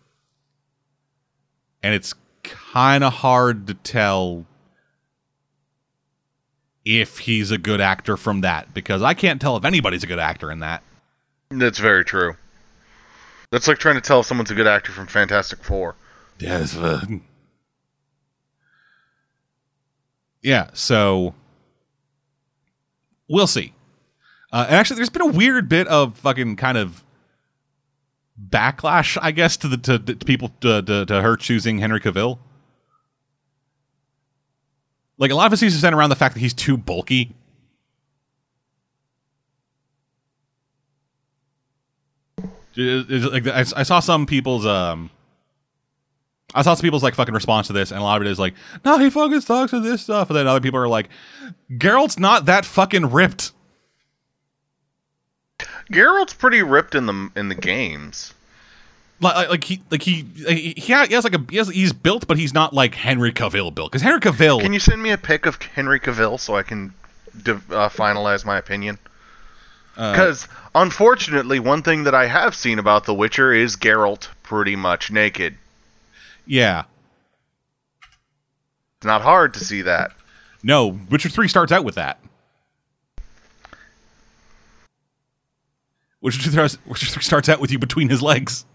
And 1.81 1.93
it's 1.93 2.13
kind 2.43 3.03
of 3.03 3.13
hard 3.13 3.67
to 3.67 3.73
tell 3.73 4.45
if 6.85 7.19
he's 7.19 7.51
a 7.51 7.57
good 7.57 7.79
actor 7.79 8.17
from 8.17 8.41
that 8.41 8.73
because 8.73 9.01
I 9.01 9.13
can't 9.13 9.39
tell 9.39 9.55
if 9.55 9.63
anybody's 9.65 10.03
a 10.03 10.07
good 10.07 10.19
actor 10.19 10.51
in 10.51 10.59
that. 10.59 10.83
That's 11.49 11.79
very 11.79 12.03
true. 12.03 12.35
That's 13.51 13.67
like 13.67 13.77
trying 13.77 13.95
to 13.95 14.01
tell 14.01 14.21
if 14.21 14.25
someone's 14.25 14.51
a 14.51 14.55
good 14.55 14.67
actor 14.67 14.91
from 14.91 15.07
Fantastic 15.07 15.63
Four. 15.63 15.95
Yes. 16.39 16.75
Uh, 16.75 17.01
yeah, 20.41 20.69
so 20.73 21.35
we'll 23.29 23.47
see. 23.47 23.72
Uh, 24.53 24.65
and 24.67 24.75
actually, 24.75 24.97
there's 24.97 25.09
been 25.09 25.23
a 25.23 25.25
weird 25.25 25.67
bit 25.67 25.87
of 25.87 26.15
fucking 26.19 26.55
kind 26.57 26.77
of 26.77 27.03
backlash, 28.39 29.17
I 29.19 29.31
guess, 29.31 29.57
to 29.57 29.67
the 29.67 29.77
to, 29.77 29.97
to 29.97 30.15
people 30.25 30.49
to, 30.61 30.83
to, 30.83 31.05
to 31.07 31.21
her 31.23 31.35
choosing 31.35 31.79
Henry 31.79 31.99
Cavill. 31.99 32.37
Like 35.17 35.31
a 35.31 35.35
lot 35.35 35.47
of 35.47 35.53
it 35.53 35.57
seems 35.57 35.73
to 35.73 35.79
center 35.79 35.97
around 35.97 36.11
the 36.11 36.15
fact 36.15 36.35
that 36.35 36.39
he's 36.39 36.53
too 36.53 36.77
bulky. 36.77 37.33
Like 42.75 43.47
I, 43.47 43.63
saw 43.63 43.99
some 43.99 44.27
people's 44.27 44.67
um, 44.67 45.09
I 46.53 46.61
saw 46.61 46.75
some 46.75 46.83
people's 46.83 47.03
like 47.03 47.15
fucking 47.15 47.33
response 47.33 47.67
to 47.67 47.73
this, 47.73 47.89
and 47.89 47.99
a 47.99 48.03
lot 48.03 48.21
of 48.21 48.27
it 48.27 48.29
is 48.29 48.37
like, 48.37 48.53
"No, 48.85 48.99
he 48.99 49.09
fucking 49.09 49.41
sucks 49.41 49.73
at 49.73 49.81
this 49.81 50.03
stuff," 50.03 50.29
and 50.29 50.37
then 50.37 50.45
other 50.45 50.61
people 50.61 50.79
are 50.79 50.87
like, 50.87 51.09
"Geralt's 51.71 52.19
not 52.19 52.45
that 52.45 52.65
fucking 52.65 53.09
ripped." 53.09 53.51
Geralt's 55.91 56.33
pretty 56.33 56.61
ripped 56.63 56.95
in 56.95 57.05
the 57.05 57.29
in 57.35 57.49
the 57.49 57.55
games. 57.55 58.33
Like, 59.19 59.47
like, 59.49 59.63
he, 59.63 59.81
like 59.89 60.01
he, 60.01 60.25
he, 60.47 60.73
he 60.75 60.91
has 60.91 61.23
like 61.23 61.35
a, 61.35 61.41
he 61.49 61.55
has, 61.57 61.69
he's 61.69 61.93
built, 61.93 62.27
but 62.27 62.37
he's 62.37 62.53
not 62.53 62.73
like 62.73 62.93
Henry 62.95 63.31
Cavill 63.31 63.73
built. 63.73 63.89
Because 63.91 64.01
Henry 64.01 64.19
Cavill, 64.19 64.59
Can 64.59 64.73
you 64.73 64.79
send 64.79 65.01
me 65.01 65.11
a 65.11 65.17
pic 65.17 65.45
of 65.45 65.61
Henry 65.61 65.99
Cavill 65.99 66.37
so 66.37 66.55
I 66.57 66.63
can 66.63 66.93
div- 67.41 67.71
uh, 67.71 67.87
finalize 67.87 68.43
my 68.45 68.57
opinion? 68.57 68.97
uh, 69.95 70.11
Because 70.11 70.47
unfortunately, 70.75 71.59
one 71.59 71.83
thing 71.83 72.03
that 72.03 72.13
I 72.15 72.25
have 72.25 72.53
seen 72.53 72.79
about 72.79 73.05
The 73.05 73.13
Witcher 73.13 73.53
is 73.53 73.77
Geralt 73.77 74.27
pretty 74.41 74.75
much 74.75 75.09
naked. 75.09 75.55
yeah, 76.45 76.83
It's 78.97 79.05
not 79.05 79.21
hard 79.21 79.53
to 79.53 79.59
see 79.63 79.83
that. 79.83 80.11
no, 80.63 80.99
Witcher 81.09 81.29
three 81.29 81.47
starts 81.47 81.71
out 81.71 81.85
with 81.85 81.95
that. 81.95 82.19
Witcher 86.23 86.69
starts 87.21 87.49
out 87.49 87.59
with 87.59 87.69
you 87.69 87.77
between 87.77 88.07
his 88.07 88.21
legs. 88.21 88.65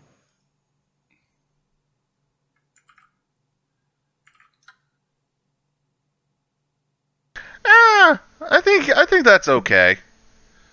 Ah, 7.65 8.21
I 8.51 8.61
think 8.61 8.91
I 8.91 9.07
think 9.07 9.25
that's 9.25 9.49
okay. 9.49 9.97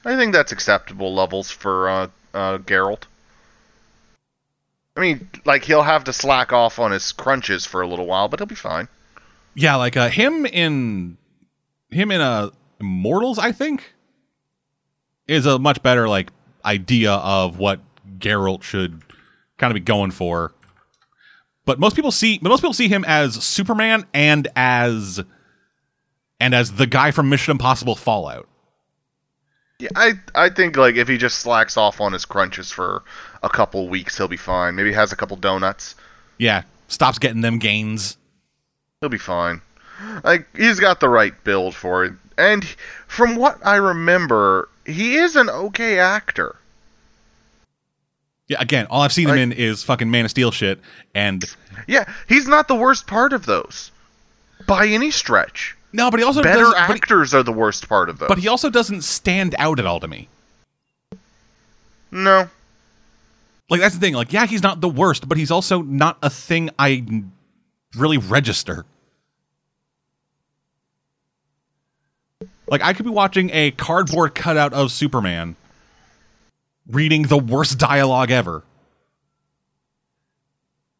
I 0.03 0.17
think 0.17 0.33
that's 0.33 0.51
acceptable 0.51 1.15
levels 1.15 1.49
for 1.49 1.89
uh, 1.89 2.07
uh, 2.33 2.57
Geralt. 2.57 3.03
I 4.97 4.99
mean, 4.99 5.29
like 5.45 5.63
he'll 5.63 5.81
have 5.81 6.03
to 6.05 6.13
slack 6.13 6.51
off 6.51 6.77
on 6.77 6.91
his 6.91 7.13
crunches 7.13 7.65
for 7.65 7.81
a 7.81 7.87
little 7.87 8.05
while, 8.05 8.27
but 8.27 8.39
he'll 8.41 8.47
be 8.47 8.55
fine. 8.55 8.89
Yeah, 9.53 9.75
like 9.75 9.95
uh, 9.95 10.09
him 10.09 10.45
in 10.45 11.17
him 11.89 12.11
in 12.11 12.19
uh, 12.19 12.49
Immortals, 12.81 13.39
I 13.39 13.53
think, 13.53 13.93
is 15.25 15.45
a 15.45 15.57
much 15.57 15.81
better 15.81 16.09
like 16.09 16.31
idea 16.65 17.11
of 17.13 17.57
what 17.59 17.79
Geralt 18.17 18.63
should 18.63 19.01
kind 19.57 19.71
of 19.71 19.75
be 19.75 19.81
going 19.81 20.11
for. 20.11 20.53
But 21.65 21.79
most 21.79 21.95
people 21.95 22.11
see, 22.11 22.39
but 22.41 22.49
most 22.49 22.61
people 22.61 22.73
see 22.73 22.87
him 22.87 23.03
as 23.05 23.43
Superman 23.43 24.05
and 24.13 24.47
as 24.55 25.23
and 26.39 26.53
as 26.53 26.73
the 26.73 26.85
guy 26.85 27.11
from 27.11 27.29
Mission 27.29 27.51
Impossible 27.51 27.95
Fallout. 27.95 28.47
Yeah, 29.79 29.89
I 29.95 30.13
I 30.35 30.49
think 30.49 30.77
like 30.77 30.95
if 30.95 31.07
he 31.07 31.17
just 31.17 31.39
slacks 31.39 31.75
off 31.75 31.99
on 31.99 32.13
his 32.13 32.23
crunches 32.23 32.71
for 32.71 33.03
a 33.43 33.49
couple 33.49 33.89
weeks, 33.89 34.17
he'll 34.17 34.27
be 34.27 34.37
fine. 34.37 34.75
Maybe 34.75 34.93
has 34.93 35.11
a 35.11 35.15
couple 35.15 35.37
donuts. 35.37 35.95
Yeah, 36.37 36.63
stops 36.87 37.19
getting 37.19 37.41
them 37.41 37.57
gains. 37.57 38.17
He'll 39.01 39.09
be 39.09 39.17
fine. 39.17 39.61
Like 40.23 40.47
he's 40.55 40.79
got 40.79 40.99
the 40.99 41.09
right 41.09 41.33
build 41.43 41.75
for 41.75 42.05
it. 42.05 42.13
And 42.37 42.63
from 43.07 43.35
what 43.35 43.57
I 43.65 43.77
remember, 43.77 44.69
he 44.85 45.15
is 45.15 45.35
an 45.35 45.49
okay 45.49 45.99
actor. 45.99 46.55
Yeah, 48.47 48.57
again, 48.61 48.85
all 48.89 49.01
I've 49.01 49.11
seen 49.13 49.27
Like- 49.27 49.37
him 49.37 49.51
in 49.51 49.57
is 49.57 49.83
fucking 49.83 50.09
Man 50.11 50.25
of 50.25 50.31
Steel 50.31 50.51
shit, 50.51 50.79
and 51.15 51.43
Yeah, 51.87 52.05
he's 52.27 52.47
not 52.47 52.67
the 52.67 52.75
worst 52.75 53.07
part 53.07 53.33
of 53.33 53.45
those. 53.45 53.91
By 54.67 54.87
any 54.87 55.11
stretch. 55.11 55.75
no, 55.93 56.09
but 56.11 56.19
he 56.19 56.23
also 56.25 56.43
Better 56.43 56.65
but 56.71 56.87
he, 56.87 56.93
actors 56.93 57.33
are 57.33 57.43
the 57.43 57.51
worst 57.51 57.89
part 57.89 58.09
of 58.09 58.19
those. 58.19 58.29
but 58.29 58.37
he 58.37 58.47
also 58.47 58.69
doesn't 58.69 59.01
stand 59.03 59.55
out 59.57 59.79
at 59.79 59.85
all 59.85 59.99
to 59.99 60.07
me. 60.07 60.27
no. 62.11 62.49
Like 63.69 63.81
that's 63.81 63.95
the 63.95 63.99
thing. 64.01 64.13
Like, 64.13 64.31
yeah, 64.31 64.45
he's 64.45 64.61
not 64.61 64.79
the 64.81 64.87
worst, 64.87 65.27
but 65.27 65.39
he's 65.39 65.49
also 65.49 65.81
not 65.81 66.19
a 66.21 66.29
thing 66.29 66.69
I 66.77 67.03
really 67.95 68.17
register. 68.19 68.85
Like, 72.67 72.81
I 72.81 72.93
could 72.93 73.05
be 73.05 73.11
watching 73.11 73.49
a 73.51 73.71
cardboard 73.71 74.35
cutout 74.35 74.73
of 74.73 74.91
Superman 74.91 75.55
reading 76.87 77.23
the 77.23 77.37
worst 77.37 77.77
dialogue 77.77 78.31
ever. 78.31 78.63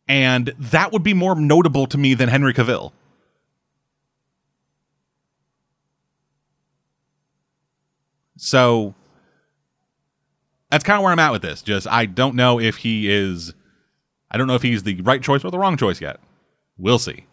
And 0.08 0.54
that 0.60 0.92
would 0.92 1.04
be 1.04 1.14
more 1.14 1.36
notable 1.36 1.88
to 1.88 1.98
me 1.98 2.14
than 2.14 2.30
Henry 2.30 2.54
Cavill. 2.54 2.92
So 8.38 8.94
that's 10.70 10.84
kind 10.84 10.98
of 10.98 11.04
where 11.04 11.12
I'm 11.12 11.20
at 11.20 11.32
with 11.32 11.42
this. 11.42 11.62
Just 11.62 11.88
I 11.88 12.06
don't 12.06 12.36
know 12.36 12.60
if 12.60 12.78
he 12.78 13.10
is 13.10 13.54
I 14.30 14.38
don't 14.38 14.48
know 14.48 14.56
if 14.56 14.62
he's 14.62 14.84
the 14.84 15.02
right 15.02 15.22
choice 15.22 15.44
or 15.44 15.52
the 15.52 15.58
wrong 15.58 15.78
choice 15.78 16.02
yet. 16.02 16.20
We'll 16.78 17.00
see. 17.00 17.26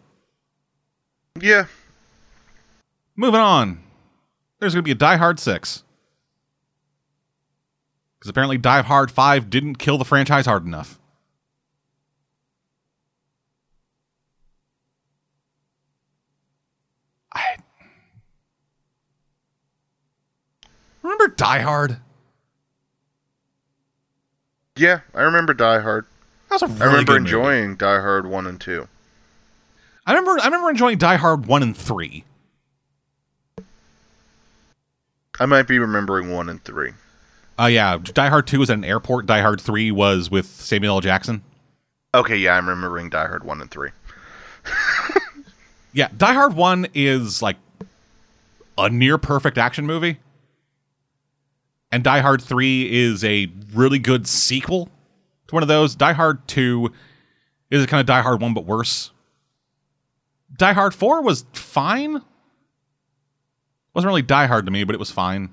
Yeah. 1.39 1.65
Moving 3.15 3.41
on. 3.41 3.82
There's 4.63 4.75
going 4.75 4.83
to 4.83 4.87
be 4.87 4.91
a 4.91 4.95
Die 4.95 5.17
Hard 5.17 5.41
6. 5.41 5.83
Because 8.17 8.29
apparently 8.29 8.57
Die 8.57 8.81
Hard 8.81 9.11
5 9.11 9.49
didn't 9.49 9.75
kill 9.75 9.97
the 9.97 10.05
franchise 10.05 10.45
hard 10.45 10.65
enough. 10.65 11.01
I. 17.33 17.57
Remember 21.01 21.27
Die 21.27 21.59
Hard? 21.59 21.97
Yeah, 24.77 25.01
I 25.13 25.23
remember 25.23 25.53
Die 25.53 25.79
Hard. 25.81 26.05
That 26.47 26.61
was 26.61 26.61
a 26.61 26.67
really 26.67 26.81
I 26.81 26.85
remember 26.85 27.11
good 27.11 27.23
movie. 27.23 27.35
enjoying 27.35 27.75
Die 27.75 27.99
Hard 27.99 28.27
1 28.27 28.47
and 28.47 28.61
2. 28.61 28.87
I 30.05 30.13
remember 30.13 30.41
I 30.41 30.45
remember 30.45 30.69
enjoying 30.69 30.97
Die 30.99 31.17
Hard 31.17 31.47
1 31.47 31.63
and 31.63 31.75
3. 31.75 32.23
I 35.43 35.45
might 35.45 35.67
be 35.67 35.77
remembering 35.77 36.31
1 36.31 36.47
and 36.47 36.63
3. 36.63 36.91
Uh 37.59 37.65
yeah, 37.65 37.97
Die 37.97 38.29
Hard 38.29 38.47
2 38.47 38.59
was 38.59 38.69
at 38.69 38.77
an 38.77 38.85
airport. 38.85 39.25
Die 39.25 39.41
Hard 39.41 39.59
3 39.59 39.91
was 39.91 40.31
with 40.31 40.45
Samuel 40.45 40.95
L. 40.95 41.01
Jackson. 41.01 41.43
Okay, 42.13 42.37
yeah, 42.37 42.55
I'm 42.55 42.69
remembering 42.69 43.09
Die 43.09 43.27
Hard 43.27 43.43
1 43.43 43.61
and 43.61 43.69
3. 43.69 43.89
Yeah, 45.93 46.07
Die 46.17 46.33
Hard 46.33 46.55
1 46.55 46.87
is 46.95 47.41
like 47.41 47.57
a 48.77 48.89
near 48.89 49.19
perfect 49.19 49.57
action 49.59 49.85
movie. 49.85 50.17
And 51.91 52.03
Die 52.03 52.19
Hard 52.21 52.41
3 52.41 52.91
is 52.91 53.23
a 53.23 53.51
really 53.73 53.99
good 53.99 54.27
sequel 54.27 54.89
to 55.47 55.55
one 55.55 55.61
of 55.61 55.67
those. 55.67 55.93
Die 55.93 56.13
Hard 56.13 56.47
2 56.47 56.91
is 57.69 57.85
kind 57.85 57.99
of 57.99 58.07
Die 58.07 58.21
Hard 58.21 58.41
1 58.41 58.53
but 58.55 58.65
worse. 58.65 59.11
Die 60.55 60.73
Hard 60.73 60.95
4 60.95 61.21
was 61.21 61.45
fine. 61.53 62.23
Wasn't 63.93 64.07
really 64.07 64.21
Die 64.21 64.45
Hard 64.47 64.65
to 64.65 64.71
me, 64.71 64.83
but 64.83 64.95
it 64.95 64.99
was 64.99 65.11
fine. 65.11 65.49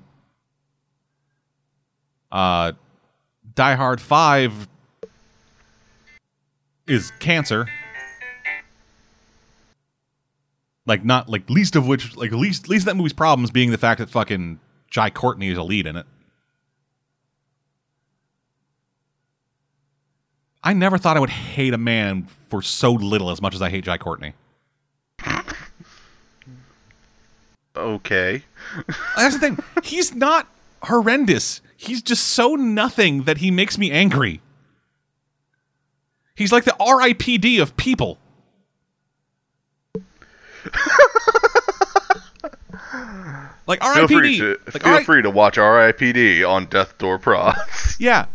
Uh 2.31 2.73
Die 3.55 3.75
Hard 3.75 3.99
5 3.99 4.67
is 6.87 7.11
cancer. 7.19 7.67
Like 10.85 11.05
not 11.05 11.29
like 11.29 11.49
least 11.49 11.75
of 11.75 11.87
which 11.87 12.15
like 12.17 12.31
least 12.31 12.67
least 12.69 12.83
of 12.83 12.85
that 12.87 12.95
movie's 12.95 13.13
problems 13.13 13.51
being 13.51 13.71
the 13.71 13.77
fact 13.77 13.99
that 13.99 14.09
fucking 14.09 14.59
Jai 14.89 15.09
Courtney 15.09 15.49
is 15.49 15.57
a 15.57 15.63
lead 15.63 15.85
in 15.85 15.95
it. 15.95 16.05
I 20.63 20.73
never 20.73 20.97
thought 20.97 21.17
I 21.17 21.19
would 21.19 21.29
hate 21.29 21.73
a 21.73 21.77
man 21.77 22.27
for 22.49 22.61
so 22.61 22.91
little 22.91 23.31
as 23.31 23.41
much 23.41 23.55
as 23.55 23.61
I 23.61 23.69
hate 23.69 23.83
Jai 23.83 23.97
Courtney. 23.97 24.33
Okay. 27.75 28.43
That's 29.15 29.35
the 29.35 29.39
thing. 29.39 29.59
He's 29.83 30.13
not 30.13 30.47
horrendous. 30.83 31.61
He's 31.77 32.01
just 32.01 32.25
so 32.27 32.55
nothing 32.55 33.23
that 33.23 33.37
he 33.37 33.49
makes 33.51 33.77
me 33.77 33.91
angry. 33.91 34.41
He's 36.35 36.51
like 36.51 36.63
the 36.65 36.75
RIPD 36.79 37.61
of 37.61 37.75
people. 37.77 38.17
like 43.67 43.81
Feel 43.83 44.07
free 44.07 44.37
RIPD. 44.37 44.37
to 44.39 44.59
like, 44.73 44.83
feel 44.83 44.97
RI 44.97 45.03
free 45.03 45.21
to 45.21 45.29
watch 45.29 45.57
R.I.P.D. 45.57 46.43
on 46.43 46.65
Death 46.65 46.97
Door 46.97 47.19
Prods. 47.19 47.95
Yeah. 47.99 48.25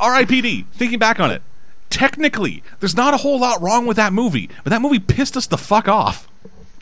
RIPD. 0.00 0.66
Thinking 0.72 0.98
back 0.98 1.20
on 1.20 1.30
it. 1.30 1.42
Technically, 1.90 2.62
there's 2.78 2.96
not 2.96 3.12
a 3.12 3.18
whole 3.18 3.38
lot 3.38 3.60
wrong 3.60 3.84
with 3.86 3.96
that 3.98 4.12
movie, 4.12 4.48
but 4.64 4.70
that 4.70 4.80
movie 4.80 4.98
pissed 4.98 5.36
us 5.36 5.46
the 5.46 5.58
fuck 5.58 5.88
off. 5.88 6.26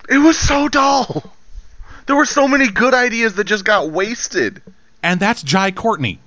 It 0.09 0.19
was 0.19 0.39
so 0.39 0.69
dull. 0.69 1.33
There 2.09 2.17
were 2.17 2.25
so 2.25 2.49
many 2.49 2.69
good 2.69 2.95
ideas 2.95 3.35
that 3.35 3.45
just 3.45 3.67
got 3.67 3.91
wasted. 3.91 4.63
And 5.03 5.21
that's 5.21 5.43
Jai 5.43 5.71
Courtney. 5.71 6.19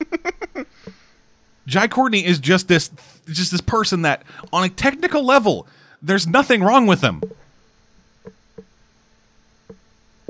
Jai 1.68 1.86
Courtney 1.86 2.26
is 2.26 2.40
just 2.40 2.66
this 2.66 2.90
just 3.26 3.52
this 3.52 3.60
person 3.60 4.02
that 4.02 4.24
on 4.52 4.64
a 4.64 4.68
technical 4.68 5.24
level, 5.24 5.68
there's 6.02 6.26
nothing 6.26 6.64
wrong 6.64 6.88
with 6.88 7.00
him. 7.00 7.22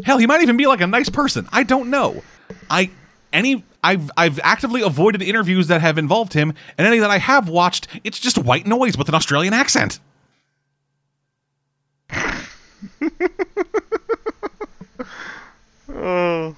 Hell, 0.04 0.18
he 0.18 0.26
might 0.26 0.42
even 0.42 0.58
be 0.58 0.66
like 0.66 0.82
a 0.82 0.86
nice 0.86 1.08
person. 1.08 1.48
I 1.52 1.62
don't 1.62 1.88
know. 1.88 2.22
I 2.68 2.90
any 3.32 3.64
I've 3.82 4.10
I've 4.18 4.38
actively 4.44 4.82
avoided 4.82 5.22
interviews 5.22 5.68
that 5.68 5.80
have 5.80 5.96
involved 5.96 6.34
him, 6.34 6.52
and 6.76 6.86
any 6.86 6.98
that 6.98 7.10
I 7.10 7.16
have 7.18 7.48
watched, 7.48 7.88
it's 8.04 8.18
just 8.18 8.36
white 8.36 8.66
noise 8.66 8.98
with 8.98 9.08
an 9.08 9.14
Australian 9.14 9.54
accent. 9.54 9.98
Oh. 15.92 16.54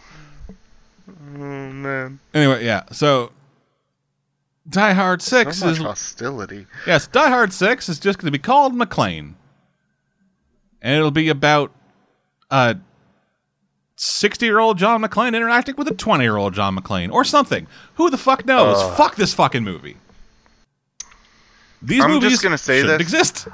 Oh 1.09 1.39
man. 1.39 2.21
Anyway, 2.35 2.65
yeah. 2.65 2.83
So 2.93 3.33
Die 4.69 4.93
Hard 4.93 5.23
6 5.23 5.57
So 5.59 5.69
is 5.69 5.79
hostility. 5.79 6.67
Yes, 6.87 7.07
Die 7.07 7.29
Hard 7.29 7.53
6 7.53 7.89
is 7.89 7.99
just 7.99 8.19
going 8.19 8.27
to 8.27 8.31
be 8.39 8.43
called 8.43 8.75
McClane. 8.75 9.35
And 10.81 10.97
it'll 10.97 11.11
be 11.11 11.29
about 11.29 11.73
a 12.51 12.77
60 13.97 14.45
year 14.45 14.59
old 14.59 14.79
John 14.79 15.03
McClane 15.03 15.35
interacting 15.35 15.77
with 15.77 15.89
a 15.89 15.95
20 15.95 16.23
year 16.25 16.37
old 16.37 16.55
John 16.55 16.77
McClane 16.77 17.11
or 17.13 17.25
something. 17.25 17.67
Who 17.95 18.11
the 18.11 18.19
fuck 18.19 18.45
knows? 18.45 18.77
Ugh. 18.79 18.97
Fuck 18.97 19.17
this 19.17 19.33
fucking 19.35 19.65
movie. 19.65 19.97
These 21.81 22.05
I'm 22.05 22.11
movies 22.11 22.31
just 22.33 22.43
gonna 22.43 22.59
say 22.59 22.81
shouldn't 22.81 22.99
this. 22.99 23.07
exist. 23.13 23.49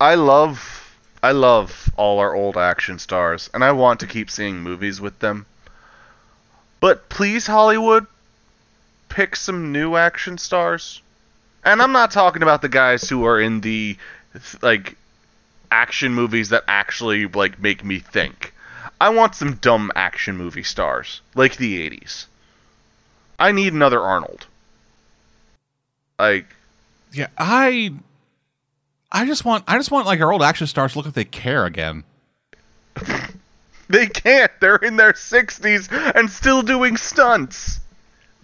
I 0.00 0.16
love 0.16 0.87
I 1.22 1.32
love 1.32 1.90
all 1.96 2.20
our 2.20 2.34
old 2.34 2.56
action 2.56 2.98
stars 2.98 3.50
and 3.52 3.64
I 3.64 3.72
want 3.72 4.00
to 4.00 4.06
keep 4.06 4.30
seeing 4.30 4.60
movies 4.60 5.00
with 5.00 5.18
them. 5.18 5.46
But 6.80 7.08
please 7.08 7.46
Hollywood 7.46 8.06
pick 9.08 9.34
some 9.34 9.72
new 9.72 9.96
action 9.96 10.38
stars. 10.38 11.02
And 11.64 11.82
I'm 11.82 11.92
not 11.92 12.12
talking 12.12 12.42
about 12.42 12.62
the 12.62 12.68
guys 12.68 13.08
who 13.08 13.24
are 13.24 13.40
in 13.40 13.60
the 13.60 13.96
like 14.62 14.96
action 15.70 16.14
movies 16.14 16.50
that 16.50 16.64
actually 16.68 17.26
like 17.26 17.58
make 17.58 17.84
me 17.84 17.98
think. 17.98 18.54
I 19.00 19.10
want 19.10 19.34
some 19.34 19.54
dumb 19.56 19.90
action 19.94 20.36
movie 20.36 20.62
stars 20.62 21.20
like 21.34 21.56
the 21.56 21.88
80s. 21.90 22.26
I 23.38 23.52
need 23.52 23.72
another 23.72 24.00
Arnold. 24.00 24.46
Like 26.18 26.46
Yeah, 27.12 27.28
I 27.36 27.92
I 29.10 29.24
just 29.26 29.44
want 29.44 29.64
I 29.66 29.76
just 29.76 29.90
want 29.90 30.06
like 30.06 30.20
our 30.20 30.32
old 30.32 30.42
action 30.42 30.66
stars 30.66 30.92
to 30.92 30.98
look 30.98 31.06
like 31.06 31.14
they 31.14 31.24
care 31.24 31.64
again. 31.66 32.04
They 33.88 34.06
can't. 34.06 34.52
They're 34.60 34.76
in 34.76 34.96
their 34.96 35.12
60s 35.12 35.90
and 36.14 36.30
still 36.30 36.62
doing 36.62 36.96
stunts. 36.96 37.80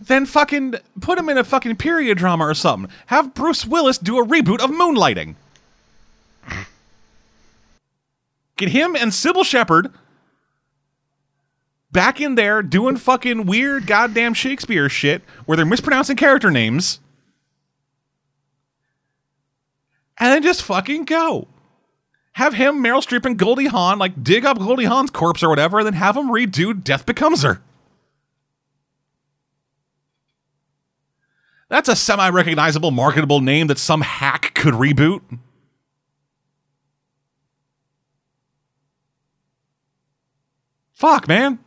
Then 0.01 0.27
fucking 0.27 0.77
put 1.01 1.19
him 1.19 1.29
in 1.29 1.39
a 1.39 1.45
fucking 1.45 1.77
period 1.77 2.19
drama 2.19 2.45
or 2.45 2.55
something. 2.55 2.91
Have 3.07 3.35
Bruce 3.35 3.67
Willis 3.67 3.99
do 3.99 4.19
a 4.19 4.27
reboot 4.27 4.61
of 4.61 4.71
Moonlighting. 4.71 5.35
Get 8.57 8.71
him 8.71 8.97
and 8.97 9.13
Cybill 9.13 9.45
Shepherd 9.45 9.93
back 11.93 12.21
in 12.21 12.35
there 12.35 12.63
doing 12.63 12.97
fucking 12.97 13.47
weird 13.47 13.87
goddamn 13.87 14.35
Shakespeare 14.35 14.89
shit 14.89 15.23
where 15.45 15.57
they're 15.57 15.67
mispronouncing 15.67 16.17
character 16.17 16.51
names. 16.51 17.01
And 20.25 20.33
then 20.33 20.43
just 20.43 20.63
fucking 20.63 21.05
go. 21.05 21.49
Have 22.33 22.55
him, 22.55 22.83
Meryl 22.83 23.07
Streep, 23.07 23.27
and 23.27 23.39
Goldie 23.39 23.67
Hawn 23.67 23.99
like 23.99 24.25
dig 24.25 24.47
up 24.47 24.59
Goldie 24.59 24.87
Hawn's 24.87 25.11
corpse 25.11 25.43
or 25.43 25.51
whatever, 25.51 25.81
and 25.81 25.87
then 25.87 25.93
have 25.93 26.17
him 26.17 26.29
redo 26.29 26.83
Death 26.83 27.05
Becomes 27.05 27.43
Her. 27.43 27.61
That's 31.69 31.91
a 31.91 31.95
semi 31.95 32.27
recognizable, 32.31 32.91
marketable 32.91 33.43
name 33.43 33.67
that 33.67 33.77
some 33.77 34.01
hack 34.01 34.55
could 34.55 34.73
reboot. 34.73 35.21
Fuck, 40.95 41.29
man. 41.29 41.59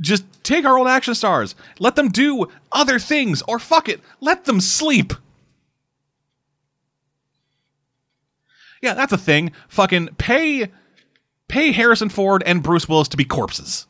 Just 0.00 0.24
take 0.42 0.64
our 0.64 0.78
old 0.78 0.88
action 0.88 1.14
stars, 1.14 1.54
let 1.78 1.94
them 1.94 2.08
do 2.08 2.46
other 2.72 2.98
things, 2.98 3.42
or 3.46 3.58
fuck 3.58 3.86
it, 3.86 4.00
let 4.22 4.46
them 4.46 4.62
sleep. 4.62 5.12
Yeah, 8.82 8.94
that's 8.94 9.12
a 9.12 9.18
thing. 9.18 9.52
Fucking 9.68 10.08
pay 10.18 10.70
pay 11.48 11.72
Harrison 11.72 12.08
Ford 12.08 12.42
and 12.46 12.62
Bruce 12.62 12.88
Willis 12.88 13.08
to 13.08 13.16
be 13.16 13.24
corpses. 13.24 13.86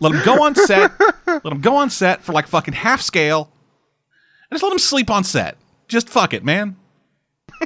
Let 0.00 0.12
them 0.12 0.22
go 0.24 0.42
on 0.42 0.56
set. 0.56 0.90
let 1.26 1.44
them 1.44 1.60
go 1.60 1.76
on 1.76 1.88
set 1.88 2.22
for 2.22 2.32
like 2.32 2.48
fucking 2.48 2.74
half 2.74 3.00
scale. 3.00 3.52
And 4.50 4.56
just 4.56 4.64
let 4.64 4.70
them 4.70 4.80
sleep 4.80 5.10
on 5.10 5.22
set. 5.22 5.56
Just 5.86 6.08
fuck 6.08 6.34
it, 6.34 6.44
man. 6.44 6.74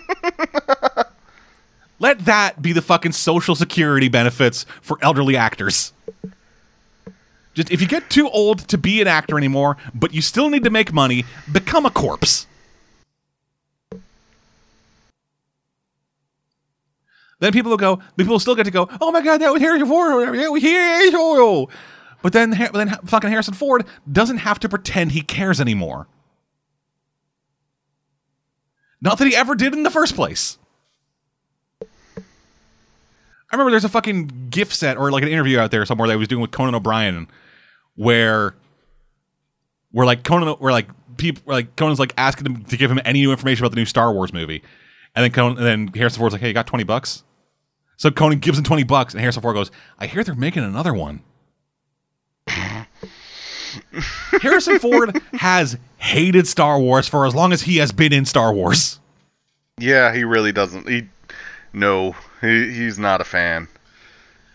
let 1.99 2.27
that 2.27 2.61
be 2.61 2.73
the 2.73 2.83
fucking 2.83 3.13
social 3.13 3.55
security 3.55 4.09
benefits 4.09 4.67
for 4.83 4.99
elderly 5.01 5.35
actors. 5.35 5.95
Just 7.55 7.71
if 7.71 7.81
you 7.81 7.89
get 7.89 8.11
too 8.11 8.29
old 8.29 8.69
to 8.69 8.77
be 8.77 9.01
an 9.01 9.09
actor 9.09 9.39
anymore, 9.39 9.79
but 9.95 10.13
you 10.13 10.21
still 10.21 10.51
need 10.51 10.65
to 10.65 10.71
make 10.71 10.93
money, 10.93 11.25
become 11.51 11.87
a 11.87 11.91
corpse. 11.91 12.47
Then 17.39 17.53
people 17.53 17.71
will 17.71 17.77
go. 17.77 18.01
People 18.17 18.39
still 18.39 18.55
get 18.55 18.65
to 18.65 18.71
go. 18.71 18.89
Oh 19.01 19.13
my 19.13 19.21
god, 19.21 19.39
that 19.39 19.53
was 19.53 19.61
Harrison 19.61 19.87
Ford 19.87 20.13
or 20.13 20.17
whatever. 20.17 20.51
We 20.51 20.61
Harrison. 20.61 21.67
But 22.23 22.33
then, 22.33 22.51
then 22.73 22.99
fucking 23.05 23.31
Harrison 23.31 23.55
Ford 23.55 23.85
doesn't 24.11 24.39
have 24.39 24.59
to 24.61 24.69
pretend 24.69 25.13
he 25.13 25.21
cares 25.21 25.61
anymore. 25.61 26.09
Not 29.01 29.19
that 29.19 29.27
he 29.27 29.37
ever 29.37 29.55
did 29.55 29.75
in 29.75 29.83
the 29.83 29.91
first 29.91 30.17
place. 30.17 30.59
I 33.49 33.55
remember 33.55 33.71
there's 33.71 33.85
a 33.85 33.89
fucking 33.89 34.49
gift 34.51 34.73
set 34.73 34.97
or 34.97 35.13
like 35.13 35.23
an 35.23 35.29
interview 35.29 35.59
out 35.59 35.71
there 35.71 35.85
somewhere 35.87 36.09
that 36.09 36.15
I 36.15 36.17
was 36.17 36.27
doing 36.27 36.41
with 36.41 36.51
Conan 36.51 36.75
O'Brien, 36.75 37.29
where, 37.95 38.55
where 39.93 40.05
like 40.07 40.25
Conan, 40.25 40.49
where 40.55 40.73
like 40.73 40.89
people, 41.17 41.43
like 41.47 41.77
Conan's 41.77 42.01
like 42.01 42.13
asking 42.19 42.47
him 42.47 42.65
to 42.65 42.77
give 42.77 42.91
him 42.91 43.01
any 43.05 43.21
new 43.21 43.31
information 43.31 43.65
about 43.65 43.73
the 43.73 43.81
new 43.81 43.85
Star 43.85 44.13
Wars 44.13 44.33
movie, 44.33 44.63
and 45.15 45.23
then 45.23 45.31
Conan, 45.31 45.59
and 45.59 45.67
then 45.67 45.89
Harrison 45.95 46.19
Ford's 46.19 46.33
like, 46.33 46.41
"Hey, 46.41 46.49
you 46.49 46.55
got 46.55 46.67
twenty 46.67 46.83
bucks?" 46.83 47.23
So 47.97 48.11
Conan 48.11 48.39
gives 48.39 48.59
him 48.59 48.65
20 48.65 48.85
bucks, 48.85 49.15
and 49.15 49.21
Harrison 49.21 49.43
Ford 49.43 49.55
goes, 49.55 49.71
I 49.99 50.07
hear 50.07 50.23
they're 50.23 50.35
making 50.35 50.65
another 50.65 50.93
one. 50.93 51.21
Harrison 54.43 54.79
Ford 54.79 55.21
has 55.35 55.79
hated 55.99 56.47
Star 56.47 56.79
Wars 56.79 57.09
for 57.09 57.27
as 57.27 57.35
long 57.35 57.53
as 57.53 57.63
he 57.63 57.79
has 57.79 57.93
been 57.93 58.13
in 58.13 58.25
Star 58.25 58.53
Wars. 58.53 59.01
Yeah, 59.79 60.15
he 60.15 60.25
really 60.25 60.53
doesn't. 60.53 60.89
He 60.89 61.09
no, 61.73 62.15
he, 62.41 62.73
he's 62.73 62.99
not 62.99 63.21
a 63.21 63.25
fan. 63.25 63.69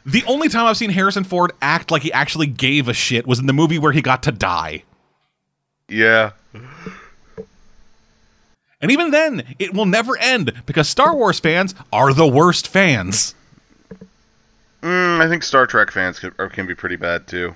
The 0.06 0.24
only 0.26 0.50
time 0.50 0.66
I've 0.66 0.78
seen 0.78 0.90
Harrison 0.90 1.24
Ford 1.24 1.52
act 1.62 1.92
like 1.92 2.02
he 2.02 2.12
actually 2.12 2.48
gave 2.48 2.88
a 2.88 2.94
shit 2.94 3.28
was 3.28 3.38
in 3.38 3.46
the 3.46 3.54
movie 3.54 3.78
where 3.78 3.92
he 3.92 4.02
got 4.02 4.24
to 4.24 4.32
die. 4.32 4.84
Yeah. 5.88 6.32
And 8.82 8.90
even 8.90 9.12
then, 9.12 9.56
it 9.60 9.74
will 9.74 9.86
never 9.86 10.18
end 10.18 10.54
because 10.66 10.90
Star 10.90 11.16
Wars 11.16 11.40
fans 11.40 11.76
are 11.94 12.14
the 12.14 12.28
worst 12.28 12.68
fans. 12.68 13.36
Mm, 14.82 15.22
I 15.22 15.30
think 15.30 15.44
Star 15.44 15.68
Trek 15.68 15.92
fans 15.92 16.20
can, 16.20 16.32
can 16.50 16.66
be 16.66 16.74
pretty 16.74 16.96
bad 16.96 17.28
too. 17.28 17.54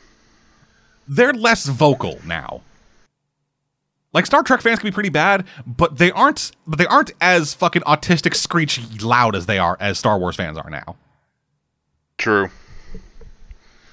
They're 1.08 1.34
less 1.34 1.66
vocal 1.66 2.20
now. 2.26 2.62
Like 4.14 4.28
Star 4.28 4.44
Trek 4.44 4.62
fans 4.62 4.80
can 4.80 4.88
be 4.88 4.94
pretty 4.94 5.10
bad, 5.10 5.46
but 5.66 5.98
they 5.98 6.12
aren't. 6.12 6.52
But 6.68 6.78
they 6.78 6.86
aren't 6.86 7.12
as 7.20 7.56
fucking 7.56 7.82
autistic, 7.82 8.36
screechy 8.36 8.84
loud 9.00 9.36
as 9.36 9.48
they 9.48 9.58
are 9.58 9.76
as 9.80 9.98
Star 9.98 10.20
Wars 10.20 10.36
fans 10.36 10.58
are 10.58 10.70
now. 10.70 10.96
True. 12.20 12.50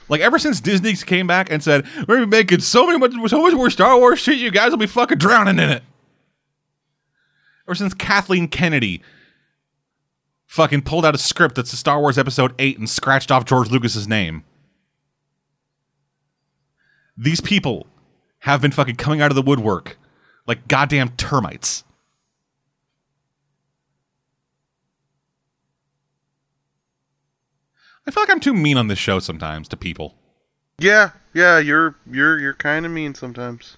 Like 0.08 0.20
ever 0.20 0.38
since 0.38 0.60
Disney 0.60 0.94
came 0.94 1.26
back 1.26 1.50
and 1.50 1.62
said 1.62 1.86
we're 2.06 2.26
making 2.26 2.60
so 2.60 2.86
many 2.86 2.98
much 2.98 3.12
so 3.30 3.40
much 3.40 3.54
more 3.54 3.70
Star 3.70 3.98
Wars 3.98 4.18
shit, 4.18 4.36
you 4.36 4.50
guys 4.50 4.70
will 4.70 4.76
be 4.76 4.86
fucking 4.86 5.16
drowning 5.16 5.58
in 5.58 5.70
it 5.70 5.82
or 7.66 7.74
since 7.74 7.94
Kathleen 7.94 8.48
Kennedy 8.48 9.02
fucking 10.46 10.82
pulled 10.82 11.06
out 11.06 11.14
a 11.14 11.18
script 11.18 11.54
that's 11.54 11.72
a 11.72 11.76
Star 11.76 12.00
Wars 12.00 12.18
Episode 12.18 12.54
8 12.58 12.78
and 12.78 12.88
scratched 12.88 13.30
off 13.30 13.44
George 13.44 13.70
Lucas's 13.70 14.06
name. 14.06 14.44
These 17.16 17.40
people 17.40 17.86
have 18.40 18.60
been 18.60 18.72
fucking 18.72 18.96
coming 18.96 19.20
out 19.20 19.30
of 19.30 19.34
the 19.34 19.42
woodwork 19.42 19.98
like 20.46 20.68
goddamn 20.68 21.10
termites. 21.10 21.84
I 28.06 28.10
feel 28.10 28.22
like 28.22 28.30
I'm 28.30 28.40
too 28.40 28.54
mean 28.54 28.76
on 28.76 28.88
this 28.88 28.98
show 28.98 29.20
sometimes 29.20 29.68
to 29.68 29.76
people. 29.76 30.16
Yeah, 30.78 31.10
yeah, 31.34 31.58
you're 31.58 31.94
you're 32.10 32.38
you're 32.38 32.54
kind 32.54 32.84
of 32.84 32.90
mean 32.90 33.14
sometimes. 33.14 33.76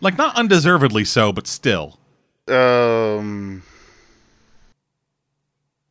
Like 0.00 0.18
not 0.18 0.36
undeservedly 0.36 1.04
so, 1.04 1.32
but 1.32 1.46
still. 1.46 1.98
Um, 2.48 3.62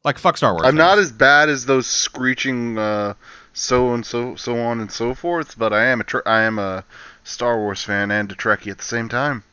like 0.03 0.17
fuck 0.17 0.37
Star 0.37 0.53
Wars. 0.53 0.65
I'm 0.65 0.75
not 0.75 0.99
as 0.99 1.11
bad 1.11 1.49
as 1.49 1.65
those 1.65 1.87
screeching 1.87 2.77
uh, 2.77 3.13
so 3.53 3.93
and 3.93 4.05
so 4.05 4.35
so 4.35 4.57
on 4.57 4.79
and 4.79 4.91
so 4.91 5.13
forth, 5.13 5.57
but 5.57 5.73
I 5.73 5.85
am 5.85 6.01
a 6.01 6.03
tr- 6.03 6.25
I 6.25 6.41
am 6.43 6.59
a 6.59 6.83
Star 7.23 7.57
Wars 7.57 7.83
fan 7.83 8.11
and 8.11 8.31
a 8.31 8.35
Trekkie 8.35 8.71
at 8.71 8.77
the 8.77 8.83
same 8.83 9.09
time. 9.09 9.43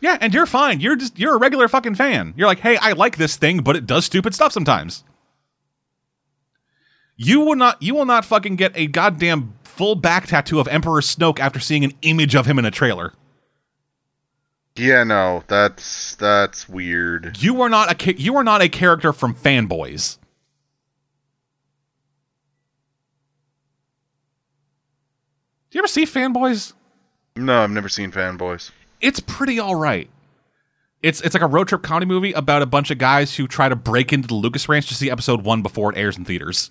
Yeah, 0.00 0.18
and 0.20 0.34
you're 0.34 0.46
fine. 0.46 0.80
You're 0.80 0.96
just 0.96 1.18
you're 1.18 1.34
a 1.34 1.38
regular 1.38 1.68
fucking 1.68 1.94
fan. 1.94 2.34
You're 2.36 2.48
like, 2.48 2.60
hey, 2.60 2.76
I 2.76 2.92
like 2.92 3.16
this 3.16 3.36
thing, 3.36 3.62
but 3.62 3.76
it 3.76 3.86
does 3.86 4.04
stupid 4.04 4.34
stuff 4.34 4.52
sometimes. 4.52 5.04
You 7.16 7.40
will 7.40 7.56
not 7.56 7.82
you 7.82 7.94
will 7.94 8.06
not 8.06 8.24
fucking 8.24 8.56
get 8.56 8.72
a 8.74 8.86
goddamn 8.86 9.54
full 9.62 9.94
back 9.94 10.26
tattoo 10.26 10.60
of 10.60 10.68
Emperor 10.68 11.00
Snoke 11.00 11.38
after 11.38 11.60
seeing 11.60 11.84
an 11.84 11.92
image 12.02 12.34
of 12.34 12.46
him 12.46 12.58
in 12.58 12.64
a 12.64 12.70
trailer. 12.70 13.12
Yeah, 14.76 15.04
no, 15.04 15.44
that's 15.46 16.16
that's 16.16 16.68
weird. 16.68 17.36
You 17.40 17.62
are 17.62 17.68
not 17.68 18.02
a 18.02 18.14
you 18.20 18.36
are 18.36 18.44
not 18.44 18.60
a 18.60 18.68
character 18.68 19.12
from 19.12 19.34
Fanboys. 19.34 20.18
Do 25.70 25.78
you 25.78 25.80
ever 25.80 25.88
see 25.88 26.04
Fanboys? 26.04 26.72
No, 27.36 27.62
I've 27.62 27.70
never 27.70 27.88
seen 27.88 28.10
Fanboys. 28.10 28.70
It's 29.00 29.20
pretty 29.20 29.58
all 29.60 29.76
right. 29.76 30.08
It's 31.02 31.20
it's 31.20 31.34
like 31.34 31.42
a 31.42 31.46
road 31.46 31.68
trip 31.68 31.82
comedy 31.82 32.06
movie 32.06 32.32
about 32.32 32.62
a 32.62 32.66
bunch 32.66 32.90
of 32.90 32.98
guys 32.98 33.36
who 33.36 33.46
try 33.46 33.68
to 33.68 33.76
break 33.76 34.12
into 34.12 34.26
the 34.26 34.34
Lucas 34.34 34.68
Ranch 34.68 34.88
to 34.88 34.94
see 34.94 35.10
episode 35.10 35.44
1 35.44 35.62
before 35.62 35.92
it 35.92 35.98
airs 35.98 36.16
in 36.16 36.24
theaters. 36.24 36.70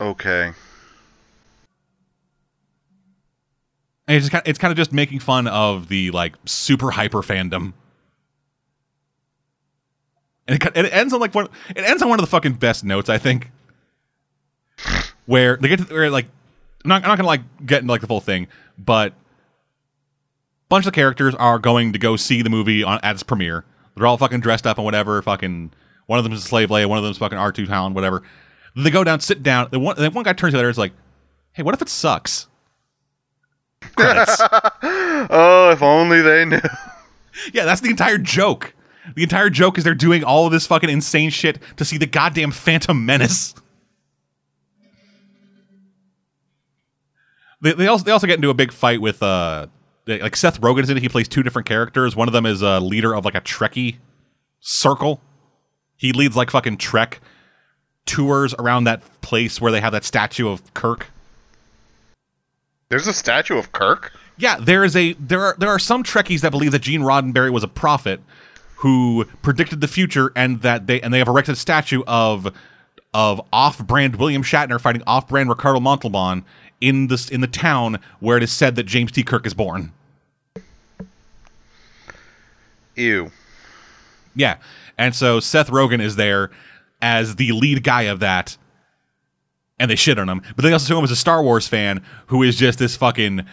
Okay. 0.00 0.52
And 4.06 4.16
it's 4.16 4.28
kind 4.28 4.42
of, 4.44 4.48
it's 4.48 4.58
kind 4.58 4.70
of 4.70 4.76
just 4.76 4.92
making 4.92 5.20
fun 5.20 5.46
of 5.46 5.88
the 5.88 6.10
like 6.10 6.34
super 6.44 6.90
hyper 6.90 7.22
fandom. 7.22 7.72
And 10.46 10.62
it, 10.62 10.76
it 10.76 10.92
ends 10.92 11.12
on 11.14 11.20
like 11.20 11.34
one 11.34 11.48
it 11.70 11.78
ends 11.78 12.02
on 12.02 12.08
one 12.10 12.18
of 12.18 12.24
the 12.24 12.30
fucking 12.30 12.54
best 12.54 12.84
notes 12.84 13.08
I 13.08 13.18
think. 13.18 13.50
Where 15.26 15.56
they 15.56 15.68
get 15.68 15.78
to 15.78 15.94
where 15.94 16.10
like 16.10 16.26
I'm 16.84 16.90
not 16.90 17.02
I'm 17.02 17.08
not 17.08 17.16
gonna 17.16 17.28
like 17.28 17.40
get 17.64 17.80
into 17.80 17.92
like 17.92 18.02
the 18.02 18.06
full 18.06 18.20
thing, 18.20 18.48
but 18.78 19.12
a 19.12 19.14
bunch 20.68 20.86
of 20.86 20.92
characters 20.92 21.34
are 21.36 21.58
going 21.58 21.94
to 21.94 21.98
go 21.98 22.16
see 22.16 22.42
the 22.42 22.50
movie 22.50 22.84
on 22.84 23.00
at 23.02 23.14
its 23.14 23.22
premiere. 23.22 23.64
They're 23.96 24.06
all 24.06 24.18
fucking 24.18 24.40
dressed 24.40 24.66
up 24.66 24.76
and 24.76 24.84
whatever. 24.84 25.22
Fucking 25.22 25.72
one 26.06 26.18
of 26.18 26.24
them 26.24 26.34
is 26.34 26.44
a 26.44 26.46
slave 26.46 26.68
Leia, 26.68 26.86
one 26.86 26.98
of 26.98 27.04
them 27.04 27.12
is 27.12 27.18
fucking 27.18 27.38
R 27.38 27.52
two 27.52 27.66
Hound, 27.66 27.94
whatever. 27.94 28.22
They 28.76 28.90
go 28.90 29.04
down, 29.04 29.20
sit 29.20 29.42
down. 29.42 29.68
The 29.70 29.78
one, 29.78 29.96
the 29.96 30.10
one 30.10 30.24
guy 30.24 30.34
turns 30.34 30.52
to 30.52 30.56
the 30.56 30.58
other, 30.58 30.68
and 30.68 30.74
is 30.74 30.78
like, 30.78 30.92
"Hey, 31.52 31.62
what 31.62 31.74
if 31.74 31.80
it 31.80 31.88
sucks?" 31.88 32.48
Credits. 33.96 34.40
oh, 34.82 35.70
if 35.72 35.82
only 35.82 36.22
they 36.22 36.44
knew. 36.44 36.60
Yeah, 37.52 37.64
that's 37.64 37.80
the 37.80 37.90
entire 37.90 38.18
joke. 38.18 38.74
The 39.14 39.22
entire 39.22 39.50
joke 39.50 39.76
is 39.76 39.84
they're 39.84 39.94
doing 39.94 40.24
all 40.24 40.46
of 40.46 40.52
this 40.52 40.66
fucking 40.66 40.88
insane 40.88 41.30
shit 41.30 41.58
to 41.76 41.84
see 41.84 41.98
the 41.98 42.06
goddamn 42.06 42.52
Phantom 42.52 43.04
Menace. 43.04 43.54
They, 47.60 47.72
they 47.72 47.86
also 47.86 48.04
they 48.04 48.12
also 48.12 48.26
get 48.26 48.36
into 48.36 48.50
a 48.50 48.54
big 48.54 48.72
fight 48.72 49.00
with 49.00 49.22
uh 49.22 49.66
like 50.06 50.36
Seth 50.36 50.60
Rogen 50.60 50.82
is 50.82 50.90
in 50.90 50.96
it. 50.96 51.02
He 51.02 51.08
plays 51.08 51.28
two 51.28 51.42
different 51.42 51.66
characters. 51.66 52.14
One 52.14 52.28
of 52.28 52.32
them 52.32 52.46
is 52.46 52.62
a 52.62 52.78
leader 52.80 53.14
of 53.14 53.24
like 53.24 53.34
a 53.34 53.40
Trekkie 53.40 53.96
circle. 54.60 55.20
He 55.96 56.12
leads 56.12 56.36
like 56.36 56.50
fucking 56.50 56.76
Trek 56.76 57.20
tours 58.06 58.54
around 58.58 58.84
that 58.84 59.02
place 59.22 59.60
where 59.60 59.72
they 59.72 59.80
have 59.80 59.92
that 59.92 60.04
statue 60.04 60.48
of 60.48 60.74
Kirk. 60.74 61.10
There's 62.88 63.06
a 63.06 63.12
statue 63.12 63.58
of 63.58 63.72
Kirk. 63.72 64.12
Yeah, 64.36 64.58
there 64.58 64.84
is 64.84 64.96
a 64.96 65.12
there 65.14 65.40
are 65.40 65.56
there 65.58 65.68
are 65.68 65.78
some 65.78 66.02
Trekkies 66.02 66.40
that 66.40 66.50
believe 66.50 66.72
that 66.72 66.82
Gene 66.82 67.02
Roddenberry 67.02 67.52
was 67.52 67.62
a 67.62 67.68
prophet 67.68 68.20
who 68.76 69.24
predicted 69.42 69.80
the 69.80 69.88
future 69.88 70.32
and 70.34 70.60
that 70.62 70.86
they 70.86 71.00
and 71.00 71.14
they 71.14 71.18
have 71.18 71.28
erected 71.28 71.54
a 71.54 71.56
statue 71.56 72.02
of 72.06 72.52
of 73.12 73.40
off-brand 73.52 74.16
William 74.16 74.42
Shatner 74.42 74.80
fighting 74.80 75.02
off-brand 75.06 75.48
Ricardo 75.48 75.80
Montalban 75.80 76.44
in 76.80 77.06
this 77.06 77.30
in 77.30 77.40
the 77.40 77.46
town 77.46 78.00
where 78.20 78.36
it 78.36 78.42
is 78.42 78.52
said 78.52 78.74
that 78.76 78.84
James 78.84 79.12
T. 79.12 79.22
Kirk 79.22 79.46
is 79.46 79.54
born. 79.54 79.92
Ew. 82.96 83.30
Yeah. 84.34 84.56
And 84.98 85.14
so 85.14 85.40
Seth 85.40 85.70
Rogen 85.70 86.00
is 86.00 86.16
there 86.16 86.50
as 87.00 87.36
the 87.36 87.52
lead 87.52 87.82
guy 87.82 88.02
of 88.02 88.20
that. 88.20 88.56
And 89.78 89.90
they 89.90 89.96
shit 89.96 90.18
on 90.18 90.28
him. 90.28 90.42
But 90.54 90.62
they 90.62 90.72
also 90.72 90.86
show 90.86 90.98
him 90.98 91.04
as 91.04 91.10
a 91.10 91.16
Star 91.16 91.42
Wars 91.42 91.66
fan 91.66 92.02
who 92.26 92.42
is 92.42 92.56
just 92.56 92.78
this 92.78 92.96
fucking 92.96 93.44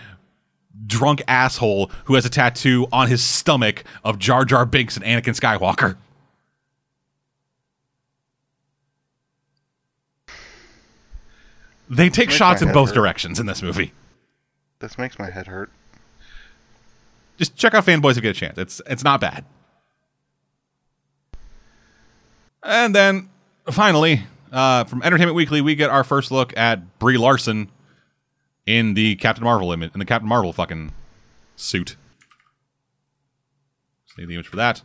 drunk 0.85 1.21
asshole 1.27 1.91
who 2.05 2.15
has 2.15 2.25
a 2.25 2.29
tattoo 2.29 2.87
on 2.91 3.07
his 3.07 3.23
stomach 3.23 3.83
of 4.03 4.19
Jar 4.19 4.45
Jar 4.45 4.65
Binks 4.65 4.97
and 4.97 5.05
Anakin 5.05 5.35
Skywalker. 5.35 5.97
They 11.89 12.09
take 12.09 12.31
shots 12.31 12.61
in 12.61 12.71
both 12.71 12.89
hurt. 12.89 12.95
directions 12.95 13.39
in 13.39 13.47
this 13.47 13.61
movie. 13.61 13.91
This 14.79 14.97
makes 14.97 15.19
my 15.19 15.29
head 15.29 15.47
hurt. 15.47 15.69
Just 17.37 17.57
check 17.57 17.73
out 17.73 17.85
Fanboys 17.85 18.11
if 18.11 18.17
you 18.17 18.21
get 18.21 18.37
a 18.37 18.39
chance. 18.39 18.57
It's 18.57 18.81
it's 18.87 19.03
not 19.03 19.19
bad. 19.19 19.43
And 22.63 22.95
then 22.95 23.29
finally, 23.69 24.23
uh, 24.51 24.83
from 24.83 25.01
Entertainment 25.03 25.35
Weekly, 25.35 25.61
we 25.61 25.75
get 25.75 25.89
our 25.89 26.03
first 26.03 26.31
look 26.31 26.55
at 26.57 26.99
Brie 26.99 27.17
Larson 27.17 27.69
in 28.65 28.93
the 28.93 29.15
Captain 29.15 29.43
Marvel 29.43 29.71
image 29.71 29.91
in 29.93 29.99
the 29.99 30.05
Captain 30.05 30.27
Marvel 30.27 30.53
fucking 30.53 30.91
suit. 31.55 31.95
Just 34.05 34.17
need 34.17 34.27
the 34.27 34.33
image 34.35 34.47
for 34.47 34.57
that. 34.57 34.81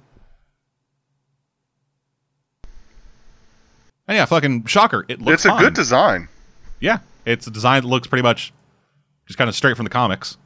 And 4.09 4.17
yeah, 4.17 4.25
fucking 4.25 4.67
shocker. 4.67 5.05
It 5.09 5.21
looks 5.21 5.45
it's 5.45 5.45
a 5.47 5.49
fine. 5.49 5.63
good 5.63 5.75
design. 5.75 6.29
Yeah, 6.81 6.99
it's 7.25 7.47
a 7.47 7.51
design 7.51 7.83
that 7.83 7.89
looks 7.89 8.07
pretty 8.07 8.23
much 8.23 8.53
just 9.27 9.37
kind 9.37 9.49
of 9.49 9.57
straight 9.57 9.77
from 9.77 9.85
the 9.85 9.91
comics. 9.91 10.37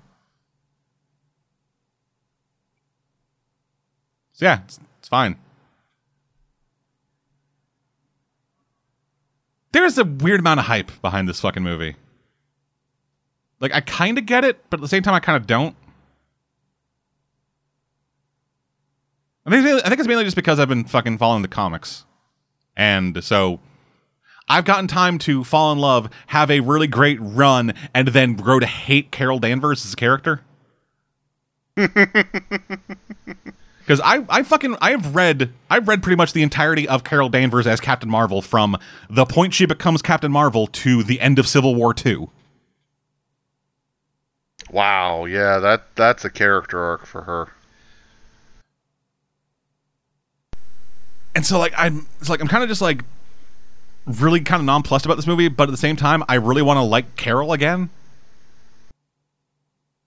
So 4.32 4.46
yeah, 4.46 4.60
it's, 4.64 4.80
it's 4.98 5.08
fine. 5.08 5.36
There's 9.72 9.98
a 9.98 10.04
weird 10.04 10.40
amount 10.40 10.60
of 10.60 10.66
hype 10.66 10.90
behind 11.00 11.28
this 11.28 11.40
fucking 11.40 11.62
movie. 11.62 11.96
Like 13.60 13.74
I 13.74 13.80
kind 13.80 14.18
of 14.18 14.26
get 14.26 14.44
it, 14.44 14.64
but 14.70 14.80
at 14.80 14.82
the 14.82 14.88
same 14.88 15.02
time 15.02 15.14
I 15.14 15.20
kind 15.20 15.36
of 15.36 15.46
don't. 15.46 15.76
I 19.46 19.50
think 19.50 19.66
I 19.84 19.88
think 19.88 19.98
it's 19.98 20.08
mainly 20.08 20.24
just 20.24 20.36
because 20.36 20.60
I've 20.60 20.68
been 20.68 20.84
fucking 20.84 21.18
following 21.18 21.42
the 21.42 21.48
comics, 21.48 22.04
and 22.76 23.22
so 23.24 23.58
I've 24.48 24.64
gotten 24.64 24.86
time 24.86 25.18
to 25.20 25.44
fall 25.44 25.72
in 25.72 25.78
love, 25.78 26.10
have 26.28 26.50
a 26.50 26.60
really 26.60 26.86
great 26.86 27.18
run, 27.20 27.72
and 27.94 28.08
then 28.08 28.34
grow 28.34 28.58
to 28.60 28.66
hate 28.66 29.10
Carol 29.10 29.38
Danvers 29.38 29.84
as 29.84 29.92
a 29.92 29.96
character. 29.96 30.42
Because 33.90 34.02
I, 34.04 34.24
I 34.28 34.44
fucking 34.44 34.76
I've 34.80 35.16
read 35.16 35.50
I've 35.68 35.88
read 35.88 36.00
pretty 36.00 36.14
much 36.14 36.32
the 36.32 36.44
entirety 36.44 36.86
of 36.86 37.02
Carol 37.02 37.28
Danvers 37.28 37.66
as 37.66 37.80
Captain 37.80 38.08
Marvel 38.08 38.40
from 38.40 38.78
the 39.08 39.26
point 39.26 39.52
she 39.52 39.66
becomes 39.66 40.00
Captain 40.00 40.30
Marvel 40.30 40.68
to 40.68 41.02
the 41.02 41.20
end 41.20 41.40
of 41.40 41.48
Civil 41.48 41.74
War 41.74 41.92
Two. 41.92 42.30
Wow, 44.70 45.24
yeah, 45.24 45.58
that 45.58 45.86
that's 45.96 46.24
a 46.24 46.30
character 46.30 46.80
arc 46.80 47.04
for 47.04 47.22
her. 47.22 47.48
And 51.34 51.44
so 51.44 51.58
like 51.58 51.72
I'm 51.76 52.06
it's 52.20 52.30
like 52.30 52.40
I'm 52.40 52.46
kind 52.46 52.62
of 52.62 52.68
just 52.68 52.80
like 52.80 53.02
really 54.06 54.38
kind 54.38 54.60
of 54.60 54.66
nonplussed 54.66 55.04
about 55.04 55.16
this 55.16 55.26
movie, 55.26 55.48
but 55.48 55.64
at 55.64 55.72
the 55.72 55.76
same 55.76 55.96
time 55.96 56.22
I 56.28 56.36
really 56.36 56.62
want 56.62 56.76
to 56.76 56.82
like 56.82 57.16
Carol 57.16 57.52
again. 57.52 57.90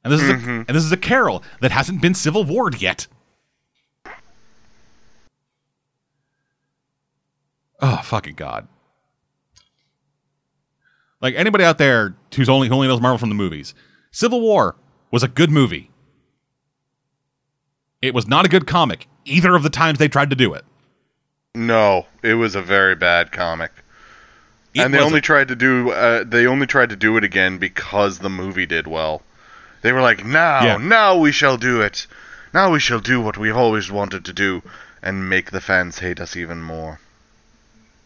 And 0.05 0.13
this 0.13 0.21
is 0.21 0.29
a, 0.29 0.33
mm-hmm. 0.35 0.49
and 0.49 0.69
this 0.69 0.85
is 0.85 0.91
a 0.93 0.97
Carol 0.97 1.43
that 1.59 1.71
hasn't 1.71 2.01
been 2.01 2.13
Civil 2.13 2.45
Warred 2.45 2.81
yet. 2.81 3.07
Oh 7.85 7.97
fucking 8.01 8.35
god! 8.35 8.69
Like 11.19 11.35
anybody 11.35 11.65
out 11.65 11.77
there 11.77 12.15
who's 12.33 12.47
only 12.47 12.69
who 12.69 12.75
only 12.75 12.87
knows 12.87 13.01
Marvel 13.01 13.17
from 13.17 13.27
the 13.27 13.35
movies, 13.35 13.75
Civil 14.09 14.39
War 14.39 14.77
was 15.11 15.21
a 15.21 15.27
good 15.27 15.51
movie. 15.51 15.91
It 18.01 18.13
was 18.13 18.25
not 18.25 18.45
a 18.45 18.49
good 18.49 18.65
comic 18.67 19.07
either 19.25 19.53
of 19.53 19.63
the 19.63 19.69
times 19.69 19.99
they 19.99 20.07
tried 20.07 20.29
to 20.29 20.35
do 20.35 20.53
it. 20.53 20.63
No, 21.55 22.05
it 22.21 22.35
was 22.35 22.55
a 22.55 22.61
very 22.61 22.95
bad 22.95 23.33
comic. 23.33 23.71
It 24.73 24.81
and 24.81 24.93
they 24.93 24.99
only 24.99 25.19
tried 25.21 25.49
to 25.49 25.55
do 25.55 25.91
uh, 25.91 26.23
they 26.23 26.47
only 26.47 26.67
tried 26.67 26.89
to 26.91 26.95
do 26.95 27.17
it 27.17 27.25
again 27.25 27.57
because 27.57 28.19
the 28.19 28.29
movie 28.29 28.65
did 28.65 28.87
well. 28.87 29.23
They 29.81 29.91
were 29.91 30.01
like, 30.01 30.23
"Now, 30.25 30.63
Yeah. 30.63 30.77
now 30.77 31.17
we 31.17 31.33
shall 31.33 31.57
do 31.57 31.81
it. 31.81 32.07
Now 32.53 32.71
we 32.71 32.79
shall 32.79 33.01
do 33.01 33.19
what 33.19 33.37
we've 33.37 33.57
always 33.57 33.91
wanted 33.91 34.23
to 34.23 34.31
do 34.33 34.63
and 35.01 35.29
make 35.29 35.51
the 35.51 35.59
fans 35.59 35.99
hate 35.99 36.21
us 36.21 36.37
even 36.37 36.61
more." 36.61 37.01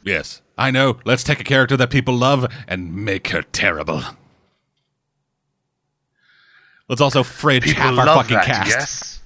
Yes, 0.07 0.41
I 0.57 0.71
know. 0.71 0.99
Let's 1.03 1.21
take 1.23 1.41
a 1.41 1.43
character 1.43 1.75
that 1.75 1.89
people 1.89 2.15
love 2.15 2.45
and 2.65 2.95
make 3.05 3.27
her 3.29 3.41
terrible. 3.41 4.01
Let's 6.87 7.01
also 7.01 7.23
fridge 7.23 7.63
People 7.63 7.83
half 7.83 7.99
our 7.99 8.15
fucking 8.15 8.37
that, 8.37 8.45
cast. 8.45 8.69
yes. 8.69 9.21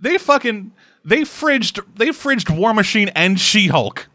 They 0.00 0.16
fucking 0.16 0.72
they 1.04 1.20
fridged 1.22 1.84
they 1.94 2.08
fridged 2.08 2.56
War 2.56 2.72
Machine 2.72 3.10
and 3.10 3.38
She 3.38 3.66
Hulk 3.66 4.08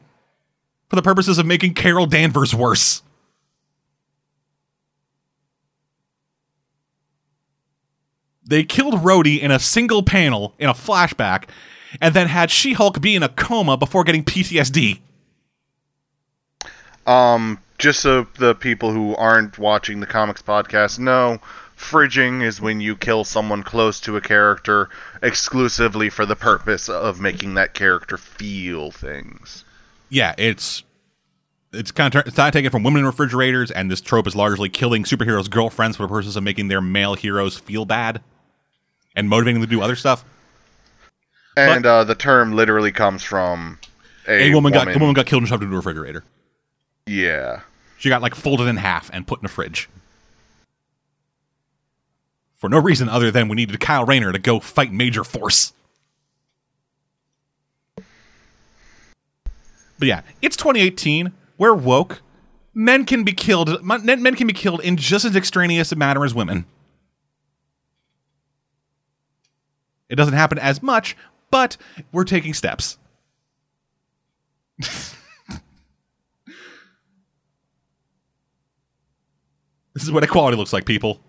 for 0.89 0.95
the 0.95 1.01
purposes 1.03 1.37
of 1.37 1.45
making 1.45 1.75
Carol 1.75 2.07
Danvers 2.07 2.55
worse. 2.55 3.03
They 8.43 8.63
killed 8.63 8.95
Rhodey 8.95 9.39
in 9.39 9.51
a 9.51 9.59
single 9.59 10.03
panel 10.03 10.55
in 10.59 10.67
a 10.67 10.73
flashback, 10.73 11.45
and 11.99 12.13
then 12.13 12.27
had 12.27 12.51
She 12.51 12.73
Hulk 12.73 13.01
be 13.01 13.15
in 13.15 13.23
a 13.23 13.29
coma 13.29 13.77
before 13.77 14.03
getting 14.03 14.23
PTSD. 14.23 14.99
Um, 17.05 17.59
just 17.77 17.99
so 18.01 18.27
the 18.37 18.53
people 18.53 18.91
who 18.91 19.15
aren't 19.15 19.57
watching 19.57 19.99
the 19.99 20.05
comics 20.05 20.41
podcast 20.41 20.99
know, 20.99 21.39
fridging 21.75 22.43
is 22.43 22.61
when 22.61 22.79
you 22.79 22.95
kill 22.95 23.23
someone 23.23 23.63
close 23.63 23.99
to 24.01 24.15
a 24.15 24.21
character 24.21 24.89
exclusively 25.23 26.09
for 26.09 26.25
the 26.25 26.35
purpose 26.35 26.89
of 26.89 27.19
making 27.19 27.55
that 27.55 27.73
character 27.73 28.17
feel 28.17 28.91
things. 28.91 29.65
yeah, 30.09 30.35
it's 30.37 30.83
it's 31.73 31.91
kind 31.91 32.13
of 32.13 32.27
it's 32.27 32.37
not 32.37 32.53
taken 32.53 32.69
from 32.69 32.83
women 32.83 32.99
in 32.99 33.05
refrigerators, 33.05 33.71
and 33.71 33.89
this 33.89 34.01
trope 34.01 34.27
is 34.27 34.35
largely 34.35 34.69
killing 34.69 35.03
superheroes' 35.03 35.49
girlfriends 35.49 35.97
for 35.97 36.03
the 36.03 36.09
purpose 36.09 36.35
of 36.35 36.43
making 36.43 36.67
their 36.67 36.81
male 36.81 37.15
heroes 37.15 37.57
feel 37.57 37.85
bad 37.85 38.21
and 39.15 39.29
motivating 39.29 39.61
them 39.61 39.69
to 39.69 39.75
do 39.75 39.81
other 39.81 39.95
stuff. 39.95 40.23
And 41.57 41.85
uh, 41.85 42.03
the 42.03 42.15
term 42.15 42.53
literally 42.53 42.91
comes 42.91 43.23
from 43.23 43.77
a, 44.27 44.49
A, 44.49 44.53
woman, 44.53 44.71
got 44.71 44.87
a 44.87 44.97
woman 44.97 45.13
got 45.13 45.25
killed 45.25 45.41
and 45.41 45.49
shoved 45.49 45.63
into 45.63 45.75
a 45.75 45.77
refrigerator. 45.77 46.23
Yeah. 47.05 47.61
She 47.97 48.09
got 48.09 48.21
like 48.21 48.35
folded 48.35 48.67
in 48.67 48.77
half 48.77 49.09
and 49.13 49.27
put 49.27 49.39
in 49.39 49.45
a 49.45 49.49
fridge. 49.49 49.89
For 52.55 52.69
no 52.69 52.79
reason 52.79 53.09
other 53.09 53.31
than 53.31 53.47
we 53.47 53.55
needed 53.55 53.79
Kyle 53.79 54.05
Rayner 54.05 54.31
to 54.31 54.39
go 54.39 54.59
fight 54.59 54.93
Major 54.93 55.23
Force. 55.23 55.73
But 59.97 60.07
yeah, 60.07 60.21
it's 60.41 60.55
2018. 60.57 61.31
We're 61.57 61.73
woke. 61.73 62.21
Men 62.73 63.05
can 63.05 63.23
be 63.23 63.33
killed. 63.33 63.83
Men 63.83 64.23
men 64.23 64.35
can 64.35 64.47
be 64.47 64.53
killed 64.53 64.81
in 64.81 64.97
just 64.97 65.25
as 65.25 65.35
extraneous 65.35 65.91
a 65.91 65.95
manner 65.95 66.23
as 66.23 66.33
women. 66.33 66.65
It 70.09 70.15
doesn't 70.15 70.33
happen 70.33 70.57
as 70.57 70.81
much, 70.83 71.15
but 71.51 71.77
we're 72.11 72.23
taking 72.23 72.53
steps. 72.53 72.97
This 79.93 80.03
is 80.03 80.11
what 80.11 80.23
equality 80.23 80.57
looks 80.57 80.73
like, 80.73 80.85
people. 80.85 81.19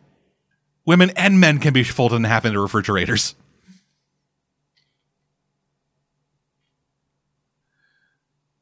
Women 0.84 1.10
and 1.16 1.40
men 1.40 1.58
can 1.58 1.72
be 1.72 1.84
folded 1.84 2.16
in 2.16 2.24
half 2.24 2.44
into 2.44 2.60
refrigerators. 2.60 3.34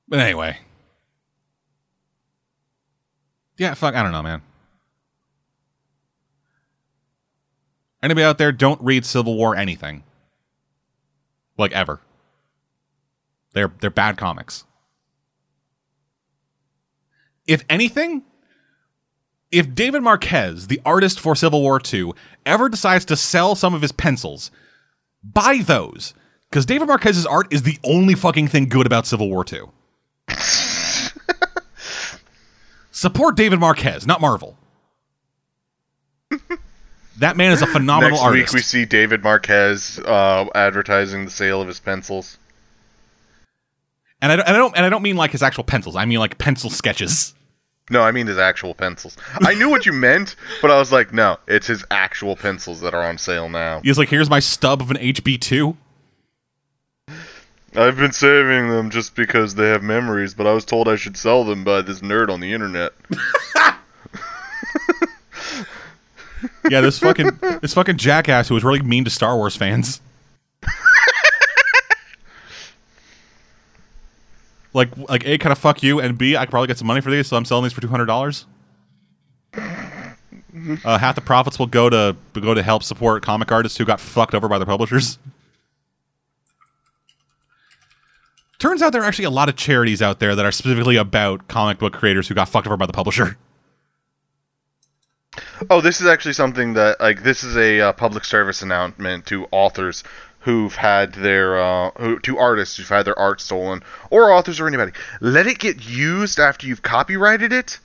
But 0.09 0.21
anyway. 0.21 0.59
Yeah, 3.57 3.75
fuck, 3.75 3.95
I 3.95 4.03
don't 4.03 4.13
know, 4.13 4.23
man. 4.23 4.43
Anybody 8.03 8.25
out 8.25 8.39
there, 8.39 8.53
don't 8.53 8.81
read 8.81 9.05
Civil 9.05 9.37
War 9.37 9.55
anything. 9.55 10.03
Like 11.61 11.73
ever. 11.73 12.01
They're 13.53 13.73
they're 13.81 13.91
bad 13.91 14.17
comics. 14.17 14.65
If 17.47 17.65
anything, 17.69 18.23
if 19.51 19.75
David 19.75 20.03
Marquez, 20.03 20.69
the 20.69 20.81
artist 20.87 21.21
for 21.21 21.37
Civil 21.37 21.61
War 21.61 21.81
II, 21.93 22.13
ever 22.47 22.69
decides 22.69 23.05
to 23.07 23.17
sell 23.17 23.55
some 23.55 23.75
of 23.75 23.83
his 23.83 23.93
pencils, 23.93 24.51
buy 25.23 25.59
those. 25.59 26.15
Because 26.49 26.65
David 26.67 26.89
Marquez's 26.89 27.27
art 27.27 27.53
is 27.53 27.63
the 27.63 27.79
only 27.85 28.15
fucking 28.15 28.49
thing 28.49 28.69
good 28.69 28.87
about 28.87 29.07
Civil 29.07 29.29
War 29.29 29.45
II. 29.51 29.63
Support 32.91 33.37
David 33.37 33.61
Marquez, 33.61 34.07
not 34.07 34.21
Marvel. 34.21 34.57
that 37.21 37.37
man 37.37 37.53
is 37.53 37.63
a 37.63 37.67
phenomenal 37.69 38.11
Next 38.17 38.23
artist. 38.23 38.53
week 38.55 38.59
we 38.59 38.63
see 38.63 38.85
David 38.85 39.23
Marquez 39.23 39.99
uh, 40.01 40.47
advertising 40.55 41.25
the 41.25 41.31
sale 41.31 41.63
of 41.63 41.69
his 41.69 41.81
pencils. 41.81 42.37
and, 44.21 44.33
I, 44.33 44.35
and 44.35 44.43
I 44.43 44.53
don't 44.59 44.77
and 44.77 44.85
I 44.85 44.89
don't 44.89 45.03
mean 45.03 45.17
like 45.17 45.31
his 45.31 45.43
actual 45.43 45.65
pencils. 45.65 45.97
I 45.97 46.05
mean 46.05 46.19
like 46.19 46.37
pencil 46.39 46.69
sketches. 46.71 47.35
No, 47.91 48.03
I 48.03 48.13
mean 48.13 48.29
his 48.29 48.39
actual 48.39 48.75
pencils. 48.75 49.17
I 49.41 49.55
knew 49.55 49.69
what 49.69 49.85
you 49.85 49.93
meant, 49.93 50.37
but 50.63 50.71
I 50.71 50.79
was 50.79 50.93
like, 50.93 51.13
no, 51.13 51.39
it's 51.49 51.67
his 51.67 51.85
actual 51.91 52.37
pencils 52.37 52.81
that 52.83 52.95
are 52.95 53.03
on 53.03 53.19
sale 53.19 53.49
now. 53.49 53.81
He's 53.83 53.99
like, 53.99 54.09
here's 54.09 54.31
my 54.31 54.39
stub 54.39 54.81
of 54.81 54.93
an 54.93 54.97
HB2. 54.97 55.77
I've 57.75 57.97
been 57.97 58.13
saving 58.13 58.69
them 58.69 58.91
just 58.91 59.17
because 59.17 59.57
they 59.57 59.69
have 59.69 59.83
memories, 59.83 60.35
but 60.35 60.47
I 60.47 60.53
was 60.53 60.65
told 60.65 60.89
I 60.89 60.95
should 60.97 61.17
sell 61.17 61.43
them 61.45 61.65
by 61.65 61.83
this 61.83 62.01
nerd 62.01 62.29
on 62.29 62.39
the 62.41 62.53
internet. 62.53 62.93
Yeah, 66.69 66.81
this 66.81 66.99
fucking 66.99 67.39
this 67.63 67.73
fucking 67.75 67.97
jackass 67.97 68.49
who 68.49 68.55
was 68.55 68.65
really 68.65 68.83
mean 68.83 69.05
to 69.05 69.11
Star 69.11 69.37
Wars 69.37 69.57
fans. 69.57 70.01
like 74.73 74.97
like 75.09 75.27
A 75.27 75.39
kind 75.39 75.53
of 75.53 75.59
fuck 75.59 75.83
you 75.83 76.01
and 76.01 76.19
B 76.19 76.37
I 76.37 76.45
could 76.45 76.51
probably 76.51 76.69
get 76.69 76.79
some 76.79 76.87
money 76.87 77.01
for 77.01 77.11
these, 77.11 77.27
so 77.27 77.37
I'm 77.37 77.45
selling 77.45 77.65
these 77.65 77.73
for 77.73 77.81
two 77.81 77.89
hundred 77.89 78.07
dollars. 78.07 78.47
Uh, 80.85 80.99
half 80.99 81.15
the 81.15 81.21
profits 81.21 81.59
will 81.59 81.67
go 81.67 81.89
to 81.89 82.17
go 82.35 82.55
to 82.55 82.63
help 82.63 82.83
support 82.83 83.23
comic 83.23 83.51
artists 83.51 83.79
who 83.79 83.85
got 83.85 84.01
fucked 84.01 84.35
over 84.35 84.49
by 84.49 84.59
their 84.59 84.67
publishers. 84.67 85.19
Turns 88.59 88.83
out 88.83 88.93
there 88.93 89.01
are 89.03 89.07
actually 89.07 89.25
a 89.25 89.31
lot 89.31 89.49
of 89.49 89.57
charities 89.57 90.03
out 90.03 90.19
there 90.21 90.37
that 90.37 90.45
are 90.45 90.53
specifically 90.53 90.97
about 90.97 91.49
comic 91.49 91.79
book 91.79 91.95
creators 91.95 92.29
who 92.29 92.35
got 92.35 92.49
fucked 92.49 92.67
over 92.67 92.77
by 92.77 92.85
the 92.85 92.93
publisher. 92.93 93.39
Oh, 95.69 95.81
this 95.83 96.01
is 96.01 96.07
actually 96.07 96.33
something 96.33 96.75
that 96.75 97.01
like 97.01 97.23
this 97.23 97.45
is 97.45 97.57
a 97.57 97.81
uh, 97.81 97.93
public 97.93 98.25
service 98.25 98.63
announcement 98.63 99.27
to 99.27 99.47
authors 99.51 100.05
who've 100.41 100.75
had 100.75 101.13
their 101.13 101.61
uh, 101.61 101.91
who, 101.99 102.19
to 102.21 102.39
artists 102.39 102.77
who've 102.77 102.89
had 102.89 103.05
their 103.05 103.19
art 103.19 103.41
stolen 103.43 103.83
or 104.09 104.33
authors 104.33 104.59
or 104.59 104.67
anybody. 104.67 104.93
Let 105.21 105.47
it 105.47 105.59
get 105.59 105.85
used 105.85 106.39
after 106.39 106.67
you've 106.67 106.83
copyrighted 106.83 107.53
it, 107.53 107.79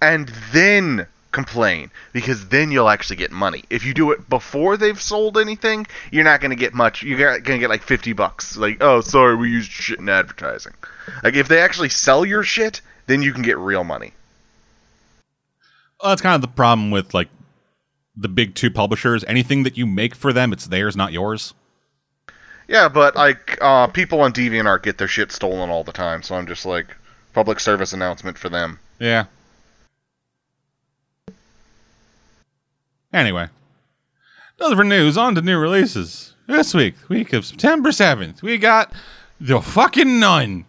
and 0.00 0.28
then 0.52 1.06
complain 1.32 1.90
because 2.12 2.48
then 2.48 2.70
you'll 2.70 2.88
actually 2.88 3.16
get 3.16 3.32
money. 3.32 3.64
If 3.68 3.84
you 3.84 3.94
do 3.94 4.12
it 4.12 4.28
before 4.28 4.76
they've 4.76 5.00
sold 5.00 5.38
anything, 5.38 5.86
you're 6.12 6.24
not 6.24 6.40
going 6.40 6.50
to 6.50 6.56
get 6.56 6.72
much. 6.72 7.02
You're 7.02 7.18
going 7.18 7.42
to 7.42 7.58
get 7.58 7.68
like 7.68 7.82
50 7.82 8.12
bucks. 8.12 8.56
Like, 8.56 8.78
oh, 8.80 9.00
sorry, 9.00 9.34
we 9.34 9.50
used 9.50 9.70
shit 9.70 9.98
in 9.98 10.08
advertising. 10.08 10.74
Like 11.24 11.34
if 11.34 11.48
they 11.48 11.60
actually 11.60 11.88
sell 11.88 12.24
your 12.24 12.44
shit, 12.44 12.80
then 13.06 13.22
you 13.22 13.32
can 13.32 13.42
get 13.42 13.58
real 13.58 13.82
money. 13.82 14.12
Well, 16.00 16.10
that's 16.10 16.22
kind 16.22 16.34
of 16.34 16.40
the 16.40 16.48
problem 16.48 16.90
with 16.90 17.12
like 17.14 17.28
the 18.16 18.28
big 18.28 18.54
two 18.54 18.70
publishers. 18.70 19.24
Anything 19.24 19.62
that 19.64 19.76
you 19.76 19.86
make 19.86 20.14
for 20.14 20.32
them, 20.32 20.52
it's 20.52 20.66
theirs, 20.66 20.96
not 20.96 21.12
yours. 21.12 21.54
Yeah, 22.68 22.88
but 22.88 23.16
like 23.16 23.58
uh, 23.60 23.86
people 23.88 24.20
on 24.20 24.32
DeviantArt 24.32 24.82
get 24.82 24.98
their 24.98 25.08
shit 25.08 25.32
stolen 25.32 25.70
all 25.70 25.84
the 25.84 25.92
time, 25.92 26.22
so 26.22 26.34
I'm 26.34 26.46
just 26.46 26.66
like 26.66 26.94
public 27.32 27.60
service 27.60 27.92
announcement 27.92 28.36
for 28.36 28.48
them. 28.48 28.78
Yeah. 28.98 29.24
Anyway, 33.12 33.48
another 34.58 34.76
for 34.76 34.84
news. 34.84 35.16
On 35.16 35.34
to 35.34 35.40
new 35.40 35.58
releases. 35.58 36.34
This 36.46 36.74
week, 36.74 36.94
week 37.08 37.32
of 37.32 37.46
September 37.46 37.90
seventh, 37.90 38.42
we 38.42 38.58
got 38.58 38.92
the 39.40 39.60
fucking 39.60 40.20
nun. 40.20 40.66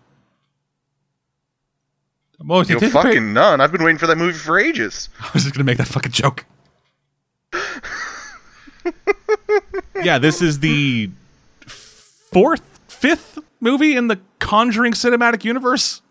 Most 2.42 2.70
You 2.70 2.80
fucking 2.80 3.34
none. 3.34 3.60
I've 3.60 3.72
been 3.72 3.84
waiting 3.84 3.98
for 3.98 4.08
that 4.08 4.18
movie 4.18 4.38
for 4.38 4.58
ages. 4.58 5.10
I 5.20 5.30
was 5.34 5.44
just 5.44 5.56
gonna 5.56 5.66
make 5.66 5.78
that 5.78 5.88
fucking 5.88 6.12
joke. 6.12 6.46
yeah, 10.04 10.18
this 10.18 10.42
is 10.42 10.60
the 10.60 11.10
fourth, 11.66 12.80
fifth 12.88 13.40
movie 13.60 13.96
in 13.96 14.08
the 14.08 14.20
Conjuring 14.40 14.94
cinematic 14.94 15.44
universe. 15.44 16.02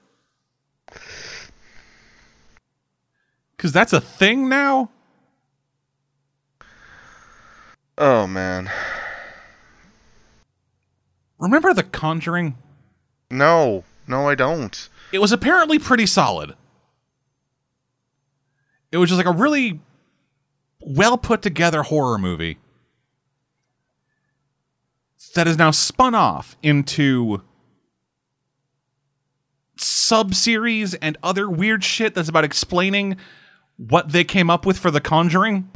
Because 3.56 3.72
that's 3.72 3.92
a 3.92 4.00
thing 4.00 4.48
now. 4.48 4.90
Oh 7.96 8.28
man, 8.28 8.70
Remember 11.40 11.74
the 11.74 11.82
Conjuring? 11.82 12.56
no, 13.30 13.82
no, 14.06 14.28
I 14.28 14.36
don't. 14.36 14.88
It 15.12 15.20
was 15.20 15.32
apparently 15.32 15.78
pretty 15.78 16.06
solid. 16.06 16.54
It 18.92 18.98
was 18.98 19.10
just 19.10 19.18
like 19.18 19.26
a 19.26 19.38
really 19.38 19.80
well 20.80 21.18
put 21.18 21.42
together 21.42 21.82
horror 21.82 22.18
movie 22.18 22.58
that 25.34 25.46
is 25.46 25.58
now 25.58 25.70
spun 25.70 26.14
off 26.14 26.56
into 26.62 27.42
sub 29.76 30.34
series 30.34 30.94
and 30.94 31.16
other 31.22 31.48
weird 31.48 31.84
shit 31.84 32.14
that's 32.14 32.28
about 32.28 32.44
explaining 32.44 33.16
what 33.76 34.10
they 34.10 34.24
came 34.24 34.50
up 34.50 34.66
with 34.66 34.78
for 34.78 34.90
The 34.90 35.00
Conjuring. 35.00 35.70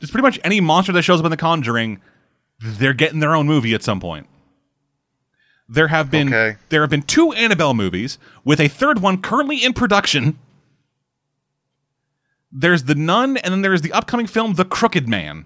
Just 0.00 0.12
pretty 0.12 0.22
much 0.22 0.40
any 0.42 0.60
monster 0.60 0.92
that 0.92 1.02
shows 1.02 1.20
up 1.20 1.26
in 1.26 1.30
The 1.30 1.36
Conjuring, 1.36 2.00
they're 2.60 2.94
getting 2.94 3.20
their 3.20 3.34
own 3.34 3.46
movie 3.46 3.74
at 3.74 3.82
some 3.82 4.00
point. 4.00 4.26
There 5.68 5.88
have 5.88 6.10
been 6.10 6.28
Okay. 6.28 6.56
there 6.70 6.80
have 6.80 6.90
been 6.90 7.02
two 7.02 7.32
Annabelle 7.32 7.74
movies 7.74 8.18
with 8.44 8.58
a 8.60 8.68
third 8.68 9.00
one 9.00 9.20
currently 9.20 9.62
in 9.62 9.74
production. 9.74 10.38
There's 12.50 12.84
The 12.84 12.94
Nun 12.94 13.36
and 13.36 13.52
then 13.52 13.60
there's 13.62 13.82
the 13.82 13.92
upcoming 13.92 14.26
film 14.26 14.54
The 14.54 14.64
Crooked 14.64 15.06
Man, 15.06 15.44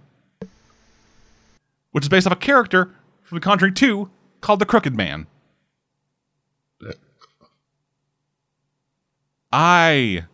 which 1.90 2.04
is 2.04 2.08
based 2.08 2.26
off 2.26 2.32
a 2.34 2.36
character 2.36 2.94
from 3.24 3.36
The 3.36 3.40
Conjuring 3.40 3.74
2 3.74 4.08
called 4.40 4.60
The 4.60 4.66
Crooked 4.66 4.94
Man. 4.96 5.26
I 9.52 10.24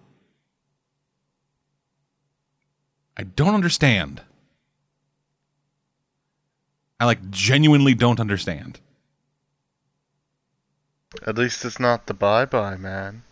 I 3.16 3.22
don't 3.24 3.54
understand. 3.54 4.22
I 7.00 7.04
like 7.06 7.30
genuinely 7.30 7.94
don't 7.94 8.20
understand. 8.20 8.80
At 11.26 11.38
least 11.38 11.64
it's 11.64 11.80
not 11.80 12.06
the 12.06 12.12
Bye 12.12 12.44
Bye 12.44 12.76
Man. 12.76 13.22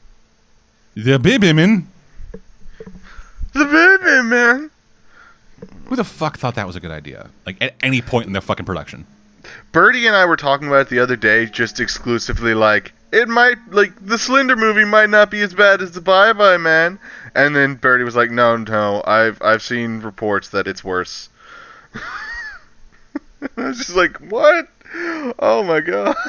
The 0.94 1.18
baby 1.18 1.52
man. 1.52 1.88
The 3.52 3.64
baby 3.64 4.22
man. 4.22 4.70
Who 5.84 5.96
the 5.96 6.04
fuck 6.04 6.38
thought 6.38 6.54
that 6.54 6.66
was 6.66 6.76
a 6.76 6.80
good 6.80 6.90
idea? 6.90 7.28
Like 7.44 7.60
at 7.60 7.74
any 7.82 8.00
point 8.00 8.26
in 8.28 8.32
their 8.32 8.40
fucking 8.40 8.64
production. 8.64 9.06
Birdie 9.72 10.06
and 10.06 10.16
I 10.16 10.24
were 10.24 10.38
talking 10.38 10.68
about 10.68 10.86
it 10.86 10.88
the 10.88 11.00
other 11.00 11.16
day, 11.16 11.44
just 11.44 11.78
exclusively 11.78 12.54
like 12.54 12.94
it 13.12 13.28
might 13.28 13.58
like 13.70 13.92
the 14.04 14.16
Slender 14.16 14.56
movie 14.56 14.86
might 14.86 15.10
not 15.10 15.30
be 15.30 15.42
as 15.42 15.52
bad 15.52 15.82
as 15.82 15.92
the 15.92 16.00
Bye 16.00 16.32
Bye 16.32 16.56
Man, 16.56 16.98
and 17.34 17.54
then 17.54 17.74
Birdie 17.74 18.04
was 18.04 18.16
like, 18.16 18.30
no, 18.30 18.56
no, 18.56 19.02
I've 19.06 19.40
I've 19.42 19.62
seen 19.62 20.00
reports 20.00 20.48
that 20.48 20.66
it's 20.66 20.82
worse. 20.82 21.28
I 21.94 23.68
was 23.68 23.76
just 23.76 23.94
like, 23.94 24.16
what? 24.30 24.66
Oh 25.38 25.62
my 25.62 25.80
god. 25.80 26.16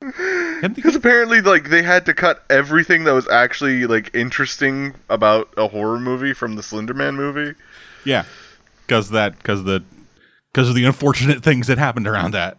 Because 0.00 0.94
apparently, 0.94 1.40
like, 1.40 1.70
they 1.70 1.82
had 1.82 2.06
to 2.06 2.14
cut 2.14 2.44
everything 2.50 3.04
that 3.04 3.12
was 3.12 3.28
actually 3.28 3.86
like 3.86 4.14
interesting 4.14 4.94
about 5.08 5.48
a 5.56 5.68
horror 5.68 5.98
movie 5.98 6.32
from 6.32 6.54
the 6.56 6.62
Slender 6.62 6.94
Man 6.94 7.14
movie. 7.14 7.58
Yeah, 8.04 8.24
because 8.86 9.10
that 9.10 9.36
because 9.38 9.64
the 9.64 9.82
because 10.52 10.68
of 10.68 10.74
the 10.74 10.84
unfortunate 10.84 11.42
things 11.42 11.66
that 11.66 11.78
happened 11.78 12.06
around 12.06 12.32
that. 12.32 12.58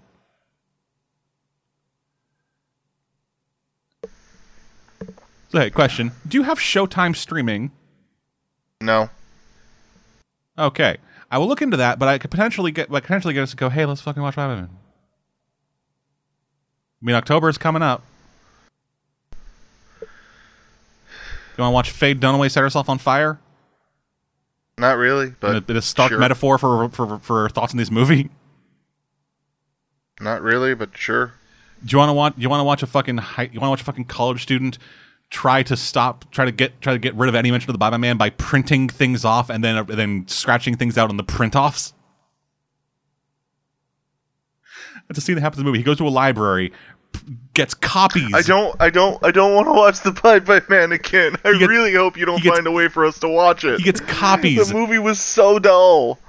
So 5.50 5.60
hey, 5.60 5.70
question: 5.70 6.12
Do 6.28 6.38
you 6.38 6.44
have 6.44 6.60
Showtime 6.60 7.16
streaming? 7.16 7.72
No, 8.82 9.10
Okay, 10.58 10.98
I 11.30 11.38
will 11.38 11.48
look 11.48 11.62
into 11.62 11.78
that, 11.78 12.00
but 12.00 12.08
I 12.08 12.18
could 12.18 12.32
potentially 12.32 12.72
get 12.72 12.90
like 12.90 13.04
potentially 13.04 13.34
get 13.34 13.44
us 13.44 13.52
to 13.52 13.56
go. 13.58 13.70
Hey, 13.70 13.86
let's 13.86 14.02
fucking 14.02 14.22
watch 14.22 14.36
Batman. 14.36 14.70
I 17.02 17.06
mean, 17.06 17.16
October 17.16 17.50
is 17.50 17.58
coming 17.58 17.82
up. 17.82 18.04
You 20.02 21.64
want 21.64 21.72
to 21.72 21.74
watch 21.74 21.92
Faye 21.92 22.14
Dunaway 22.14 22.52
set 22.52 22.62
herself 22.62 22.90
on 22.90 22.98
fire? 22.98 23.40
not 24.80 24.98
really, 24.98 25.34
but 25.40 25.56
a 25.56 25.62
bit 25.62 25.76
of 25.76 25.84
stark 25.84 26.10
sure. 26.10 26.20
metaphor 26.20 26.58
for, 26.58 26.88
for 26.90 27.18
for 27.20 27.50
thoughts 27.50 27.74
in 27.74 27.78
this 27.78 27.90
movie. 27.90 28.30
Not 30.20 30.42
really, 30.42 30.76
but 30.76 30.96
sure. 30.96 31.34
Do 31.84 31.94
you 31.94 31.98
want 31.98 32.10
to 32.10 32.14
watch? 32.14 32.34
You 32.38 32.50
want 32.50 32.60
to 32.60 32.64
watch 32.64 32.84
a 32.84 32.88
fucking 32.88 33.18
high, 33.18 33.50
you 33.52 33.60
want 33.60 33.68
to 33.68 33.72
watch 33.72 33.82
a 33.82 33.86
fucking 33.86 34.06
college 34.06 34.44
student 34.44 34.78
try 35.30 35.62
to 35.62 35.76
stop, 35.76 36.30
try 36.32 36.46
to 36.46 36.52
get, 36.52 36.80
try 36.80 36.94
to 36.94 37.00
get 37.00 37.14
rid 37.16 37.28
of 37.28 37.36
any 37.36 37.52
mention 37.52 37.70
of 37.70 37.74
the 37.74 37.78
Bye 37.78 37.96
Man 37.98 38.18
by 38.18 38.30
printing 38.30 38.88
things 38.88 39.26
off 39.26 39.50
and 39.50 39.64
then 39.64 39.78
and 39.78 39.88
then 39.88 40.28
scratching 40.28 40.78
things 40.78 40.98
out 40.98 41.10
on 41.10 41.18
the 41.18 41.24
print 41.24 41.56
offs. 41.56 41.94
That's 45.08 45.18
a 45.20 45.22
scene 45.22 45.36
that 45.36 45.42
happens 45.42 45.60
in 45.60 45.66
the 45.66 45.70
movie. 45.70 45.80
He 45.80 45.84
goes 45.84 45.98
to 45.98 46.08
a 46.08 46.10
library, 46.10 46.74
gets 47.54 47.74
copies. 47.74 48.34
I 48.34 48.42
don't, 48.42 48.76
I 48.82 48.90
don't, 48.90 49.24
I 49.26 49.32
don't 49.32 49.56
want 49.56 49.68
to 49.68 49.74
watch 49.74 50.02
the 50.02 50.12
Bye 50.12 50.40
Bye 50.40 50.62
Man 50.70 50.92
again. 50.92 51.36
I 51.46 51.54
gets- 51.54 51.68
really 51.68 51.94
hope 51.94 52.18
you 52.18 52.26
don't 52.26 52.42
gets- 52.44 52.56
find 52.56 52.68
a 52.68 52.72
way 52.72 52.88
for 52.90 53.06
us 53.06 53.20
to 53.20 53.28
watch 53.30 53.64
it. 53.64 53.78
He 53.80 53.84
gets 53.84 54.02
copies. 54.02 54.68
The 54.70 54.74
movie 54.74 55.00
was 55.00 55.20
so 55.20 55.60
dull. 55.60 56.20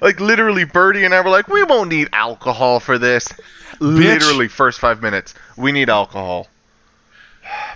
Like 0.00 0.18
literally, 0.18 0.64
Birdie 0.64 1.04
and 1.04 1.14
I 1.14 1.20
were 1.20 1.30
like, 1.30 1.46
we 1.48 1.62
won't 1.62 1.90
need 1.90 2.08
alcohol 2.12 2.80
for 2.80 2.98
this. 2.98 3.28
Literally, 3.80 4.48
first 4.48 4.80
five 4.80 5.00
minutes, 5.02 5.34
we 5.56 5.72
need 5.72 5.88
alcohol. 5.90 6.48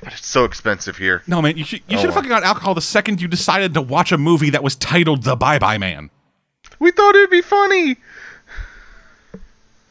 But 0.03 0.13
it's 0.13 0.27
so 0.27 0.45
expensive 0.45 0.97
here. 0.97 1.23
No, 1.27 1.41
man, 1.43 1.57
you 1.57 1.65
should 1.65 1.81
you 1.89 1.97
Oh, 1.97 2.01
should 2.01 2.07
have 2.07 2.15
fucking 2.15 2.29
got 2.29 2.43
alcohol 2.45 2.75
the 2.75 2.81
second 2.81 3.21
you 3.21 3.29
decided 3.29 3.75
to 3.75 3.83
watch 3.83 4.13
a 4.13 4.19
movie 4.19 4.51
that 4.51 4.63
was 4.63 4.77
titled 4.77 5.23
The 5.25 5.37
Bye 5.37 5.59
Bye 5.59 5.79
Man. 5.79 6.11
We 6.79 6.91
thought 6.91 7.15
it'd 7.15 7.31
be 7.31 7.41
funny. 7.43 7.97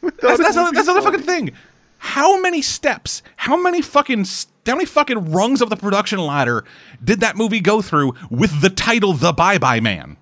That's 0.22 0.38
that's, 0.38 0.56
that's 0.56 0.88
another 0.88 1.02
fucking 1.02 1.22
thing. 1.22 1.52
How 1.98 2.40
many 2.40 2.62
steps? 2.62 3.24
How 3.36 3.58
many 3.58 3.82
fucking 3.82 4.26
how 4.66 4.76
many 4.76 4.86
fucking 4.86 5.32
rungs 5.32 5.62
of 5.62 5.70
the 5.70 5.76
production 5.76 6.20
ladder 6.20 6.64
did 7.04 7.20
that 7.22 7.36
movie 7.36 7.60
go 7.60 7.82
through 7.82 8.14
with 8.30 8.62
the 8.62 8.70
title 8.70 9.14
The 9.14 9.34
Bye 9.34 9.58
Bye 9.58 9.80
Man? 9.80 10.18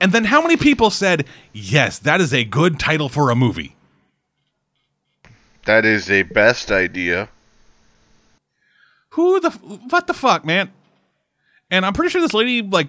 And 0.00 0.12
then 0.12 0.24
how 0.24 0.42
many 0.42 0.56
people 0.56 0.90
said, 0.90 1.26
"Yes, 1.52 1.98
that 2.00 2.20
is 2.20 2.32
a 2.34 2.44
good 2.44 2.80
title 2.80 3.08
for 3.08 3.30
a 3.30 3.36
movie." 3.36 3.76
That 5.64 5.84
is 5.84 6.10
a 6.10 6.22
best 6.22 6.70
idea. 6.70 7.28
Who 9.10 9.38
the 9.38 9.50
what 9.50 10.06
the 10.06 10.14
fuck, 10.14 10.44
man? 10.44 10.70
And 11.70 11.84
I'm 11.84 11.92
pretty 11.92 12.10
sure 12.10 12.20
this 12.20 12.34
lady 12.34 12.62
like 12.62 12.88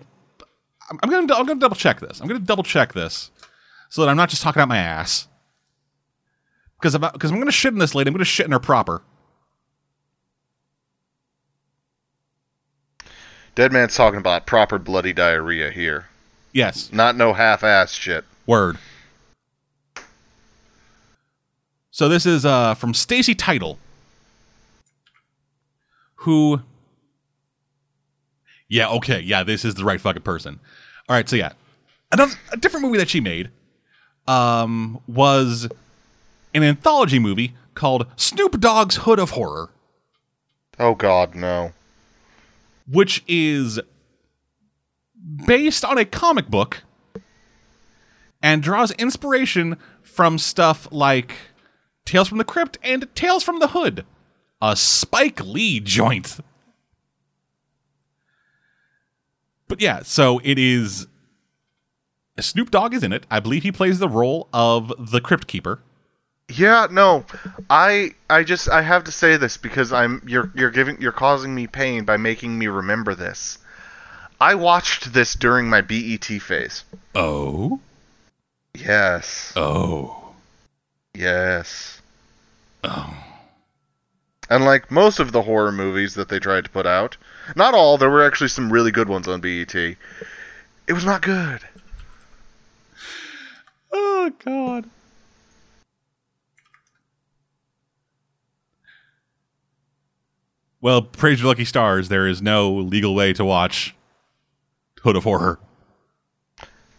I'm, 0.89 0.99
I'm 1.03 1.09
gonna 1.09 1.33
I'm 1.33 1.45
gonna 1.45 1.59
double 1.59 1.75
check 1.75 1.99
this. 1.99 2.19
I'm 2.19 2.27
gonna 2.27 2.39
double 2.39 2.63
check 2.63 2.93
this 2.93 3.31
so 3.89 4.01
that 4.01 4.09
I'm 4.09 4.17
not 4.17 4.29
just 4.29 4.41
talking 4.41 4.61
out 4.61 4.67
my 4.67 4.77
ass. 4.77 5.27
Because 6.79 6.95
about 6.95 7.13
because 7.13 7.31
I'm 7.31 7.39
gonna 7.39 7.51
shit 7.51 7.73
in 7.73 7.79
this 7.79 7.93
lady. 7.93 8.07
I'm 8.07 8.13
gonna 8.13 8.23
shit 8.25 8.45
in 8.45 8.51
her 8.53 8.59
proper. 8.59 9.01
Dead 13.55 13.73
man's 13.73 13.95
talking 13.95 14.19
about 14.19 14.45
proper 14.45 14.79
bloody 14.79 15.11
diarrhea 15.11 15.69
here. 15.71 16.07
Yes, 16.53 16.91
Not 16.93 17.15
no 17.17 17.33
half-ass 17.33 17.91
shit. 17.91 18.23
word. 18.47 18.77
So 21.91 22.07
this 22.07 22.25
is 22.25 22.45
uh 22.45 22.75
from 22.75 22.93
Stacy 22.93 23.35
Title, 23.35 23.77
who. 26.15 26.61
Yeah. 28.69 28.89
Okay. 28.91 29.19
Yeah. 29.19 29.43
This 29.43 29.65
is 29.65 29.75
the 29.75 29.83
right 29.83 29.99
fucking 29.99 30.21
person. 30.21 30.59
All 31.09 31.15
right. 31.15 31.27
So 31.27 31.35
yeah, 31.35 31.51
another 32.11 32.33
a 32.53 32.57
different 32.57 32.85
movie 32.85 32.99
that 32.99 33.09
she 33.09 33.19
made, 33.19 33.49
um, 34.29 34.99
was 35.07 35.67
an 36.53 36.63
anthology 36.63 37.17
movie 37.19 37.53
called 37.73 38.05
Snoop 38.15 38.59
Dogg's 38.59 38.97
Hood 38.97 39.19
of 39.19 39.31
Horror, 39.31 39.69
Oh 40.77 40.93
God, 40.95 41.33
no. 41.35 41.73
which 42.87 43.23
is 43.27 43.79
based 45.45 45.83
on 45.83 45.97
a 45.97 46.05
comic 46.05 46.47
book 46.47 46.83
and 48.41 48.61
draws 48.63 48.91
inspiration 48.91 49.77
from 50.01 50.37
stuff 50.37 50.87
like 50.91 51.33
Tales 52.05 52.27
from 52.29 52.37
the 52.37 52.43
Crypt 52.43 52.77
and 52.83 53.07
Tales 53.15 53.43
from 53.43 53.59
the 53.59 53.69
Hood, 53.69 54.05
a 54.61 54.75
Spike 54.75 55.43
Lee 55.45 55.79
joint. 55.79 56.39
But 59.67 59.81
yeah, 59.81 60.01
so 60.03 60.39
it 60.43 60.57
is. 60.57 61.07
Snoop 62.41 62.71
Dogg 62.71 62.93
is 62.93 63.03
in 63.03 63.13
it. 63.13 63.25
I 63.29 63.39
believe 63.39 63.63
he 63.63 63.71
plays 63.71 63.99
the 63.99 64.09
role 64.09 64.47
of 64.53 64.93
the 65.11 65.21
Crypt 65.21 65.47
Keeper. 65.47 65.79
Yeah, 66.49 66.87
no. 66.89 67.25
I 67.69 68.15
I 68.29 68.43
just 68.43 68.69
I 68.69 68.81
have 68.81 69.03
to 69.03 69.11
say 69.11 69.37
this 69.37 69.57
because 69.57 69.93
I'm 69.93 70.21
you're 70.25 70.51
you're 70.55 70.71
giving 70.71 70.99
you're 70.99 71.11
causing 71.11 71.53
me 71.53 71.67
pain 71.67 72.05
by 72.05 72.17
making 72.17 72.57
me 72.57 72.67
remember 72.67 73.13
this. 73.13 73.59
I 74.41 74.55
watched 74.55 75.13
this 75.13 75.35
during 75.35 75.69
my 75.69 75.81
BET 75.81 76.23
phase. 76.23 76.83
Oh? 77.13 77.79
Yes. 78.73 79.53
Oh. 79.55 80.33
Yes. 81.13 82.01
Oh. 82.83 83.13
And 84.49 84.65
like 84.65 84.89
most 84.89 85.19
of 85.19 85.31
the 85.31 85.43
horror 85.43 85.71
movies 85.71 86.15
that 86.15 86.29
they 86.29 86.39
tried 86.39 86.63
to 86.63 86.69
put 86.71 86.87
out, 86.87 87.17
not 87.55 87.75
all, 87.75 87.97
there 87.97 88.09
were 88.09 88.25
actually 88.25 88.47
some 88.47 88.71
really 88.71 88.91
good 88.91 89.09
ones 89.09 89.27
on 89.27 89.41
BET. 89.41 89.75
It 89.75 89.97
was 90.93 91.05
not 91.05 91.21
good. 91.21 91.61
Oh, 94.29 94.33
God. 94.45 94.85
Well, 100.81 101.01
praise 101.01 101.39
your 101.39 101.47
lucky 101.47 101.65
stars, 101.65 102.09
there 102.09 102.27
is 102.27 102.41
no 102.41 102.71
legal 102.71 103.15
way 103.15 103.33
to 103.33 103.43
watch 103.43 103.95
Hood 105.01 105.15
of 105.15 105.23
Horror. 105.23 105.59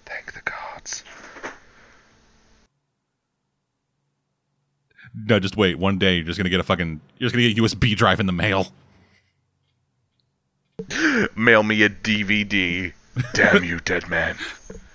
Thank 0.04 0.32
the 0.32 0.40
gods. 0.42 1.04
No, 5.14 5.38
just 5.38 5.56
wait. 5.56 5.78
One 5.78 5.98
day 5.98 6.16
you're 6.16 6.24
just 6.24 6.38
gonna 6.38 6.50
get 6.50 6.60
a 6.60 6.64
fucking 6.64 7.00
you're 7.18 7.30
just 7.30 7.34
gonna 7.34 7.48
get 7.48 7.56
a 7.56 7.62
USB 7.62 7.96
drive 7.96 8.20
in 8.20 8.26
the 8.26 8.32
mail. 8.32 8.66
Mail 11.36 11.62
me 11.62 11.82
a 11.82 11.88
DVD. 11.88 12.92
Damn 13.34 13.64
you, 13.64 13.80
dead 13.80 14.08
man. 14.08 14.36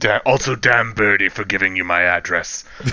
Da- 0.00 0.20
also, 0.26 0.56
damn 0.56 0.92
Birdie 0.92 1.28
for 1.28 1.44
giving 1.44 1.76
you 1.76 1.84
my 1.84 2.02
address. 2.02 2.64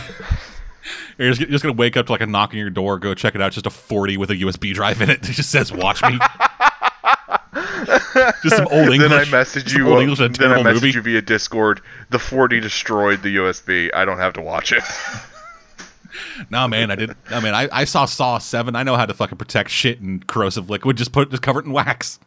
You're 1.18 1.30
just, 1.30 1.42
you're 1.42 1.50
just 1.50 1.64
gonna 1.64 1.74
wake 1.76 1.98
up 1.98 2.06
to 2.06 2.12
like 2.14 2.22
a 2.22 2.26
knock 2.28 2.52
on 2.52 2.58
your 2.60 2.70
door, 2.70 2.98
go 2.98 3.14
check 3.14 3.36
it 3.36 3.42
out. 3.42 3.48
It's 3.48 3.56
just 3.56 3.66
a 3.66 3.70
40 3.70 4.16
with 4.16 4.30
a 4.32 4.36
USB 4.36 4.74
drive 4.74 5.02
in 5.02 5.10
it. 5.10 5.28
It 5.28 5.34
just 5.34 5.50
says 5.50 5.70
"Watch 5.70 6.02
me." 6.04 6.18
just 8.44 8.56
some 8.56 8.68
old 8.72 8.88
English. 8.90 9.10
then 9.10 9.12
I 9.12 9.26
message 9.30 9.74
you. 9.74 9.90
Old 9.90 10.02
English 10.02 10.20
a 10.22 10.30
then 10.30 10.54
I 10.54 10.64
message 10.64 10.84
movie. 10.84 10.92
you 10.96 11.02
via 11.02 11.22
Discord. 11.22 11.82
The 12.10 12.20
40 12.20 12.62
destroyed 12.62 13.22
the 13.22 13.36
USB. 13.36 13.90
I 13.94 14.06
don't 14.06 14.20
have 14.20 14.32
to 14.34 14.42
watch 14.42 14.72
it. 14.72 14.84
No, 16.50 16.68
man, 16.68 16.90
I 16.90 16.96
did. 16.96 17.16
No, 17.30 17.42
man, 17.42 17.54
I, 17.54 17.68
I 17.72 17.84
saw 17.84 18.06
Saw 18.06 18.38
Seven. 18.40 18.76
I 18.76 18.82
know 18.82 18.96
how 18.96 19.06
to 19.06 19.14
fucking 19.14 19.38
protect 19.38 19.70
shit 19.70 20.00
and 20.00 20.26
corrosive 20.26 20.68
liquid. 20.70 20.98
Just 20.98 21.12
put 21.12 21.30
just 21.30 21.44
cover 21.44 21.60
it 21.60 21.66
in 21.66 21.74
wax. 21.74 22.18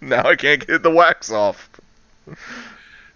now 0.00 0.24
I 0.24 0.34
can't 0.34 0.66
get 0.66 0.82
the 0.82 0.90
wax 0.90 1.30
off. 1.30 1.68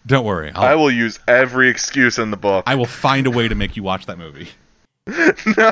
Don't 0.07 0.25
worry. 0.25 0.51
I'll, 0.55 0.65
I 0.65 0.75
will 0.75 0.91
use 0.91 1.19
every 1.29 1.69
excuse 1.69 2.19
in 2.19 2.31
the 2.31 2.37
book. 2.37 2.65
I 2.67 2.75
will 2.75 2.87
find 2.87 3.27
a 3.27 3.31
way 3.31 3.49
to 3.49 3.55
make 3.55 3.77
you 3.77 3.83
watch 3.83 4.07
that 4.07 4.19
movie. 4.19 4.49
no, 5.07 5.13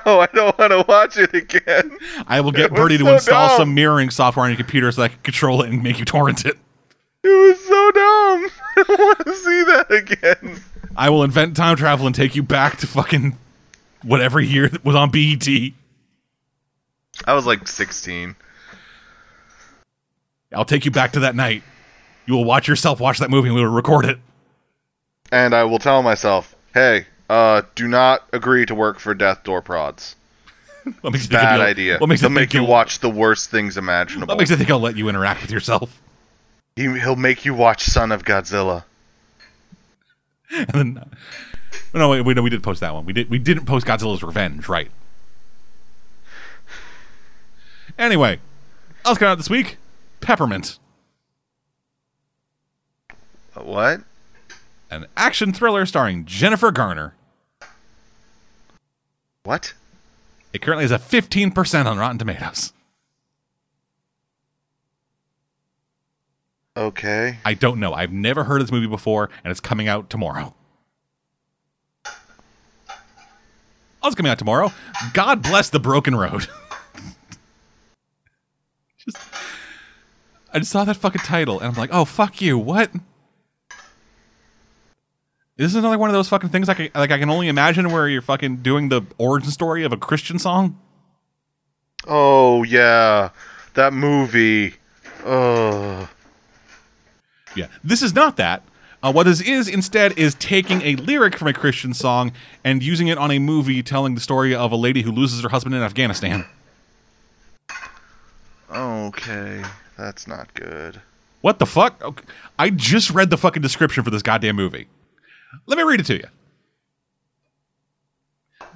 I 0.07 0.29
don't 0.33 0.59
want 0.59 0.73
to 0.73 0.85
watch 0.89 1.19
it 1.19 1.35
again. 1.35 1.97
I 2.27 2.41
will 2.41 2.53
get 2.53 2.73
Birdie 2.73 2.99
to 2.99 3.13
install 3.13 3.49
dumb. 3.49 3.59
some 3.59 3.75
mirroring 3.75 4.11
software 4.11 4.45
on 4.45 4.51
your 4.51 4.57
computer 4.57 4.91
so 4.93 5.03
I 5.03 5.09
can 5.09 5.21
control 5.23 5.63
it 5.63 5.71
and 5.71 5.83
make 5.83 5.99
you 5.99 6.05
torrent 6.05 6.47
it. 6.47 6.57
It 7.23 7.29
was 7.29 7.61
so 7.61 7.91
dumb. 7.91 8.51
I 8.77 8.85
don't 8.87 8.99
want 8.99 9.19
to 9.27 9.35
see 9.35 9.65
that 9.65 9.93
again. 9.93 10.61
I 10.97 11.11
will 11.11 11.23
invent 11.23 11.57
time 11.57 11.77
travel 11.77 12.07
and 12.07 12.15
take 12.15 12.35
you 12.35 12.43
back 12.43 12.79
to 12.79 12.87
fucking 12.87 13.37
whatever 14.03 14.41
year 14.41 14.69
that 14.69 14.85
was 14.85 14.97
on 14.97 15.11
BET. 15.11 15.47
I 17.25 17.35
was 17.35 17.47
like 17.47 17.67
16. 17.67 18.37
I'll 20.55 20.65
take 20.65 20.85
you 20.85 20.91
back 20.91 21.13
to 21.13 21.21
that 21.21 21.35
night. 21.35 21.63
You 22.27 22.35
will 22.35 22.45
watch 22.45 22.69
yourself 22.69 23.01
watch 23.01 23.19
that 23.19 23.31
movie 23.31 23.49
and 23.49 23.57
we 23.57 23.63
will 23.63 23.71
record 23.71 24.05
it. 24.05 24.19
And 25.33 25.55
I 25.55 25.65
will 25.65 25.79
tell 25.79 26.03
myself, 26.03 26.55
hey, 26.75 27.07
uh, 27.29 27.63
do 27.75 27.89
not 27.89 28.23
agree 28.33 28.67
to 28.67 28.75
work 28.75 28.99
for 28.99 29.15
Death 29.15 29.45
Door 29.45 29.63
Prods. 29.63 30.17
What 31.01 31.13
makes 31.13 31.27
Bad 31.27 31.61
idea. 31.61 31.99
What 31.99 32.09
makes 32.09 32.21
They'll 32.21 32.31
make 32.31 32.55
you 32.55 32.63
watch 32.63 33.01
the 33.01 33.11
worst 33.11 33.51
things 33.51 33.77
imaginable. 33.77 34.33
What 34.33 34.39
makes 34.39 34.51
you 34.51 34.57
think 34.57 34.71
I'll 34.71 34.79
let 34.79 34.97
you 34.97 35.09
interact 35.09 35.43
with 35.43 35.51
yourself? 35.51 36.01
He, 36.77 36.83
he'll 37.01 37.17
make 37.17 37.45
you 37.45 37.55
watch 37.55 37.83
Son 37.83 38.13
of 38.13 38.25
Godzilla. 38.25 38.85
And 40.49 40.97
then, 40.97 41.05
no, 41.93 42.09
wait, 42.09 42.21
we 42.21 42.35
no, 42.35 42.43
we 42.43 42.51
did 42.51 42.63
post 42.63 42.81
that 42.81 42.95
one. 42.95 43.05
We 43.05 43.13
did. 43.13 43.29
We 43.29 43.41
didn't 43.41 43.67
post 43.67 43.85
Godzilla's 43.85 44.23
Revenge, 44.23 44.69
right? 44.69 44.93
Anyway, 47.99 48.39
else 49.05 49.19
coming 49.19 49.33
out 49.33 49.39
this 49.39 49.51
week, 49.51 49.79
Peppermint, 50.21 50.79
what? 53.63 54.03
An 54.91 55.07
action 55.17 55.53
thriller 55.53 55.87
starring 55.87 56.25
Jennifer 56.25 56.71
Garner. 56.71 57.15
What? 59.45 59.75
It 60.53 60.63
currently 60.63 60.85
has 60.85 60.91
a 60.91 60.99
15% 60.99 61.87
on 61.87 61.99
Rotten 61.99 62.19
Tomatoes. 62.19 62.73
Okay. 66.77 67.39
I 67.45 67.55
don't 67.55 67.81
know. 67.81 67.95
I've 67.95 68.13
never 68.13 68.45
heard 68.45 68.61
of 68.61 68.67
this 68.67 68.73
movie 68.73 68.87
before, 68.87 69.31
and 69.43 69.51
it's 69.51 69.61
coming 69.61 69.89
out 69.89 70.11
tomorrow. 70.11 70.55
Oh, 72.07 74.09
it's 74.09 74.15
coming 74.15 74.31
out 74.31 74.39
tomorrow. 74.39 74.73
God 75.15 75.43
bless 75.43 75.71
the 75.71 75.81
broken 75.81 76.15
road. 76.15 76.43
just, 78.99 79.17
I 80.53 80.59
just 80.59 80.71
saw 80.71 80.85
that 80.85 80.97
fucking 80.97 81.23
title, 81.23 81.59
and 81.59 81.69
I'm 81.69 81.75
like, 81.75 81.91
oh, 81.93 82.05
fuck 82.05 82.43
you. 82.43 82.59
What? 82.59 82.91
This 85.57 85.71
is 85.71 85.77
another 85.77 85.99
one 85.99 86.11
of 86.11 86.15
those 86.15 86.29
fucking 86.29 86.51
things 86.51 86.69
I, 86.69 86.91
like 86.95 87.11
I 87.11 87.19
can 87.19 87.31
only 87.31 87.49
imagine 87.49 87.91
where 87.91 88.09
you're 88.09 88.21
fucking 88.21 88.59
doing 88.59 88.91
the 88.91 89.03
origin 89.17 89.51
story 89.51 89.85
of 89.85 89.93
a 89.93 89.97
Christian 89.97 90.39
song. 90.39 90.79
Oh 92.07 92.63
yeah, 92.63 93.31
that 93.75 93.95
movie. 93.95 94.75
Ugh. 95.25 96.09
Yeah, 97.57 97.69
this 97.83 98.03
is 98.03 98.15
not 98.15 98.37
that. 98.37 98.63
Uh, 99.03 99.13
what 99.13 99.25
this 99.25 99.41
is 99.41 99.69
instead 99.69 100.19
is 100.19 100.35
taking 100.35 100.83
a 100.83 100.97
lyric 100.97 101.37
from 101.37 101.49
a 101.49 101.53
Christian 101.55 101.95
song 101.95 102.33
and 102.63 102.83
using 102.83 103.09
it 103.09 103.17
on 103.17 103.31
a 103.31 103.39
movie 103.39 103.83
telling 103.83 104.15
the 104.15 104.21
story 104.21 104.55
of 104.55 104.73
a 104.73 104.77
lady 104.77 105.03
who 105.03 105.11
loses 105.11 105.43
her 105.43 105.49
husband 105.49 105.75
in 105.75 105.83
Afghanistan. 105.83 106.45
Okay, 108.71 109.63
that's 109.97 110.27
not 110.27 110.53
good. 110.55 111.01
What 111.41 111.59
the 111.59 111.67
fuck? 111.67 112.03
Okay. 112.03 112.25
I 112.59 112.71
just 112.71 113.11
read 113.11 113.31
the 113.31 113.39
fucking 113.39 113.63
description 113.63 114.03
for 114.05 114.11
this 114.11 114.23
goddamn 114.23 114.57
movie. 114.57 114.89
Let 115.67 115.79
me 115.79 115.85
read 115.85 116.01
it 116.01 116.07
to 116.07 116.17
you. 116.17 116.27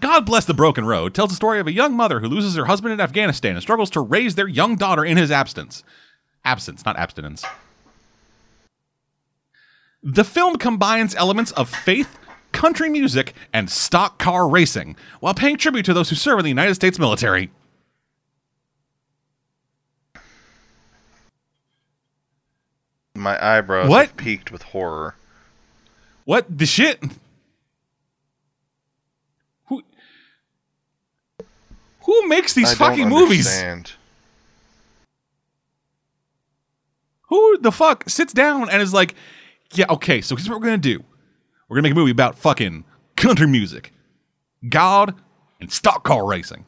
God 0.00 0.24
Bless 0.24 0.46
the 0.46 0.54
Broken 0.54 0.86
Road 0.86 1.14
tells 1.14 1.28
the 1.28 1.36
story 1.36 1.60
of 1.60 1.66
a 1.66 1.72
young 1.72 1.94
mother 1.94 2.20
who 2.20 2.28
loses 2.28 2.56
her 2.56 2.64
husband 2.64 2.94
in 2.94 3.00
Afghanistan 3.00 3.52
and 3.52 3.62
struggles 3.62 3.90
to 3.90 4.00
raise 4.00 4.34
their 4.34 4.48
young 4.48 4.76
daughter 4.76 5.04
in 5.04 5.16
his 5.18 5.30
absence. 5.30 5.84
Absence, 6.44 6.84
not 6.86 6.96
abstinence. 6.96 7.44
The 10.02 10.24
film 10.24 10.56
combines 10.56 11.14
elements 11.14 11.52
of 11.52 11.68
faith, 11.68 12.18
country 12.52 12.88
music, 12.88 13.34
and 13.52 13.68
stock 13.68 14.18
car 14.18 14.48
racing 14.48 14.96
while 15.20 15.34
paying 15.34 15.58
tribute 15.58 15.84
to 15.84 15.92
those 15.92 16.08
who 16.08 16.16
serve 16.16 16.38
in 16.38 16.44
the 16.44 16.50
United 16.50 16.74
States 16.74 16.98
military. 16.98 17.50
My 23.14 23.58
eyebrows 23.58 23.90
What? 23.90 24.16
peaked 24.16 24.50
with 24.50 24.62
horror. 24.62 25.16
What 26.30 26.46
the 26.48 26.64
shit? 26.64 27.02
Who 29.66 29.82
Who 32.04 32.28
makes 32.28 32.54
these 32.54 32.70
I 32.70 32.74
fucking 32.76 33.08
movies? 33.08 33.48
understand. 33.48 33.92
Who 37.30 37.58
the 37.58 37.72
fuck 37.72 38.08
sits 38.08 38.32
down 38.32 38.70
and 38.70 38.80
is 38.80 38.94
like, 38.94 39.16
yeah, 39.74 39.86
okay, 39.90 40.20
so 40.20 40.36
here's 40.36 40.48
what 40.48 40.60
we're 40.60 40.66
gonna 40.66 40.78
do. 40.78 41.02
We're 41.68 41.78
gonna 41.78 41.82
make 41.82 41.92
a 41.94 41.96
movie 41.96 42.12
about 42.12 42.38
fucking 42.38 42.84
country 43.16 43.48
music, 43.48 43.92
God, 44.68 45.16
and 45.60 45.72
stock 45.72 46.04
car 46.04 46.24
racing. 46.24 46.64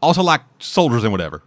Also 0.00 0.22
like 0.22 0.40
soldiers 0.58 1.04
and 1.04 1.12
whatever. 1.12 1.42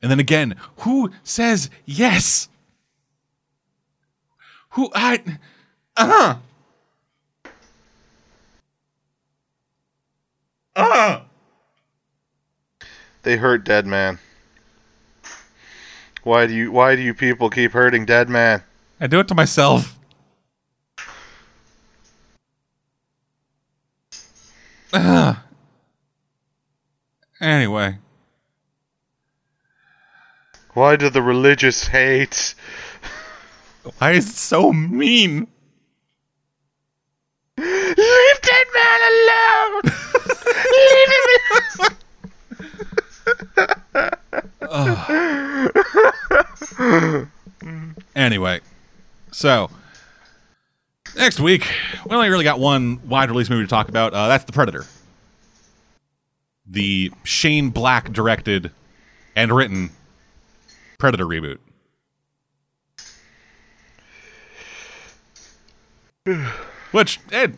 And 0.00 0.10
then 0.10 0.20
again, 0.20 0.54
who 0.78 1.10
says 1.24 1.70
yes? 1.84 2.48
Who 4.70 4.90
I 4.94 5.22
uh 5.96 6.06
huh. 6.06 6.36
Uh 10.76 11.20
They 13.22 13.36
hurt 13.36 13.64
Dead 13.64 13.86
Man. 13.86 14.18
Why 16.22 16.46
do 16.46 16.54
you 16.54 16.70
why 16.70 16.94
do 16.94 17.02
you 17.02 17.14
people 17.14 17.50
keep 17.50 17.72
hurting 17.72 18.04
Dead 18.04 18.28
Man? 18.28 18.62
I 19.00 19.06
do 19.06 19.18
it 19.20 19.28
to 19.28 19.34
myself. 19.34 19.98
Ugh. 24.92 25.36
Anyway, 27.40 27.96
Why 30.78 30.94
do 30.94 31.10
the 31.10 31.20
religious 31.20 31.88
hate? 31.88 32.54
why 33.98 34.12
is 34.12 34.28
it 34.28 34.36
so 34.36 34.72
mean? 34.72 35.48
Leave 37.58 37.96
that 37.96 38.64
Man 38.76 39.00
alone! 39.10 39.82
Leave 40.86 41.10
him 41.10 41.26
alone! 47.10 47.28
Anyway, 48.14 48.60
so 49.32 49.70
next 51.16 51.40
week 51.40 51.66
we 52.08 52.14
only 52.14 52.28
really 52.28 52.44
got 52.44 52.60
one 52.60 53.00
wide 53.08 53.30
release 53.30 53.50
movie 53.50 53.64
to 53.64 53.68
talk 53.68 53.88
about. 53.88 54.14
Uh, 54.14 54.28
that's 54.28 54.44
The 54.44 54.52
Predator, 54.52 54.86
the 56.64 57.10
Shane 57.24 57.70
Black 57.70 58.12
directed 58.12 58.70
and 59.34 59.50
written 59.50 59.90
Predator 60.98 61.24
reboot. 61.26 61.58
Which, 66.92 67.20
Ed, 67.32 67.56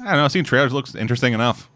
I 0.00 0.04
don't 0.04 0.16
know. 0.16 0.28
Seeing 0.28 0.44
trailers 0.44 0.72
looks 0.72 0.94
interesting 0.94 1.32
enough. 1.32 1.68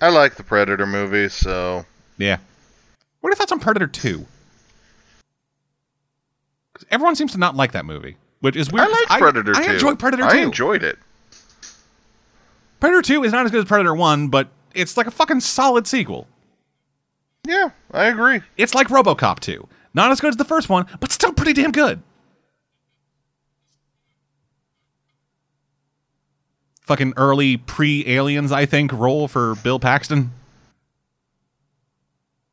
I 0.00 0.08
like 0.08 0.34
the 0.36 0.42
Predator 0.42 0.86
movie, 0.86 1.28
so 1.28 1.84
Yeah. 2.18 2.38
What 3.20 3.28
are 3.28 3.32
your 3.32 3.36
thoughts 3.36 3.52
on 3.52 3.60
Predator 3.60 3.86
2? 3.86 4.26
'Cause 6.74 6.84
everyone 6.90 7.14
seems 7.14 7.32
to 7.32 7.38
not 7.38 7.54
like 7.54 7.72
that 7.72 7.84
movie, 7.84 8.16
which 8.40 8.56
is 8.56 8.70
weird. 8.70 8.88
I 8.88 8.90
like 8.90 9.20
Predator 9.20 9.52
I 9.56 9.66
2. 9.66 9.72
enjoy 9.74 9.94
Predator 9.94 10.22
2. 10.24 10.28
I 10.28 10.36
enjoyed 10.38 10.82
it. 10.82 10.98
Predator 12.80 13.02
2 13.02 13.22
is 13.24 13.32
not 13.32 13.44
as 13.44 13.50
good 13.52 13.60
as 13.62 13.66
Predator 13.68 13.94
1, 13.94 14.28
but 14.28 14.48
it's 14.74 14.96
like 14.96 15.06
a 15.06 15.10
fucking 15.12 15.40
solid 15.40 15.86
sequel. 15.86 16.26
Yeah, 17.46 17.70
I 17.90 18.06
agree. 18.06 18.40
It's 18.56 18.74
like 18.74 18.88
RoboCop 18.88 19.40
2. 19.40 19.66
Not 19.94 20.10
as 20.10 20.20
good 20.20 20.30
as 20.30 20.36
the 20.36 20.44
first 20.44 20.68
one, 20.68 20.86
but 21.00 21.10
still 21.10 21.32
pretty 21.32 21.52
damn 21.52 21.72
good. 21.72 22.02
Fucking 26.82 27.14
early 27.16 27.56
pre-aliens, 27.56 28.52
I 28.52 28.66
think, 28.66 28.92
role 28.92 29.28
for 29.28 29.54
Bill 29.56 29.78
Paxton. 29.78 30.32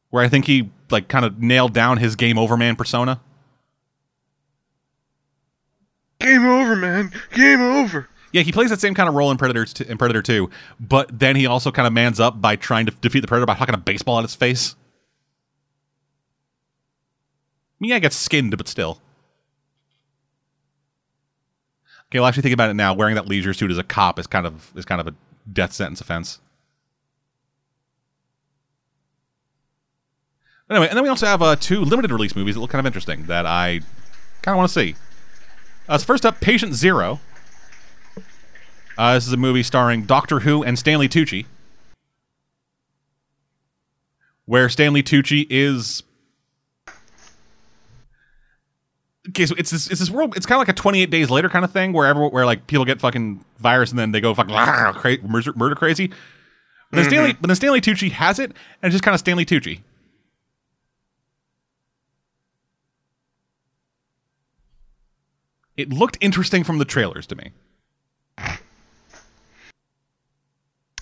Where 0.10 0.24
I 0.24 0.30
think 0.30 0.46
he 0.46 0.72
like 0.90 1.08
kind 1.08 1.24
of 1.24 1.40
nailed 1.42 1.74
down 1.74 1.98
his 1.98 2.16
game 2.16 2.38
over 2.38 2.58
man 2.58 2.76
persona. 2.76 3.22
Game 6.20 6.46
over, 6.46 6.76
man. 6.76 7.12
Game 7.34 7.62
over. 7.62 8.10
Yeah, 8.32 8.42
he 8.42 8.52
plays 8.52 8.70
that 8.70 8.80
same 8.80 8.94
kind 8.94 9.08
of 9.10 9.16
role 9.16 9.32
in 9.32 9.38
Predator 9.38 9.66
t- 9.66 9.86
in 9.88 9.98
Predator 9.98 10.22
2, 10.22 10.50
but 10.80 11.18
then 11.18 11.36
he 11.36 11.48
also 11.48 11.72
kind 11.72 11.88
of 11.88 11.94
mans 11.94 12.20
up 12.20 12.40
by 12.42 12.56
trying 12.56 12.86
to 12.86 12.92
defeat 12.92 13.22
the 13.22 13.28
Predator 13.28 13.48
by 13.48 13.56
hucking 13.56 13.74
a 13.74 13.78
baseball 13.78 14.20
at 14.20 14.24
its 14.24 14.36
face. 14.36 14.76
Me, 17.80 17.94
I 17.94 18.00
get 18.00 18.14
skinned, 18.14 18.58
but 18.58 18.68
still. 18.68 19.00
Okay, 22.10 22.20
well, 22.20 22.28
actually, 22.28 22.42
think 22.42 22.54
about 22.54 22.70
it 22.70 22.74
now. 22.74 22.94
Wearing 22.94 23.16
that 23.16 23.28
leisure 23.28 23.54
suit 23.54 23.72
as 23.72 23.78
a 23.78 23.84
cop 23.84 24.18
is 24.18 24.28
kind 24.28 24.46
of 24.46 24.72
is 24.76 24.84
kind 24.84 25.00
of 25.00 25.08
a 25.08 25.14
death 25.52 25.74
sentence 25.74 26.02
offense. 26.02 26.40
Anyway, 30.70 30.88
and 30.88 30.98
then 30.98 31.04
we 31.04 31.10
also 31.10 31.26
have 31.26 31.42
uh, 31.42 31.56
two 31.56 31.82
limited 31.82 32.12
release 32.12 32.36
movies 32.36 32.56
that 32.56 32.62
look 32.62 32.70
kind 32.70 32.80
of 32.80 32.86
interesting 32.86 33.26
that 33.26 33.46
I 33.46 33.80
kind 34.42 34.54
of 34.54 34.58
want 34.58 34.70
to 34.70 34.74
see. 34.74 34.96
Uh, 35.88 35.98
so 35.98 36.06
first 36.06 36.26
up, 36.26 36.40
Patient 36.42 36.74
Zero. 36.74 37.20
Uh, 38.98 39.14
this 39.14 39.26
is 39.26 39.34
a 39.34 39.38
movie 39.38 39.64
starring 39.64 40.04
Doctor 40.04 40.42
Who 40.42 40.64
and 40.64 40.78
Stanley 40.78 41.08
Tucci, 41.08 41.46
where 44.46 44.68
Stanley 44.68 45.02
Tucci 45.02 45.48
is. 45.50 46.04
Okay, 49.30 49.46
so 49.46 49.56
it's 49.58 49.72
this 49.72 49.90
it's 49.90 50.00
this 50.00 50.10
world. 50.10 50.36
It's 50.36 50.46
kind 50.46 50.58
of 50.58 50.68
like 50.68 50.70
a 50.70 50.80
28 50.80 51.10
days 51.10 51.30
later 51.30 51.50
kind 51.50 51.64
of 51.64 51.72
thing, 51.72 51.94
where 51.94 52.08
everyone, 52.08 52.32
where 52.32 52.46
like 52.46 52.68
people 52.68 52.86
get 52.86 53.00
fucking 53.00 53.44
virus 53.60 53.92
and 53.92 54.00
then 54.00 54.12
they 54.12 54.22
go 54.22 54.34
fucking 54.34 54.56
cra- 54.96 55.18
murder, 55.22 55.54
murder 55.56 55.76
crazy. 55.76 56.08
But 56.08 56.98
then 56.98 57.06
Stanley, 57.06 57.30
mm-hmm. 57.32 57.42
but 57.42 57.48
then 57.48 57.56
Stanley 57.56 57.82
Tucci 57.82 58.12
has 58.12 58.40
it, 58.40 58.52
and 58.82 58.90
it's 58.90 58.94
just 58.94 59.04
kind 59.04 59.14
of 59.14 59.20
Stanley 59.20 59.46
Tucci. 59.46 59.82
It 65.78 65.94
looked 65.94 66.18
interesting 66.20 66.64
from 66.64 66.78
the 66.78 66.86
trailers 66.86 67.28
to 67.28 67.36
me. 67.36 67.52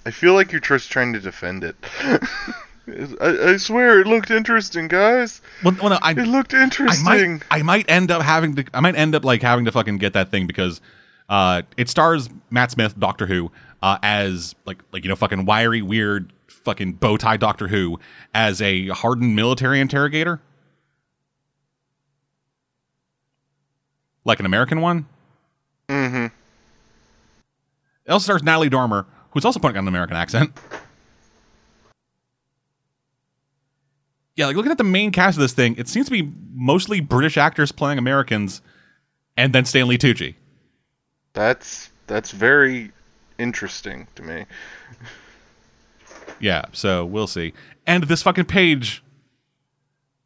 I 0.06 0.12
feel 0.12 0.34
like 0.34 0.52
you're 0.52 0.62
just 0.62 0.91
trying 0.91 1.14
to 1.14 1.20
defend 1.20 1.64
it. 1.64 1.76
I, 2.88 3.51
I 3.51 3.57
swear 3.57 3.99
it 3.99 4.07
looked 4.07 4.31
interesting, 4.31 4.88
guys. 4.88 5.41
Well, 5.64 5.76
well 5.81 5.89
no, 5.89 5.99
I, 6.01 6.11
It 6.11 6.27
looked 6.27 6.53
I 6.53 6.64
interesting. 6.64 7.03
might 7.05 7.43
I 7.51 7.61
might 7.61 7.89
end 7.89 8.11
up 8.11 8.22
having 8.22 8.55
to 8.55 8.65
I 8.73 8.80
might 8.80 8.95
end 8.95 9.14
up 9.15 9.26
like 9.26 9.41
having 9.41 9.65
to 9.65 9.72
fucking 9.72 9.97
get 9.97 10.14
that 10.14 10.31
thing 10.31 10.47
because 10.47 10.80
uh 11.30 11.64
it 11.76 11.89
stars 11.89 12.30
Matt 12.49 12.72
Smith, 12.72 12.97
Doctor 12.97 13.27
Who, 13.27 13.51
uh 13.84 13.97
as 14.03 14.55
like 14.65 14.80
like 14.93 15.03
you 15.03 15.09
know 15.09 15.15
fucking 15.15 15.45
wiry, 15.45 15.81
weird, 15.81 16.31
fucking 16.47 16.93
bow 16.93 17.18
tie 17.18 17.38
Doctor 17.38 17.68
Who 17.68 17.99
as 18.34 18.61
a 18.61 18.88
hardened 18.88 19.35
military 19.35 19.80
interrogator. 19.81 20.41
Like 24.23 24.39
an 24.39 24.45
American 24.45 24.81
one. 24.81 25.05
Mm-hmm. 25.89 26.26
It 28.05 28.11
also 28.11 28.23
stars 28.23 28.43
Natalie 28.43 28.69
Dormer, 28.69 29.05
who's 29.31 29.45
also 29.45 29.59
putting 29.59 29.77
on 29.77 29.84
an 29.85 29.88
American 29.89 30.15
accent. 30.18 30.51
Yeah, 34.38 34.45
like 34.45 34.55
looking 34.55 34.72
at 34.72 34.77
the 34.77 34.84
main 34.84 35.11
cast 35.11 35.35
of 35.35 35.41
this 35.41 35.53
thing, 35.53 35.76
it 35.77 35.88
seems 35.88 36.05
to 36.05 36.11
be 36.11 36.31
mostly 36.53 37.01
British 37.01 37.38
actors 37.38 37.72
playing 37.72 37.97
Americans, 37.97 38.61
and 39.35 39.51
then 39.51 39.65
Stanley 39.65 39.97
Tucci. 39.97 40.35
That's 41.34 41.89
that's 42.05 42.31
very 42.31 42.91
interesting 43.39 44.07
to 44.15 44.22
me. 44.22 44.45
Yeah, 46.39 46.65
so 46.72 47.03
we'll 47.03 47.27
see. 47.27 47.53
And 47.88 48.03
this 48.03 48.22
fucking 48.22 48.45
page, 48.45 49.03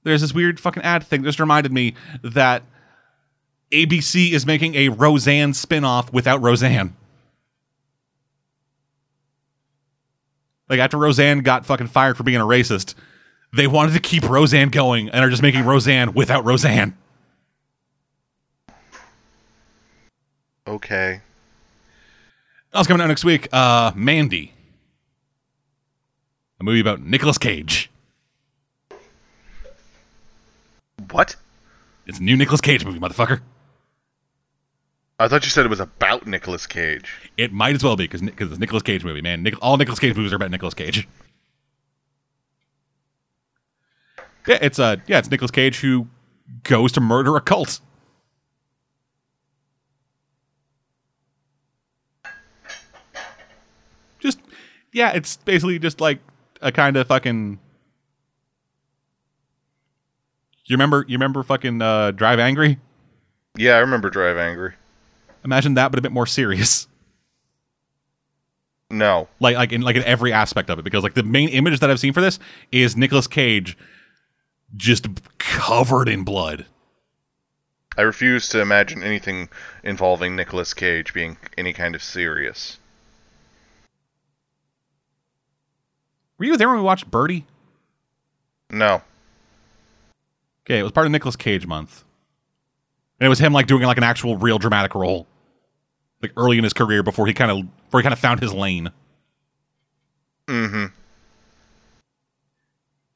there's 0.04 0.20
this 0.20 0.34
weird 0.34 0.60
fucking 0.60 0.84
ad 0.84 1.04
thing 1.04 1.22
that 1.22 1.30
just 1.30 1.40
reminded 1.40 1.72
me 1.72 1.96
that 2.22 2.64
ABC 3.72 4.34
is 4.34 4.46
making 4.46 4.76
a 4.76 4.90
Roseanne 4.90 5.54
spin-off 5.54 6.12
without 6.12 6.42
Roseanne. 6.42 6.98
Like 10.68 10.80
after 10.82 10.98
Roseanne 10.98 11.40
got 11.40 11.66
fucking 11.66 11.88
fired 11.88 12.18
for 12.18 12.24
being 12.24 12.42
a 12.42 12.46
racist, 12.46 12.96
they 13.54 13.68
wanted 13.68 13.94
to 13.94 14.00
keep 14.00 14.28
Roseanne 14.28 14.70
going 14.70 15.10
and 15.10 15.24
are 15.24 15.30
just 15.30 15.42
making 15.42 15.66
Roseanne 15.66 16.14
without 16.14 16.46
Roseanne. 16.46 16.98
Okay. 20.68 21.22
Else 22.74 22.88
coming 22.88 23.02
out 23.02 23.08
next 23.08 23.26
week, 23.26 23.50
uh, 23.52 23.92
Mandy. 23.96 24.54
A 26.60 26.64
movie 26.64 26.80
about 26.80 27.02
Nicolas 27.02 27.38
Cage. 27.38 27.90
What? 31.10 31.36
It's 32.06 32.20
a 32.20 32.24
new 32.24 32.38
Nicolas 32.38 32.62
Cage 32.62 32.86
movie, 32.86 33.00
motherfucker. 33.00 33.42
I 35.20 35.28
thought 35.28 35.44
you 35.44 35.50
said 35.50 35.66
it 35.66 35.70
was 35.70 35.80
about 35.80 36.26
Nicolas 36.26 36.66
Cage. 36.66 37.12
It 37.38 37.52
might 37.52 37.76
as 37.76 37.84
well 37.84 37.96
be 37.96 38.06
because 38.06 38.22
it's 38.22 38.40
a 38.40 38.60
Nicolas 38.60 38.84
Cage 38.84 39.04
movie, 39.04 39.22
man. 39.22 39.44
Nic- 39.44 39.62
all 39.62 39.78
Nicolas 39.78 40.00
Cage 40.00 40.16
movies 40.16 40.32
are 40.32 40.38
about 40.38 40.52
Nicolas 40.52 40.74
Cage. 40.74 41.08
Yeah, 44.48 44.58
it's 44.62 44.80
uh 44.80 44.98
yeah, 45.08 45.20
it's 45.20 45.30
Nicolas 45.30 45.52
Cage 45.52 45.80
who 45.80 46.08
goes 46.64 46.92
to 46.94 47.02
murder 47.02 47.36
a 47.36 47.42
cult. 47.42 47.80
Just 54.20 54.40
yeah, 54.94 55.12
it's 55.12 55.38
basically 55.38 55.80
just 55.80 56.02
like 56.02 56.20
a 56.62 56.72
kind 56.72 56.98
of 56.98 57.08
fucking 57.08 57.60
You 60.66 60.76
remember 60.76 61.06
you 61.08 61.16
remember 61.16 61.44
fucking 61.44 61.82
uh 61.82 62.12
Drive 62.12 62.40
Angry? 62.40 62.80
Yeah, 63.58 63.74
I 63.76 63.80
remember 63.80 64.10
Drive 64.10 64.38
Angry. 64.38 64.74
Imagine 65.44 65.74
that 65.74 65.92
but 65.92 66.00
a 66.00 66.02
bit 66.02 66.12
more 66.12 66.26
serious. 66.26 66.88
No. 68.90 69.28
like 69.40 69.56
like 69.56 69.72
in 69.72 69.82
like 69.82 69.96
in 69.96 70.04
every 70.04 70.34
aspect 70.34 70.70
of 70.70 70.78
it 70.80 70.84
because 70.84 71.04
like 71.04 71.14
the 71.14 71.24
main 71.24 71.50
image 71.50 71.80
that 71.80 71.90
I've 71.90 72.00
seen 72.00 72.14
for 72.14 72.22
this 72.22 72.40
is 72.72 72.98
Nicolas 72.98 73.28
Cage 73.28 73.78
just 74.76 75.08
covered 75.38 76.10
in 76.10 76.24
blood. 76.24 76.66
I 77.98 78.04
refuse 78.04 78.48
to 78.50 78.62
imagine 78.62 79.04
anything 79.04 79.50
involving 79.84 80.36
Nicolas 80.36 80.74
Cage 80.74 81.14
being 81.14 81.38
any 81.58 81.74
kind 81.74 81.94
of 81.94 82.02
serious. 82.02 82.78
Were 86.38 86.46
you 86.46 86.58
there 86.58 86.70
when 86.70 86.78
we 86.78 86.84
watched 86.84 87.12
Birdy? 87.12 87.46
No. 88.72 89.02
Okay, 90.66 90.80
it 90.80 90.84
was 90.84 90.92
part 90.92 91.06
of 91.06 91.12
Nicolas 91.12 91.36
Cage 91.36 91.68
month. 91.68 92.04
And 93.20 93.26
it 93.26 93.30
was 93.30 93.40
him 93.40 93.54
like 93.54 93.68
doing 93.68 93.84
like 93.84 93.98
an 93.98 94.04
actual 94.04 94.38
real 94.38 94.58
dramatic 94.58 94.96
role. 94.96 95.28
Like 96.22 96.32
early 96.38 96.58
in 96.58 96.64
his 96.64 96.74
career 96.74 97.04
before 97.04 97.28
he 97.28 97.34
kind 97.34 97.52
of 97.52 97.86
before 97.86 98.00
he 98.00 98.04
kind 98.04 98.14
of 98.14 98.20
found 98.20 98.40
his 98.40 98.54
lane. 98.54 98.92
Mm-hmm. 100.48 100.86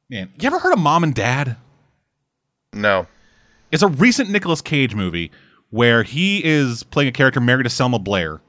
Man, 0.09 0.31
you 0.39 0.47
ever 0.47 0.59
heard 0.59 0.73
of 0.73 0.79
Mom 0.79 1.03
and 1.03 1.15
Dad? 1.15 1.57
No. 2.71 3.07
It's 3.71 3.81
a 3.81 3.87
recent 3.87 4.29
Nicolas 4.29 4.61
Cage 4.61 4.93
movie 4.93 5.31
where 5.71 6.03
he 6.03 6.43
is 6.45 6.83
playing 6.83 7.09
a 7.09 7.11
character 7.11 7.39
married 7.39 7.63
to 7.63 7.69
Selma 7.69 7.97
Blair. 7.97 8.39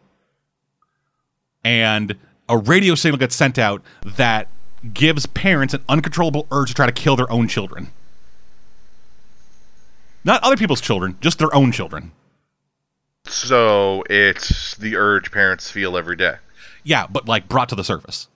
And 1.65 2.16
a 2.49 2.59
radio 2.59 2.95
signal 2.95 3.19
gets 3.19 3.35
sent 3.35 3.59
out 3.59 3.83
that 4.05 4.49
gives 4.93 5.27
parents 5.27 5.73
an 5.73 5.83
uncontrollable 5.89 6.47
urge 6.51 6.69
to 6.69 6.74
try 6.74 6.87
to 6.87 6.93
kill 6.93 7.16
their 7.16 7.31
own 7.33 7.49
children. 7.49 7.89
Not 10.24 10.43
other 10.43 10.57
people's 10.57 10.81
children, 10.81 11.16
just 11.20 11.39
their 11.39 11.55
own 11.55 11.73
children. 11.73 12.12
So 13.27 14.05
it's 14.11 14.77
the 14.77 14.97
urge 14.97 15.33
parents 15.33 15.70
feel 15.70 15.97
every 15.97 16.16
day. 16.16 16.35
Yeah, 16.85 17.07
but 17.07 17.27
like 17.27 17.49
brought 17.49 17.69
to 17.70 17.74
the 17.74 17.83
surface. 17.83 18.28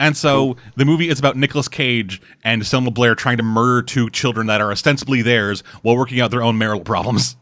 And 0.00 0.16
so 0.16 0.56
the 0.76 0.86
movie 0.86 1.10
is 1.10 1.18
about 1.18 1.36
Nicolas 1.36 1.68
Cage 1.68 2.22
and 2.42 2.66
Selma 2.66 2.90
Blair 2.90 3.14
trying 3.14 3.36
to 3.36 3.42
murder 3.42 3.82
two 3.82 4.08
children 4.08 4.46
that 4.46 4.62
are 4.62 4.72
ostensibly 4.72 5.20
theirs 5.20 5.62
while 5.82 5.94
working 5.94 6.20
out 6.20 6.30
their 6.30 6.42
own 6.42 6.56
marital 6.56 6.82
problems. 6.82 7.36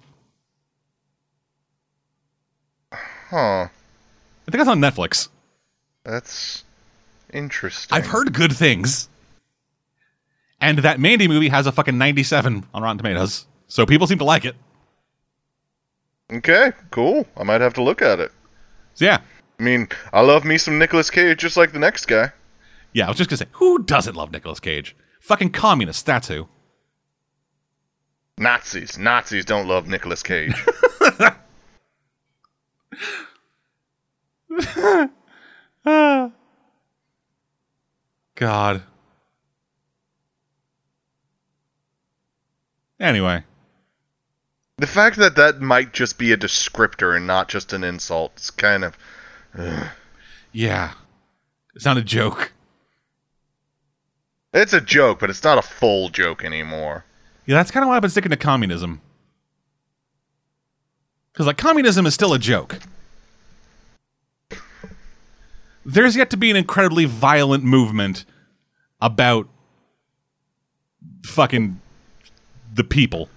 Huh. 2.93 3.69
I 3.69 3.71
think 4.51 4.59
that's 4.59 4.69
on 4.69 4.81
Netflix. 4.81 5.29
That's 6.03 6.65
interesting. 7.33 7.97
I've 7.97 8.07
heard 8.07 8.33
good 8.33 8.53
things. 8.53 9.09
And 10.61 10.79
that 10.79 10.99
Mandy 10.99 11.29
movie 11.29 11.51
has 11.51 11.69
a 11.69 11.73
fucking 11.73 11.97
97 11.97 12.67
on 12.75 12.83
Rotten 12.83 12.99
Tomatoes. 12.99 13.47
So 13.69 13.87
people 13.87 14.09
seem 14.09 14.19
to 14.19 14.25
like 14.25 14.45
it. 14.45 14.57
Okay, 16.33 16.73
cool. 16.91 17.25
I 17.37 17.45
might 17.45 17.61
have 17.61 17.75
to 17.75 17.83
look 17.85 18.03
at 18.03 18.19
it. 18.19 18.33
So 18.95 19.05
yeah. 19.05 19.21
I 19.61 19.63
mean, 19.63 19.89
I 20.13 20.23
love 20.23 20.45
me 20.45 20.59
some 20.59 20.77
Nicolas 20.77 21.09
Cage 21.09 21.39
just 21.39 21.57
like 21.57 21.71
the 21.71 21.79
next 21.79 22.07
guy. 22.07 22.33
Yeah, 22.93 23.07
I 23.07 23.09
was 23.09 23.19
just 23.19 23.31
gonna 23.31 23.39
say, 23.39 23.49
who 23.53 23.83
doesn't 23.83 24.17
love 24.17 24.33
Nicolas 24.33 24.61
Cage? 24.61 24.97
Fucking 25.21 25.51
communist, 25.51 26.07
that's 26.07 26.29
who. 26.29 26.49
Nazis. 28.39 28.97
Nazis 28.99 29.45
don't 29.45 29.67
love 29.67 29.89
Nicolas 29.89 30.23
Cage. 30.23 30.55
God. 38.37 38.83
Anyway. 43.01 43.45
the 44.79 44.87
fact 44.87 45.17
that 45.17 45.37
that 45.37 45.61
might 45.61 45.93
just 45.93 46.19
be 46.19 46.33
a 46.33 46.37
descriptor 46.37 47.17
and 47.17 47.27
not 47.27 47.49
just 47.49 47.73
an 47.73 47.83
insult 47.85 48.33
is 48.39 48.51
kind 48.51 48.85
of. 48.85 48.97
Yeah. 50.53 50.93
It's 51.75 51.85
not 51.85 51.97
a 51.97 52.03
joke. 52.03 52.53
It's 54.53 54.73
a 54.73 54.81
joke, 54.81 55.21
but 55.21 55.31
it's 55.31 55.45
not 55.45 55.59
a 55.59 55.63
full 55.63 56.09
joke 56.09 56.45
anymore. 56.45 57.05
Yeah, 57.47 57.57
that's 57.57 57.71
kind 57.71 57.85
of 57.85 57.89
why 57.89 57.97
I've 57.97 58.03
been 58.03 58.11
sticking 58.11 58.31
to 58.31 58.37
communism. 58.37 59.01
Because, 61.33 61.47
like, 61.47 61.59
communism 61.59 62.07
is 62.07 62.15
still 62.15 62.33
a 62.33 62.39
joke. 62.39 62.79
There's 65.85 66.17
yet 66.17 66.31
to 66.31 66.37
be 66.37 66.51
an 66.51 66.57
incredibly 66.57 67.05
violent 67.05 67.65
movement 67.65 68.25
about 69.01 69.49
fucking 71.25 71.81
the 72.75 72.85
people. 72.85 73.29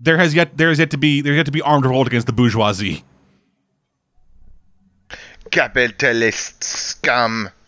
There 0.00 0.18
has 0.18 0.34
yet 0.34 0.56
there 0.56 0.68
has 0.68 0.80
yet 0.80 0.90
to 0.90 0.98
be 0.98 1.20
there 1.20 1.34
yet 1.34 1.46
to 1.46 1.52
be 1.52 1.62
armed 1.62 1.84
revolt 1.84 2.08
against 2.08 2.26
the 2.26 2.32
bourgeoisie. 2.32 3.04
Capitalist 5.52 6.64
scum. 6.64 7.50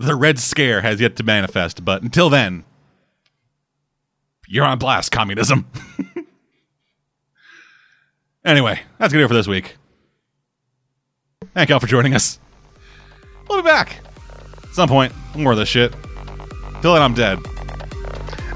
The 0.00 0.14
Red 0.14 0.38
Scare 0.38 0.82
has 0.82 1.00
yet 1.00 1.16
to 1.16 1.24
manifest, 1.24 1.84
but 1.84 2.02
until 2.02 2.30
then, 2.30 2.62
you're 4.46 4.64
on 4.64 4.78
blast, 4.78 5.10
communism. 5.10 5.66
anyway, 8.44 8.78
that's 8.98 9.12
gonna 9.12 9.22
do 9.22 9.24
it 9.24 9.28
for 9.28 9.34
this 9.34 9.48
week. 9.48 9.74
Thank 11.52 11.70
y'all 11.70 11.80
for 11.80 11.88
joining 11.88 12.14
us. 12.14 12.38
We'll 13.48 13.60
be 13.60 13.66
back 13.66 13.98
at 14.62 14.72
some 14.72 14.88
point. 14.88 15.12
More 15.34 15.50
of 15.50 15.58
this 15.58 15.68
shit. 15.68 15.92
Till 16.80 16.94
then, 16.94 17.02
I'm 17.02 17.14
dead. 17.14 17.40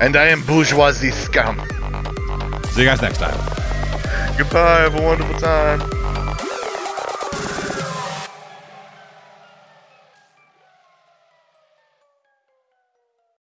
And 0.01 0.15
I 0.15 0.29
am 0.29 0.47
bourgeoisie 0.47 1.11
scum. 1.11 1.59
See 2.71 2.83
you 2.83 2.87
guys 2.87 3.03
next 3.03 3.19
time. 3.19 3.37
Goodbye, 4.39 4.83
have 4.83 4.95
a 4.95 5.03
wonderful 5.03 5.41
time. 5.41 5.81